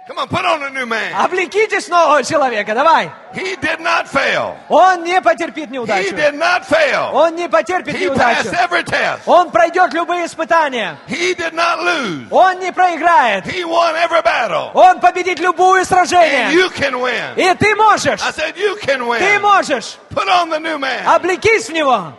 Come 0.09 0.19
on, 0.19 0.29
put 0.29 0.45
on 0.45 0.61
a 0.65 0.71
new 0.71 0.87
man. 0.87 1.13
Облекитесь 1.15 1.87
нового 1.87 2.25
человека, 2.25 2.75
давай. 2.75 3.13
He 3.33 3.55
did 3.61 3.79
not 3.79 4.09
fail. 4.09 4.57
Он 4.69 5.05
не 5.05 5.21
потерпит 5.21 5.69
He 5.69 5.73
неудачу. 5.73 6.17
did 6.17 6.35
not 6.35 6.65
fail. 6.67 7.13
Он 7.15 7.37
не 7.37 7.49
потерпит 7.49 7.95
He 7.95 8.09
passed 8.09 8.47
неудачу. 8.47 8.51
every 8.51 8.83
test. 8.83 9.21
Он 9.27 9.53
пройдет 9.53 9.93
любые 9.93 10.27
испытания. 10.27 10.99
He 11.07 11.33
did 11.37 11.53
not 11.55 11.79
lose. 11.85 12.27
Он 12.33 12.59
не 12.59 12.73
проиграет. 12.73 13.45
He 13.47 13.63
won 13.65 13.95
every 13.95 14.21
battle. 14.23 14.73
Он 14.75 14.99
победит 14.99 15.39
любое 15.39 15.83
And 15.83 15.89
сражение. 15.89 16.51
you 16.55 16.69
can 16.71 16.95
win. 17.01 17.37
И 17.37 17.55
ты 17.55 17.77
можешь. 17.77 18.21
I 18.21 18.33
said, 18.33 18.57
you 18.57 18.77
can 18.81 18.99
Ты 19.19 19.37
win. 19.37 19.41
можешь. 19.43 19.97
Put 20.13 20.27
on 20.27 20.51
the 20.51 20.59
new 20.59 20.77
man. 20.79 21.07
Облекись 21.07 21.69
в 21.69 21.73
него. 21.73 22.15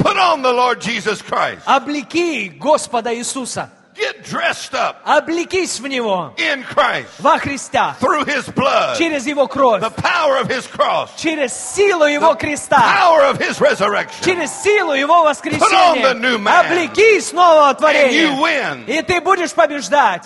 Put 0.00 0.16
on 0.18 0.42
the 0.42 0.52
Lord 0.52 0.80
Jesus 0.80 1.22
Christ. 1.22 1.64
Облеки 1.66 2.48
Господа 2.58 3.14
Иисуса. 3.14 3.70
Get 3.94 4.24
dressed 4.24 4.74
up 4.74 5.02
Облекись 5.06 5.80
в 5.80 5.86
него. 5.86 6.34
in 6.36 6.62
Christ 6.64 7.08
Во 7.18 7.38
Христа. 7.38 7.96
through 7.98 8.26
his 8.26 8.46
blood, 8.50 8.98
Через 8.98 9.26
его 9.26 9.48
кровь. 9.48 9.80
the 9.80 9.88
power 9.88 10.36
of 10.36 10.48
his 10.50 10.66
cross, 10.66 11.10
Через 11.16 11.54
силу 11.54 12.04
его 12.04 12.34
креста. 12.34 12.76
power 12.76 13.22
of 13.24 13.38
his 13.38 13.58
resurrection. 13.58 14.22
Через 14.22 14.52
силу 14.52 14.92
его 14.92 15.24
Put 15.24 15.72
on 15.72 16.02
the 16.02 16.12
new 16.12 16.36
воскресения. 16.36 16.38
man. 16.38 16.66
Облекись 16.66 17.32
нового 17.32 17.70
And 17.70 18.12
you 18.12 18.28
творения. 18.28 18.38
win. 18.38 18.84
И 18.86 19.00
ты 19.02 19.20
будешь 19.22 19.54
побеждать. 19.54 20.24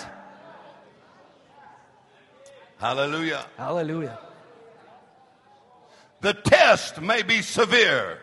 Hallelujah. 2.79 3.45
Аллилуйя. 3.57 4.17
The 6.21 6.33
test 6.33 6.99
may 7.01 7.21
be 7.23 7.41
severe, 7.41 8.17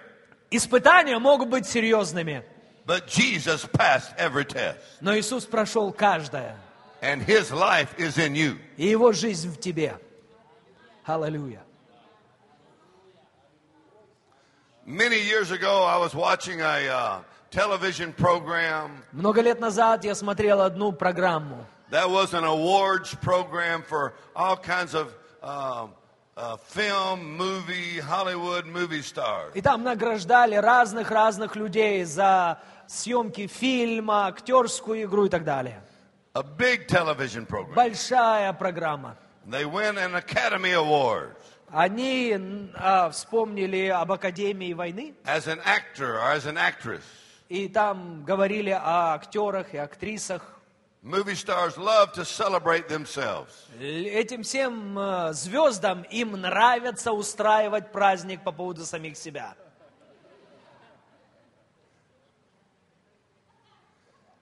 Испытания 0.56 1.18
могут 1.20 1.50
быть 1.50 1.66
серьезными, 1.66 2.44
but 2.86 3.08
Jesus 3.08 3.66
passed 3.66 4.14
every 4.18 4.46
test. 4.46 4.78
но 5.02 5.18
Иисус 5.18 5.46
прошел 5.46 5.92
каждое. 5.92 6.56
And 7.02 7.22
his 7.22 7.52
life 7.52 7.94
is 7.98 8.18
in 8.18 8.34
you. 8.36 8.58
И 8.78 8.88
его 8.88 9.12
жизнь 9.12 9.50
в 9.52 9.60
тебе. 9.60 9.98
Аллилуйя. 11.06 11.62
Many 14.86 15.20
years 15.22 15.52
ago, 15.52 15.84
I 15.84 15.98
was 15.98 16.14
watching 16.14 16.60
a 16.62 16.88
uh, 16.90 17.20
television 17.52 18.12
program 18.14 19.02
Много 19.14 19.42
лет 19.42 19.60
назад 19.60 20.04
я 20.04 20.14
смотрел 20.16 20.62
одну 20.62 20.92
программу. 20.92 21.66
that 21.90 22.10
was 22.10 22.34
an 22.34 22.44
awards 22.44 23.14
program 23.16 23.82
for 23.84 24.14
all 24.36 24.58
kinds 24.58 24.94
of 24.94 25.08
um, 25.42 25.50
uh, 25.52 25.88
film, 26.68 27.38
movie, 27.38 28.00
Hollywood 28.00 28.66
movie 28.66 29.02
stars. 29.04 29.52
И 29.56 29.62
там 29.62 29.84
награждали 29.84 30.56
разных-разных 30.56 31.56
людей 31.56 32.04
за 32.06 32.60
съемки 32.88 33.48
фильма, 33.48 34.28
актерскую 34.28 35.04
игру 35.04 35.26
и 35.26 35.30
так 35.30 35.44
далее. 35.44 35.82
A 36.34 36.42
big 36.42 36.88
television 36.88 37.46
program. 37.46 37.76
Большая 37.76 38.52
программа. 38.54 39.16
They 39.46 39.66
win 39.66 39.98
an 39.98 40.16
Academy 40.16 40.74
Award 40.74 41.36
Они 41.70 42.38
а, 42.76 43.10
вспомнили 43.10 43.88
об 43.88 44.12
Академии 44.12 44.74
войны, 44.74 45.14
as 45.26 45.48
an 45.48 45.60
actor 45.66 46.20
or 46.20 46.36
as 46.36 46.46
an 46.46 46.58
actress. 46.58 47.04
и 47.50 47.68
там 47.68 48.24
говорили 48.24 48.70
о 48.72 49.14
актерах 49.14 49.74
и 49.74 49.78
актрисах. 49.78 50.42
Movie 51.06 51.36
stars 51.36 51.78
love 51.78 52.14
to 52.14 52.24
celebrate 52.24 52.88
themselves. 52.88 53.68
Этим 53.78 54.44
всем 54.44 54.98
э, 54.98 55.34
звездам 55.34 56.04
им 56.04 56.32
нравится 56.32 57.12
устраивать 57.12 57.92
праздник 57.92 58.42
по 58.42 58.54
поводу 58.54 58.86
самих 58.86 59.18
себя. 59.18 59.54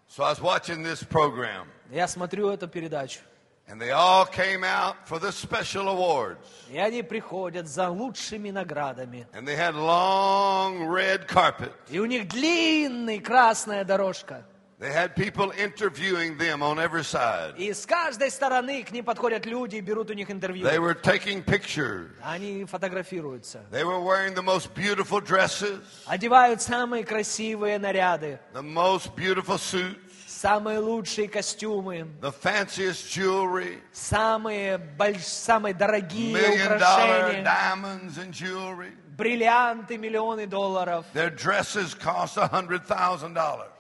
So 0.08 0.24
I 0.24 0.30
was 0.30 0.40
watching 0.42 0.84
this 0.84 1.04
program, 1.04 1.66
Я 1.90 2.08
смотрю 2.08 2.50
эту 2.50 2.68
передачу, 2.68 3.22
and 3.68 3.82
they 3.82 3.90
all 3.90 4.26
came 4.28 4.64
out 4.64 5.08
for 5.08 5.18
the 5.18 5.32
special 5.32 5.88
awards. 5.88 6.46
и 6.70 6.78
они 6.78 7.02
приходят 7.02 7.68
за 7.68 7.90
лучшими 7.90 8.52
наградами. 8.52 9.26
And 9.34 9.48
they 9.48 9.56
had 9.56 9.74
long 9.74 10.86
red 10.88 11.28
carpet. 11.28 11.72
И 11.90 11.98
у 12.00 12.06
них 12.06 12.28
длинная 12.28 13.20
красная 13.20 13.84
дорожка. 13.84 14.46
They 14.81 14.93
had 14.93 15.17
people 15.17 15.53
interviewing 15.53 16.37
them 16.37 16.63
on 16.63 16.79
every 16.79 17.03
side. 17.03 17.55
И 17.57 17.73
с 17.73 17.87
каждой 17.87 18.31
стороны 18.31 18.83
к 18.83 18.93
ним 18.93 19.07
подходят 19.07 19.47
люди 19.47 19.77
и 19.77 19.81
берут 19.81 20.11
у 20.11 20.13
них 20.13 20.31
интервью. 20.31 20.67
They 20.67 20.79
were 20.79 20.95
taking 20.95 21.43
pictures. 21.43 22.11
Они 22.23 22.67
фотографируются. 22.67 23.63
They 23.71 23.85
were 23.85 24.01
wearing 24.01 24.35
the 24.35 24.43
most 24.43 24.75
beautiful 24.75 25.23
dresses, 25.23 25.81
Одевают 26.05 26.61
самые 26.61 27.05
красивые 27.05 27.79
наряды, 27.79 28.39
the 28.53 28.63
most 28.63 29.17
beautiful 29.17 29.57
suits, 29.57 29.97
самые 30.27 30.79
лучшие 30.79 31.29
костюмы, 31.29 32.07
the 32.21 32.31
fanciest 32.31 33.09
jewelry, 33.09 33.81
самые, 33.95 34.77
больш... 34.77 35.23
самые 35.23 35.73
дорогие 35.73 36.35
million 36.35 36.79
dollar 36.79 37.31
украшения, 37.31 37.45
diamonds 37.45 38.19
and 38.19 38.31
jewelry. 38.31 38.93
бриллианты, 39.22 39.98
миллионы 39.98 40.48
долларов. 40.48 41.06
Their 41.14 41.30
dresses 41.30 41.94
cost. 41.94 42.38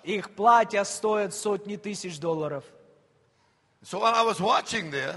Их 0.04 0.30
платья 0.36 0.84
стоят 0.84 1.34
сотни 1.34 1.78
тысяч 1.78 2.20
долларов. 2.20 2.64
So 3.84 4.00
while 4.00 4.14
I 4.14 4.22
was 4.24 4.40
watching 4.40 4.92
this, 4.92 5.16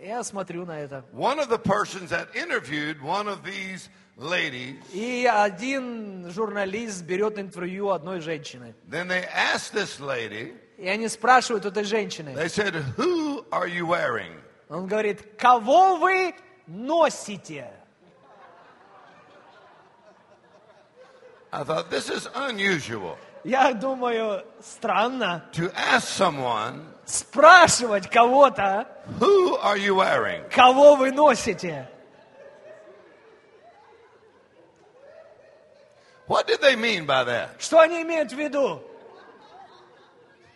Я 0.00 0.22
смотрю 0.22 0.64
на 0.64 0.78
это. 0.78 1.04
one 1.12 1.40
of 1.40 1.48
the 1.48 1.58
persons 1.58 2.10
that 2.10 2.28
interviewed 2.34 3.02
one 3.02 3.26
of 3.26 3.42
these 3.42 3.88
ladies, 4.16 4.76
И 4.92 5.26
один 5.26 6.30
журналист 6.30 7.02
берет 7.04 7.38
интервью 7.38 7.90
одной 7.90 8.20
женщины. 8.20 8.74
then 8.88 9.08
they 9.08 9.26
asked 9.26 9.72
this 9.72 9.98
lady, 9.98 10.54
И 10.78 10.86
они 10.88 11.08
спрашивают 11.08 11.64
этой 11.64 11.84
женщины. 11.84 12.34
they 12.34 12.48
said, 12.48 12.74
Who 12.96 13.44
are 13.50 13.66
you 13.66 13.86
wearing? 13.86 14.32
Он 14.68 14.86
говорит, 14.86 15.36
кого 15.36 15.96
вы 15.96 16.34
носите? 16.68 17.70
I 21.53 21.63
thought, 21.63 21.89
this 21.89 22.09
is 22.09 22.27
unusual 22.35 23.17
Я 23.43 23.73
думаю, 23.73 24.43
странно 24.61 25.43
to 25.53 25.71
ask 25.73 26.07
someone, 26.07 26.85
спрашивать 27.05 28.09
кого-то, 28.09 28.85
Who 29.19 29.57
are 29.57 29.77
you 29.77 29.95
wearing? 29.95 30.43
кого 30.49 30.95
вы 30.95 31.11
носите. 31.11 31.87
What 36.27 36.45
did 36.47 36.61
they 36.61 36.75
mean 36.75 37.05
by 37.07 37.23
that? 37.23 37.59
Что 37.59 37.79
они 37.79 38.03
имеют 38.03 38.31
в 38.31 38.37
виду? 38.37 38.81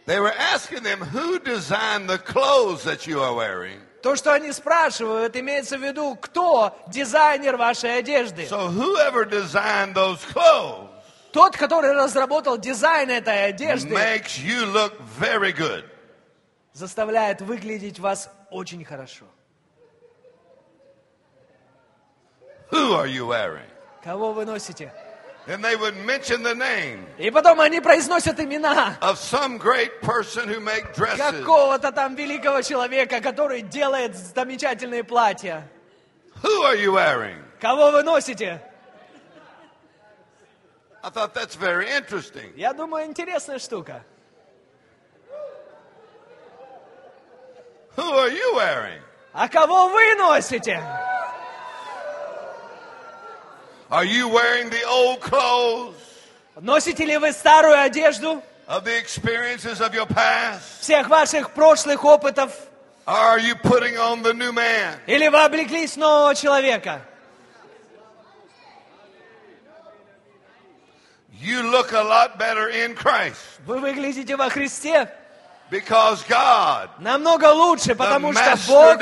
They 0.06 0.20
were 0.20 0.34
asking 0.34 0.84
them, 0.84 1.00
Who 1.00 1.40
designed 1.40 2.10
the 2.10 2.20
clothes 2.20 2.84
that 2.84 3.08
you 3.08 3.22
are 3.22 3.34
wearing? 3.34 3.80
То, 4.04 4.18
что 4.18 4.34
они 4.34 4.52
спрашивают, 4.52 5.36
имеется 5.38 5.78
в 5.78 5.82
виду, 5.82 6.16
кто 6.18 6.78
дизайнер 6.90 7.56
вашей 7.56 7.98
одежды. 8.00 8.46
So 8.46 8.68
whoever 8.70 9.24
designed 9.24 9.96
those 9.96 10.20
clothes 10.26 10.87
Тот, 11.33 11.57
который 11.57 11.93
разработал 11.93 12.57
дизайн 12.59 13.11
этой 13.11 13.47
одежды, 13.47 13.95
makes 13.95 14.39
you 14.39 14.65
look 14.73 14.95
very 15.21 15.53
good. 15.53 15.85
заставляет 16.73 17.43
выглядеть 17.43 17.99
вас 17.99 18.31
очень 18.51 18.85
хорошо. 18.85 19.27
Who 22.71 22.95
are 22.95 23.07
you 23.07 23.27
wearing? 23.27 23.67
Кого 24.03 24.33
вы 24.33 24.45
носите? 24.45 24.93
Then 25.47 25.63
they 25.63 25.77
would 25.77 25.97
mention 26.05 26.43
the 26.43 26.55
name 26.55 27.07
И 27.17 27.31
потом 27.31 27.59
они 27.61 27.81
произносят 27.81 28.39
имена 28.39 28.99
of 29.01 29.17
some 29.19 29.57
great 29.59 30.03
person 30.03 30.47
who 30.47 30.61
make 30.61 30.95
dresses. 30.95 31.19
какого-то 31.19 31.91
там 31.93 32.15
великого 32.15 32.61
человека, 32.61 33.21
который 33.21 33.63
делает 33.63 34.15
замечательные 34.15 35.05
платья. 35.05 35.67
Who 36.43 36.63
are 36.65 36.77
you 36.77 36.93
wearing? 36.93 37.43
Кого 37.61 37.91
вы 37.91 38.03
носите? 38.03 38.61
I 41.09 41.11
thought 41.11 41.33
that's 41.33 41.55
very 41.57 41.89
interesting. 41.89 42.53
Я 42.55 42.75
думаю, 42.75 43.07
интересная 43.07 43.59
штука. 43.59 44.05
Who 47.97 48.03
are 48.03 48.29
you 48.29 48.55
wearing? 48.55 49.01
А 49.33 49.49
кого 49.49 49.89
вы 49.89 50.15
носите? 50.17 50.83
Are 53.91 54.05
you 54.05 54.29
wearing 54.29 54.69
the 54.69 54.85
old 54.87 55.21
clothes 55.23 55.95
Носите 56.61 57.07
ли 57.07 57.17
вы 57.17 57.33
старую 57.33 57.81
одежду 57.81 58.43
of 58.67 58.85
the 58.85 58.95
experiences 58.99 59.81
of 59.81 59.95
your 59.95 60.05
past? 60.05 60.83
всех 60.83 61.09
ваших 61.09 61.53
прошлых 61.53 62.05
опытов? 62.05 62.53
Or 63.07 63.15
are 63.15 63.39
you 63.39 63.55
putting 63.55 63.97
on 63.97 64.23
the 64.23 64.35
new 64.35 64.53
man? 64.53 64.99
Или 65.07 65.29
вы 65.29 65.43
облеклись 65.43 65.97
нового 65.97 66.35
человека? 66.35 67.01
You 71.42 71.64
look 71.72 71.92
a 71.92 72.04
lot 72.04 72.38
better 72.38 72.70
in 72.70 72.96
Christ. 72.96 73.60
Вы 73.66 73.80
выглядите 73.80 74.36
во 74.36 74.50
Христе? 74.50 75.10
Because 75.71 76.25
God, 76.27 76.89
Намного 76.99 77.53
лучше, 77.53 77.95
потому 77.95 78.33
что 78.33 78.57
Бог, 78.67 78.99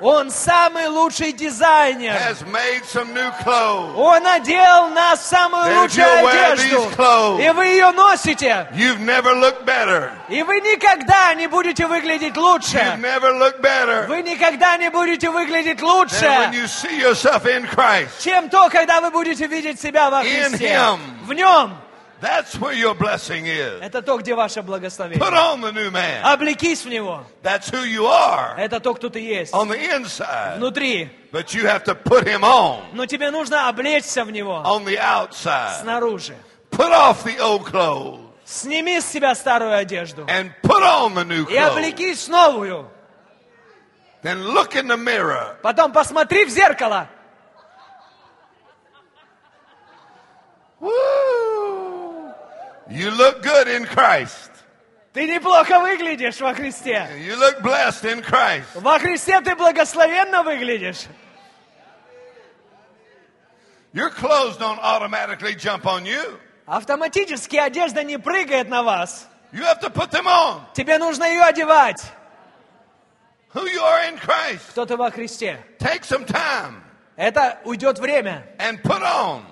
Он 0.00 0.28
самый 0.30 0.88
лучший 0.88 1.30
дизайнер. 1.32 2.14
has 2.14 2.42
made 2.46 2.82
some 2.84 3.12
new 3.14 3.30
clothes. 3.44 3.94
Он 3.96 4.26
одел 4.26 4.88
нас 4.90 5.20
в 5.20 5.26
самую 5.26 5.80
лучшую 5.82 6.26
одежду. 6.26 6.90
clothes, 6.96 7.46
И 7.46 7.50
вы 7.50 7.66
ее 7.66 7.92
носите. 7.92 8.66
You've 8.74 8.98
never 8.98 9.34
looked 9.34 9.64
better. 9.64 10.10
И 10.28 10.42
вы 10.42 10.60
никогда 10.62 11.32
не 11.34 11.46
будете 11.46 11.86
выглядеть 11.86 12.34
You've 12.34 12.42
лучше. 12.42 12.98
never 13.00 13.32
looked 13.38 13.60
better 13.60 14.06
Вы 14.08 14.22
никогда 14.22 14.76
не 14.78 14.90
будете 14.90 15.30
выглядеть 15.30 15.78
than 15.78 15.86
when 15.86 16.08
лучше, 16.08 16.50
you 16.54 16.66
see 16.66 16.98
yourself 17.00 17.46
in 17.46 17.64
Christ. 17.68 18.20
чем 18.24 18.48
то, 18.50 18.68
когда 18.68 19.00
вы 19.00 19.10
будете 19.12 19.46
видеть 19.46 19.80
себя 19.80 20.10
во 20.10 20.24
In 20.24 20.48
Христе. 20.50 20.70
Him. 20.74 20.98
В 21.24 21.32
Нем. 21.34 21.78
That's 22.20 22.56
where 22.58 22.72
your 22.74 22.94
blessing 22.96 23.46
is. 23.46 23.80
Это 23.80 24.02
то, 24.02 24.16
где 24.18 24.34
ваше 24.34 24.60
Put 24.60 24.66
благословение. 24.66 25.20
on 25.20 25.60
the 25.60 25.70
new 25.72 25.90
man. 25.90 26.22
Облекись 26.24 26.84
в 26.84 26.88
Него. 26.88 27.22
That's 27.44 27.70
who 27.70 27.84
you 27.84 28.06
are 28.06 28.56
Это 28.58 28.80
то, 28.80 28.92
кто 28.94 29.08
ты 29.08 29.20
есть. 29.20 29.52
on 29.54 29.68
the 29.68 29.78
inside. 29.96 30.56
Внутри. 30.56 31.08
But 31.30 31.54
you 31.54 31.64
have 31.66 31.84
to 31.84 31.94
put 31.94 32.24
him 32.26 32.42
on 32.42 32.82
Но 32.92 33.06
тебе 33.06 33.30
нужно 33.30 33.68
облечься 33.68 34.24
в 34.24 34.32
Него. 34.32 34.62
on 34.66 34.84
the 34.84 34.98
outside. 34.98 35.80
Снаружи. 35.82 36.34
Put 36.70 36.90
off 36.92 37.22
the 37.24 37.38
old 37.38 37.64
clothes 37.64 38.20
Сними 38.44 38.98
с 39.00 39.06
себя 39.06 39.34
старую 39.34 39.76
одежду. 39.76 40.24
and 40.26 40.50
put 40.62 40.82
on 40.82 41.14
the 41.14 41.24
new 41.24 41.44
И 41.48 41.54
clothes. 41.56 41.68
облекись 41.76 42.24
в 42.26 42.30
новую. 42.30 42.90
Then 44.24 44.42
look 44.52 44.74
in 44.74 44.88
the 44.88 44.96
mirror. 44.96 45.56
Потом 45.62 45.92
посмотри 45.92 46.44
в 46.46 46.48
зеркало. 46.48 47.06
Woo! 50.80 50.90
You 52.90 53.10
look 53.10 53.42
good 53.42 53.68
in 53.68 53.84
Christ. 53.86 54.50
Ты 55.12 55.26
неплохо 55.26 55.80
выглядишь 55.80 56.40
во 56.40 56.54
Христе. 56.54 57.08
You 57.18 57.36
look 57.36 57.60
blessed 57.60 58.04
in 58.04 58.22
Christ. 58.22 58.66
Во 58.74 58.98
Христе 58.98 59.40
ты 59.40 59.54
благословенно 59.56 60.42
выглядишь. 60.42 61.06
Your 63.92 64.10
clothes 64.10 64.56
don't 64.58 64.78
automatically 64.80 65.54
jump 65.54 65.86
on 65.86 66.04
you. 66.04 66.38
Автоматически 66.66 67.56
одежда 67.56 68.04
не 68.04 68.18
прыгает 68.18 68.68
на 68.68 68.82
вас. 68.82 69.26
You 69.52 69.62
have 69.64 69.80
to 69.80 69.90
put 69.90 70.10
them 70.10 70.26
on. 70.26 70.60
Тебе 70.74 70.98
нужно 70.98 71.24
ее 71.24 71.42
одевать. 71.42 72.02
Who 73.54 73.66
you 73.66 73.80
are 73.82 74.04
in 74.08 74.18
Christ. 74.18 74.70
Кто 74.70 74.84
ты 74.84 74.96
во 74.96 75.10
Христе. 75.10 75.58
Take 75.78 76.02
some 76.02 76.26
time 76.26 76.82
Это 77.16 77.58
уйдет 77.64 77.98
время. 77.98 78.46
and 78.58 78.82
put 78.82 79.02
on 79.02 79.42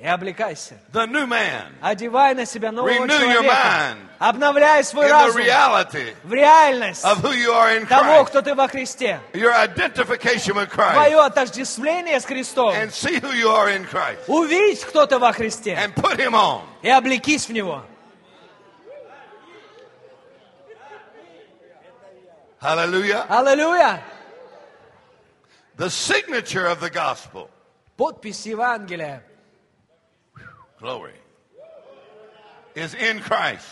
И 0.00 0.06
облекайся. 0.06 0.78
the 0.92 1.06
new 1.06 1.26
man 1.26 1.72
Одевай 1.82 2.32
на 2.34 2.46
себя 2.46 2.70
нового 2.70 2.88
Renew 2.88 3.06
your 3.08 3.42
человека. 3.42 3.52
mind. 3.52 3.98
Обновляй 4.20 4.84
свой 4.84 5.06
in 5.06 5.08
the 5.08 5.12
разум 5.12 5.42
reality 5.42 6.14
в 6.22 6.32
реальность 6.32 7.04
of 7.04 7.18
who 7.20 7.32
you 7.32 7.50
are 7.52 7.76
in 7.76 7.84
того, 7.86 8.22
Christ. 8.24 8.28
кто 8.28 8.42
ты 8.42 8.54
во 8.54 8.68
Христе. 8.68 9.20
Your 9.32 9.52
identification 9.52 10.54
with 10.54 10.68
Christ. 10.70 10.94
Твое 10.94 11.18
отождествление 11.20 12.20
с 12.20 12.24
Христом. 12.24 12.72
And 12.74 12.92
see 12.92 13.18
who 13.18 13.32
you 13.32 13.48
are 13.48 13.70
in 13.70 13.84
Christ. 13.86 14.20
Увидь, 14.28 14.84
кто 14.84 15.04
ты 15.06 15.18
во 15.18 15.32
Христе. 15.32 15.74
And 15.74 15.92
put 15.94 16.16
him 16.18 16.34
on. 16.34 16.62
И 16.82 16.88
облекись 16.88 17.48
в 17.48 17.52
Него. 17.52 17.82
Hallelujah. 22.60 23.24
Аллилуйя! 23.28 24.00
The 25.76 25.90
signature 25.90 26.66
of 26.66 26.80
the 26.80 26.90
gospel. 26.90 27.48
Подпись 27.96 28.46
Евангелия 28.46 29.22
Glory. 30.80 31.14
Is 32.74 32.94
in 32.94 33.20
Christ. 33.20 33.66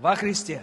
во 0.00 0.14
Христе. 0.16 0.60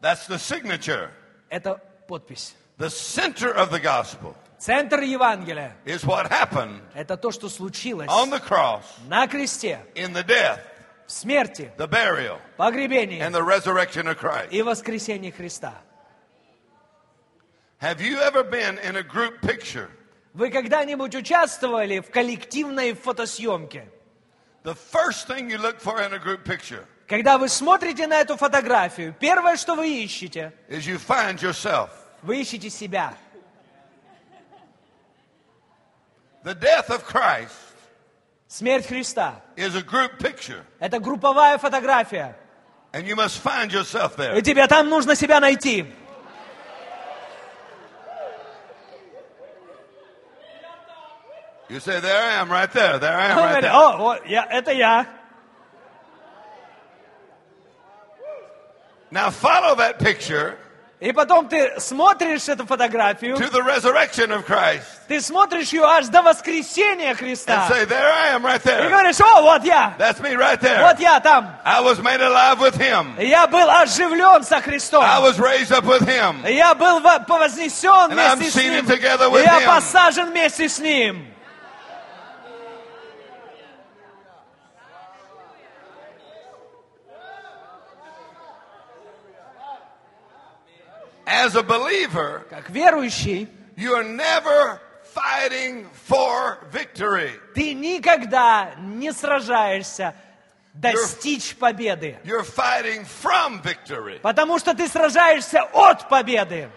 That's 0.00 0.26
the 0.26 0.38
signature. 0.38 1.10
Это 1.50 1.80
подпись. 2.06 2.54
The 2.78 2.90
center 2.90 3.52
of 3.52 3.70
the 3.70 3.80
gospel 3.80 4.36
Центр 4.58 5.00
Евангелия 5.02 5.76
is 5.84 6.04
what 6.04 6.30
happened– 6.30 6.80
это 6.94 7.16
то, 7.16 7.30
что 7.30 7.48
случилось 7.48 8.08
on 8.08 8.30
the 8.30 8.40
cross 8.40 8.84
на 9.08 9.26
кресте, 9.26 9.80
in 9.94 10.12
the 10.12 10.22
death, 10.24 10.60
в 11.06 11.12
смерти, 11.12 11.70
the 11.76 11.86
burial, 11.88 12.38
погребении 12.56 13.20
and 13.20 13.34
the 13.34 13.42
resurrection 13.42 14.06
of 14.06 14.16
Christ. 14.18 14.48
и 14.52 14.62
воскресении 14.62 15.30
Христа. 15.30 15.74
Have 17.78 18.00
you 18.00 18.18
ever 18.18 18.42
been 18.42 18.78
in 18.78 18.96
a 18.96 19.02
group 19.02 19.40
picture? 19.42 19.90
Вы 20.32 20.50
когда-нибудь 20.50 21.14
участвовали 21.14 22.00
в 22.00 22.10
коллективной 22.10 22.94
фотосъемке? 22.94 23.88
The 24.66 24.74
first 24.74 25.28
thing 25.28 25.48
you 25.48 25.58
look 25.58 25.78
for 25.80 26.02
in 26.02 26.12
a 26.12 26.18
group 26.18 26.42
picture 26.42 26.84
Когда 27.06 27.38
вы 27.38 27.48
смотрите 27.48 28.08
на 28.08 28.20
эту 28.20 28.36
фотографию, 28.36 29.14
первое, 29.20 29.56
что 29.56 29.76
вы 29.76 29.88
ищете, 30.02 30.52
is 30.68 30.88
you 30.88 30.98
find 30.98 31.40
yourself. 31.40 31.88
вы 32.22 32.40
ищете 32.40 32.68
себя. 32.68 33.14
The 36.42 36.54
death 36.54 36.90
of 36.90 37.04
Christ 37.06 37.52
Смерть 38.48 38.86
Христа 38.88 39.40
is 39.54 39.76
a 39.76 39.82
group 39.82 40.18
picture,– 40.18 40.64
это 40.80 40.98
групповая 40.98 41.58
фотография. 41.58 42.34
and 42.92 43.06
you 43.06 43.14
must 43.14 43.38
find 43.38 43.70
yourself 43.70 44.16
there. 44.16 44.36
И 44.36 44.42
тебе 44.42 44.66
там 44.66 44.88
нужно 44.88 45.14
себя 45.14 45.38
найти. 45.38 45.86
You 51.69 51.79
say, 51.79 51.99
There 52.01 52.17
I 52.21 52.35
am, 52.41 52.49
right 52.51 52.71
there. 52.71 52.99
There 52.99 53.15
I 53.17 53.27
am, 53.31 53.37
Он 53.37 53.43
right 53.43 53.49
говорит, 53.49 53.63
there. 53.63 53.73
О, 53.73 53.97
вот, 53.97 54.25
я, 54.25 54.45
это 54.49 54.71
я. 54.71 55.05
Now 59.11 59.29
follow 59.29 59.75
that 59.75 59.99
picture 59.99 60.57
И 61.01 61.11
потом 61.13 61.49
ты 61.49 61.79
смотришь 61.79 62.47
эту 62.47 62.65
фотографию, 62.67 63.35
to 63.35 63.49
the 63.49 63.61
resurrection 63.63 64.31
of 64.31 64.45
Christ 64.45 64.83
ты 65.07 65.19
смотришь 65.19 65.69
ее 65.73 65.83
аж 65.83 66.07
до 66.07 66.21
воскресения 66.21 67.09
and 67.11 67.17
Христа. 67.17 67.67
say, 67.69 67.85
There 67.85 67.97
I 68.09 68.29
am, 68.35 68.45
right 68.45 68.61
И 68.63 68.67
there. 68.69 68.87
говоришь, 68.89 69.19
о, 69.19 69.41
вот 69.41 69.63
я, 69.65 69.95
That's 69.97 70.19
me 70.21 70.35
right 70.35 70.59
there. 70.61 70.81
вот 70.83 70.99
я 70.99 71.19
там. 71.19 71.57
I 71.65 71.81
was 71.81 71.99
made 71.99 72.21
alive 72.21 72.59
with 72.59 72.75
Him. 72.77 73.15
Я 73.19 73.47
был 73.47 73.69
оживлен 73.69 74.43
со 74.43 74.61
Христом. 74.61 75.03
I 75.03 75.19
was 75.19 75.39
raised 75.39 75.71
up 75.71 75.83
with 75.85 76.07
Him. 76.07 76.45
Я 76.47 76.75
был 76.75 76.99
во- 77.01 77.25
вознесен 77.27 78.11
And 78.11 78.19
I'm 78.19 78.37
вместе 78.37 78.51
с 78.51 78.55
seated 78.63 78.83
Ним. 78.83 78.85
together 78.85 79.27
И 79.27 79.31
with 79.31 79.43
я 79.43 79.59
Him. 79.61 79.65
посажен 79.65 80.29
вместе 80.29 80.69
с 80.69 80.77
Ним. 80.79 81.27
As 91.44 91.54
a 91.54 91.62
believer, 91.62 92.44
Как 92.48 92.70
верующий, 92.70 93.48
you 93.76 93.94
are 93.94 94.02
never 94.04 94.80
fighting 95.14 95.86
for 96.08 96.58
victory. 96.70 97.30
ты 97.54 97.74
никогда 97.74 98.74
не 98.78 99.12
сражаешься 99.12 100.14
достичь 100.72 101.54
победы. 101.56 102.18
You're 102.24 102.42
fighting 102.42 103.04
from 103.04 103.60
victory. 103.62 104.18
Потому 104.22 104.58
что 104.58 104.74
ты 104.74 104.88
сражаешься 104.88 105.62
от 105.74 106.08
победы. 106.08 106.70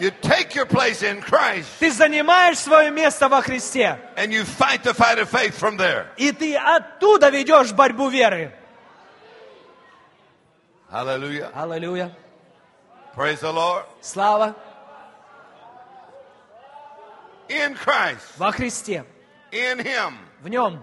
You 0.00 0.10
take 0.22 0.54
your 0.56 0.66
place 0.66 1.02
in 1.02 1.20
Christ 1.22 1.66
Ты 1.78 1.90
занимаешь 1.92 2.58
свое 2.58 2.90
место 2.90 3.28
во 3.28 3.42
Христе. 3.42 3.98
and 4.16 4.32
you 4.32 4.44
fight 4.44 4.82
the 4.82 4.92
fight 4.94 5.18
of 5.18 5.28
faith 5.28 5.56
from 5.58 5.76
there. 5.76 6.06
И 6.16 6.30
ты 6.32 6.56
оттуда 6.56 7.30
ведешь 7.30 7.72
борьбу 7.72 8.08
веры. 8.10 8.52
Hallelujah. 10.90 11.50
Аллилуйя. 11.54 12.10
Praise 13.14 13.40
the 13.40 13.52
Lord. 13.52 13.84
Слава 14.00 14.54
In 17.48 17.74
Christ, 17.74 18.38
во 18.38 18.50
Христе. 18.50 19.04
in 19.52 19.78
Him. 19.78 20.14
В 20.42 20.48
нем. 20.48 20.82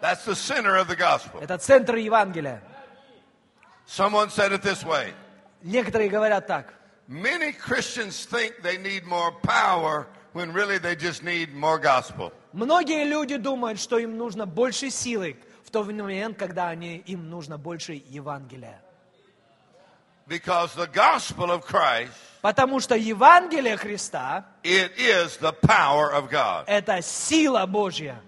That's 0.00 0.24
the 0.24 0.34
center 0.34 0.76
of 0.76 0.88
the 0.88 0.96
gospel. 0.96 1.40
Это 1.40 1.56
центр 1.58 1.94
Евангелия. 1.96 2.60
Someone 3.86 4.28
said 4.30 4.52
it 4.52 4.62
this 4.62 4.84
way 4.84 5.12
Некоторые 5.62 6.10
говорят 6.10 6.46
так. 6.46 6.74
Many 7.08 7.52
Christians 7.52 8.26
think 8.26 8.62
they 8.62 8.76
need 8.78 9.04
more 9.06 9.32
power 9.42 10.06
when 10.34 10.52
really 10.52 10.78
they 10.78 10.94
just 10.96 11.22
need 11.22 11.54
more 11.54 11.78
gospel. 11.78 12.32
Многие 12.52 13.04
люди 13.04 13.36
думают, 13.36 13.80
что 13.80 13.98
им 13.98 14.18
нужно 14.18 14.44
больше 14.44 14.90
силы 14.90 15.36
в 15.64 15.70
тот 15.70 15.86
момент, 15.86 16.36
когда 16.36 16.68
они, 16.68 16.98
им 17.06 17.30
нужно 17.30 17.56
больше 17.56 18.02
Евангелия. 18.08 18.81
Because 20.28 20.74
the 20.74 20.86
gospel 20.86 21.50
of 21.50 21.64
Christ, 21.66 22.12
Потому 22.42 22.80
что 22.80 22.96
Евангелие 22.96 23.76
Христа 23.76 24.44
it 24.64 24.92
is 24.98 25.36
the 25.38 25.52
power 25.52 26.12
of 26.12 26.28
God.– 26.30 26.64
это 26.66 27.00
сила 27.02 27.66
Божья. 27.66 28.20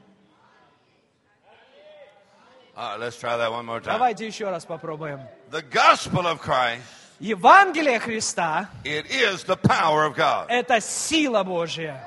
Right, 2.77 2.97
let's 2.99 3.17
try 3.19 3.37
that 3.37 3.51
one 3.53 3.67
more 3.67 3.81
time. 3.81 3.93
Давайте 3.93 4.27
еще 4.27 4.51
раз 4.51 4.65
попробуем. 4.65 5.21
The 5.51 5.63
gospel 5.63 6.27
of 6.27 6.41
Christ, 6.41 6.83
Евангелие 7.21 7.99
Христа 8.01 8.69
it 8.85 9.07
is 9.07 9.45
the 9.45 9.57
power 9.57 10.05
of 10.05 10.15
God.– 10.17 10.47
это 10.49 10.81
сила 10.81 11.43
Божья. 11.43 12.01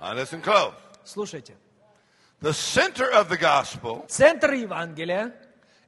Now 0.00 0.14
listen 0.14 0.40
close. 0.40 0.74
Слушайте. 1.04 1.54
The 2.40 2.52
center 2.52 3.10
of 3.10 3.28
the 3.28 3.36
gospel 3.36 4.04
Центр 4.08 4.52
Евангелия 4.52 5.32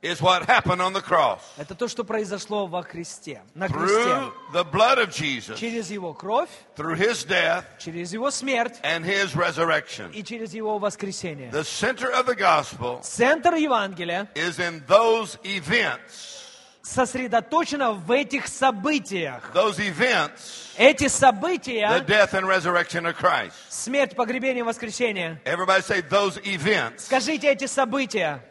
is 0.02 0.22
what 0.22 0.46
happened 0.48 0.80
on 0.80 0.92
the 0.94 1.02
cross. 1.02 1.40
Это 1.58 1.74
то, 1.74 1.86
что 1.86 2.04
произошло 2.04 2.66
во 2.66 2.82
Христе, 2.82 3.42
на 3.54 3.66
Through 3.66 3.86
кресте. 3.86 4.32
the 4.52 4.64
blood 4.64 4.98
of 4.98 5.10
Jesus, 5.12 5.58
Через 5.58 5.90
Его 5.90 6.14
кровь, 6.14 6.48
through 6.74 6.96
his 6.96 7.22
death 7.24 7.64
через 7.78 8.12
Его 8.12 8.30
смерть 8.30 8.78
and 8.82 9.04
his 9.04 9.34
resurrection. 9.36 10.10
и 10.12 10.22
через 10.24 10.54
Его 10.54 10.78
воскресение. 10.78 11.50
The 11.50 11.64
center 11.64 12.10
of 12.10 12.24
the 12.26 12.34
gospel 12.34 13.00
Центр 13.02 13.54
Евангелия 13.56 14.28
is 14.34 14.58
in 14.58 14.82
those 14.86 15.36
events. 15.44 16.38
сосредоточено 16.82 17.92
в 17.92 18.10
этих 18.10 18.48
событиях. 18.48 19.52
Those 19.54 19.78
events, 19.80 20.72
Эти 20.78 21.04
the 21.04 21.08
события, 21.10 22.02
death 22.06 22.32
and 22.32 22.46
resurrection 22.46 23.04
of 23.04 23.16
Christ. 23.16 23.52
смерть, 23.68 24.16
погребение, 24.16 24.64
воскресение. 24.64 25.38
Everybody 25.44 25.82
say 25.82 26.00
those 26.00 26.38
events. 26.44 27.04
Скажите 27.04 27.48
эти 27.52 27.66
события. 27.66 28.42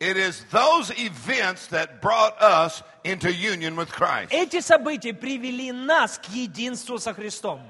It 0.00 0.16
is 0.16 0.44
those 0.50 0.90
events 0.98 1.66
that 1.68 2.00
brought 2.00 2.40
us 2.40 2.82
into 3.04 3.30
union 3.30 3.76
with 3.76 3.92
Christ. 3.92 4.32
Эти 4.32 4.60
события 4.60 5.12
привели 5.12 5.72
нас 5.72 6.18
к 6.18 6.30
единству 6.30 6.98
со 6.98 7.12
Христом. 7.12 7.60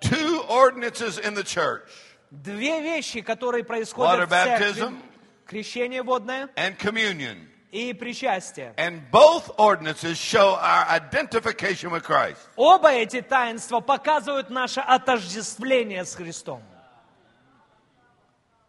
Two 0.00 0.42
ordinances 0.48 1.18
in 1.18 1.34
the 1.34 1.42
church 1.42 1.88
Две 2.30 2.80
вещи, 2.80 3.22
которые 3.22 3.64
происходят 3.64 4.20
Water 4.20 4.26
в 4.26 4.30
церкви. 4.30 4.82
baptism. 4.82 5.02
Крещение 5.46 6.02
водное 6.02 6.48
and 6.56 6.78
communion. 6.78 7.48
и 7.72 7.92
причастие. 7.92 8.72
And 8.76 9.02
both 9.10 9.50
ordinances 9.58 10.16
show 10.16 10.54
our 10.60 10.86
identification 10.88 11.90
with 11.90 12.04
Christ. 12.04 12.38
Оба 12.56 12.92
эти 12.92 13.20
таинства 13.20 13.80
показывают 13.80 14.50
наше 14.50 14.80
отождествление 14.80 16.04
с 16.04 16.14
Христом. 16.14 16.62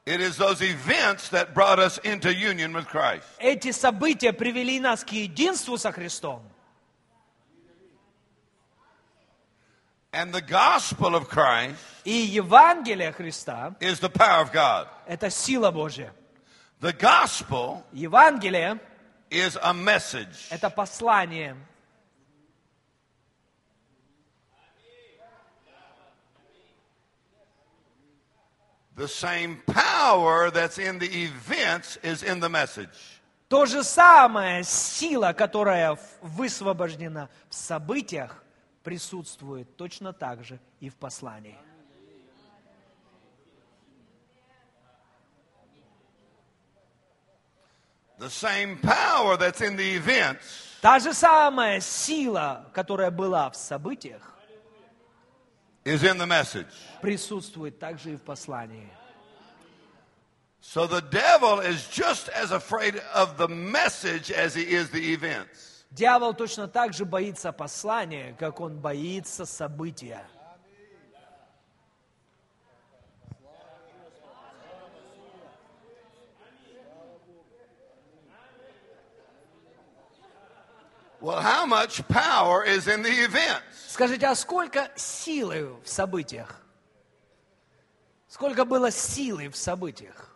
It 0.07 0.21
is 0.21 0.37
those 0.37 0.63
events 0.63 1.29
that 1.29 1.55
brought 1.55 1.79
us 1.79 1.99
into 1.99 2.35
union 2.35 2.73
with 2.73 2.87
Christ. 2.89 3.25
Эти 3.39 3.71
события 3.71 4.33
привели 4.33 4.81
нас 4.81 5.05
к 5.05 5.11
единству 5.13 5.79
со 5.79 5.93
Христом. 5.93 6.43
And 10.13 10.33
the 10.33 10.43
gospel 10.43 11.15
of 11.15 11.29
Christ 11.29 11.77
И 12.05 12.11
Евангелие 12.11 13.13
Христа 13.13 13.75
is 13.81 14.01
the 14.01 14.11
power 14.11 14.43
of 14.43 14.53
God. – 14.53 15.07
это 15.07 15.31
сила 15.31 15.71
Божья. 15.71 16.13
The 16.81 16.93
gospel 16.93 17.85
Евангелие 17.93 18.79
is 19.31 19.57
a 19.63 19.73
message. – 19.73 20.51
это 20.51 20.69
послание. 20.69 21.57
The 28.98 29.08
same 29.08 29.62
power 29.68 30.50
that's 30.50 30.80
in 30.80 30.98
the 30.98 31.06
events 31.06 32.00
is 32.02 32.24
in 32.24 32.40
the 32.40 32.50
message. 32.50 33.22
То 33.48 33.68
же 33.68 33.84
самое, 33.84 34.64
сила, 34.64 35.34
которая 35.34 36.00
высвобождена 36.22 37.30
в 37.48 37.54
событиях, 37.54 38.44
присутствует 38.84 39.78
точно 39.78 40.14
так 40.14 40.44
же 40.44 40.60
и 40.80 40.90
в 40.90 40.96
послании. 40.96 41.60
The 48.18 48.30
same 48.30 48.82
power 48.82 49.38
that's 49.38 49.62
in 49.62 49.78
the 49.78 49.96
events 49.96 50.68
Та 50.82 51.00
же 51.00 51.14
самая 51.14 51.82
сила, 51.82 52.66
которая 52.74 53.12
была 53.12 53.50
в 53.52 53.56
событиях, 53.56 54.37
is 55.88 56.04
in 56.04 56.18
the 56.18 56.26
message. 56.28 56.68
присутствует 57.02 57.80
также 57.80 58.14
и 58.14 58.16
в 58.16 58.22
послании. 58.22 58.90
So 60.62 60.86
the 60.86 61.02
devil 61.02 61.60
is 61.60 61.88
just 61.88 62.30
as 62.30 62.52
afraid 62.52 63.02
of 63.14 63.38
the 63.38 63.48
message 63.48 64.32
as 64.32 64.54
he 64.54 64.64
is 64.64 64.90
the 64.90 65.14
events. 65.14 65.86
Дьявол 65.92 66.34
точно 66.34 66.68
так 66.68 66.94
же 66.94 67.06
боится 67.06 67.52
послания, 67.54 68.36
как 68.38 68.60
он 68.60 68.78
боится 68.78 69.46
события. 69.46 70.26
Well, 81.20 81.42
how 81.42 81.66
much 81.66 82.08
power 82.08 82.64
is 82.64 82.88
in 82.88 83.02
the 83.02 83.10
events? 83.10 83.64
Скажите, 83.90 84.28
а 84.28 84.36
сколько 84.36 84.90
силы 84.96 85.76
в 85.84 85.90
событиях? 85.90 86.62
Сколько 88.30 88.66
было 88.66 88.92
силы 88.92 89.50
в 89.50 89.58
событиях? 89.58 90.30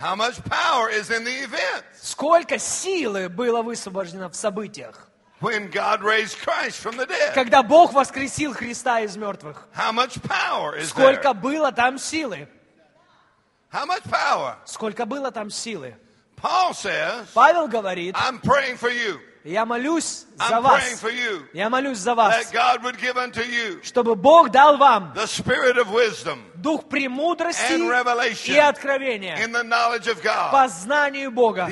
How 0.00 0.16
much 0.16 0.42
power 0.44 0.88
is 0.90 1.10
in 1.10 1.24
the 1.24 1.44
events? 1.44 1.84
Сколько 2.02 2.58
силы 2.58 3.28
было 3.28 3.62
высвобождено 3.62 4.28
в 4.28 4.34
событиях? 4.34 5.08
When 5.40 5.70
God 5.70 6.02
raised 6.02 6.38
Christ 6.38 6.80
from 6.82 6.96
the 6.96 7.06
dead. 7.06 7.32
Когда 7.34 7.62
Бог 7.62 7.92
воскресил 7.92 8.52
Христа 8.54 9.00
из 9.00 9.16
мертвых? 9.16 9.68
How 9.76 9.92
much 9.92 10.20
power 10.22 10.76
is 10.76 10.88
Сколько 10.88 11.28
there? 11.28 11.34
было 11.34 11.70
там 11.70 11.98
силы? 11.98 12.48
How 13.72 13.86
much 13.86 14.02
power? 14.08 14.56
Сколько 14.64 15.06
было 15.06 15.30
там 15.30 15.50
силы? 15.50 15.94
Paul 16.36 16.72
says, 16.72 17.26
Павел 17.34 17.68
говорит, 17.68 18.16
I'm 18.16 18.40
praying 18.40 18.76
for 18.76 18.90
you. 18.90 19.20
Я 19.44 19.64
молюсь 19.64 20.26
за 20.48 20.60
вас. 20.60 20.82
Я 21.52 21.70
молюсь 21.70 21.98
за 21.98 22.14
вас, 22.14 22.34
чтобы 23.82 24.14
Бог 24.14 24.50
дал 24.50 24.76
вам 24.76 25.12
дух 26.60 26.84
премудрости 26.88 27.72
и 28.52 28.58
откровения 28.58 29.36
знанию 30.68 31.30
Бога, 31.30 31.68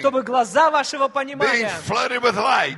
чтобы 0.00 0.22
глаза 0.22 0.70
вашего 0.70 1.08
понимания 1.08 1.70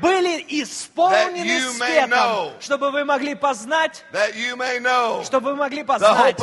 были 0.01 0.45
исполнены 0.49 1.61
светом, 1.71 2.53
чтобы 2.61 2.91
вы 2.91 3.05
могли 3.05 3.35
познать, 3.35 4.05
чтобы 5.25 5.51
вы 5.51 5.57
могли 5.57 5.83
познать 5.85 6.37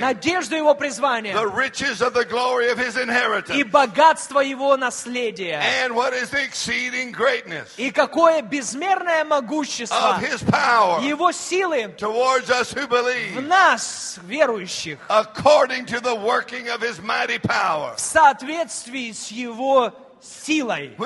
надежду 0.00 0.56
Его 0.56 0.74
призвания 0.74 1.34
и 3.54 3.64
богатство 3.64 4.40
Его 4.40 4.76
наследия, 4.76 5.62
и 7.76 7.90
какое 7.90 8.42
безмерное 8.42 9.24
могущество 9.24 10.18
Его 11.02 11.32
силы 11.32 11.94
в 13.09 13.09
believe, 13.09 13.41
нас, 13.41 14.19
верующих, 14.23 14.99
according 15.09 15.85
to 15.85 15.99
the 15.99 16.15
working 16.15 16.69
of 16.69 16.81
his 16.81 17.01
mighty 17.01 17.39
power, 17.39 17.95
в 17.95 17.99
соответствии 17.99 19.11
с 19.11 19.31
Его 19.31 19.93
силой, 20.22 20.96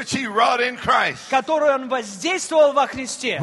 которую 1.30 1.74
Он 1.74 1.88
воздействовал 1.88 2.72
во 2.72 2.86
Христе, 2.86 3.40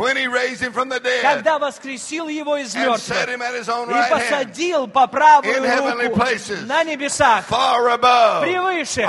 когда 1.21 1.59
воскресил 1.59 2.27
Его 2.27 2.57
из 2.57 2.75
мертвых 2.75 3.27
и 3.27 4.09
посадил 4.09 4.87
по 4.87 5.07
правую 5.07 5.61
руку 5.61 6.23
на 6.65 6.83
небесах, 6.83 7.45
превыше 7.47 9.07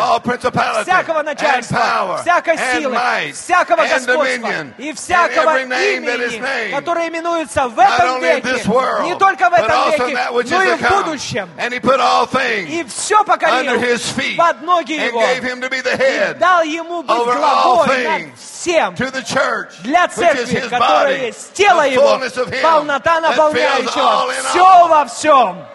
всякого 0.82 1.22
начальства, 1.22 2.18
всякой 2.22 2.58
силы, 2.58 2.98
всякого 3.32 3.82
господства 3.82 4.66
и 4.78 4.92
всякого 4.92 5.58
имени, 5.60 6.70
которое 6.70 7.08
именуется 7.08 7.68
в 7.68 7.78
этом 7.78 8.20
веке, 8.20 8.62
не 9.04 9.14
только 9.18 9.50
в 9.50 9.54
этом 9.54 9.90
веке, 9.90 10.18
но 10.50 10.62
и 10.62 10.76
в 10.76 10.80
будущем. 11.04 11.48
И 12.68 12.84
все 12.84 13.24
покорил 13.24 13.80
под 14.36 14.62
ноги 14.62 14.92
Его 14.92 15.22
и 15.22 15.40
head 15.96 16.38
дал 16.52 16.62
Ему 16.62 17.02
быть 17.02 17.16
главой 17.16 18.04
над 18.04 18.38
всем 18.38 18.94
для 18.94 20.08
церкви, 20.08 20.60
которая 20.68 21.26
есть 21.26 21.52
тело 21.52 21.86
Его, 21.86 22.20
полнота 22.62 23.20
наполняющего, 23.20 24.32
все 24.50 24.88
во 24.88 25.04
всем. 25.06 25.66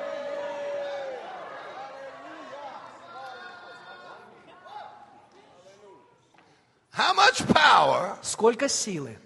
Сколько 8.22 8.70
силы 8.70 9.18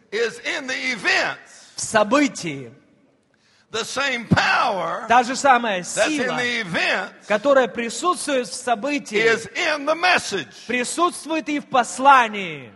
в 1.76 1.82
событии. 1.82 2.74
Та 5.08 5.24
же 5.24 5.36
самая 5.36 5.84
сила, 5.84 6.40
которая 7.28 7.68
присутствует 7.68 8.48
в 8.48 8.54
событии, 8.54 9.24
присутствует 10.68 11.48
и 11.50 11.60
в 11.60 11.68
послании. 11.68 12.74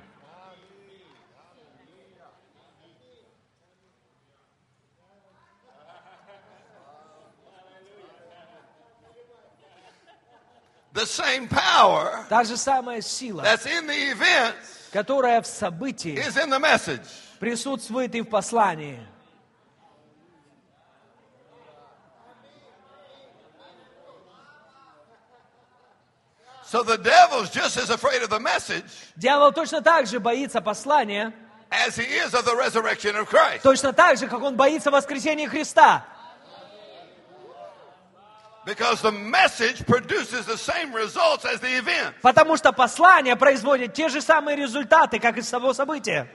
The 10.94 11.06
same 11.06 11.50
power 11.50 12.24
Та 12.30 12.46
же 12.46 12.56
самая 12.56 13.02
сила, 13.02 13.44
that's 13.44 13.66
in 13.66 13.86
the 13.86 14.12
events 14.14 14.90
которая 14.94 15.42
в 15.42 15.46
событии 15.46 16.16
is 16.16 16.38
in 16.38 16.50
the 16.50 16.58
message. 16.58 17.06
присутствует 17.38 18.16
и 18.16 18.22
в 18.22 18.30
послании. 18.30 19.06
So 26.68 26.82
the 26.84 26.98
devil's 26.98 27.52
just 27.52 27.78
as 27.78 27.90
afraid 27.92 28.24
of 28.24 28.30
the 28.30 28.40
message 28.40 28.86
Дьявол 29.18 29.52
точно 29.54 29.82
так 29.82 30.08
же 30.08 30.20
боится 30.20 30.62
послания, 30.62 31.32
as 31.70 31.96
he 31.96 32.06
is 32.06 32.34
of 32.34 32.44
the 32.46 32.56
resurrection 32.56 33.16
of 33.16 33.28
Christ. 33.30 33.62
точно 33.64 33.94
так 33.94 34.18
же, 34.18 34.28
как 34.28 34.42
он 34.42 34.56
боится 34.56 34.90
воскресения 34.92 35.48
Христа. 35.48 36.04
Because 38.66 39.00
the 39.02 39.12
message 39.12 39.86
produces 39.86 40.48
the 40.48 40.58
same 40.58 40.92
results 40.92 41.46
as 41.46 41.60
the 41.60 41.78
event. 41.78 42.16
Потому 42.24 42.58
что 42.58 42.74
послание 42.74 43.36
производит 43.36 43.94
те 43.94 44.10
же 44.10 44.22
самые 44.22 44.56
результаты, 44.58 45.20
как 45.20 45.38
и 45.38 45.44
само 45.44 45.72
событие. 45.74 46.28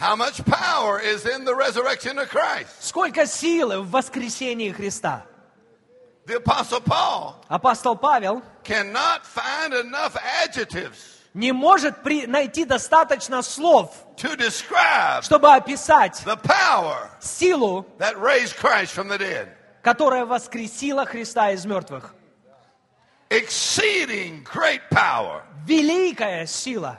How 0.00 0.16
much 0.16 0.42
power 0.46 0.98
is 0.98 1.26
in 1.26 1.44
the 1.44 1.54
resurrection 1.54 2.18
of 2.18 2.30
Christ? 2.30 2.70
Сколько 2.82 3.26
силы 3.26 3.82
в 3.82 3.90
воскресении 3.90 4.72
Христа? 4.72 5.26
The 6.26 6.36
Apostle 6.42 6.80
Paul 6.80 7.34
Апостол 7.48 7.96
Павел 7.96 8.42
cannot 8.64 9.26
find 9.26 9.74
enough 9.74 10.16
adjectives 10.42 11.18
не 11.34 11.52
может 11.52 12.02
при- 12.02 12.26
найти 12.26 12.64
достаточно 12.64 13.42
слов, 13.42 13.94
to 14.16 14.34
describe 14.36 15.22
чтобы 15.22 15.54
описать 15.54 16.22
the 16.24 16.36
power 16.36 17.10
силу, 17.20 17.84
that 17.98 18.16
raised 18.18 18.56
Christ 18.56 18.92
from 18.94 19.06
the 19.08 19.18
dead. 19.18 19.48
которая 19.82 20.24
воскресила 20.24 21.04
Христа 21.04 21.50
из 21.52 21.66
мертвых. 21.66 22.14
Exceeding 23.28 24.42
great 24.44 24.80
power. 24.90 25.42
Великая 25.66 26.46
сила, 26.46 26.98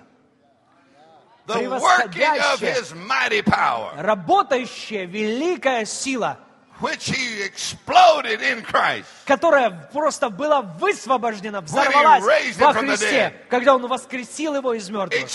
The 1.48 1.54
working 1.54 1.72
of 1.74 1.82
Превосходящая. 1.82 2.76
his 2.76 2.94
mighty 2.94 3.42
power, 3.42 3.94
работающая 3.98 5.06
великая 5.06 5.86
сила, 5.86 6.38
which 6.82 7.10
he 7.10 7.42
exploded 7.44 8.42
in 8.42 8.62
Christ. 8.64 9.06
которая 9.26 9.70
просто 9.94 10.30
была 10.30 10.62
высвобождена, 10.62 11.62
взорвалась 11.62 12.24
во 12.58 12.74
Христе, 12.74 13.34
когда 13.50 13.76
Он 13.76 13.88
воскресил 13.88 14.56
его 14.56 14.74
из 14.74 14.90
мертвых. 14.90 15.30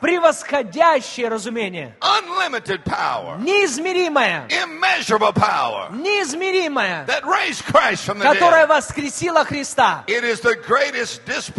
Превосходящее 0.00 1.28
разумение, 1.28 1.94
Unlimited 2.00 2.82
power. 2.84 3.38
неизмеримое, 3.40 4.46
Immeasurable 4.48 5.32
power. 5.32 5.90
неизмеримое, 5.92 7.06
That 7.06 7.24
raised 7.24 7.64
Christ 7.64 8.04
from 8.04 8.18
the 8.18 8.24
которое 8.32 8.66
dead. 8.66 8.68
воскресило 8.68 9.44
Христа. 9.44 10.04
Это 10.06 11.52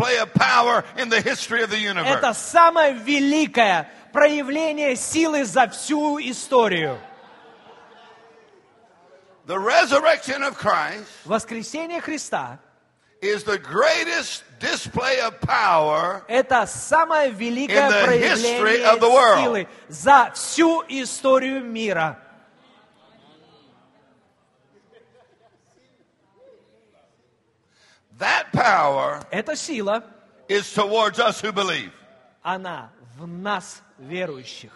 самое 2.33 2.93
великое 2.93 3.89
проявление 4.11 4.95
силы 4.95 5.45
за 5.45 5.67
всю 5.69 6.19
историю. 6.19 6.99
The 9.45 9.59
resurrection 9.59 10.41
of 10.43 10.57
Christ 10.57 11.05
Воскресение 11.25 12.01
Христа 12.01 12.59
is 13.21 13.43
the 13.43 13.57
greatest 13.57 14.43
display 14.59 15.19
of 15.21 15.39
power– 15.41 16.23
это 16.29 16.65
самое 16.65 17.29
великое 17.31 17.87
In 17.87 17.89
the 17.89 18.17
history 18.17 18.57
проявление 18.59 18.85
of 18.87 18.99
the 18.99 19.09
world. 19.09 19.39
силы 19.39 19.67
за 19.89 20.31
всю 20.33 20.83
историю 20.87 21.61
мира. 21.63 22.19
That 28.19 28.51
power 28.53 29.25
Эта 29.31 29.55
сила, 29.55 30.03
is 30.47 30.71
towards 30.73 31.19
us 31.19 31.41
who 31.41 31.51
believe. 31.51 31.91
она 32.43 32.91
в 33.17 33.25
нас, 33.27 33.81
верующих. 33.97 34.71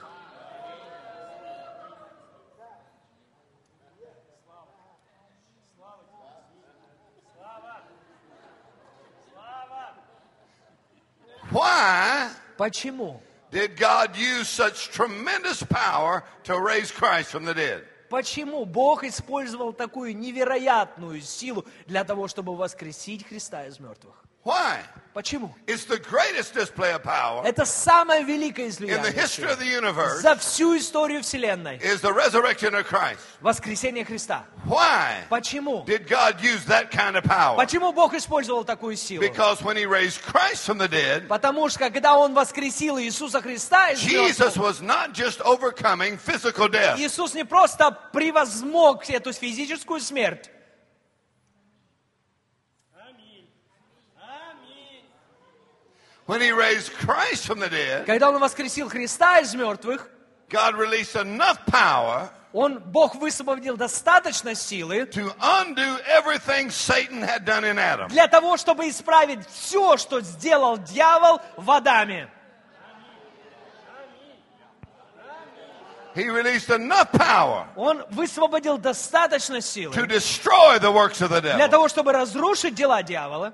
Why 11.51 12.29
Почему? 12.57 13.21
did 13.51 13.77
God 13.77 14.15
use 14.17 14.49
such 14.49 14.89
tremendous 14.89 15.63
power 15.63 16.23
to 16.43 16.59
raise 16.59 16.91
Christ 16.91 17.31
from 17.31 17.45
the 17.45 17.53
dead? 17.53 17.83
Почему 18.09 18.65
Бог 18.65 19.03
использовал 19.03 19.73
такую 19.73 20.15
невероятную 20.15 21.21
силу 21.21 21.65
для 21.87 22.03
того, 22.03 22.27
чтобы 22.27 22.55
воскресить 22.55 23.25
Христа 23.27 23.65
из 23.65 23.79
мертвых? 23.79 24.15
Why? 24.47 24.79
Почему? 25.13 25.49
It's 25.65 25.83
the 25.85 25.97
greatest 25.97 26.53
display 26.53 26.93
of 26.93 27.01
power 27.01 27.43
Это 27.43 27.65
самое 27.65 28.23
великое 28.23 28.67
in 28.67 28.69
the 28.69 28.85
излияние 28.85 29.11
history 29.13 29.45
of 29.45 29.57
силы 29.57 29.57
the 29.57 29.65
universe 29.65 30.21
за 30.21 30.35
всю 30.35 30.77
историю 30.77 31.21
Вселенной. 31.21 31.79
is 31.81 32.01
the 32.01 32.13
resurrection 32.13 32.75
of 32.75 32.85
Christ. 32.85 33.19
Воскресение 33.41 34.05
Христа. 34.05 34.45
Why 34.65 35.25
Почему? 35.29 35.83
did 35.85 36.07
God 36.07 36.39
use 36.41 36.63
that 36.65 36.91
kind 36.91 37.17
of 37.17 37.23
power? 37.23 37.57
Почему 37.57 37.91
Бог 37.91 38.13
использовал 38.13 38.63
такую 38.63 38.95
силу? 38.95 39.21
Because 39.21 39.61
when 39.63 39.75
he 39.75 39.85
raised 39.87 40.21
Christ 40.21 40.65
from 40.65 40.77
the 40.77 40.87
dead, 40.87 41.27
Потому 41.27 41.67
что 41.67 41.79
когда 41.79 42.15
Он 42.15 42.33
воскресил 42.35 42.99
Иисуса 42.99 43.41
Христа 43.41 43.89
из 43.89 43.99
Jesus 43.99 44.55
was 44.55 44.81
not 44.81 45.13
just 45.13 45.41
overcoming 45.41 46.17
physical 46.17 46.69
death. 46.69 46.99
Иисус 46.99 47.33
не 47.33 47.43
просто 47.43 47.89
превозмог 48.13 49.09
эту 49.09 49.33
физическую 49.33 49.99
смерть. 49.99 50.51
When 56.27 56.41
he 56.41 56.51
raised 56.51 56.91
Christ 56.93 57.45
from 57.47 57.59
the 57.59 57.69
dead, 57.69 58.05
Когда 58.05 58.29
Он 58.29 58.39
воскресил 58.39 58.89
Христа 58.89 59.39
из 59.39 59.53
мертвых, 59.55 60.09
God 60.49 60.75
released 60.75 61.15
enough 61.15 61.57
power 61.65 62.29
Он, 62.53 62.79
Бог 62.79 63.15
высвободил 63.15 63.77
достаточно 63.77 64.53
силы 64.55 65.05
to 65.11 65.33
undo 65.39 65.99
everything 66.07 66.69
Satan 66.69 67.21
had 67.21 67.45
done 67.45 67.63
in 67.63 67.77
Adam. 67.79 68.09
для 68.09 68.27
того, 68.27 68.57
чтобы 68.57 68.89
исправить 68.89 69.47
все, 69.47 69.95
что 69.97 70.21
сделал 70.21 70.77
дьявол 70.77 71.41
в 71.55 71.69
Адаме. 71.71 72.29
He 76.15 76.29
released 76.29 76.69
enough 76.69 77.11
power 77.11 77.67
Он 77.75 78.03
высвободил 78.09 78.77
достаточно 78.79 79.57
to 79.57 79.61
силы 79.61 79.93
destroy 80.07 80.79
the 80.79 80.91
works 80.91 81.21
of 81.21 81.29
the 81.29 81.41
для 81.41 81.57
devil. 81.57 81.69
того, 81.69 81.87
чтобы 81.89 82.11
разрушить 82.11 82.73
дела 82.73 83.03
дьявола. 83.03 83.53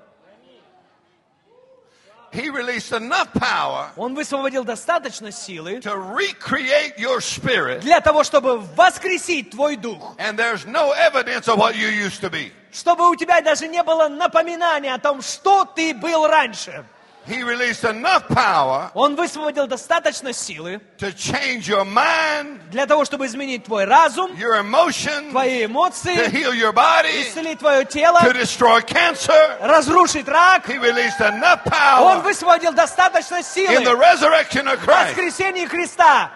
He 2.34 2.50
released 2.50 2.92
enough 2.92 3.32
power 3.32 3.90
Он 3.96 4.14
высвободил 4.14 4.64
достаточно 4.64 5.30
силы 5.30 5.78
to 5.80 5.94
recreate 5.94 6.98
your 6.98 7.20
spirit, 7.20 7.80
для 7.80 8.00
того, 8.00 8.24
чтобы 8.24 8.58
воскресить 8.58 9.50
твой 9.50 9.76
дух. 9.76 10.16
and 10.18 10.36
there's 10.36 10.66
no 10.66 10.92
evidence 10.92 11.46
of 11.46 11.58
what 11.58 11.76
you 11.76 11.86
used 11.88 12.20
to 12.20 12.28
be. 12.30 12.52
Чтобы 12.72 13.08
у 13.08 13.14
тебя 13.14 13.40
даже 13.40 13.68
не 13.68 13.82
было 13.84 14.08
напоминания 14.08 14.92
о 14.92 14.98
том, 14.98 15.22
что 15.22 15.64
ты 15.64 15.94
был 15.94 16.26
раньше. 16.26 16.84
He 17.26 17.42
released 17.42 17.84
enough 17.84 18.28
power 18.28 18.90
Он 18.94 19.16
высвободил 19.16 19.66
достаточно 19.66 20.32
силы 20.32 20.80
to 20.98 21.10
change 21.14 21.66
your 21.68 21.84
mind, 21.84 22.60
для 22.70 22.86
того, 22.86 23.04
чтобы 23.04 23.26
изменить 23.26 23.64
твой 23.64 23.84
разум, 23.86 24.32
your 24.34 24.60
emotions, 24.60 25.30
твои 25.30 25.62
to 25.62 25.66
эмоции, 25.66 26.28
heal 26.30 26.52
your 26.52 26.72
body, 26.72 27.22
исцелить 27.22 27.58
твое 27.58 27.84
тело, 27.86 28.20
to 28.20 28.32
destroy 28.34 28.80
cancer. 28.82 29.56
разрушить 29.60 30.28
рак. 30.28 30.66
He 30.66 30.78
released 30.78 31.20
enough 31.20 31.62
Он 31.64 31.72
power 31.72 32.22
высвободил 32.22 32.72
достаточно 32.74 33.36
in 33.36 33.42
the 33.42 33.42
силы 33.42 33.96
resurrection 33.96 34.66
of 34.68 34.78
в 34.80 34.84
Christ. 34.84 35.16
воскресении 35.16 35.64
Христа. 35.66 36.30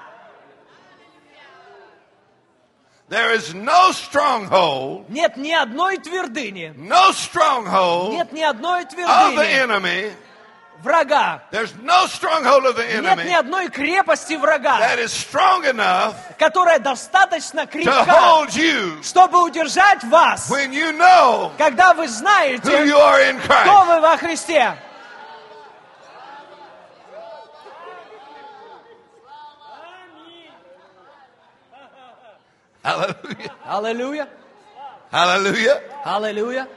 There 3.10 3.32
is 3.32 3.54
no 3.54 3.90
stronghold, 3.92 5.06
Нет 5.08 5.36
ни 5.38 5.50
одной 5.50 5.96
твердыни, 5.96 6.74
no 6.76 7.10
stronghold 7.12 8.12
нет 8.12 8.32
ни 8.32 8.42
одной 8.42 8.82
of 8.82 8.90
the 8.90 8.96
твердыни 8.96 9.52
enemy. 9.52 10.12
Врага, 10.82 11.42
no 11.50 12.06
нет 13.02 13.24
ни 13.24 13.32
одной 13.32 13.68
крепости 13.68 14.34
врага, 14.34 14.78
которая 16.38 16.78
достаточно 16.78 17.66
крепка, 17.66 18.46
чтобы 19.02 19.42
удержать 19.42 20.04
вас, 20.04 20.50
when 20.50 20.70
you 20.72 20.92
know 20.96 21.52
когда 21.58 21.94
вы 21.94 22.08
знаете, 22.08 22.60
кто 22.60 23.84
вы 23.84 24.00
во 24.00 24.16
Христе. 24.16 24.76
Hallelujah. 32.88 33.52
Аллилуйя, 33.66 34.28
Hallelujah. 35.10 35.82
аллилуйя. 36.04 36.68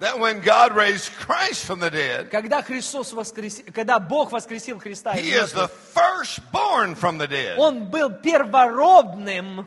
That 0.00 0.18
when 0.18 0.40
God 0.40 0.74
raised 0.74 1.12
Christ 1.12 1.66
from 1.66 1.78
the 1.78 1.90
dead, 1.90 2.30
Когда 2.30 2.62
Христос 2.62 3.12
воскресил, 3.12 3.66
когда 3.74 3.98
Бог 3.98 4.32
воскресил 4.32 4.78
Христа 4.80 5.12
He 5.12 5.32
is 5.32 5.52
the 5.52 5.68
firstborn 5.68 6.94
from 6.94 7.18
the 7.18 7.28
dead. 7.28 7.58
Он 7.58 7.84
был 7.90 8.08
первородным, 8.10 9.66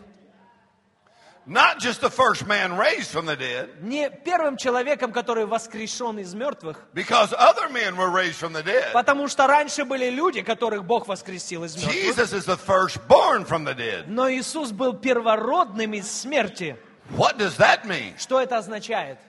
Not 1.46 1.80
just 1.80 2.00
the 2.00 2.10
first 2.10 2.48
man 2.48 2.78
raised 2.78 3.12
from 3.12 3.26
the 3.26 3.36
dead, 3.36 3.70
Не 3.82 4.10
первым 4.10 4.56
человеком, 4.58 5.12
который 5.12 5.46
воскрешен 5.46 6.18
из 6.18 6.34
мертвых, 6.34 6.78
because 6.96 7.34
other 7.34 7.70
men 7.70 7.96
were 7.96 8.10
raised 8.10 8.38
from 8.40 8.54
the 8.54 8.64
dead. 8.64 8.92
потому 8.94 9.28
что 9.28 9.46
раньше 9.46 9.86
были 9.86 10.10
люди, 10.10 10.42
которых 10.42 10.86
Бог 10.86 11.08
воскресил 11.08 11.64
из 11.66 11.76
мертвых. 11.76 11.94
Jesus 11.94 12.34
is 12.34 12.46
the 12.46 12.58
firstborn 12.58 13.46
from 13.46 13.66
the 13.66 13.76
dead. 13.76 14.06
Но 14.08 14.32
Иисус 14.32 14.72
был 14.72 14.94
первородным 14.94 15.94
из 15.94 16.10
смерти. 16.10 16.76
What 17.18 17.38
does 17.38 17.58
that 17.58 17.86
mean? 17.86 18.18
Что 18.18 18.40
это 18.42 18.58
означает? 18.58 19.20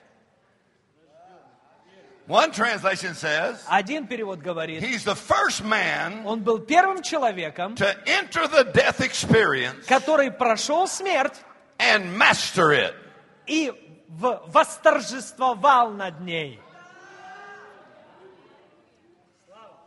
One 2.27 2.51
translation 2.51 3.13
says 3.13 3.63
Один 3.69 4.07
перевод 4.07 4.39
говорит, 4.41 4.81
he's 4.81 5.03
the 5.03 5.13
first 5.15 5.63
man 5.63 6.25
он 6.25 6.41
был 6.43 6.59
первым 6.59 7.03
человеком, 7.03 7.75
to 7.75 7.95
enter 8.07 8.47
the 8.47 8.63
death 8.63 8.99
experience 9.01 9.85
который 9.85 10.31
прошел 10.31 10.87
смерть 10.87 11.35
and 11.77 12.17
master 12.17 12.71
it. 12.71 12.95
и 13.45 13.71
в- 14.07 14.41
восторжествовал 14.47 15.91
над 15.91 16.19
ней. 16.21 16.59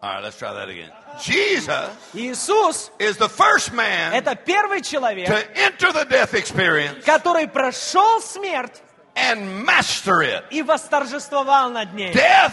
All 0.01 0.11
right, 0.15 0.23
let's 0.23 0.39
try 0.39 0.53
that 0.53 0.69
again. 0.69 0.93
Jesus 1.21 1.91
Иисус 2.15 2.91
is 3.01 3.17
the 3.17 3.29
first 3.29 3.73
man– 3.73 4.13
это 4.15 4.37
первый 4.37 4.81
человек, 4.81 5.27
to 5.27 5.57
enter 5.59 5.91
the 5.93 6.05
death 6.05 6.35
experience 6.35 7.05
который 7.05 7.49
прошел 7.49 8.21
смерть 8.21 8.81
and 9.19 9.65
master 9.65 10.23
it. 10.23 10.45
и 10.51 10.63
восторжествовал 10.63 11.71
над 11.71 11.93
ней. 11.95 12.13
Death, 12.13 12.53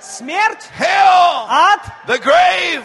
Смерть, 0.00 0.64
hell, 0.78 1.46
ад, 1.50 1.80
the 2.06 2.18
grave, 2.18 2.82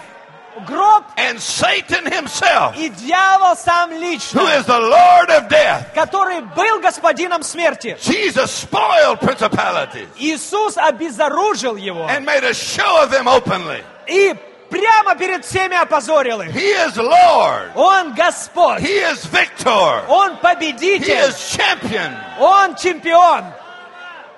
гроб 0.68 1.04
and 1.18 1.40
Satan 1.40 2.06
himself, 2.06 2.76
и 2.78 2.90
дьявол 2.90 3.56
сам 3.56 3.92
who 3.92 4.00
лично, 4.00 4.42
is 4.60 4.66
the 4.66 4.80
Lord 4.80 5.30
of 5.30 5.48
death. 5.48 5.94
который 5.94 6.42
был 6.42 6.82
господином 6.82 7.42
смерти. 7.44 7.98
Jesus 8.02 8.52
spoiled 8.52 9.20
principalities 9.22 10.08
Иисус 10.18 10.78
обезоружил 10.78 11.78
его 11.78 12.06
and 12.10 12.26
made 12.26 12.44
a 12.44 12.54
show 12.54 13.02
of 13.04 13.12
them 13.12 13.28
openly. 13.28 13.82
и 14.08 14.34
прямо 14.70 15.16
перед 15.16 15.46
всеми 15.46 15.76
опозорил 15.76 16.42
их. 16.42 16.56
He 16.56 16.74
is 16.86 16.96
Lord. 16.98 17.72
Он 17.76 18.14
Господь, 18.14 18.82
He 18.82 19.02
is 19.12 19.26
victor. 19.26 20.06
Он 20.08 20.34
He 20.34 20.42
победитель, 20.42 21.30
is 21.30 21.36
champion. 21.56 22.16
Он 22.40 22.76
чемпион, 22.76 23.46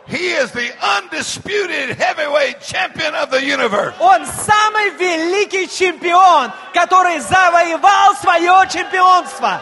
He 0.07 0.29
is 0.29 0.51
the 0.51 0.71
undisputed 0.97 1.97
heavyweight 1.97 2.61
champion 2.61 3.13
of 3.13 3.29
the 3.29 3.43
universe. 3.43 3.93
Он 3.99 4.25
самый 4.25 4.91
великий 4.91 5.67
чемпион, 5.67 6.51
который 6.73 7.19
завоевал 7.19 8.15
свое 8.15 8.67
чемпионство. 8.69 9.61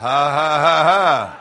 Ha 0.00 1.39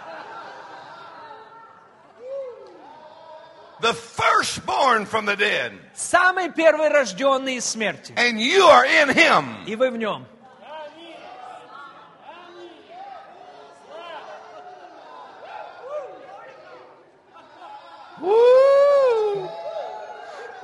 The 3.81 3.93
firstborn 3.93 5.05
from 5.05 5.27
the 5.27 5.37
dead, 5.37 5.73
Самый 5.95 6.51
первый 6.51 6.89
рожденный 6.89 7.57
из 7.57 7.65
смерти. 7.65 8.15
and 8.17 8.41
you 8.41 8.63
are 8.67 8.85
in 8.85 9.09
him. 9.11 9.65
И 9.67 9.77
вы 9.77 9.91
в 9.91 9.97
нем. 9.97 10.27
Woo! 18.21 18.78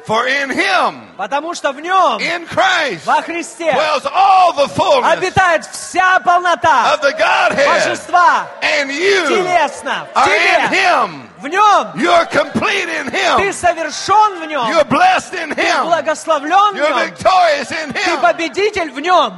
For 0.06 0.26
in 0.26 0.50
him, 0.50 1.14
Потому 1.18 1.54
что 1.54 1.72
в 1.72 1.80
нем, 1.80 2.18
in 2.20 2.46
Christ, 2.48 3.04
во 3.04 3.20
Христе, 3.22 3.70
dwells 3.72 4.06
all 4.06 4.52
the 4.54 4.66
fullness 4.68 5.12
обитает 5.12 5.64
вся 5.66 6.18
полнота 6.20 6.94
of 6.94 7.02
the 7.02 7.12
Godhead. 7.12 7.66
божества 7.68 8.46
And 8.62 8.90
you 8.90 9.26
телесно 9.28 10.06
в 10.14 10.16
are 10.16 10.34
in 10.34 10.68
тебе. 10.70 10.78
him. 10.80 11.30
В 11.38 11.48
нем. 11.48 11.92
You're 11.96 12.26
complete 12.26 12.88
in 12.88 13.10
Ты 13.10 13.16
him. 13.48 13.52
совершен 13.52 14.40
в 14.40 14.46
нем. 14.46 14.66
You're 14.68 14.84
blessed 14.84 15.34
in 15.34 15.54
Ты 15.54 15.62
him. 15.62 15.84
благословлен 15.84 16.74
в 16.74 16.76
You're 16.76 16.88
нем. 16.88 16.98
victorious 17.10 17.70
in 17.70 17.92
Ты 17.92 18.00
him. 18.00 18.20
победитель 18.22 18.90
в 18.92 19.00
нем. 19.00 19.34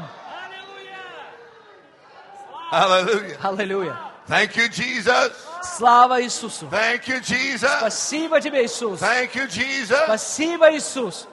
Hallelujah. 2.70 3.36
Аллилуйя. 3.42 3.96
Thank 4.28 4.56
you, 4.56 4.68
Jesus. 4.68 5.32
Слава 5.66 6.22
Иисусу. 6.22 6.68
Thank 6.68 7.06
you, 7.06 7.20
Jesus. 7.20 7.70
Спасибо 7.78 8.40
тебе, 8.40 8.64
Иисус. 8.64 9.00
Thank 9.00 9.34
you, 9.34 9.46
Jesus. 9.46 10.04
Спасибо, 10.04 10.70
Иисус. 10.74 11.26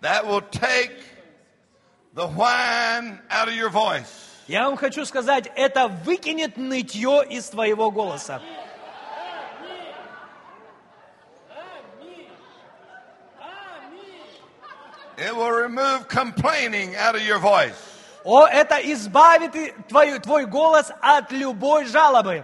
That 0.00 0.26
will 0.26 0.42
take 0.42 0.92
the 2.14 2.26
whine 2.26 3.20
out 3.30 3.48
of 3.48 3.54
your 3.54 3.70
voice. 3.70 4.30
Я 4.46 4.64
вам 4.64 4.76
хочу 4.76 5.06
сказать, 5.06 5.50
это 5.56 5.88
выкинет 5.88 6.58
нытье 6.58 7.24
из 7.26 7.48
твоего 7.48 7.90
голоса. 7.90 8.42
It 15.16 15.34
will 15.34 15.50
remove 15.50 16.08
complaining 16.08 16.96
out 16.96 17.14
of 17.14 17.22
your 17.22 17.38
voice. 17.38 17.87
О, 18.23 18.45
это 18.45 18.75
избавит 18.93 19.51
твой, 19.87 20.19
твой 20.19 20.45
голос 20.45 20.91
от 21.01 21.31
любой 21.31 21.85
жалобы. 21.85 22.43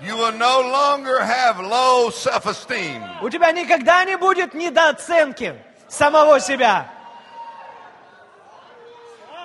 You 0.00 0.16
will 0.16 0.32
no 0.38 0.62
longer 0.62 1.20
have 1.20 1.58
low 1.60 2.10
self 2.10 2.46
esteem. 2.46 3.02
У 3.20 3.28
тебя 3.28 3.52
никогда 3.52 4.02
не 4.04 4.16
будет 4.16 4.54
недооценки 4.54 5.54
самого 5.88 6.40
себя. 6.40 6.86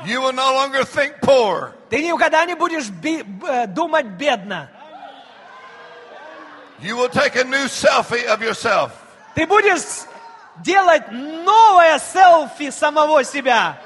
You 0.05 0.21
will 0.21 0.33
no 0.33 0.53
longer 0.53 0.83
think 0.85 1.19
poor. 1.21 1.73
Ты 1.89 2.01
никогда 2.01 2.45
не 2.45 2.55
будешь 2.55 2.87
би- 2.89 3.23
э, 3.47 3.67
думать 3.67 4.05
бедно. 4.05 4.69
You 6.79 6.95
will 6.95 7.09
take 7.09 7.35
a 7.35 7.43
new 7.43 7.65
selfie 7.67 8.25
of 8.27 8.39
yourself. 8.41 8.91
Ты 9.33 9.45
будешь 9.47 10.05
делать 10.57 11.03
новое 11.11 11.99
селфи 11.99 12.69
самого 12.71 13.23
себя. 13.23 13.77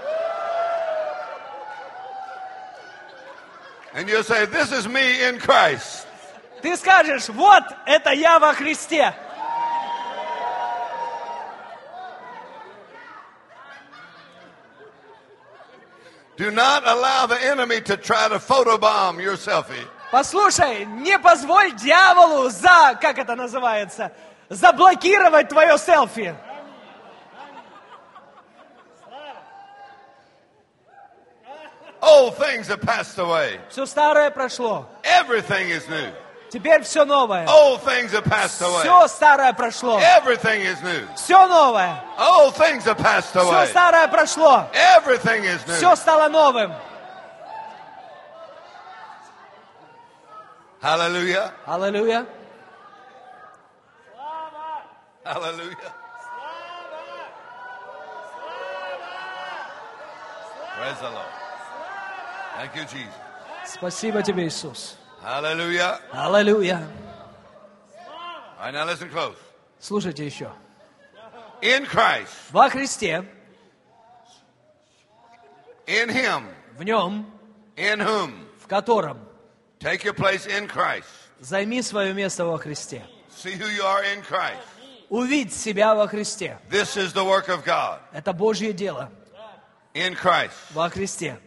And 3.94 4.08
you'll 4.08 4.24
say, 4.24 4.46
This 4.46 4.72
is 4.72 4.88
me 4.88 5.24
in 5.24 5.40
Christ. 5.40 6.06
Ты 6.62 6.76
скажешь, 6.76 7.30
вот 7.30 7.64
это 7.86 8.12
я 8.12 8.40
во 8.40 8.54
Христе. 8.54 9.14
Do 16.38 16.52
not 16.52 16.88
allow 16.88 17.26
the 17.26 17.42
enemy 17.44 17.82
to 17.82 17.98
try 17.98 18.30
to 18.30 18.40
photobomb 18.40 19.22
your 19.22 19.36
selfie. 19.36 19.86
Послушай, 20.12 20.86
не 20.86 21.20
позволь 21.20 21.74
дьяволу 21.76 22.50
за, 22.50 22.98
как 23.00 23.20
это 23.20 23.36
называется, 23.36 24.12
заблокировать 24.50 25.50
твое 25.50 25.78
селфи. 25.78 26.36
Old 32.09 32.37
things 32.37 32.69
have 32.69 32.81
passed 32.83 33.19
away. 33.19 33.59
Все 33.71 33.87
старое 33.87 34.31
прошло. 34.31 34.87
Everything 35.03 35.71
is 35.71 35.89
new. 35.89 36.13
Теперь 36.51 36.83
все 36.83 37.05
новое. 37.05 37.47
Old 37.49 37.81
things 37.83 38.13
have 38.13 38.25
passed 38.25 38.61
away. 38.63 38.83
Все 38.83 39.09
старое 39.09 39.53
прошло. 39.55 39.99
Everything 39.99 40.61
is 40.63 40.81
new. 40.83 41.07
Все 41.17 41.47
новое. 41.49 42.01
Old 42.19 42.55
things 42.55 42.85
have 42.85 42.99
passed 42.99 43.31
Все 43.33 43.41
away. 43.41 43.67
старое 43.69 44.07
прошло. 44.09 44.67
Everything 44.73 45.45
is 45.45 45.67
new. 45.67 45.75
Все 45.77 45.97
стало 45.97 46.29
новым. 46.29 46.73
Hallelujah. 50.81 51.51
Аллилуйя. 51.67 52.27
Hallelujah. 55.25 55.77
Praise 60.77 60.99
the 61.01 61.11
Lord. 61.11 61.38
Thank 62.60 62.76
you, 62.76 62.84
Jesus. 62.84 63.14
Спасибо 63.66 64.22
тебе, 64.22 64.46
Иисус. 64.46 64.98
Аллилуйя. 65.24 65.98
Close. 68.60 69.38
Слушайте 69.80 70.26
еще. 70.26 70.52
In 71.62 71.86
Christ, 71.86 72.28
Во 72.52 72.70
Христе, 72.70 73.24
in 75.88 76.10
Him, 76.10 76.48
в 76.78 76.84
нем, 76.84 77.26
in 77.78 78.02
whom, 78.02 78.46
в 78.62 78.68
котором 78.68 79.20
take 79.80 80.04
your 80.04 80.14
place 80.14 80.46
in 80.46 80.68
Christ. 80.68 81.06
займи 81.40 81.82
свое 81.82 82.14
место 82.14 82.44
во 82.44 82.58
Христе. 82.58 83.04
See 83.30 83.56
who 83.56 83.68
you 83.70 83.84
are 83.84 84.04
in 84.04 84.22
Christ. 84.22 84.60
Увидь 85.10 85.54
себя 85.54 85.96
во 85.96 86.08
Христе. 86.08 86.60
This 86.70 86.98
is 86.98 87.14
the 87.14 87.24
work 87.24 87.48
of 87.48 87.64
God. 87.64 88.02
Это 88.12 88.34
Божье 88.34 88.74
дело. 88.74 89.10
In 89.94 90.14
Christ. 90.14 90.52
Во 90.74 90.90
Христе. 90.90 91.40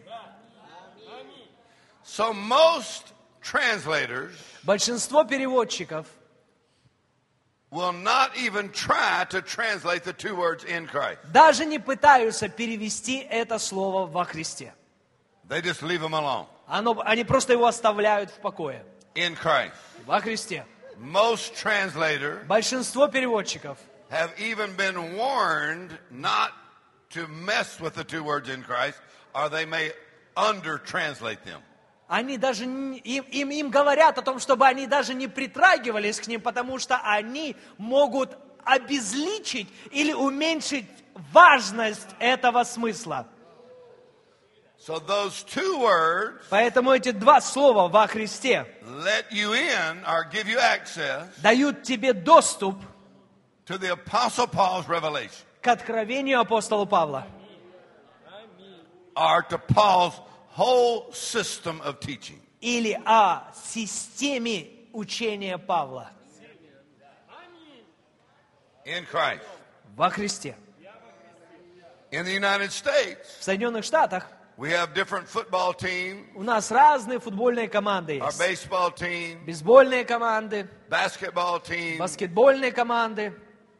So 2.12 2.32
most 2.32 3.12
translators 3.42 4.32
Большинство 4.64 5.24
переводчиков 5.24 6.06
will 7.70 7.92
not 7.92 8.30
even 8.36 8.70
try 8.70 9.26
to 9.28 9.42
translate 9.42 10.02
the 10.02 10.12
two 10.12 10.34
words 10.34 10.64
in 10.64 10.86
Christ. 10.86 11.18
даже 11.32 11.66
не 11.66 11.78
пытаются 11.78 12.48
перевести 12.48 13.18
это 13.18 13.58
слово 13.58 14.06
во 14.06 14.24
Христе. 14.24 14.72
They 15.48 15.60
just 15.62 15.82
leave 15.82 16.00
them 16.00 16.14
alone. 16.14 16.46
Оно, 16.66 17.00
они 17.04 17.24
просто 17.24 17.52
его 17.54 17.66
оставляют 17.66 18.30
в 18.30 18.40
покое. 18.40 18.84
In 19.14 19.34
Christ. 19.34 19.72
Во 20.06 20.20
Христе. 20.20 20.64
Most 20.98 21.54
translators 21.54 22.44
Большинство 22.46 23.06
переводчиков 23.08 23.78
have 24.10 24.30
even 24.38 24.74
been 24.76 25.16
warned 25.16 25.90
not 26.10 26.52
to 27.10 27.26
mess 27.28 27.78
with 27.80 27.94
the 27.94 28.04
two 28.04 28.22
words 28.22 28.48
in 28.48 28.62
Christ, 28.62 28.98
or 29.34 29.48
they 29.48 29.64
may 29.64 29.92
under 30.36 30.78
translate 30.78 31.44
them. 31.44 31.60
Они 32.13 32.37
даже 32.37 32.65
им, 32.65 32.93
им, 32.93 33.49
им 33.49 33.71
говорят 33.71 34.19
о 34.19 34.21
том, 34.21 34.39
чтобы 34.39 34.67
они 34.67 34.85
даже 34.85 35.15
не 35.15 35.27
притрагивались 35.27 36.19
к 36.19 36.27
ним, 36.27 36.41
потому 36.41 36.77
что 36.77 36.97
они 36.97 37.55
могут 37.79 38.37
обезличить 38.63 39.67
или 39.89 40.13
уменьшить 40.13 40.85
важность 41.31 42.09
этого 42.19 42.65
смысла. 42.65 43.25
So 44.77 44.99
those 44.99 45.43
two 45.43 45.79
words 45.79 46.43
Поэтому 46.51 46.91
эти 46.91 47.09
два 47.09 47.41
слова 47.41 47.87
во 47.87 48.05
Христе 48.05 48.67
let 48.83 49.31
you 49.31 49.53
in 49.55 50.05
or 50.05 50.29
give 50.31 50.45
you 50.45 50.59
access 50.59 51.25
дают 51.41 51.81
тебе 51.81 52.13
доступ 52.13 52.75
to 53.65 53.79
the 53.79 53.89
Apostle 53.89 54.45
Paul's 54.45 54.87
revelation 54.87 55.41
к 55.63 55.67
откровению 55.67 56.41
апостола 56.41 56.85
Павла 56.85 57.25
or 59.15 59.41
to 59.49 59.57
Paul's 59.57 60.13
whole 60.56 61.12
system 61.12 61.80
of 61.82 62.00
teaching. 62.00 62.40
или 62.60 63.00
о 63.04 63.52
системе 63.54 64.66
учения 64.92 65.58
Павла 65.58 66.10
in 68.84 69.04
Christ. 69.06 69.42
во 69.96 70.10
Христе. 70.10 70.54
In 72.10 72.24
the 72.24 72.32
United 72.32 72.72
States, 72.72 73.26
В 73.40 73.44
Соединенных 73.44 73.84
Штатах 73.84 74.26
we 74.56 74.70
have 74.70 74.92
different 74.94 75.28
football 75.28 75.72
teams, 75.74 76.24
у 76.34 76.42
нас 76.42 76.70
разные 76.70 77.20
футбольные 77.20 77.68
команды 77.68 78.18
our 78.18 78.26
есть. 78.32 78.40
baseball 78.40 78.90
team, 78.96 79.44
Бейсбольные 79.44 80.04
команды, 80.04 80.68
basketball 80.88 81.62
team, 81.62 81.98
баскетбольные 81.98 82.72
команды. 82.72 83.32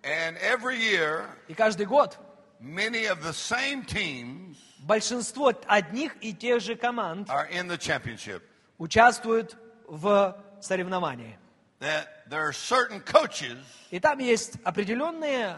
and 0.05 0.37
every 0.39 0.77
year, 0.79 1.25
И 1.49 1.55
каждый 1.55 1.87
год 1.87 2.17
many 2.61 3.07
of 3.07 3.23
the 3.23 3.33
same 3.33 3.83
teams 3.85 4.42
большинство 4.84 5.54
одних 5.68 6.16
и 6.22 6.34
тех 6.34 6.62
же 6.62 6.76
команд 6.76 7.28
are 7.30 7.50
in 7.52 7.68
the 7.68 7.78
championship. 7.78 8.42
участвуют 8.78 9.56
в 9.88 10.36
соревновании. 10.62 11.38
That 11.80 12.30
there 12.30 12.48
are 12.48 12.54
certain 12.54 13.02
coaches 13.02 13.58
И 13.92 14.00
там 14.00 14.20
есть 14.20 14.54
определенные 14.64 15.58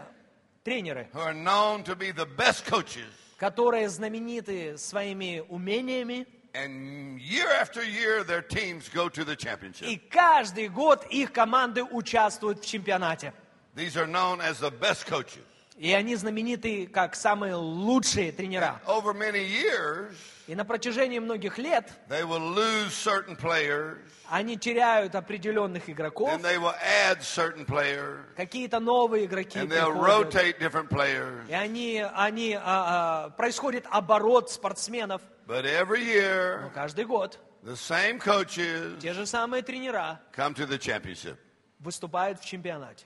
тренеры, 0.64 1.08
who 1.12 1.20
are 1.20 1.34
known 1.34 1.84
to 1.84 1.94
be 1.96 2.10
the 2.12 2.26
best 2.36 2.64
coaches, 2.66 3.06
которые 3.38 3.88
знамениты 3.88 4.76
своими 4.78 5.44
умениями. 5.48 6.26
and 6.54 7.20
year 7.20 7.48
after 7.60 7.84
year, 7.84 8.24
their 8.24 8.40
teams 8.40 8.88
go 8.88 9.08
to 9.10 9.24
the 9.24 9.36
championship. 9.36 9.86
И 9.88 9.96
каждый 9.98 10.68
год 10.68 11.04
их 11.10 11.32
команды 11.32 11.82
участвуют 11.84 12.60
в 12.64 12.66
чемпионате. 12.66 13.32
These 13.76 13.96
are 13.96 14.06
known 14.06 14.40
as 14.40 14.58
the 14.58 14.70
best 14.70 15.06
coaches. 15.06 15.44
И 15.76 15.92
они 15.92 16.16
знамениты 16.16 16.86
как 16.86 17.14
самые 17.14 17.54
лучшие 17.54 18.32
тренера. 18.32 18.80
Over 18.86 19.12
many 19.12 19.44
years, 19.46 20.14
И 20.46 20.54
на 20.54 20.64
протяжении 20.64 21.18
многих 21.18 21.58
лет 21.58 21.92
they 22.08 22.22
will 22.22 22.54
lose 22.54 22.92
certain 22.92 23.36
players, 23.36 23.98
они 24.30 24.56
теряют 24.56 25.14
определенных 25.14 25.90
игроков, 25.90 26.30
and 26.32 26.42
they 26.42 26.56
will 26.58 26.74
add 26.80 27.20
certain 27.22 27.66
players, 27.66 28.20
какие-то 28.36 28.80
новые 28.80 29.26
игроки 29.26 29.58
and 29.58 29.68
they'll 29.68 29.92
приходят. 29.92 30.34
rotate 30.34 30.58
different 30.58 30.88
players. 30.88 31.46
И 31.48 31.52
они, 31.52 32.02
они, 32.14 32.54
а, 32.54 33.26
а, 33.26 33.30
происходит 33.30 33.84
оборот 33.90 34.50
спортсменов. 34.50 35.20
But 35.46 35.64
every 35.66 36.00
Но 36.00 36.10
year, 36.10 36.70
каждый 36.74 37.04
год 37.04 37.38
the 37.62 37.74
same 37.76 38.18
coaches 38.18 38.98
те 39.00 39.12
же 39.12 39.26
самые 39.26 39.62
тренера 39.62 40.20
come 40.34 40.54
to 40.54 40.66
the 40.66 40.78
championship. 40.78 41.36
выступают 41.80 42.40
в 42.40 42.44
чемпионате. 42.46 43.04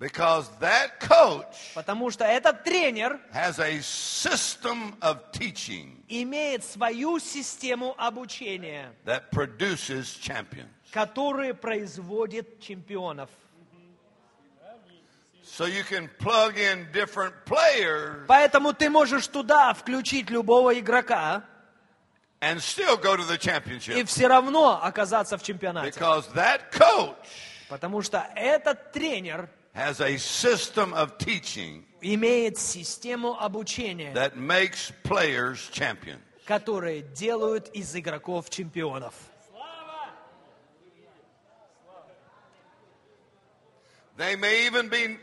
Because 0.00 0.48
that 0.60 0.98
coach 0.98 1.74
Потому 1.74 2.10
что 2.10 2.24
этот 2.24 2.64
тренер 2.64 3.20
has 3.34 3.58
a 3.58 3.82
system 3.82 4.96
of 5.02 5.30
teaching 5.30 6.02
имеет 6.08 6.64
свою 6.64 7.18
систему 7.18 7.94
обучения, 7.98 8.94
that 9.04 9.30
produces 9.30 10.16
champions. 10.18 10.68
которая 10.90 11.52
производит 11.52 12.60
чемпионов. 12.60 13.28
So 15.42 15.66
you 15.66 15.82
can 15.84 16.08
plug 16.18 16.56
in 16.56 16.90
different 16.92 17.34
players 17.44 18.26
Поэтому 18.26 18.72
ты 18.72 18.88
можешь 18.88 19.26
туда 19.26 19.74
включить 19.74 20.30
любого 20.30 20.78
игрока 20.78 21.44
and 22.40 22.58
still 22.58 22.96
go 22.96 23.16
to 23.16 23.24
the 23.24 23.34
и 23.34 23.38
championship. 23.38 24.06
все 24.06 24.28
равно 24.28 24.82
оказаться 24.82 25.36
в 25.36 25.42
чемпионате. 25.42 25.90
Because 25.90 26.26
that 26.32 26.70
coach 26.72 27.16
Потому 27.68 28.00
что 28.00 28.26
этот 28.34 28.92
тренер 28.92 29.50
has 29.74 30.00
a 30.00 30.16
system 30.18 30.92
of 30.92 31.18
teaching 31.18 31.84
имеет 32.02 32.58
систему 32.58 33.36
обучения, 33.40 34.12
that 34.14 34.36
makes 34.36 34.92
players 35.02 35.68
champions. 35.70 36.20
которые 36.46 37.02
делают 37.02 37.68
из 37.68 37.94
игроков 37.94 38.50
чемпионов. 38.50 39.14
They 44.16 44.36
may 44.36 44.66
even 44.66 44.88
be 44.90 45.16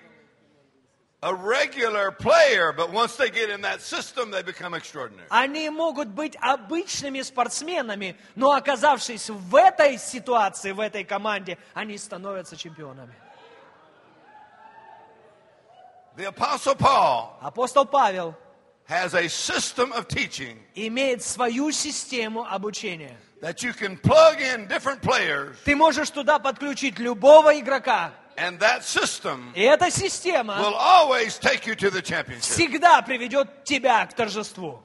a 1.21 1.33
regular 1.33 2.11
player, 2.11 2.71
but 2.71 2.91
once 2.91 3.15
they 3.15 3.29
get 3.29 3.49
in 3.49 3.61
that 3.61 3.81
system, 3.81 4.31
they 4.31 4.41
become 4.41 4.73
extraordinary. 4.73 5.27
Они 5.29 5.69
могут 5.69 6.07
быть 6.07 6.35
обычными 6.41 7.21
спортсменами, 7.21 8.15
но 8.35 8.53
оказавшись 8.53 9.29
в 9.29 9.55
этой 9.55 9.97
ситуации, 9.97 10.71
в 10.71 10.79
этой 10.79 11.03
команде, 11.03 11.57
они 11.73 11.97
становятся 11.97 12.55
чемпионами. 12.55 13.13
The 16.16 16.28
Apostle 16.28 16.74
Paul 16.74 17.38
Апостол 17.42 17.86
Павел 17.86 18.34
has 18.86 19.14
a 19.14 19.28
system 19.28 19.92
of 19.92 20.06
teaching 20.08 20.58
имеет 20.74 21.22
свою 21.22 21.70
систему 21.72 22.44
обучения. 22.44 23.16
that 23.40 23.62
you 23.62 23.72
can 23.72 23.96
plug 23.96 24.40
in 24.40 24.66
different 24.68 25.00
players, 25.02 25.56
Ты 25.64 25.74
можешь 25.74 26.10
туда 26.10 26.38
подключить 26.38 26.98
любого 26.98 27.58
игрока, 27.58 28.12
and 28.36 28.58
that 28.58 28.82
system 28.84 29.52
и 29.54 29.62
эта 29.62 29.90
система 29.90 30.58
will 30.58 30.74
always 30.74 31.38
take 31.38 31.66
you 31.66 31.74
to 31.74 31.90
the 31.90 32.02
championship. 32.02 32.42
всегда 32.42 33.00
приведет 33.02 33.64
тебя 33.64 34.04
к 34.06 34.12
торжеству. 34.14 34.82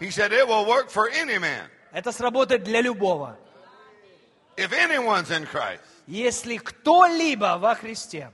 He 0.00 0.10
said 0.10 0.32
it 0.32 0.46
will 0.48 0.66
work 0.66 0.90
for 0.90 1.08
any 1.10 1.38
man. 1.38 1.68
Это 1.92 2.10
сработает 2.10 2.64
для 2.64 2.80
любого. 2.80 3.36
If 4.56 4.72
anyone's 4.72 5.30
in 5.30 5.46
Christ, 5.46 5.80
Если 6.07 6.57
кто-либо 6.57 7.57
во 7.59 7.75
Христе, 7.75 8.31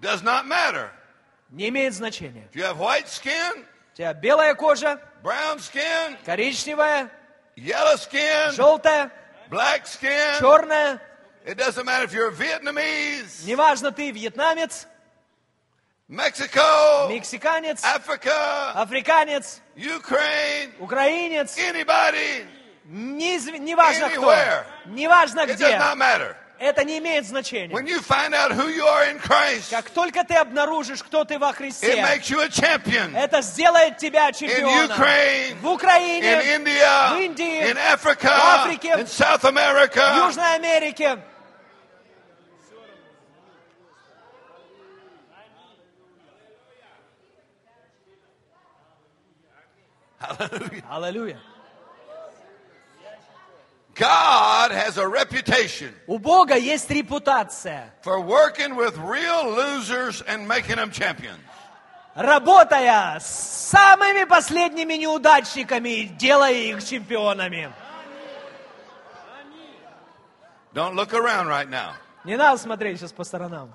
does 0.00 0.22
not 0.22 0.44
matter. 0.46 0.90
не 1.50 1.68
имеет 1.68 1.94
значения. 1.94 2.48
If 2.52 2.56
you 2.56 2.64
have 2.64 2.78
white 2.78 3.08
skin, 3.08 3.64
У 3.92 3.96
тебя 3.96 4.12
белая 4.14 4.54
кожа, 4.54 5.00
brown 5.22 5.58
skin, 5.58 6.16
коричневая, 6.24 7.10
yellow 7.56 7.96
skin, 7.96 8.52
желтая, 8.52 9.10
black 9.50 9.86
skin, 9.86 10.38
черная. 10.40 11.00
it 11.44 11.56
doesn't 11.58 11.84
matter 11.84 12.04
if 12.04 12.12
you're 12.12 12.30
Vietnamese, 12.30 13.44
Неважно, 13.46 13.90
ты 13.92 14.10
вьетнамец, 14.10 14.86
Mexico, 16.08 17.08
мексиканец, 17.08 17.82
Africa, 17.84 18.72
африканец, 18.74 19.60
Ukraine, 19.76 20.72
украинец. 20.78 21.56
anybody, 21.58 22.46
Не, 22.84 23.36
изв- 23.36 23.58
неважно 23.58 24.08
кто. 24.10 24.34
Неважно 24.86 25.40
it 25.40 25.54
где. 25.54 25.78
Это 26.58 26.84
не 26.84 26.98
имеет 26.98 27.26
значения. 27.26 27.74
When 27.74 27.86
you 27.88 28.00
find 28.00 28.32
out 28.34 28.52
who 28.52 28.68
you 28.68 28.86
are 28.86 29.10
in 29.10 29.18
Christ, 29.18 29.70
Как 29.70 29.90
только 29.90 30.22
ты 30.22 30.34
обнаружишь, 30.34 31.02
кто 31.02 31.24
ты 31.24 31.36
во 31.38 31.50
it 31.50 31.56
Христе, 31.56 32.00
makes 32.00 32.30
you 32.30 32.40
a 32.40 32.48
champion 32.48 33.16
это 33.16 33.40
сделает 33.42 33.98
тебя 33.98 34.28
in 34.30 34.32
чемпионом. 34.32 34.90
Ukraine, 34.96 35.56
В 35.60 35.66
Украине, 35.66 36.32
in 36.32 36.62
India, 36.64 37.14
в 37.14 37.20
Индии, 37.20 37.62
in 37.68 37.76
Africa, 37.76 38.28
в 38.28 38.60
Африке, 38.60 38.90
in 38.90 39.06
South 39.08 39.40
в 39.40 39.44
America. 39.44 40.16
Южной 40.26 40.54
Америке. 40.54 41.18
Аллилуйя. 50.88 51.38
God 53.95 54.71
has 54.71 54.97
a 54.97 55.07
reputation 55.07 55.91
У 56.07 56.19
Бога 56.19 56.55
есть 56.55 56.89
репутация. 56.91 57.91
for 58.01 58.19
working 58.21 58.75
with 58.75 58.95
real 58.99 59.49
losers 59.49 60.21
and 60.27 60.47
making 60.47 60.75
them 60.75 60.91
champions. 60.91 61.39
Работая 62.15 63.19
с 63.19 63.71
самыми 63.73 64.23
последними 64.25 64.93
неудачниками, 64.95 66.11
делая 66.17 66.51
их 66.53 66.83
чемпионами. 66.83 67.71
Don't 70.73 70.95
look 70.95 71.13
around 71.13 71.47
right 71.47 71.69
now. 71.69 71.93
Не 72.23 72.35
надо 72.37 72.57
смотреть 72.61 72.99
сейчас 72.99 73.11
по 73.11 73.23
сторонам. 73.23 73.73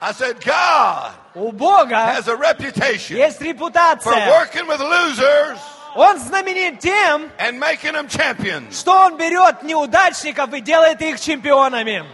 I 0.00 0.12
said, 0.12 0.38
God 0.44 1.12
У 1.34 1.50
Бога 1.52 1.96
has 1.96 2.28
a 2.28 2.36
reputation 2.36 3.16
есть 3.16 3.38
for 3.38 3.44
репутация. 3.44 4.28
working 4.30 4.66
with 4.68 4.80
losers 4.80 5.58
Он 5.95 6.17
знаменит 6.19 6.79
тем, 6.79 7.29
and 7.37 7.59
making 7.59 7.93
them 7.93 8.07
champions. 8.07 8.79
что 8.79 8.91
он 9.05 9.17
берет 9.17 9.63
неудачников 9.63 10.53
и 10.53 10.61
делает 10.61 11.01
их 11.01 11.19
чемпионами. 11.19 12.05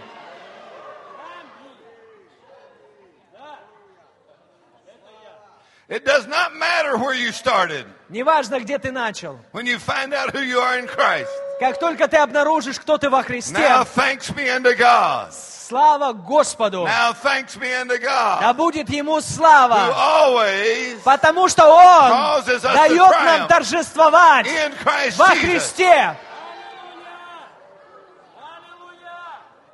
It 5.90 6.04
does 6.04 6.28
not 6.28 6.54
matter 6.54 6.98
where 6.98 7.14
you 7.14 7.32
started. 7.32 7.86
Неважно, 8.10 8.60
где 8.60 8.78
ты 8.78 8.92
начал. 8.92 9.40
When 9.54 9.66
you 9.66 9.80
find 9.80 10.14
out 10.14 10.32
who 10.32 10.42
you 10.42 10.60
are 10.60 10.78
in 10.78 10.86
Christ, 10.86 11.30
Как 11.60 11.80
только 11.80 12.08
ты 12.08 12.18
обнаружишь, 12.18 12.80
кто 12.80 12.98
ты 12.98 13.10
во 13.10 13.24
Христе, 13.24 13.58
now 13.58 13.84
thanks 13.84 14.30
be 14.30 14.48
unto 14.48 14.76
God. 14.76 15.32
слава 15.32 16.14
Господу. 16.14 16.86
Now 16.86 17.14
thanks 17.14 17.56
be 17.58 17.74
unto 17.82 17.98
Да 18.40 18.54
будет 18.54 18.90
Ему 18.90 19.18
who 19.18 19.22
слава, 19.22 19.92
always 19.96 21.02
потому 21.04 21.50
что 21.50 21.66
Он 21.66 22.12
causes 22.12 22.64
us 22.64 22.72
to 22.72 22.74
дает 22.74 22.98
нам 22.98 23.48
triumph 23.48 23.48
торжествовать 23.48 24.46
in 24.48 24.74
Christ 24.84 25.18
во 25.18 25.30
Jesus. 25.36 25.42
Христе. 25.42 26.18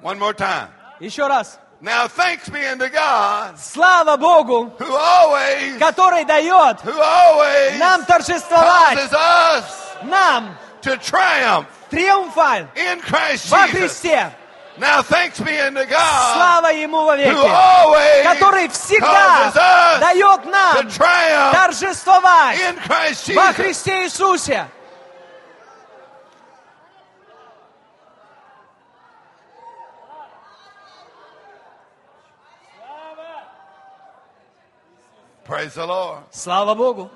One 0.01 0.19
more 0.19 0.33
time. 0.33 0.69
Еще 0.99 1.27
раз. 1.27 1.59
Now 1.81 2.07
thanks 2.07 2.47
be 2.47 2.65
unto 2.65 2.87
God 2.87 3.59
Слава 3.59 4.15
Богу, 4.15 4.71
who 4.79 4.95
always, 4.95 5.77
который 5.79 6.23
дает 6.23 6.79
who 6.81 6.97
always 6.97 7.77
нам 7.77 8.05
торжествовать, 8.05 8.95
causes 8.95 9.11
us 9.11 9.65
нам 10.03 10.57
to 10.83 10.97
triumph 10.97 11.67
in 12.75 12.99
Christ 13.01 13.49
во 13.49 13.67
Jesus. 13.67 14.01
Христе. 14.01 14.33
Now 14.77 15.03
thanks 15.03 15.39
be 15.39 15.59
unto 15.59 15.85
God 15.85 16.33
Слава 16.35 16.73
Ему 16.73 17.05
вовеки, 17.05 17.29
always 17.29 18.23
который 18.23 18.67
всегда 18.69 19.51
дает 19.99 20.45
нам 20.45 20.89
торжествовать 21.51 22.59
in 22.59 22.75
Christ 22.77 23.35
во. 23.35 23.53
Христе 23.53 24.05
Иисусе. 24.05 24.67
Слава 36.31 36.73
Богу. 36.73 37.11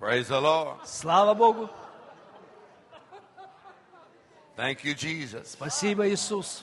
Praise 0.00 0.28
the 0.28 0.40
Lord. 0.40 0.78
Слава 0.86 1.34
Богу. 1.34 1.68
Thank 4.56 4.82
you, 4.82 4.94
Jesus. 4.94 5.50
Спасибо, 5.52 6.08
Иисус. 6.08 6.62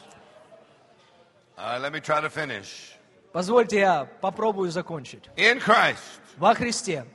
Right, 1.55 1.77
let 1.79 1.93
me 1.93 1.99
try 1.99 2.19
to 2.19 2.29
finish. 2.29 2.93
Позвольте 3.31 3.79
я 3.79 4.05
попробую 4.21 4.71
закончить. 4.71 5.29
In 5.35 5.59
Christ, 5.59 6.19
Во 6.37 6.55
Христе 6.55 7.05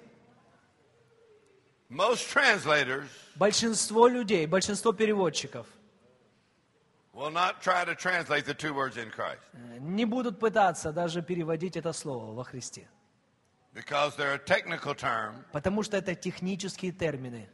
most 1.89 2.29
translators 2.33 3.09
большинство 3.37 4.07
людей, 4.07 4.47
большинство 4.47 4.93
переводчиков 4.93 5.67
will 7.13 7.31
not 7.31 7.61
try 7.61 7.85
to 7.85 7.95
translate 7.97 8.47
the 8.47 8.55
two 8.55 8.73
words 8.73 8.97
in 8.97 9.11
Christ 9.11 9.41
э, 9.55 9.79
не 9.79 10.05
будут 10.05 10.39
пытаться 10.39 10.93
даже 10.93 11.21
переводить 11.21 11.77
это 11.77 11.93
слово 11.93 12.33
во 12.33 12.45
Христе. 12.45 12.89
Because 13.75 14.17
they're 14.17 14.35
a 14.35 14.39
technical 14.39 14.95
term 14.95 15.45
Потому 15.53 15.83
что 15.83 15.97
это 15.97 16.15
технические 16.15 16.93
термины. 16.93 17.49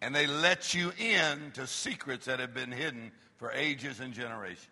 and 0.00 0.14
they 0.14 0.26
let 0.26 0.74
you 0.74 0.92
in 0.98 1.50
to 1.52 1.66
secrets 1.66 2.26
that 2.26 2.38
have 2.38 2.52
been 2.52 2.70
hidden 2.72 3.10
for 3.38 3.50
ages 3.52 4.00
and 4.00 4.12
generations. 4.12 4.68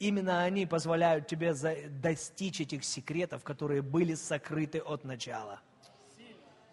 Именно 0.00 0.44
они 0.44 0.64
позволяют 0.66 1.26
тебе 1.26 1.52
достичь 1.54 2.60
этих 2.60 2.84
секретов, 2.84 3.42
которые 3.42 3.82
были 3.82 4.14
сокрыты 4.14 4.80
от 4.80 5.04
начала. 5.04 5.60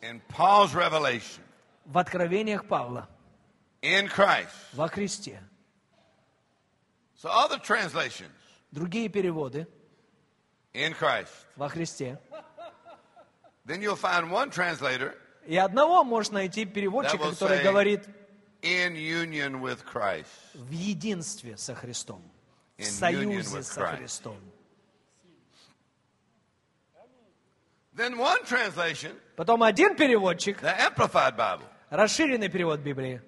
In 0.02 0.22
Paul's 0.30 0.74
revelation, 0.76 1.42
В 1.86 1.98
откровениях 1.98 2.68
Павла, 2.68 3.08
in 3.82 4.08
Christ. 4.08 4.50
во 4.74 4.88
Христе. 4.88 5.40
So 7.16 7.30
other 7.30 7.58
translations, 7.60 8.30
Другие 8.72 9.08
переводы 9.10 9.66
in 10.74 10.94
Christ. 10.94 11.32
во 11.56 11.70
Христе. 11.70 12.20
Then 13.66 13.82
you'll 13.82 13.96
find 13.96 14.30
one 14.32 14.50
translator 14.52 15.16
И 15.48 15.56
одного 15.58 16.04
можно 16.04 16.36
найти 16.36 16.66
переводчика, 16.66 17.18
который 17.32 17.60
say- 17.60 17.64
говорит 17.64 18.08
in 18.62 18.96
union 18.96 19.62
with 19.62 19.84
Christ. 19.86 20.28
в 20.54 20.72
единстве 20.72 21.58
со 21.58 21.76
Христом, 21.76 22.22
в 22.78 22.84
союзе 22.84 23.62
со. 23.64 23.86
Христом. 23.96 24.38
Then 27.96 28.18
one 28.18 28.44
translation, 28.46 29.18
Потом 29.38 29.64
один 29.64 29.96
переводчик, 29.96 30.62
the 30.62 30.76
Amplified 30.78 31.36
Bible, 31.38 31.64
расширенный 31.90 32.50
перевод 32.50 32.82
Библии, 32.82 33.22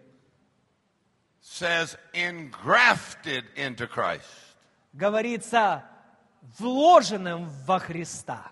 says 1.41 1.97
engrafted 2.13 3.45
into 3.55 3.87
Christ. 3.87 4.25
говорится 4.93 5.85
вложенным 6.59 7.49
во 7.65 7.79
Христа. 7.79 8.51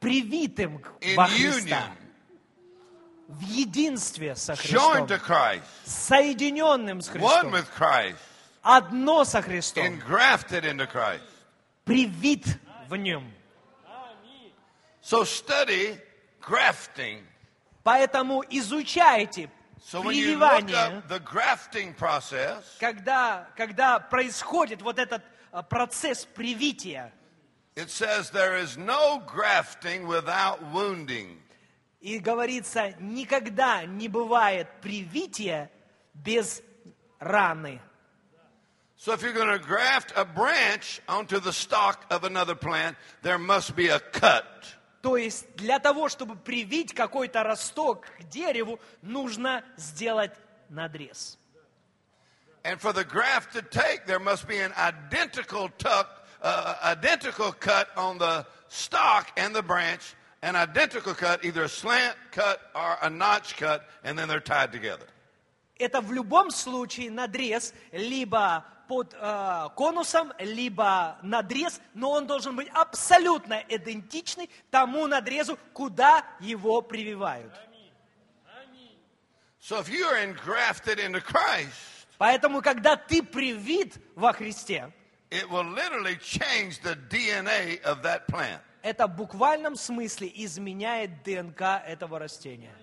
Привитым 0.00 0.82
во 1.16 1.26
Христа. 1.26 1.82
В 3.28 3.40
единстве 3.42 4.34
со 4.36 4.56
Христом. 4.56 5.06
Соединенным 5.84 7.00
с 7.00 7.08
Христом. 7.08 7.54
Одно 8.62 9.24
со 9.24 9.42
Христом. 9.42 10.00
Привит 11.84 12.46
в 12.88 12.96
нем. 12.96 13.32
So 15.02 15.24
study 15.24 15.98
grafting. 16.40 17.24
Поэтому 17.82 18.42
изучайте 18.50 19.50
So 19.80 20.02
прививание. 20.02 21.02
process, 21.96 22.64
когда, 22.78 23.48
когда 23.56 23.98
происходит 24.00 24.82
вот 24.82 24.98
этот 24.98 25.22
а, 25.52 25.62
процесс 25.62 26.26
привития, 26.26 27.12
it 27.77 27.89
says 27.89 28.29
there 28.29 28.57
is 28.57 28.77
no 28.77 29.21
grafting 29.25 30.07
without 30.07 30.71
wounding. 30.71 31.39
и 32.03 32.19
говорится, 32.19 32.93
никогда 32.99 33.85
не 33.85 34.09
бывает 34.09 34.67
привития 34.81 35.71
без 36.13 36.61
раны. 37.19 37.79
So 38.97 39.13
if 39.13 39.21
you're 39.21 39.33
going 39.33 39.47
to 39.47 39.59
graft 39.59 40.13
a 40.15 40.25
branch 40.25 41.01
onto 41.07 41.39
the 41.39 41.51
stalk 41.51 42.05
of 42.09 42.25
another 42.25 42.55
plant, 42.55 42.97
there 43.21 43.37
must 43.37 43.75
be 43.75 43.87
a 43.87 43.99
cut. 43.99 44.45
То 45.01 45.17
есть 45.17 45.45
для 45.55 45.79
того, 45.79 46.09
чтобы 46.09 46.35
привить 46.35 46.93
какой-то 46.93 47.43
росток 47.43 48.05
к 48.19 48.23
дереву, 48.23 48.79
нужно 49.01 49.63
сделать 49.77 50.33
надрез. 50.69 51.37
And 52.65 52.79
for 52.79 52.93
the 52.93 53.03
graft 53.05 53.53
to 53.53 53.61
take, 53.61 54.05
there 54.05 54.19
must 54.19 54.47
be 54.47 54.59
an 54.59 54.73
identical 54.77 55.69
tuck, 55.77 56.16
uh, 56.42 56.74
identical 56.84 57.52
cut 57.52 57.88
on 57.96 58.18
the 58.18 58.46
stalk 58.68 59.32
and 59.36 59.54
the 59.54 59.62
branch, 59.62 60.14
an 60.42 60.56
identical 60.56 61.14
cut, 61.14 61.44
either 61.44 61.64
a 61.64 61.68
slant 61.68 62.16
cut 62.30 62.60
or 62.74 62.98
a 63.02 63.10
notch 63.10 63.56
cut, 63.56 63.88
and 64.04 64.18
then 64.18 64.28
they're 64.28 64.40
tied 64.40 64.72
together. 64.72 65.06
Это 65.78 66.00
в 66.00 66.12
любом 66.12 66.50
случае 66.50 67.10
надрез 67.10 67.72
либо 67.92 68.64
под 68.88 69.14
э, 69.14 69.68
конусом, 69.76 70.32
либо 70.40 71.18
надрез, 71.22 71.80
но 71.94 72.10
он 72.10 72.26
должен 72.26 72.56
быть 72.56 72.68
абсолютно 72.72 73.62
идентичный 73.68 74.50
тому 74.70 75.06
надрезу, 75.06 75.58
куда 75.72 76.24
его 76.40 76.82
прививают. 76.82 77.52
So 79.60 79.78
if 79.78 79.90
you 79.90 80.06
are 80.06 80.16
engrafted 80.16 80.98
into 80.98 81.20
Christ, 81.20 81.98
Поэтому, 82.18 82.62
когда 82.62 82.96
ты 82.96 83.22
привит 83.22 83.94
во 84.16 84.32
Христе, 84.32 84.90
it 85.30 85.48
will 85.50 85.64
literally 85.64 86.16
change 86.16 86.80
the 86.80 86.96
DNA 87.08 87.80
of 87.82 88.02
that 88.02 88.26
plant. 88.28 88.60
это 88.82 89.06
в 89.06 89.16
буквальном 89.16 89.76
смысле 89.76 90.30
изменяет 90.34 91.22
ДНК 91.22 91.82
этого 91.86 92.18
растения. 92.18 92.74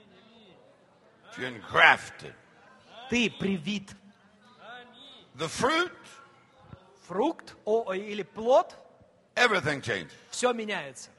Ты 3.10 3.30
привит. 3.30 3.92
The 5.36 5.48
fruit, 5.50 5.92
Фрукт 7.08 7.56
о, 7.66 7.94
или 7.94 8.24
плод, 8.24 8.74
everything 9.36 9.82
changes. 9.82 10.12
все 10.32 10.54
меняется. 10.54 11.10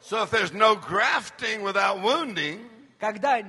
So 0.00 0.22
if 0.22 0.30
there's 0.30 0.52
no 0.52 0.74
grafting 0.76 1.62
without 1.62 2.00
wounding, 2.02 2.68
Когда, 2.98 3.38
э, 3.40 3.44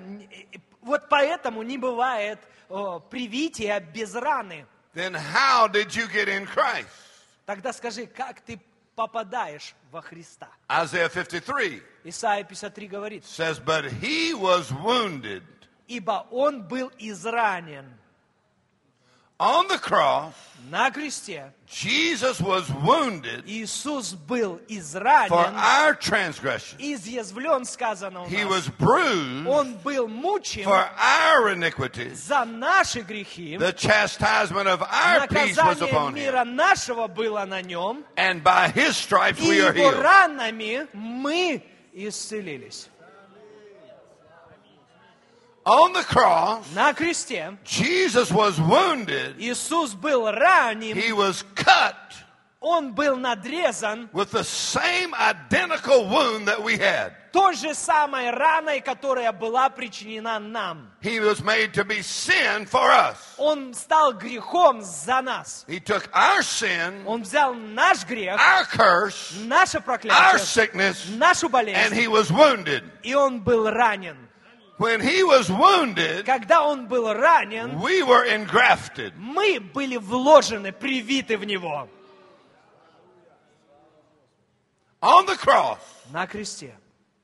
вот 0.81 1.09
поэтому 1.09 1.63
не 1.63 1.77
бывает 1.77 2.39
о, 2.69 2.99
привития 2.99 3.79
без 3.79 4.15
раны. 4.15 4.65
then 4.93 5.13
how 5.13 5.67
did 5.67 5.95
you 5.95 6.07
get 6.07 6.27
in 6.27 6.45
Christ? 6.45 6.87
Тогда 7.45 7.73
скажи, 7.73 8.07
как 8.07 8.41
ты 8.41 8.59
попадаешь 8.95 9.75
во 9.91 10.01
Христа? 10.01 10.47
Isaiah 10.69 11.09
53 11.09 11.81
Исайя 12.05 12.43
53 12.43 12.87
говорит, 12.87 13.25
says, 13.25 13.59
But 13.59 13.85
he 14.01 14.33
was 14.33 14.71
wounded 14.71 15.43
ибо 15.87 16.25
Он 16.31 16.63
был 16.63 16.91
изранен 16.97 17.85
on 19.38 19.66
the 19.68 19.78
cross. 19.78 20.34
на 20.70 20.90
кресте. 20.90 21.50
Jesus 21.66 22.38
was 22.40 22.68
wounded 22.70 23.44
Иисус 23.46 24.12
был 24.12 24.58
for 24.58 24.66
изранен, 24.68 25.54
our 25.56 25.94
transgression. 25.94 26.76
изъязвлен, 26.78 27.64
сказано 27.64 28.24
у 28.24 28.26
He 28.26 28.44
нас. 28.44 28.52
was 28.52 28.68
bruised 28.68 29.46
Он 29.46 29.74
был 29.82 30.06
мучим 30.08 30.64
for 30.64 30.86
our 30.98 31.48
iniquities. 31.54 32.16
за 32.26 32.44
наши 32.44 33.00
грехи. 33.00 33.56
The 33.56 33.72
chastisement 33.72 34.68
of 34.68 34.82
our 34.82 35.26
peace 35.28 35.56
was 35.56 35.80
Наказание 35.80 35.88
upon 35.90 36.08
him. 36.08 36.14
мира 36.16 36.44
нашего 36.44 37.06
было 37.08 37.46
на 37.46 37.62
нем. 37.62 38.04
And 38.16 38.42
by 38.44 38.68
his 38.68 38.96
stripes 38.98 39.40
И 39.40 39.48
we 39.48 39.60
are 39.62 39.74
его 39.74 39.90
healed. 39.92 40.02
ранами 40.02 40.86
мы 40.92 41.62
исцелились. 41.94 42.88
On 45.65 45.93
the 45.93 46.03
cross, 46.03 46.63
На 46.75 46.93
кресте 46.93 47.57
Jesus 47.63 48.31
was 48.31 48.59
wounded. 48.59 49.35
Иисус 49.39 49.93
был 49.95 50.31
ранен, 50.31 50.95
He 50.95 51.11
was 51.11 51.43
cut 51.55 51.95
Он 52.61 52.93
был 52.93 53.15
надрезан 53.15 54.09
with 54.11 54.31
the 54.31 54.43
same 54.43 55.13
identical 55.15 56.07
wound 56.07 56.47
that 56.47 56.61
we 56.63 56.77
had. 56.77 57.13
той 57.31 57.53
же 57.55 57.73
самой 57.75 58.31
раной, 58.31 58.79
которая 58.81 59.31
была 59.31 59.69
причинена 59.69 60.39
нам. 60.39 60.91
He 61.01 61.19
was 61.19 61.41
made 61.41 61.73
to 61.73 61.83
be 61.83 62.01
sin 62.01 62.65
for 62.65 62.89
us. 62.91 63.17
Он 63.37 63.73
стал 63.73 64.13
грехом 64.13 64.81
за 64.81 65.21
нас. 65.21 65.65
He 65.67 65.79
took 65.79 66.09
our 66.13 66.41
sin, 66.41 67.03
Он 67.05 67.23
взял 67.23 67.53
наш 67.53 68.03
грех, 68.05 68.39
our 68.39 68.65
curse, 68.65 69.35
наше 69.45 69.77
our 69.77 69.83
проклятие, 69.83 70.39
sickness, 70.39 71.07
нашу 71.17 71.47
and 71.47 71.51
болезнь, 71.51 71.93
he 71.93 72.07
was 72.07 72.31
wounded. 72.31 72.83
и 73.03 73.13
он 73.13 73.41
был 73.41 73.67
ранен. 73.69 74.17
When 74.77 74.99
he 74.99 75.23
was 75.23 75.49
wounded, 75.49 76.25
Когда 76.25 76.61
он 76.67 76.87
был 76.87 77.13
ранен, 77.13 77.79
we 77.79 78.03
were 78.03 78.25
engrafted. 78.25 79.13
мы 79.17 79.59
были 79.59 79.95
вложены, 79.97 80.73
привиты 80.73 81.37
в 81.37 81.45
него. 81.45 81.87
On 85.01 85.25
the 85.25 85.37
cross, 85.37 85.79
На 86.11 86.25
кресте 86.27 86.75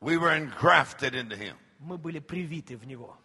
we 0.02 0.18
were 0.18 0.32
engrafted 0.32 1.14
into 1.16 1.36
him. 1.36 1.56
мы 1.80 1.98
были 1.98 2.20
привиты 2.20 2.78
в 2.78 2.86
него. 2.86 3.18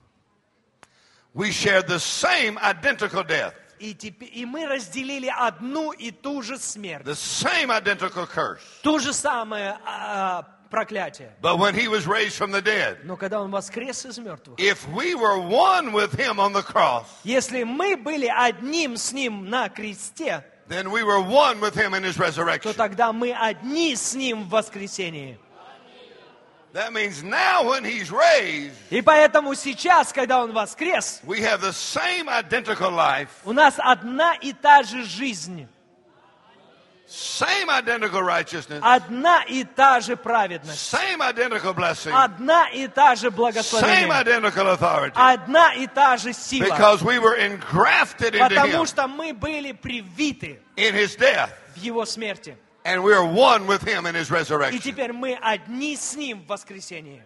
We 1.35 1.51
shared 1.51 1.87
the 1.87 2.01
same 2.01 2.59
identical 2.59 3.23
death, 3.23 3.55
И, 3.79 3.93
теперь, 3.95 4.31
и 4.33 4.47
мы 4.47 4.67
разделили 4.67 5.29
одну 5.29 5.93
и 5.93 6.11
ту 6.11 6.41
же 6.43 6.57
смерть, 6.59 7.05
the 7.05 7.15
same 7.15 7.69
identical 7.71 8.27
curse. 8.27 8.61
ту 8.83 8.99
же 8.99 9.13
самое 9.13 9.79
а, 9.85 10.47
проклятие. 10.71 11.31
But 11.41 11.59
when 11.59 11.75
he 11.75 11.89
was 11.89 12.07
raised 12.07 12.37
from 12.37 12.51
the 12.53 12.63
dead, 12.63 12.99
Но 13.05 13.17
когда 13.17 13.41
он 13.41 13.51
воскрес 13.51 14.05
из 14.07 14.19
мертвых, 14.19 14.59
if 14.59 14.87
we 14.95 15.15
were 15.15 15.39
one 15.39 15.93
with 15.93 16.13
him 16.13 16.39
on 16.39 16.53
the 16.53 16.63
cross, 16.63 17.05
если 17.25 17.63
мы 17.63 17.97
были 17.97 18.27
одним 18.27 18.97
с 18.97 19.13
ним 19.13 19.49
на 19.49 19.69
кресте, 19.69 20.45
then 20.69 20.91
we 20.91 21.03
were 21.05 21.21
one 21.21 21.61
with 21.61 21.75
him 21.75 21.95
in 21.95 22.03
his 22.03 22.17
то 22.17 22.23
resurrection. 22.25 22.75
тогда 22.75 23.13
мы 23.13 23.33
одни 23.33 23.95
с 23.95 24.15
ним 24.15 24.45
в 24.45 24.51
воскресении. 24.51 25.39
That 26.73 26.93
means 26.93 27.23
now 27.23 27.65
when 27.65 27.85
he's 27.85 28.11
raised, 28.11 28.75
И 28.91 29.01
поэтому 29.01 29.55
сейчас, 29.55 30.13
когда 30.13 30.43
он 30.43 30.53
воскрес, 30.53 31.23
we 31.25 31.41
have 31.41 31.63
the 31.63 31.73
same 31.73 32.29
identical 32.29 32.91
life, 32.91 33.29
у 33.47 33.53
нас 33.55 33.77
одна 33.79 34.35
и 34.35 34.53
та 34.53 34.83
же 34.83 35.03
жизнь, 35.05 35.67
same 37.08 37.70
identical 37.70 38.22
righteousness, 38.24 38.80
одна 38.82 39.44
и 39.44 39.66
та 39.66 40.00
же 40.00 40.16
праведность, 40.16 40.94
same 40.94 41.20
identical 41.22 41.74
blessing, 41.74 42.14
одна 42.14 42.70
и 42.70 42.88
та 42.88 43.16
же 43.16 43.28
same 43.28 43.36
благословение, 43.36 44.08
identical 44.08 44.68
authority. 44.78 45.12
одна 45.16 45.74
и 45.74 45.88
та 45.88 46.16
же 46.18 46.32
сила. 46.32 46.66
Because 46.66 47.04
we 47.04 47.20
were 47.20 47.36
engrafted 47.36 48.34
into 48.36 48.48
Потому 48.56 48.84
him 48.84 48.86
что 48.86 49.08
мы 49.08 49.34
были 49.34 49.74
привиты 49.74 50.60
in 50.78 50.94
his 50.94 51.16
death, 51.18 51.52
в 51.76 51.78
его 51.80 52.06
смерти. 52.06 52.56
and 52.86 53.04
we 53.04 53.14
are 53.14 53.26
one 53.26 53.68
with 53.68 53.84
him 53.84 54.06
in 54.06 54.16
his 54.16 54.30
И 54.30 54.34
resurrection. 54.34 54.80
теперь 54.80 55.12
мы 55.12 55.38
одни 55.42 55.98
с 55.98 56.16
ним 56.16 56.44
в 56.44 56.48
воскресении. 56.48 57.24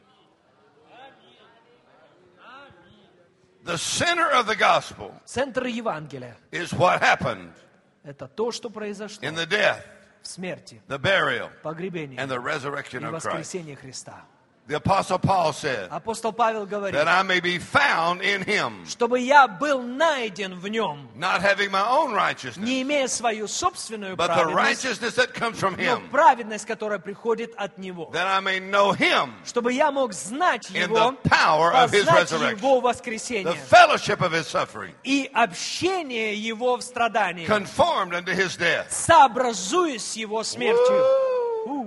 The 3.66 3.78
center 3.78 4.30
of 4.30 4.46
the 4.48 4.56
gospel 4.56 5.12
Центр 5.26 5.66
Евангелия 5.66 6.36
is 6.52 6.72
what 6.74 7.02
happened – 7.02 7.69
это 8.03 8.27
то, 8.29 8.51
что 8.53 8.71
произошло 8.71 9.23
in 9.23 9.35
the 9.35 9.47
death, 9.47 9.83
в 10.23 10.27
смерти, 10.27 10.81
the 10.89 10.99
burial, 10.99 11.51
погребении 11.63 12.19
and 12.19 12.29
the 12.29 12.43
resurrection 12.43 13.07
и 13.07 13.11
воскресении 13.11 13.75
Христа. 13.75 14.25
The 14.71 14.77
Apostle 14.77 15.19
Paul 15.19 15.53
said, 15.53 15.89
Апостол 15.91 16.33
Павел 16.33 16.65
говорит, 16.65 16.95
That 16.95 17.09
I 17.09 17.25
may 17.25 17.41
be 17.41 17.59
found 17.59 18.23
in 18.23 18.45
him, 18.45 18.87
чтобы 18.87 19.19
я 19.19 19.49
был 19.49 19.83
найден 19.83 20.55
в 20.55 20.69
нем, 20.69 21.09
not 21.17 21.43
having 21.43 21.73
my 21.73 21.83
own 21.91 22.13
righteousness, 22.13 22.65
не 22.65 22.83
имея 22.83 23.09
свою 23.09 23.49
собственную 23.49 24.15
but 24.15 24.33
the 24.33 24.45
righteousness 24.47 25.17
that 25.17 25.35
comes 25.35 25.59
from 25.59 25.75
но 25.77 25.97
him, 25.97 26.09
праведность, 26.13 26.67
которая 26.67 27.01
приходит 27.01 27.53
от 27.57 27.79
Него. 27.79 28.11
that 28.13 28.29
I 28.29 28.39
may 28.39 28.61
know 28.61 28.93
him, 28.93 29.33
Чтобы 29.45 29.73
я 29.73 29.91
мог 29.91 30.13
знать 30.13 30.71
In 30.71 30.89
Его, 30.89 31.17
the 31.21 31.29
power 31.29 31.73
of 31.75 31.91
His 31.91 32.07
resurrection. 32.07 32.57
Его 32.57 32.77
the 32.77 32.83
воскресение 32.83 33.55
fellowship 33.69 34.21
of 34.21 34.31
his 34.31 34.47
suffering, 34.47 34.95
и 35.03 35.29
общение 35.35 36.37
Его 36.37 36.77
в 36.77 36.83
страдании, 36.83 37.45
conformed 37.45 38.15
unto 38.15 38.33
his 38.33 38.57
death. 38.57 38.89
сообразуясь 38.89 40.13
с 40.13 40.15
Его 40.15 40.45
смертью. 40.45 41.05
У. 41.67 41.87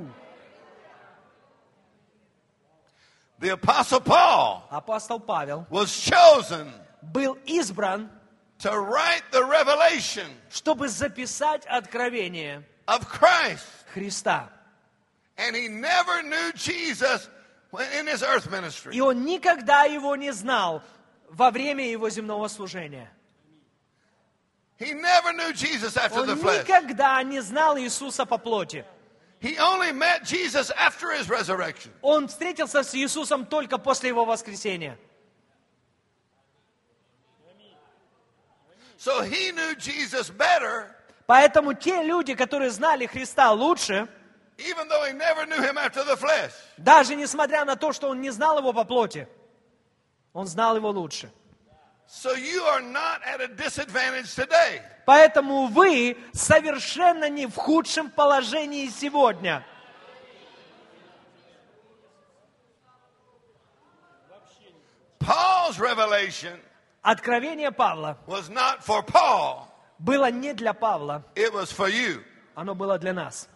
The 3.43 3.49
Apostle 3.49 3.99
Paul 3.99 4.63
Апостол 4.71 5.19
Павел 5.19 5.67
was 5.69 5.91
chosen 5.91 6.71
был 7.11 7.37
избран, 7.45 8.09
to 8.59 8.79
write 8.79 9.21
the 9.33 9.43
revelation 9.43 10.27
чтобы 10.49 10.87
записать 10.87 11.65
откровение 11.65 12.63
of 12.87 13.05
Christ. 13.09 13.65
Христа. 13.93 14.47
And 15.37 15.57
he 15.57 15.67
never 15.67 16.23
knew 16.23 16.53
Jesus 16.53 17.27
in 17.99 18.07
his 18.07 18.23
earth 18.23 18.49
ministry. 18.49 18.95
И 18.95 19.01
он 19.01 19.25
никогда 19.25 19.83
его 19.83 20.15
не 20.15 20.31
знал 20.31 20.81
во 21.29 21.51
время 21.51 21.85
его 21.85 22.09
земного 22.09 22.47
служения. 22.47 23.11
He 24.79 24.93
never 24.93 25.33
knew 25.33 25.51
Jesus 25.51 25.97
after 25.97 26.21
Он 26.21 26.27
the 26.27 26.37
flesh. 26.37 26.63
никогда 26.65 27.21
не 27.23 27.41
знал 27.41 27.77
Иисуса 27.77 28.25
по 28.25 28.37
плоти. 28.37 28.85
He 29.43 29.57
only 29.57 29.91
met 29.91 30.23
Jesus 30.23 30.71
after 30.71 31.11
his 31.11 31.29
resurrection. 31.29 31.91
Он 32.01 32.29
встретился 32.29 32.81
с 32.81 32.95
Иисусом 32.95 33.45
только 33.45 33.77
после 33.77 34.07
его 34.07 34.23
воскресения. 34.23 34.97
So 38.97 39.21
he 39.21 39.51
knew 39.51 39.75
Jesus 39.75 40.29
better, 40.29 40.87
Поэтому 41.27 41.73
те 41.73 42.03
люди, 42.03 42.35
которые 42.35 42.69
знали 42.69 43.05
Христа 43.05 43.51
лучше, 43.51 44.07
even 44.57 44.87
though 44.87 45.03
he 45.03 45.11
never 45.11 45.45
knew 45.45 45.61
him 45.61 45.77
after 45.77 46.05
the 46.05 46.15
flesh. 46.15 46.53
даже 46.77 47.15
несмотря 47.15 47.65
на 47.65 47.75
то, 47.75 47.91
что 47.91 48.07
он 48.07 48.21
не 48.21 48.29
знал 48.29 48.59
его 48.59 48.71
по 48.71 48.85
плоти, 48.85 49.27
он 50.31 50.47
знал 50.47 50.77
его 50.77 50.89
лучше. 50.89 51.29
So 52.07 52.33
you 52.35 52.61
are 52.63 52.81
not 52.81 53.21
at 53.25 53.41
a 53.41 53.47
disadvantage 53.47 54.33
today. 54.35 54.81
Поэтому 55.05 55.67
вы 55.67 56.17
совершенно 56.33 57.29
не 57.29 57.47
в 57.47 57.55
худшем 57.55 58.09
положении 58.09 58.87
сегодня. 58.89 59.65
Paul's 65.19 65.79
revelation 65.79 66.59
Откровение 67.01 67.71
Павла 67.71 68.17
was 68.27 68.49
not 68.49 68.81
for 68.83 69.01
Paul, 69.03 69.67
было 69.99 70.31
не 70.31 70.53
для 70.53 70.73
Павла, 70.73 71.23
it 71.35 71.51
was 71.53 71.71
for 71.71 71.89
you. 71.89 72.23
оно 72.55 72.75
было 72.75 72.97
для 72.97 73.13
нас. 73.13 73.49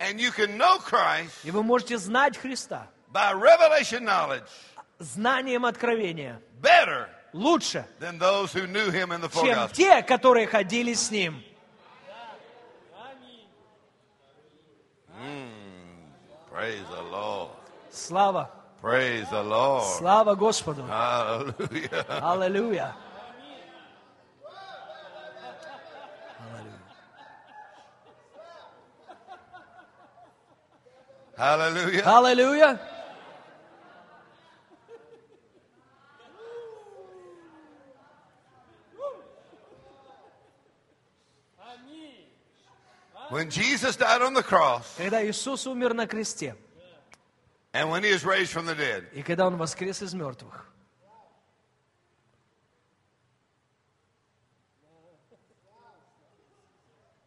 And 0.00 0.18
you 0.18 0.32
can 0.32 0.56
know 0.56 0.78
Christ 0.78 1.44
И 1.44 1.50
вы 1.50 1.62
можете 1.62 1.98
знать 1.98 2.36
Христа 2.38 2.88
by 3.12 3.32
revelation 3.32 4.04
knowledge 4.04 4.44
знанием 5.00 5.64
откровения 5.66 6.40
better 6.60 7.08
лучше, 7.32 7.84
than 7.98 8.18
those 8.18 8.52
who 8.52 8.66
knew 8.66 8.90
him 8.90 9.12
in 9.12 9.20
the 9.20 9.28
чем 9.28 9.54
gospel. 9.54 9.74
те, 9.76 10.02
которые 10.02 10.46
ходили 10.46 10.94
с 10.94 11.10
Ним. 11.10 11.42
Praise 16.50 16.84
the 16.90 17.02
Lord. 17.10 17.50
Слава, 17.90 18.50
Praise 18.82 19.28
the 19.30 19.42
Lord. 19.42 19.84
слава 19.98 20.34
Господу. 20.34 20.82
Hallelujah. 20.86 22.06
Аллилуйя. 22.22 22.94
Hallelujah. 31.36 32.02
Аллилуйя. 32.04 32.78
When 43.29 43.49
Jesus 43.49 43.95
died 43.95 44.21
on 44.21 44.33
the 44.33 44.43
cross 44.43 44.95
Когда 44.97 45.23
Иисус 45.25 45.65
умер 45.65 45.93
на 45.93 46.05
кресте, 46.07 46.55
and 47.73 47.89
when 47.89 48.03
he 48.03 48.09
is 48.09 48.23
raised 48.23 48.51
from 48.51 48.65
the 48.65 48.75
dead, 48.75 49.05
и 49.13 49.23
когда 49.23 49.47
Он 49.47 49.57
воскрес 49.57 50.01
из 50.01 50.13
мертвых, 50.13 50.65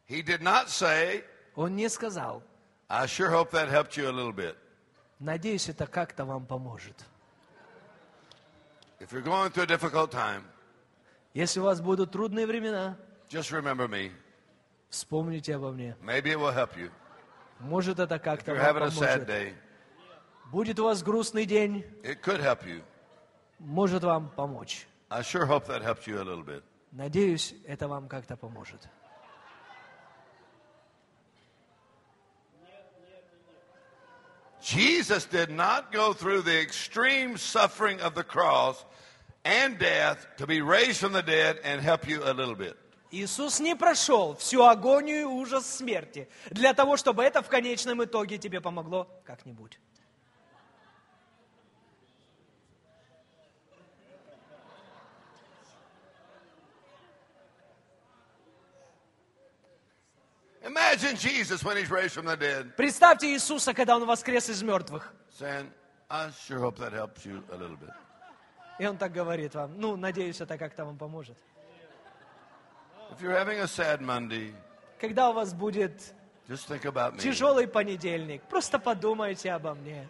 he 0.06 0.22
did 0.22 0.40
not 0.42 0.68
say, 0.68 1.24
Он 1.54 1.74
не 1.76 1.88
сказал, 1.88 2.42
I 2.88 3.06
sure 3.06 3.30
hope 3.30 3.50
that 3.50 3.68
helped 3.68 3.96
you 3.96 4.08
a 4.08 4.12
little 4.12 4.32
bit. 4.32 4.56
надеюсь, 5.20 5.68
это 5.68 5.86
как-то 5.86 6.24
вам 6.24 6.46
поможет. 6.46 6.94
If 9.00 9.12
you're 9.12 9.22
going 9.22 9.50
through 9.50 9.64
a 9.64 9.66
difficult 9.66 10.10
time, 10.10 10.44
Если 11.34 11.60
у 11.60 11.64
вас 11.64 11.80
будут 11.80 12.10
трудные 12.12 12.46
времена, 12.46 12.96
just 13.28 13.50
remember 13.52 13.86
me. 13.88 14.10
вспомните 14.92 15.54
обо 15.56 15.70
мне. 15.72 15.96
Maybe 16.02 16.30
it 16.32 16.38
will 16.38 16.52
help 16.54 16.76
you. 16.76 16.90
Может, 17.60 17.98
это 17.98 18.16
If 18.16 18.22
как-то 18.22 18.52
you're 18.52 18.56
вам 18.56 18.76
having 18.76 18.82
a 18.82 18.90
sad 18.90 19.26
поможет. 19.26 19.28
day, 19.28 19.54
Будет 20.50 20.78
у 20.80 20.84
вас 20.84 21.02
грустный 21.02 21.44
день, 21.44 21.84
it 22.02 22.20
could 22.22 22.40
help 22.40 22.64
you. 22.64 22.82
может 23.58 24.02
вам 24.04 24.30
помочь. 24.30 24.86
I 25.10 25.22
sure 25.22 25.46
hope 25.46 25.66
that 25.66 25.82
helped 25.82 26.06
you 26.06 26.20
a 26.20 26.24
little 26.24 26.44
bit. 26.44 26.62
Надеюсь, 26.92 27.54
это 27.66 27.86
вам 27.88 28.08
как-то 28.08 28.36
поможет. 28.36 28.88
Jesus 34.60 35.24
did 35.24 35.50
not 35.50 35.92
go 35.92 36.12
through 36.12 36.42
the 36.42 36.60
extreme 36.60 37.36
suffering 37.36 38.00
of 38.00 38.14
the 38.14 38.24
cross 38.24 38.84
and 39.44 39.78
death 39.78 40.26
to 40.38 40.46
be 40.46 40.60
raised 40.60 40.98
from 41.00 41.12
the 41.12 41.22
dead 41.22 41.58
and 41.62 41.80
help 41.80 42.08
you 42.08 42.22
a 42.24 42.32
little 42.34 42.56
bit. 42.56 42.76
Иисус 43.13 43.59
не 43.59 43.75
прошел 43.75 44.35
всю 44.37 44.63
агонию 44.63 45.21
и 45.21 45.23
ужас 45.23 45.67
смерти 45.67 46.27
для 46.49 46.73
того, 46.73 46.97
чтобы 46.97 47.23
это 47.23 47.43
в 47.43 47.47
конечном 47.47 48.03
итоге 48.03 48.39
тебе 48.39 48.59
помогло 48.59 49.07
как-нибудь. 49.23 49.79
Imagine 60.63 61.15
Jesus 61.15 61.63
when 61.63 61.77
he's 61.77 61.91
raised 61.91 62.15
from 62.15 62.25
the 62.25 62.35
dead 62.35 62.75
Представьте 62.75 63.27
Иисуса, 63.31 63.75
когда 63.75 63.95
Он 63.95 64.07
воскрес 64.07 64.49
из 64.49 64.63
мертвых. 64.63 65.13
saying, 65.37 65.69
I 66.09 66.31
sure 66.47 66.57
hope 66.59 66.77
that 66.79 66.93
helps 66.93 67.25
you 67.27 67.43
a 67.51 67.55
little 67.55 67.77
bit. 67.77 67.91
И 68.79 68.87
Он 68.87 68.97
так 68.97 69.11
говорит 69.11 69.53
вам, 69.53 69.79
ну, 69.79 69.95
надеюсь, 69.97 70.41
это 70.41 70.57
как-то 70.57 70.83
вам 70.85 70.97
поможет. 70.97 71.37
If 73.11 73.21
you're 73.21 73.37
having 73.37 73.59
a 73.59 73.67
sad 73.67 74.01
Monday, 74.01 74.53
Когда 74.99 75.29
у 75.29 75.33
вас 75.33 75.53
будет 75.53 75.91
just 76.49 76.67
think 76.67 76.85
about 76.85 77.13
me. 77.13 77.19
тяжелый 77.19 77.67
понедельник, 77.67 78.41
просто 78.43 78.79
подумайте 78.79 79.51
обо 79.51 79.73
мне. 79.73 80.07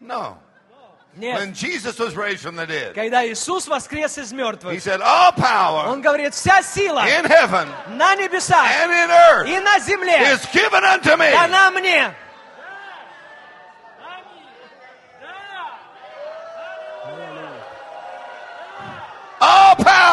No. 0.00 0.38
Нет, 1.16 1.40
When 1.40 1.52
Jesus 1.54 1.98
was 1.98 2.14
raised 2.14 2.42
from 2.42 2.54
the 2.54 2.66
dead, 2.66 2.94
когда 2.94 3.26
Иисус 3.26 3.66
воскрес 3.66 4.16
из 4.16 4.30
he 4.32 4.36
мертвых, 4.36 4.80
said, 4.80 5.00
All 5.00 5.32
power 5.32 5.88
Он 5.88 6.00
говорит, 6.00 6.32
вся 6.34 6.62
сила 6.62 7.00
in 7.04 7.24
heaven 7.26 7.68
на 7.96 8.14
небесах 8.14 8.64
and 8.64 8.92
in 8.92 9.10
earth 9.10 9.48
и 9.48 9.58
на 9.58 9.80
земле 9.80 10.32
is 10.32 10.46
given 10.52 10.84
unto 10.84 11.16
me. 11.16 11.32
дана 11.32 11.72
мне. 11.72 12.14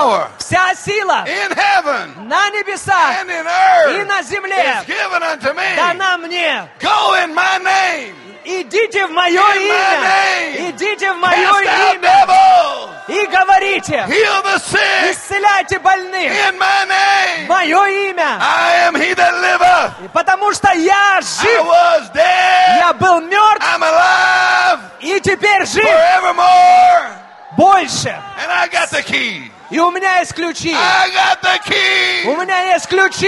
power 0.06 0.28
Вся 0.38 0.74
сила 0.74 1.24
in 1.26 1.50
heaven 1.54 2.28
на 2.28 2.50
небесах 2.50 3.20
and 3.22 3.30
in 3.30 3.46
earth 3.46 4.00
и 4.00 4.04
на 4.04 4.22
земле 4.22 4.56
is 4.56 4.86
given 4.86 5.22
unto 5.22 5.52
me. 5.54 5.76
дана 5.76 6.18
мне. 6.18 6.68
Go 6.80 7.14
in 7.24 7.34
my 7.34 7.58
name. 7.58 8.14
Идите 8.44 9.06
в 9.06 9.10
мое 9.12 9.40
In 9.40 9.40
my 9.40 9.56
имя. 9.56 10.00
name. 10.02 10.70
Идите 10.70 11.12
в 11.12 11.14
Cast 11.14 11.20
мое 11.20 11.48
out 11.48 11.94
имя 11.94 12.26
devils. 12.26 12.90
и 13.08 13.26
говорите, 13.26 14.04
Heal 14.08 14.42
the 14.42 14.58
sick 14.58 15.10
исцеляйте 15.12 15.78
больных. 15.78 16.32
in 16.32 16.58
my 16.58 16.84
В 16.84 16.88
name. 16.88 17.46
мое 17.46 17.86
имя. 18.10 18.38
I 18.40 18.88
am 18.88 18.94
he 18.96 19.14
that 19.14 19.34
liveth. 19.40 20.12
Потому 20.12 20.52
что 20.54 20.72
я 20.72 21.18
I 21.18 21.20
жив. 21.20 21.64
was 21.66 22.10
dead. 22.12 22.78
Я 22.78 22.92
был 22.94 23.20
мертв 23.20 23.64
I'm 23.64 23.82
alive 23.82 24.80
и 25.00 25.20
теперь 25.20 25.64
жив 25.66 25.84
forevermore. 25.84 27.10
больше. 27.56 28.08
And 28.08 28.50
I 28.50 28.66
got 28.68 28.90
the 28.90 29.02
key. 29.02 29.50
И 29.69 29.79
у 29.79 29.91
меня 29.91 30.19
есть 30.19 30.33
ключи. 30.33 30.73
У 30.73 32.35
меня 32.37 32.73
есть 32.73 32.87
ключи. 32.87 33.27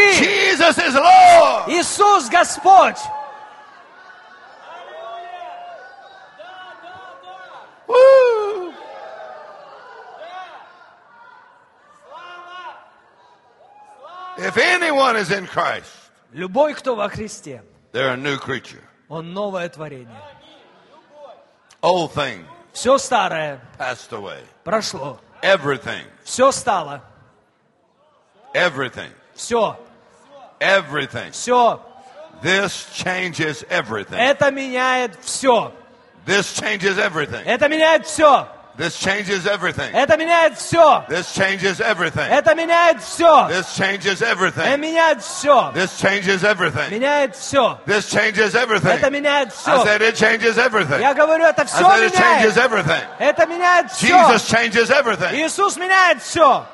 Иисус 1.67 2.29
Господь. 2.29 2.97
If 14.37 14.57
anyone 14.57 15.15
is 15.17 15.31
in 15.31 15.45
Christ, 15.47 15.91
Любой, 16.31 16.73
кто 16.75 16.95
во 16.95 17.09
Христе, 17.09 17.63
they're 17.91 18.13
a 18.13 18.17
new 18.17 18.37
creature. 18.37 18.83
он 19.09 19.33
новое 19.33 19.67
творение. 19.69 20.21
Old 21.81 22.11
thing 22.13 22.45
Все 22.73 22.97
старое 22.97 23.59
passed 23.77 24.11
away. 24.13 24.39
прошло. 24.63 25.19
Everything, 25.42 26.04
Все 26.24 26.50
стало. 26.52 27.02
everything, 28.54 29.10
Все. 29.34 29.76
everything. 30.60 31.30
Все. 31.32 31.80
This 32.42 32.86
changes 32.92 33.64
everything. 33.70 34.18
Это 34.18 34.50
меняет 34.50 35.16
все. 35.22 35.72
This 36.26 36.52
changes 36.54 36.98
everything. 36.98 37.42
Это 37.46 37.68
меняет 37.68 38.06
все. 38.06 38.48
This 38.78 38.96
changes 38.98 39.46
everything. 39.46 39.92
Это 39.94 40.16
меняет 40.16 40.58
все. 40.58 41.04
This 41.08 41.30
changes 41.32 41.80
everything. 41.80 42.28
Это 42.28 42.56
меняет 42.56 43.00
все. 43.00 43.46
This 43.48 43.66
changes 43.78 44.20
Это 44.20 44.32
everything. 44.32 44.76
меняет 44.78 45.22
все. 45.22 45.70
This 45.74 45.96
changes 46.02 46.42
everything. 46.42 46.90
Меняет 46.90 47.36
все. 47.36 47.78
This 47.86 48.06
changes 48.12 48.56
Это 48.56 48.66
everything. 48.66 49.10
меняет 49.12 49.48
I 49.48 49.50
все. 49.50 49.84
said 49.84 50.02
it 50.02 50.16
changes 50.16 50.58
everything. 50.58 51.00
Я 51.00 51.14
говорю, 51.14 51.44
это 51.44 51.62
I 51.62 51.66
все 51.66 51.84
said 51.84 52.02
it 52.02 52.14
changes 52.14 52.56
меняет. 52.56 52.56
everything. 52.56 53.02
Это 53.20 53.46
меняет 53.46 53.92
все. 53.92 54.08
Jesus 54.08 54.48
changes 54.50 54.90
everything. 54.90 55.32
Иисус 55.34 55.76
меняет 55.76 56.20
все. 56.20 56.66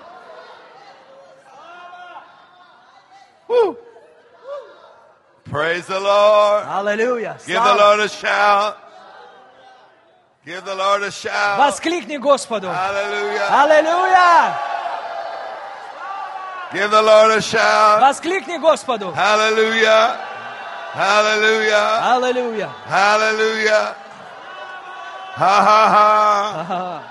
Praise 5.50 5.86
the 5.86 5.98
Lord. 5.98 6.64
Аллилуйя. 6.66 7.36
Give 7.46 7.56
the 7.56 7.62
Слава. 7.62 7.78
Lord 7.78 8.00
a 8.00 8.08
shout. 8.08 8.76
Give 10.44 10.64
the 10.64 10.74
Lord 10.74 11.02
a 11.02 11.10
shout. 11.10 11.58
Воскликни 11.58 12.16
Господу. 12.16 12.68
Hallelujah. 12.68 13.48
Аллилуйя. 13.50 14.54
Give 16.72 16.90
the 16.90 17.02
Lord 17.02 17.30
a 17.32 17.40
shout. 17.40 18.00
Воскликни 18.00 18.56
Господу. 18.58 19.12
Hallelujah. 19.12 20.16
Hallelujah. 20.94 22.14
Аллилуйя. 22.14 22.70
Hallelujah. 22.88 23.94
Ha 25.36 25.62
ha 25.62 25.88
ha. 25.88 26.60
Ага. 26.60 27.02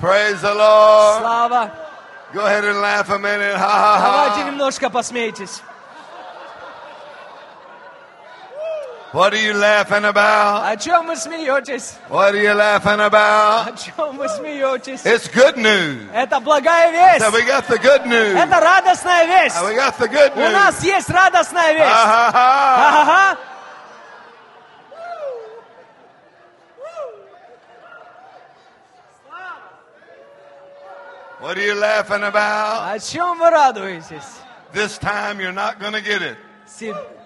Praise 0.00 0.40
the 0.40 0.54
Lord. 0.54 1.22
Слава. 1.22 1.70
Go 2.32 2.46
ahead 2.46 2.64
and 2.64 2.80
laugh 2.80 3.10
a 3.10 3.18
minute. 3.18 3.54
Ha 3.56 3.68
ha 3.68 4.00
Давайте 4.00 4.40
ha. 4.40 4.46
немножко 4.50 4.90
посмейтесь. 4.90 5.62
What 9.12 9.34
are 9.34 9.36
you 9.36 9.52
laughing 9.52 10.04
about? 10.06 10.64
О 10.72 10.76
чем 10.78 11.06
вы 11.06 11.16
смеетесь? 11.16 11.96
What 12.08 12.32
are 12.34 12.40
you 12.40 12.54
laughing 12.54 12.98
О 12.98 13.08
about? 13.10 13.76
чем 13.76 14.16
вы 14.16 14.26
смеетесь? 14.30 15.04
It's 15.04 15.28
good 15.28 15.56
news. 15.58 16.08
Это 16.14 16.40
благая 16.40 16.90
весть. 16.90 17.22
So 17.22 17.30
we 17.30 17.42
got 17.44 17.66
the 17.68 17.78
good 17.78 18.06
news. 18.06 18.34
Это 18.34 18.58
радостная 18.58 19.26
весть. 19.26 19.56
We 19.62 19.74
got 19.76 19.98
the 19.98 20.08
good 20.08 20.32
У 20.34 20.40
news. 20.40 20.52
нас 20.52 20.82
есть 20.82 21.10
радостная 21.10 21.62
Ha 21.62 21.72
весть. 21.74 21.90
ha 21.90 22.30
ha. 22.32 23.02
Ага. 23.02 23.38
What 31.40 31.58
are 31.58 31.60
you 31.60 31.74
laughing 31.74 32.22
about? 32.22 32.92
О 32.94 32.98
чем 32.98 33.38
вы 33.38 33.50
радуетесь? 33.50 34.40
This 34.72 34.96
time 34.98 35.40
you're 35.40 35.52
not 35.52 35.78
going 35.80 35.92
to 35.92 36.00
get 36.00 36.22
it. 36.22 36.36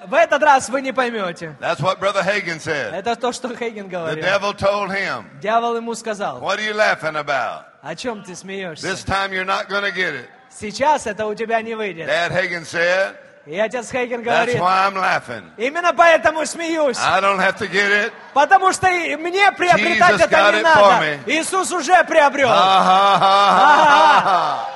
В 0.05 0.13
этот 0.15 0.41
раз 0.41 0.67
вы 0.69 0.81
не 0.81 0.91
поймете. 0.91 1.55
That's 1.59 1.79
what 1.79 1.99
Brother 1.99 2.23
Hagen 2.23 2.59
said. 2.59 2.91
Это 2.93 3.15
то, 3.15 3.31
что 3.31 3.55
Хейген 3.55 3.85
The 3.85 3.89
говорил. 3.89 4.23
devil 4.23 4.53
told 4.53 4.89
him, 4.89 5.25
Дьявол 5.39 5.75
ему 5.77 5.93
сказал, 5.93 6.39
What 6.41 6.57
are 6.57 6.63
you 6.65 6.73
laughing 6.73 7.15
about? 7.15 7.65
о 7.83 7.95
чем 7.95 8.23
ты 8.23 8.35
смеешься? 8.35 8.87
This 8.87 9.03
time 9.03 9.31
you're 9.31 9.45
not 9.45 9.67
to 9.69 9.91
get 9.91 10.13
it. 10.15 10.25
Сейчас 10.49 11.05
это 11.05 11.25
у 11.27 11.35
тебя 11.35 11.61
не 11.61 11.75
выйдет. 11.75 12.07
Dad 12.09 12.31
Hagen 12.31 12.63
said, 12.65 13.15
И 13.45 13.57
отец 13.59 13.91
Хейген 13.91 14.21
That's 14.21 14.23
говорит, 14.23 14.59
why 14.59 14.87
I'm 14.87 14.95
laughing. 14.95 15.43
именно 15.57 15.93
поэтому 15.93 16.45
смеюсь. 16.45 16.97
I 16.99 17.19
don't 17.21 17.39
have 17.39 17.57
to 17.57 17.67
get 17.67 17.91
it. 17.91 18.11
Потому 18.33 18.71
что 18.73 18.87
мне 18.87 19.51
приобретать 19.51 20.13
Jesus 20.15 20.25
это 20.25 20.51
не 20.57 20.61
надо. 20.63 21.19
Иисус 21.27 21.71
уже 21.71 22.03
приобрел. 22.05 22.49
Ha 22.49 22.55
ha 22.55 23.17
ha 23.19 23.59
ha 23.59 24.21
ha. 24.25 24.67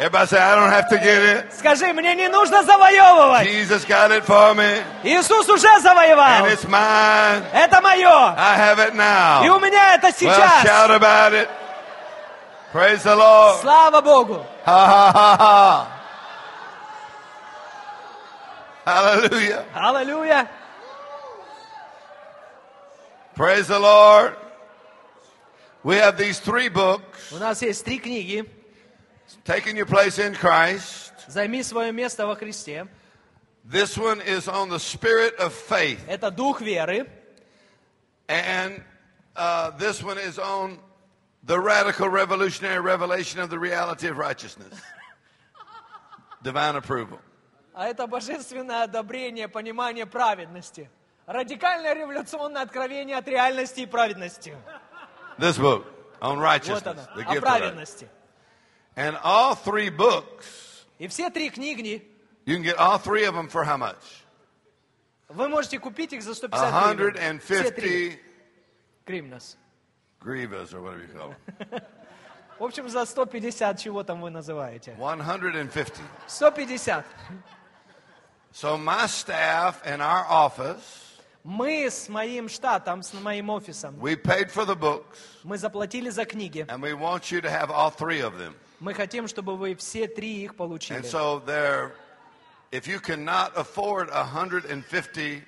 Everybody 0.00 0.26
say, 0.26 0.38
I 0.38 0.54
don't 0.54 0.70
have 0.70 0.88
to 0.90 0.98
get 0.98 1.22
it. 1.22 1.52
Скажи, 1.54 1.90
мне 1.94 2.14
не 2.14 2.28
нужно 2.28 2.62
завоевывать. 2.64 3.46
Jesus 3.46 3.84
got 3.86 4.10
it 4.10 4.24
for 4.26 4.54
me, 4.54 4.82
Иисус 5.02 5.48
уже 5.48 5.68
завоевал. 5.80 6.44
and 6.44 6.52
it's 6.52 6.66
mine. 6.68 7.42
Это 7.54 7.80
мое. 7.80 8.34
I 8.36 8.56
have 8.58 8.78
it 8.78 8.92
И 8.92 8.96
now. 8.96 9.56
у 9.56 9.58
меня 9.58 9.94
это 9.94 10.08
Well, 10.08 10.12
сейчас. 10.18 10.62
shout 10.64 10.90
about 10.90 11.32
it. 11.32 11.48
Praise 12.72 13.02
the 13.04 13.16
Lord. 13.16 13.60
Слава 13.62 14.02
Богу. 14.02 14.44
Ha 14.66 14.86
ha 14.86 15.12
ha 15.12 15.36
ha. 15.38 15.88
Hallelujah. 18.84 19.64
Аллилуйя. 19.74 20.48
Praise 23.34 23.66
the 23.68 23.78
Lord. 23.78 24.36
We 25.82 25.96
have 25.96 26.16
these 26.18 26.38
three 26.38 26.68
books, 26.68 27.32
У 27.32 27.36
нас 27.38 27.62
есть 27.62 27.84
три 27.84 27.98
книги. 27.98 28.44
Taking 29.44 29.76
Your 29.76 29.86
Place 29.86 30.18
in 30.18 30.34
Christ. 30.34 31.12
Займи 31.28 31.62
свое 31.62 31.92
место 31.92 32.26
во 32.26 32.36
Христе. 32.36 32.86
This 33.64 33.98
one 33.98 34.20
is 34.20 34.46
on 34.48 34.68
the 34.68 34.78
spirit 34.78 35.34
of 35.36 35.52
faith. 35.52 36.04
Это 36.08 36.30
дух 36.30 36.60
веры. 36.60 37.06
And 38.28 38.82
uh, 39.34 39.70
this 39.78 40.02
one 40.02 40.18
is 40.18 40.38
on 40.38 40.78
the 41.44 41.58
radical 41.60 42.08
revolutionary 42.08 42.80
revelation 42.80 43.40
of 43.40 43.50
the 43.50 43.58
reality 43.58 44.08
of 44.08 44.18
righteousness. 44.18 44.72
Divine 46.42 46.76
approval. 46.76 47.18
А 47.74 47.88
это 47.88 48.06
божественное 48.06 48.84
одобрение, 48.84 49.48
понимание 49.48 50.06
праведности. 50.06 50.88
Радикальное 51.26 51.92
революционное 51.92 52.62
откровение 52.62 53.16
от 53.16 53.26
реальности 53.28 53.80
и 53.80 53.86
праведности. 53.86 54.54
This 55.38 55.58
book 55.58 55.84
on 56.22 56.36
Вот 56.38 56.42
righteousness, 56.44 56.86
оно, 56.86 57.02
the 57.16 57.22
о 57.28 57.34
gift 57.34 57.38
of 57.38 57.42
righteousness. 57.42 57.42
праведности. 57.42 58.08
And 58.96 59.18
all 59.22 59.54
three 59.54 59.90
books, 59.90 60.84
И 60.98 61.06
все 61.08 61.30
три 61.30 61.50
книги 61.50 62.02
you 62.46 62.56
can 62.56 62.62
get 62.62 62.76
all 62.78 62.98
three 62.98 63.24
of 63.24 63.34
them 63.34 63.48
for 63.48 63.64
how 63.64 63.76
much? 63.76 63.96
вы 65.28 65.48
можете 65.48 65.78
купить 65.78 66.12
их 66.12 66.22
за 66.22 66.34
150 66.34 66.96
гривен. 66.96 67.40
Все 67.40 67.70
три 67.70 68.10
150 68.10 68.20
гривнас. 69.06 69.56
grivas 70.20 70.72
or 70.72 70.80
whatever 70.80 71.02
you 71.02 71.12
call 71.12 71.34
them. 71.70 71.82
В 72.58 72.64
общем, 72.64 72.88
за 72.88 73.04
150, 73.04 73.78
чего 73.78 74.02
там 74.02 74.22
вы 74.22 74.30
называете? 74.30 74.94
150. 74.96 75.94
150. 76.26 77.04
So 78.52 78.78
my 78.78 79.06
staff 79.06 79.82
and 79.84 80.00
our 80.00 80.24
office, 80.26 81.02
Мы 81.44 81.86
с 81.90 82.08
моим 82.08 82.48
штатом, 82.48 83.02
с 83.02 83.12
моим 83.12 83.50
офисом, 83.50 83.94
we 84.00 84.16
paid 84.16 84.50
for 84.50 84.64
the 84.64 84.74
books, 84.74 85.18
мы 85.44 85.58
заплатили 85.58 86.08
за 86.10 86.24
книги. 86.24 86.64
and 86.68 86.80
we 86.82 86.94
want 86.94 87.30
you 87.30 87.40
to 87.42 87.50
have 87.50 87.70
all 87.70 87.90
three 87.90 88.20
of 88.20 88.38
them. 88.38 88.54
Мы 88.81 88.95
хотим, 88.95 89.27
чтобы 89.27 89.57
вы 89.57 89.75
все 89.75 90.07
три 90.07 90.43
их 90.43 90.55
получили. 90.55 90.99
And 90.99 91.05
so 91.05 91.39
there, 91.45 91.91
if 92.71 92.87
you 92.87 92.99
cannot 92.99 93.55
afford 93.55 94.09
150, 94.09 95.43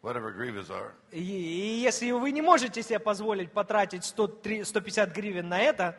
whatever 0.00 0.32
grivas 0.32 0.70
are, 0.70 0.94
И, 1.12 1.20
и 1.20 1.82
если 1.82 2.10
вы 2.12 2.32
не 2.32 2.40
можете 2.40 2.82
себе 2.82 2.98
позволить 2.98 3.52
потратить 3.52 4.06
103 4.06 4.64
150 4.64 5.12
гривен 5.14 5.50
на 5.50 5.60
это, 5.60 5.94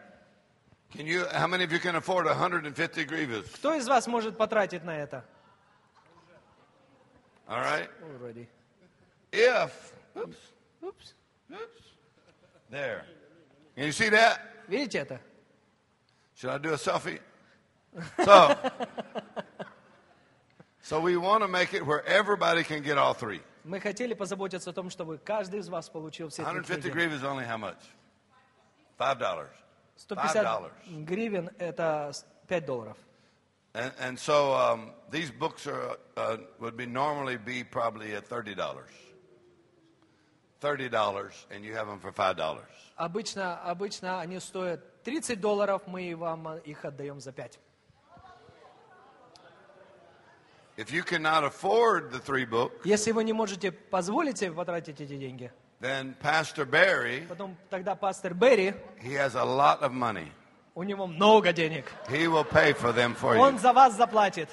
can 0.92 1.06
you? 1.06 1.28
How 1.32 1.46
many 1.46 1.64
of 1.64 1.72
you 1.72 1.80
can 1.80 1.96
afford 1.96 2.26
150 2.26 3.06
grivas? 3.08 3.46
кто 3.54 3.76
из 3.76 3.88
вас 3.88 4.08
может 4.08 4.36
потратить 4.36 4.84
на 4.84 4.98
это? 4.98 5.24
All 7.48 7.60
right. 7.62 7.88
Already. 8.02 8.48
If, 9.32 9.72
oops, 10.16 10.38
Упс. 10.82 11.14
there. 12.72 13.06
Can 13.76 13.86
you 13.86 13.92
see 13.92 14.10
that? 14.10 14.40
Видите 14.68 14.98
это? 14.98 15.20
Should 16.35 16.51
I 16.51 16.59
do 16.59 16.71
a 16.73 16.77
selfie? 16.77 17.19
So, 18.25 18.55
so 20.83 21.01
we 21.01 21.17
want 21.17 21.43
to 21.43 21.49
make 21.49 21.75
it 21.75 21.85
where 21.85 22.05
everybody 22.07 22.63
can 22.63 22.83
get 22.83 22.99
all 22.99 23.15
three. 23.15 23.41
Мы 23.65 23.81
хотели 23.81 24.15
позаботиться 24.15 24.71
о 24.71 24.73
том, 24.73 24.89
чтобы 24.89 25.19
каждый 25.19 25.61
из 25.61 25.69
вас 25.69 25.89
получил 25.89 26.29
все 26.29 26.43
три 26.45 26.53
150 26.53 26.93
книги. 26.93 26.97
grivas 26.97 27.23
only 27.25 27.45
how 27.45 27.59
much? 27.59 27.77
Five 28.97 29.19
dollars. 29.19 29.51
150 30.09 30.39
$5. 30.39 31.05
гривен – 31.05 31.59
это 31.59 32.13
5 32.47 32.65
долларов. 32.67 32.97
And, 33.75 33.93
and 34.01 34.19
so 34.19 34.55
um, 34.55 34.93
these 35.11 35.31
books 35.31 35.67
are 35.67 35.99
uh, 36.17 36.39
would 36.59 36.77
be 36.77 36.87
normally 36.87 37.37
be 37.37 37.63
probably 37.63 38.15
at 38.15 38.27
thirty 38.27 38.55
dollars. 38.55 38.91
Thirty 40.61 40.89
dollars, 40.89 41.47
and 41.51 41.65
you 41.65 41.75
have 41.75 41.87
them 41.87 42.01
for 42.01 42.11
five 42.11 42.37
dollars. 42.37 42.67
Обычно, 42.97 43.57
обычно 43.63 44.21
они 44.21 44.41
стоят 44.41 44.81
30 45.04 45.40
долларов, 45.40 45.82
мы 45.86 46.16
вам 46.16 46.48
э, 46.48 46.60
их 46.66 46.86
отдаем 46.86 47.20
за 47.20 47.32
5. 47.32 47.60
If 50.76 50.92
you 50.92 51.04
cannot 51.04 51.44
afford 51.44 52.12
the 52.12 52.20
three 52.20 52.46
books, 52.46 52.82
Если 52.84 53.12
вы 53.12 53.24
не 53.24 53.34
можете 53.34 53.72
позволить 53.72 54.40
себе 54.40 54.52
потратить 54.54 55.00
эти 55.00 55.16
деньги, 55.18 55.52
then 55.80 56.16
Pastor 56.22 56.66
Barry 56.66 57.28
потом 57.28 57.56
тогда 57.70 57.94
пастор 57.96 58.34
Берри, 58.34 58.74
he 59.02 59.14
has 59.14 59.36
a 59.36 59.44
lot 59.44 59.82
of 59.82 59.92
money. 59.94 60.32
у 60.74 60.82
него 60.84 61.06
много 61.06 61.54
денег. 61.54 61.86
He 62.10 62.28
will 62.28 62.44
pay 62.46 62.74
for 62.74 62.92
them 62.92 63.14
for 63.16 63.38
Он 63.38 63.56
you. 63.56 63.60
за 63.60 63.72
вас 63.74 63.94
заплатит. 63.96 64.50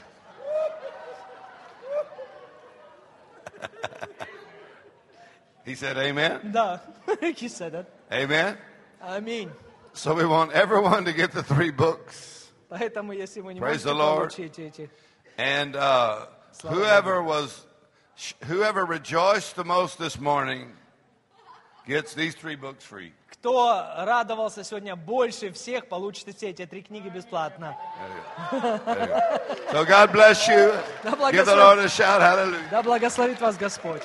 He 5.65 5.75
said, 5.75 5.97
"Amen, 5.97 6.51
Да, 6.53 6.81
he 7.21 7.49
said 7.49 7.75
it. 7.75 7.87
Amen." 8.11 8.57
Аминь. 9.01 9.51
So 10.00 10.14
we 10.14 10.26
want 10.26 10.52
everyone 10.52 11.06
to 11.06 11.14
get 11.14 11.32
the 11.32 11.42
three 11.44 11.72
books, 11.72 12.52
Поэтому, 12.70 13.14
если 13.14 13.42
вы 13.42 13.54
не 13.54 13.60
Praise 13.62 13.86
можете 13.86 13.90
the 13.90 13.94
Lord. 13.94 14.30
получить 14.30 14.60
эти, 14.60 14.90
and 15.38 15.76
uh, 15.76 16.28
Slava 16.52 16.76
whoever 16.76 17.24
was, 17.24 17.66
whoever 18.46 18.86
rejoiced 18.86 19.56
the 19.56 19.64
most 19.64 19.98
this 19.98 20.20
morning, 20.20 20.72
gets 21.88 22.14
these 22.14 22.36
three 22.36 22.56
books 22.56 22.84
free. 22.84 23.14
кто 23.32 23.86
радовался 23.98 24.64
сегодня 24.64 24.96
больше 24.96 25.52
всех, 25.52 25.88
получит 25.88 26.36
все 26.36 26.50
эти 26.50 26.66
три 26.66 26.82
книги 26.82 27.08
бесплатно. 27.10 27.78
So 29.72 29.86
God 29.86 30.12
bless 30.12 30.48
you. 30.48 30.74
Да 31.04 31.12
Give 31.32 31.46
the 31.46 31.56
благословит, 31.56 31.58
Lord 31.58 31.80
a 31.80 31.88
shout, 31.88 32.22
hallelujah. 32.22 32.70
да 32.72 32.82
благословит 32.84 33.40
вас 33.40 33.56
Господь. 33.58 34.02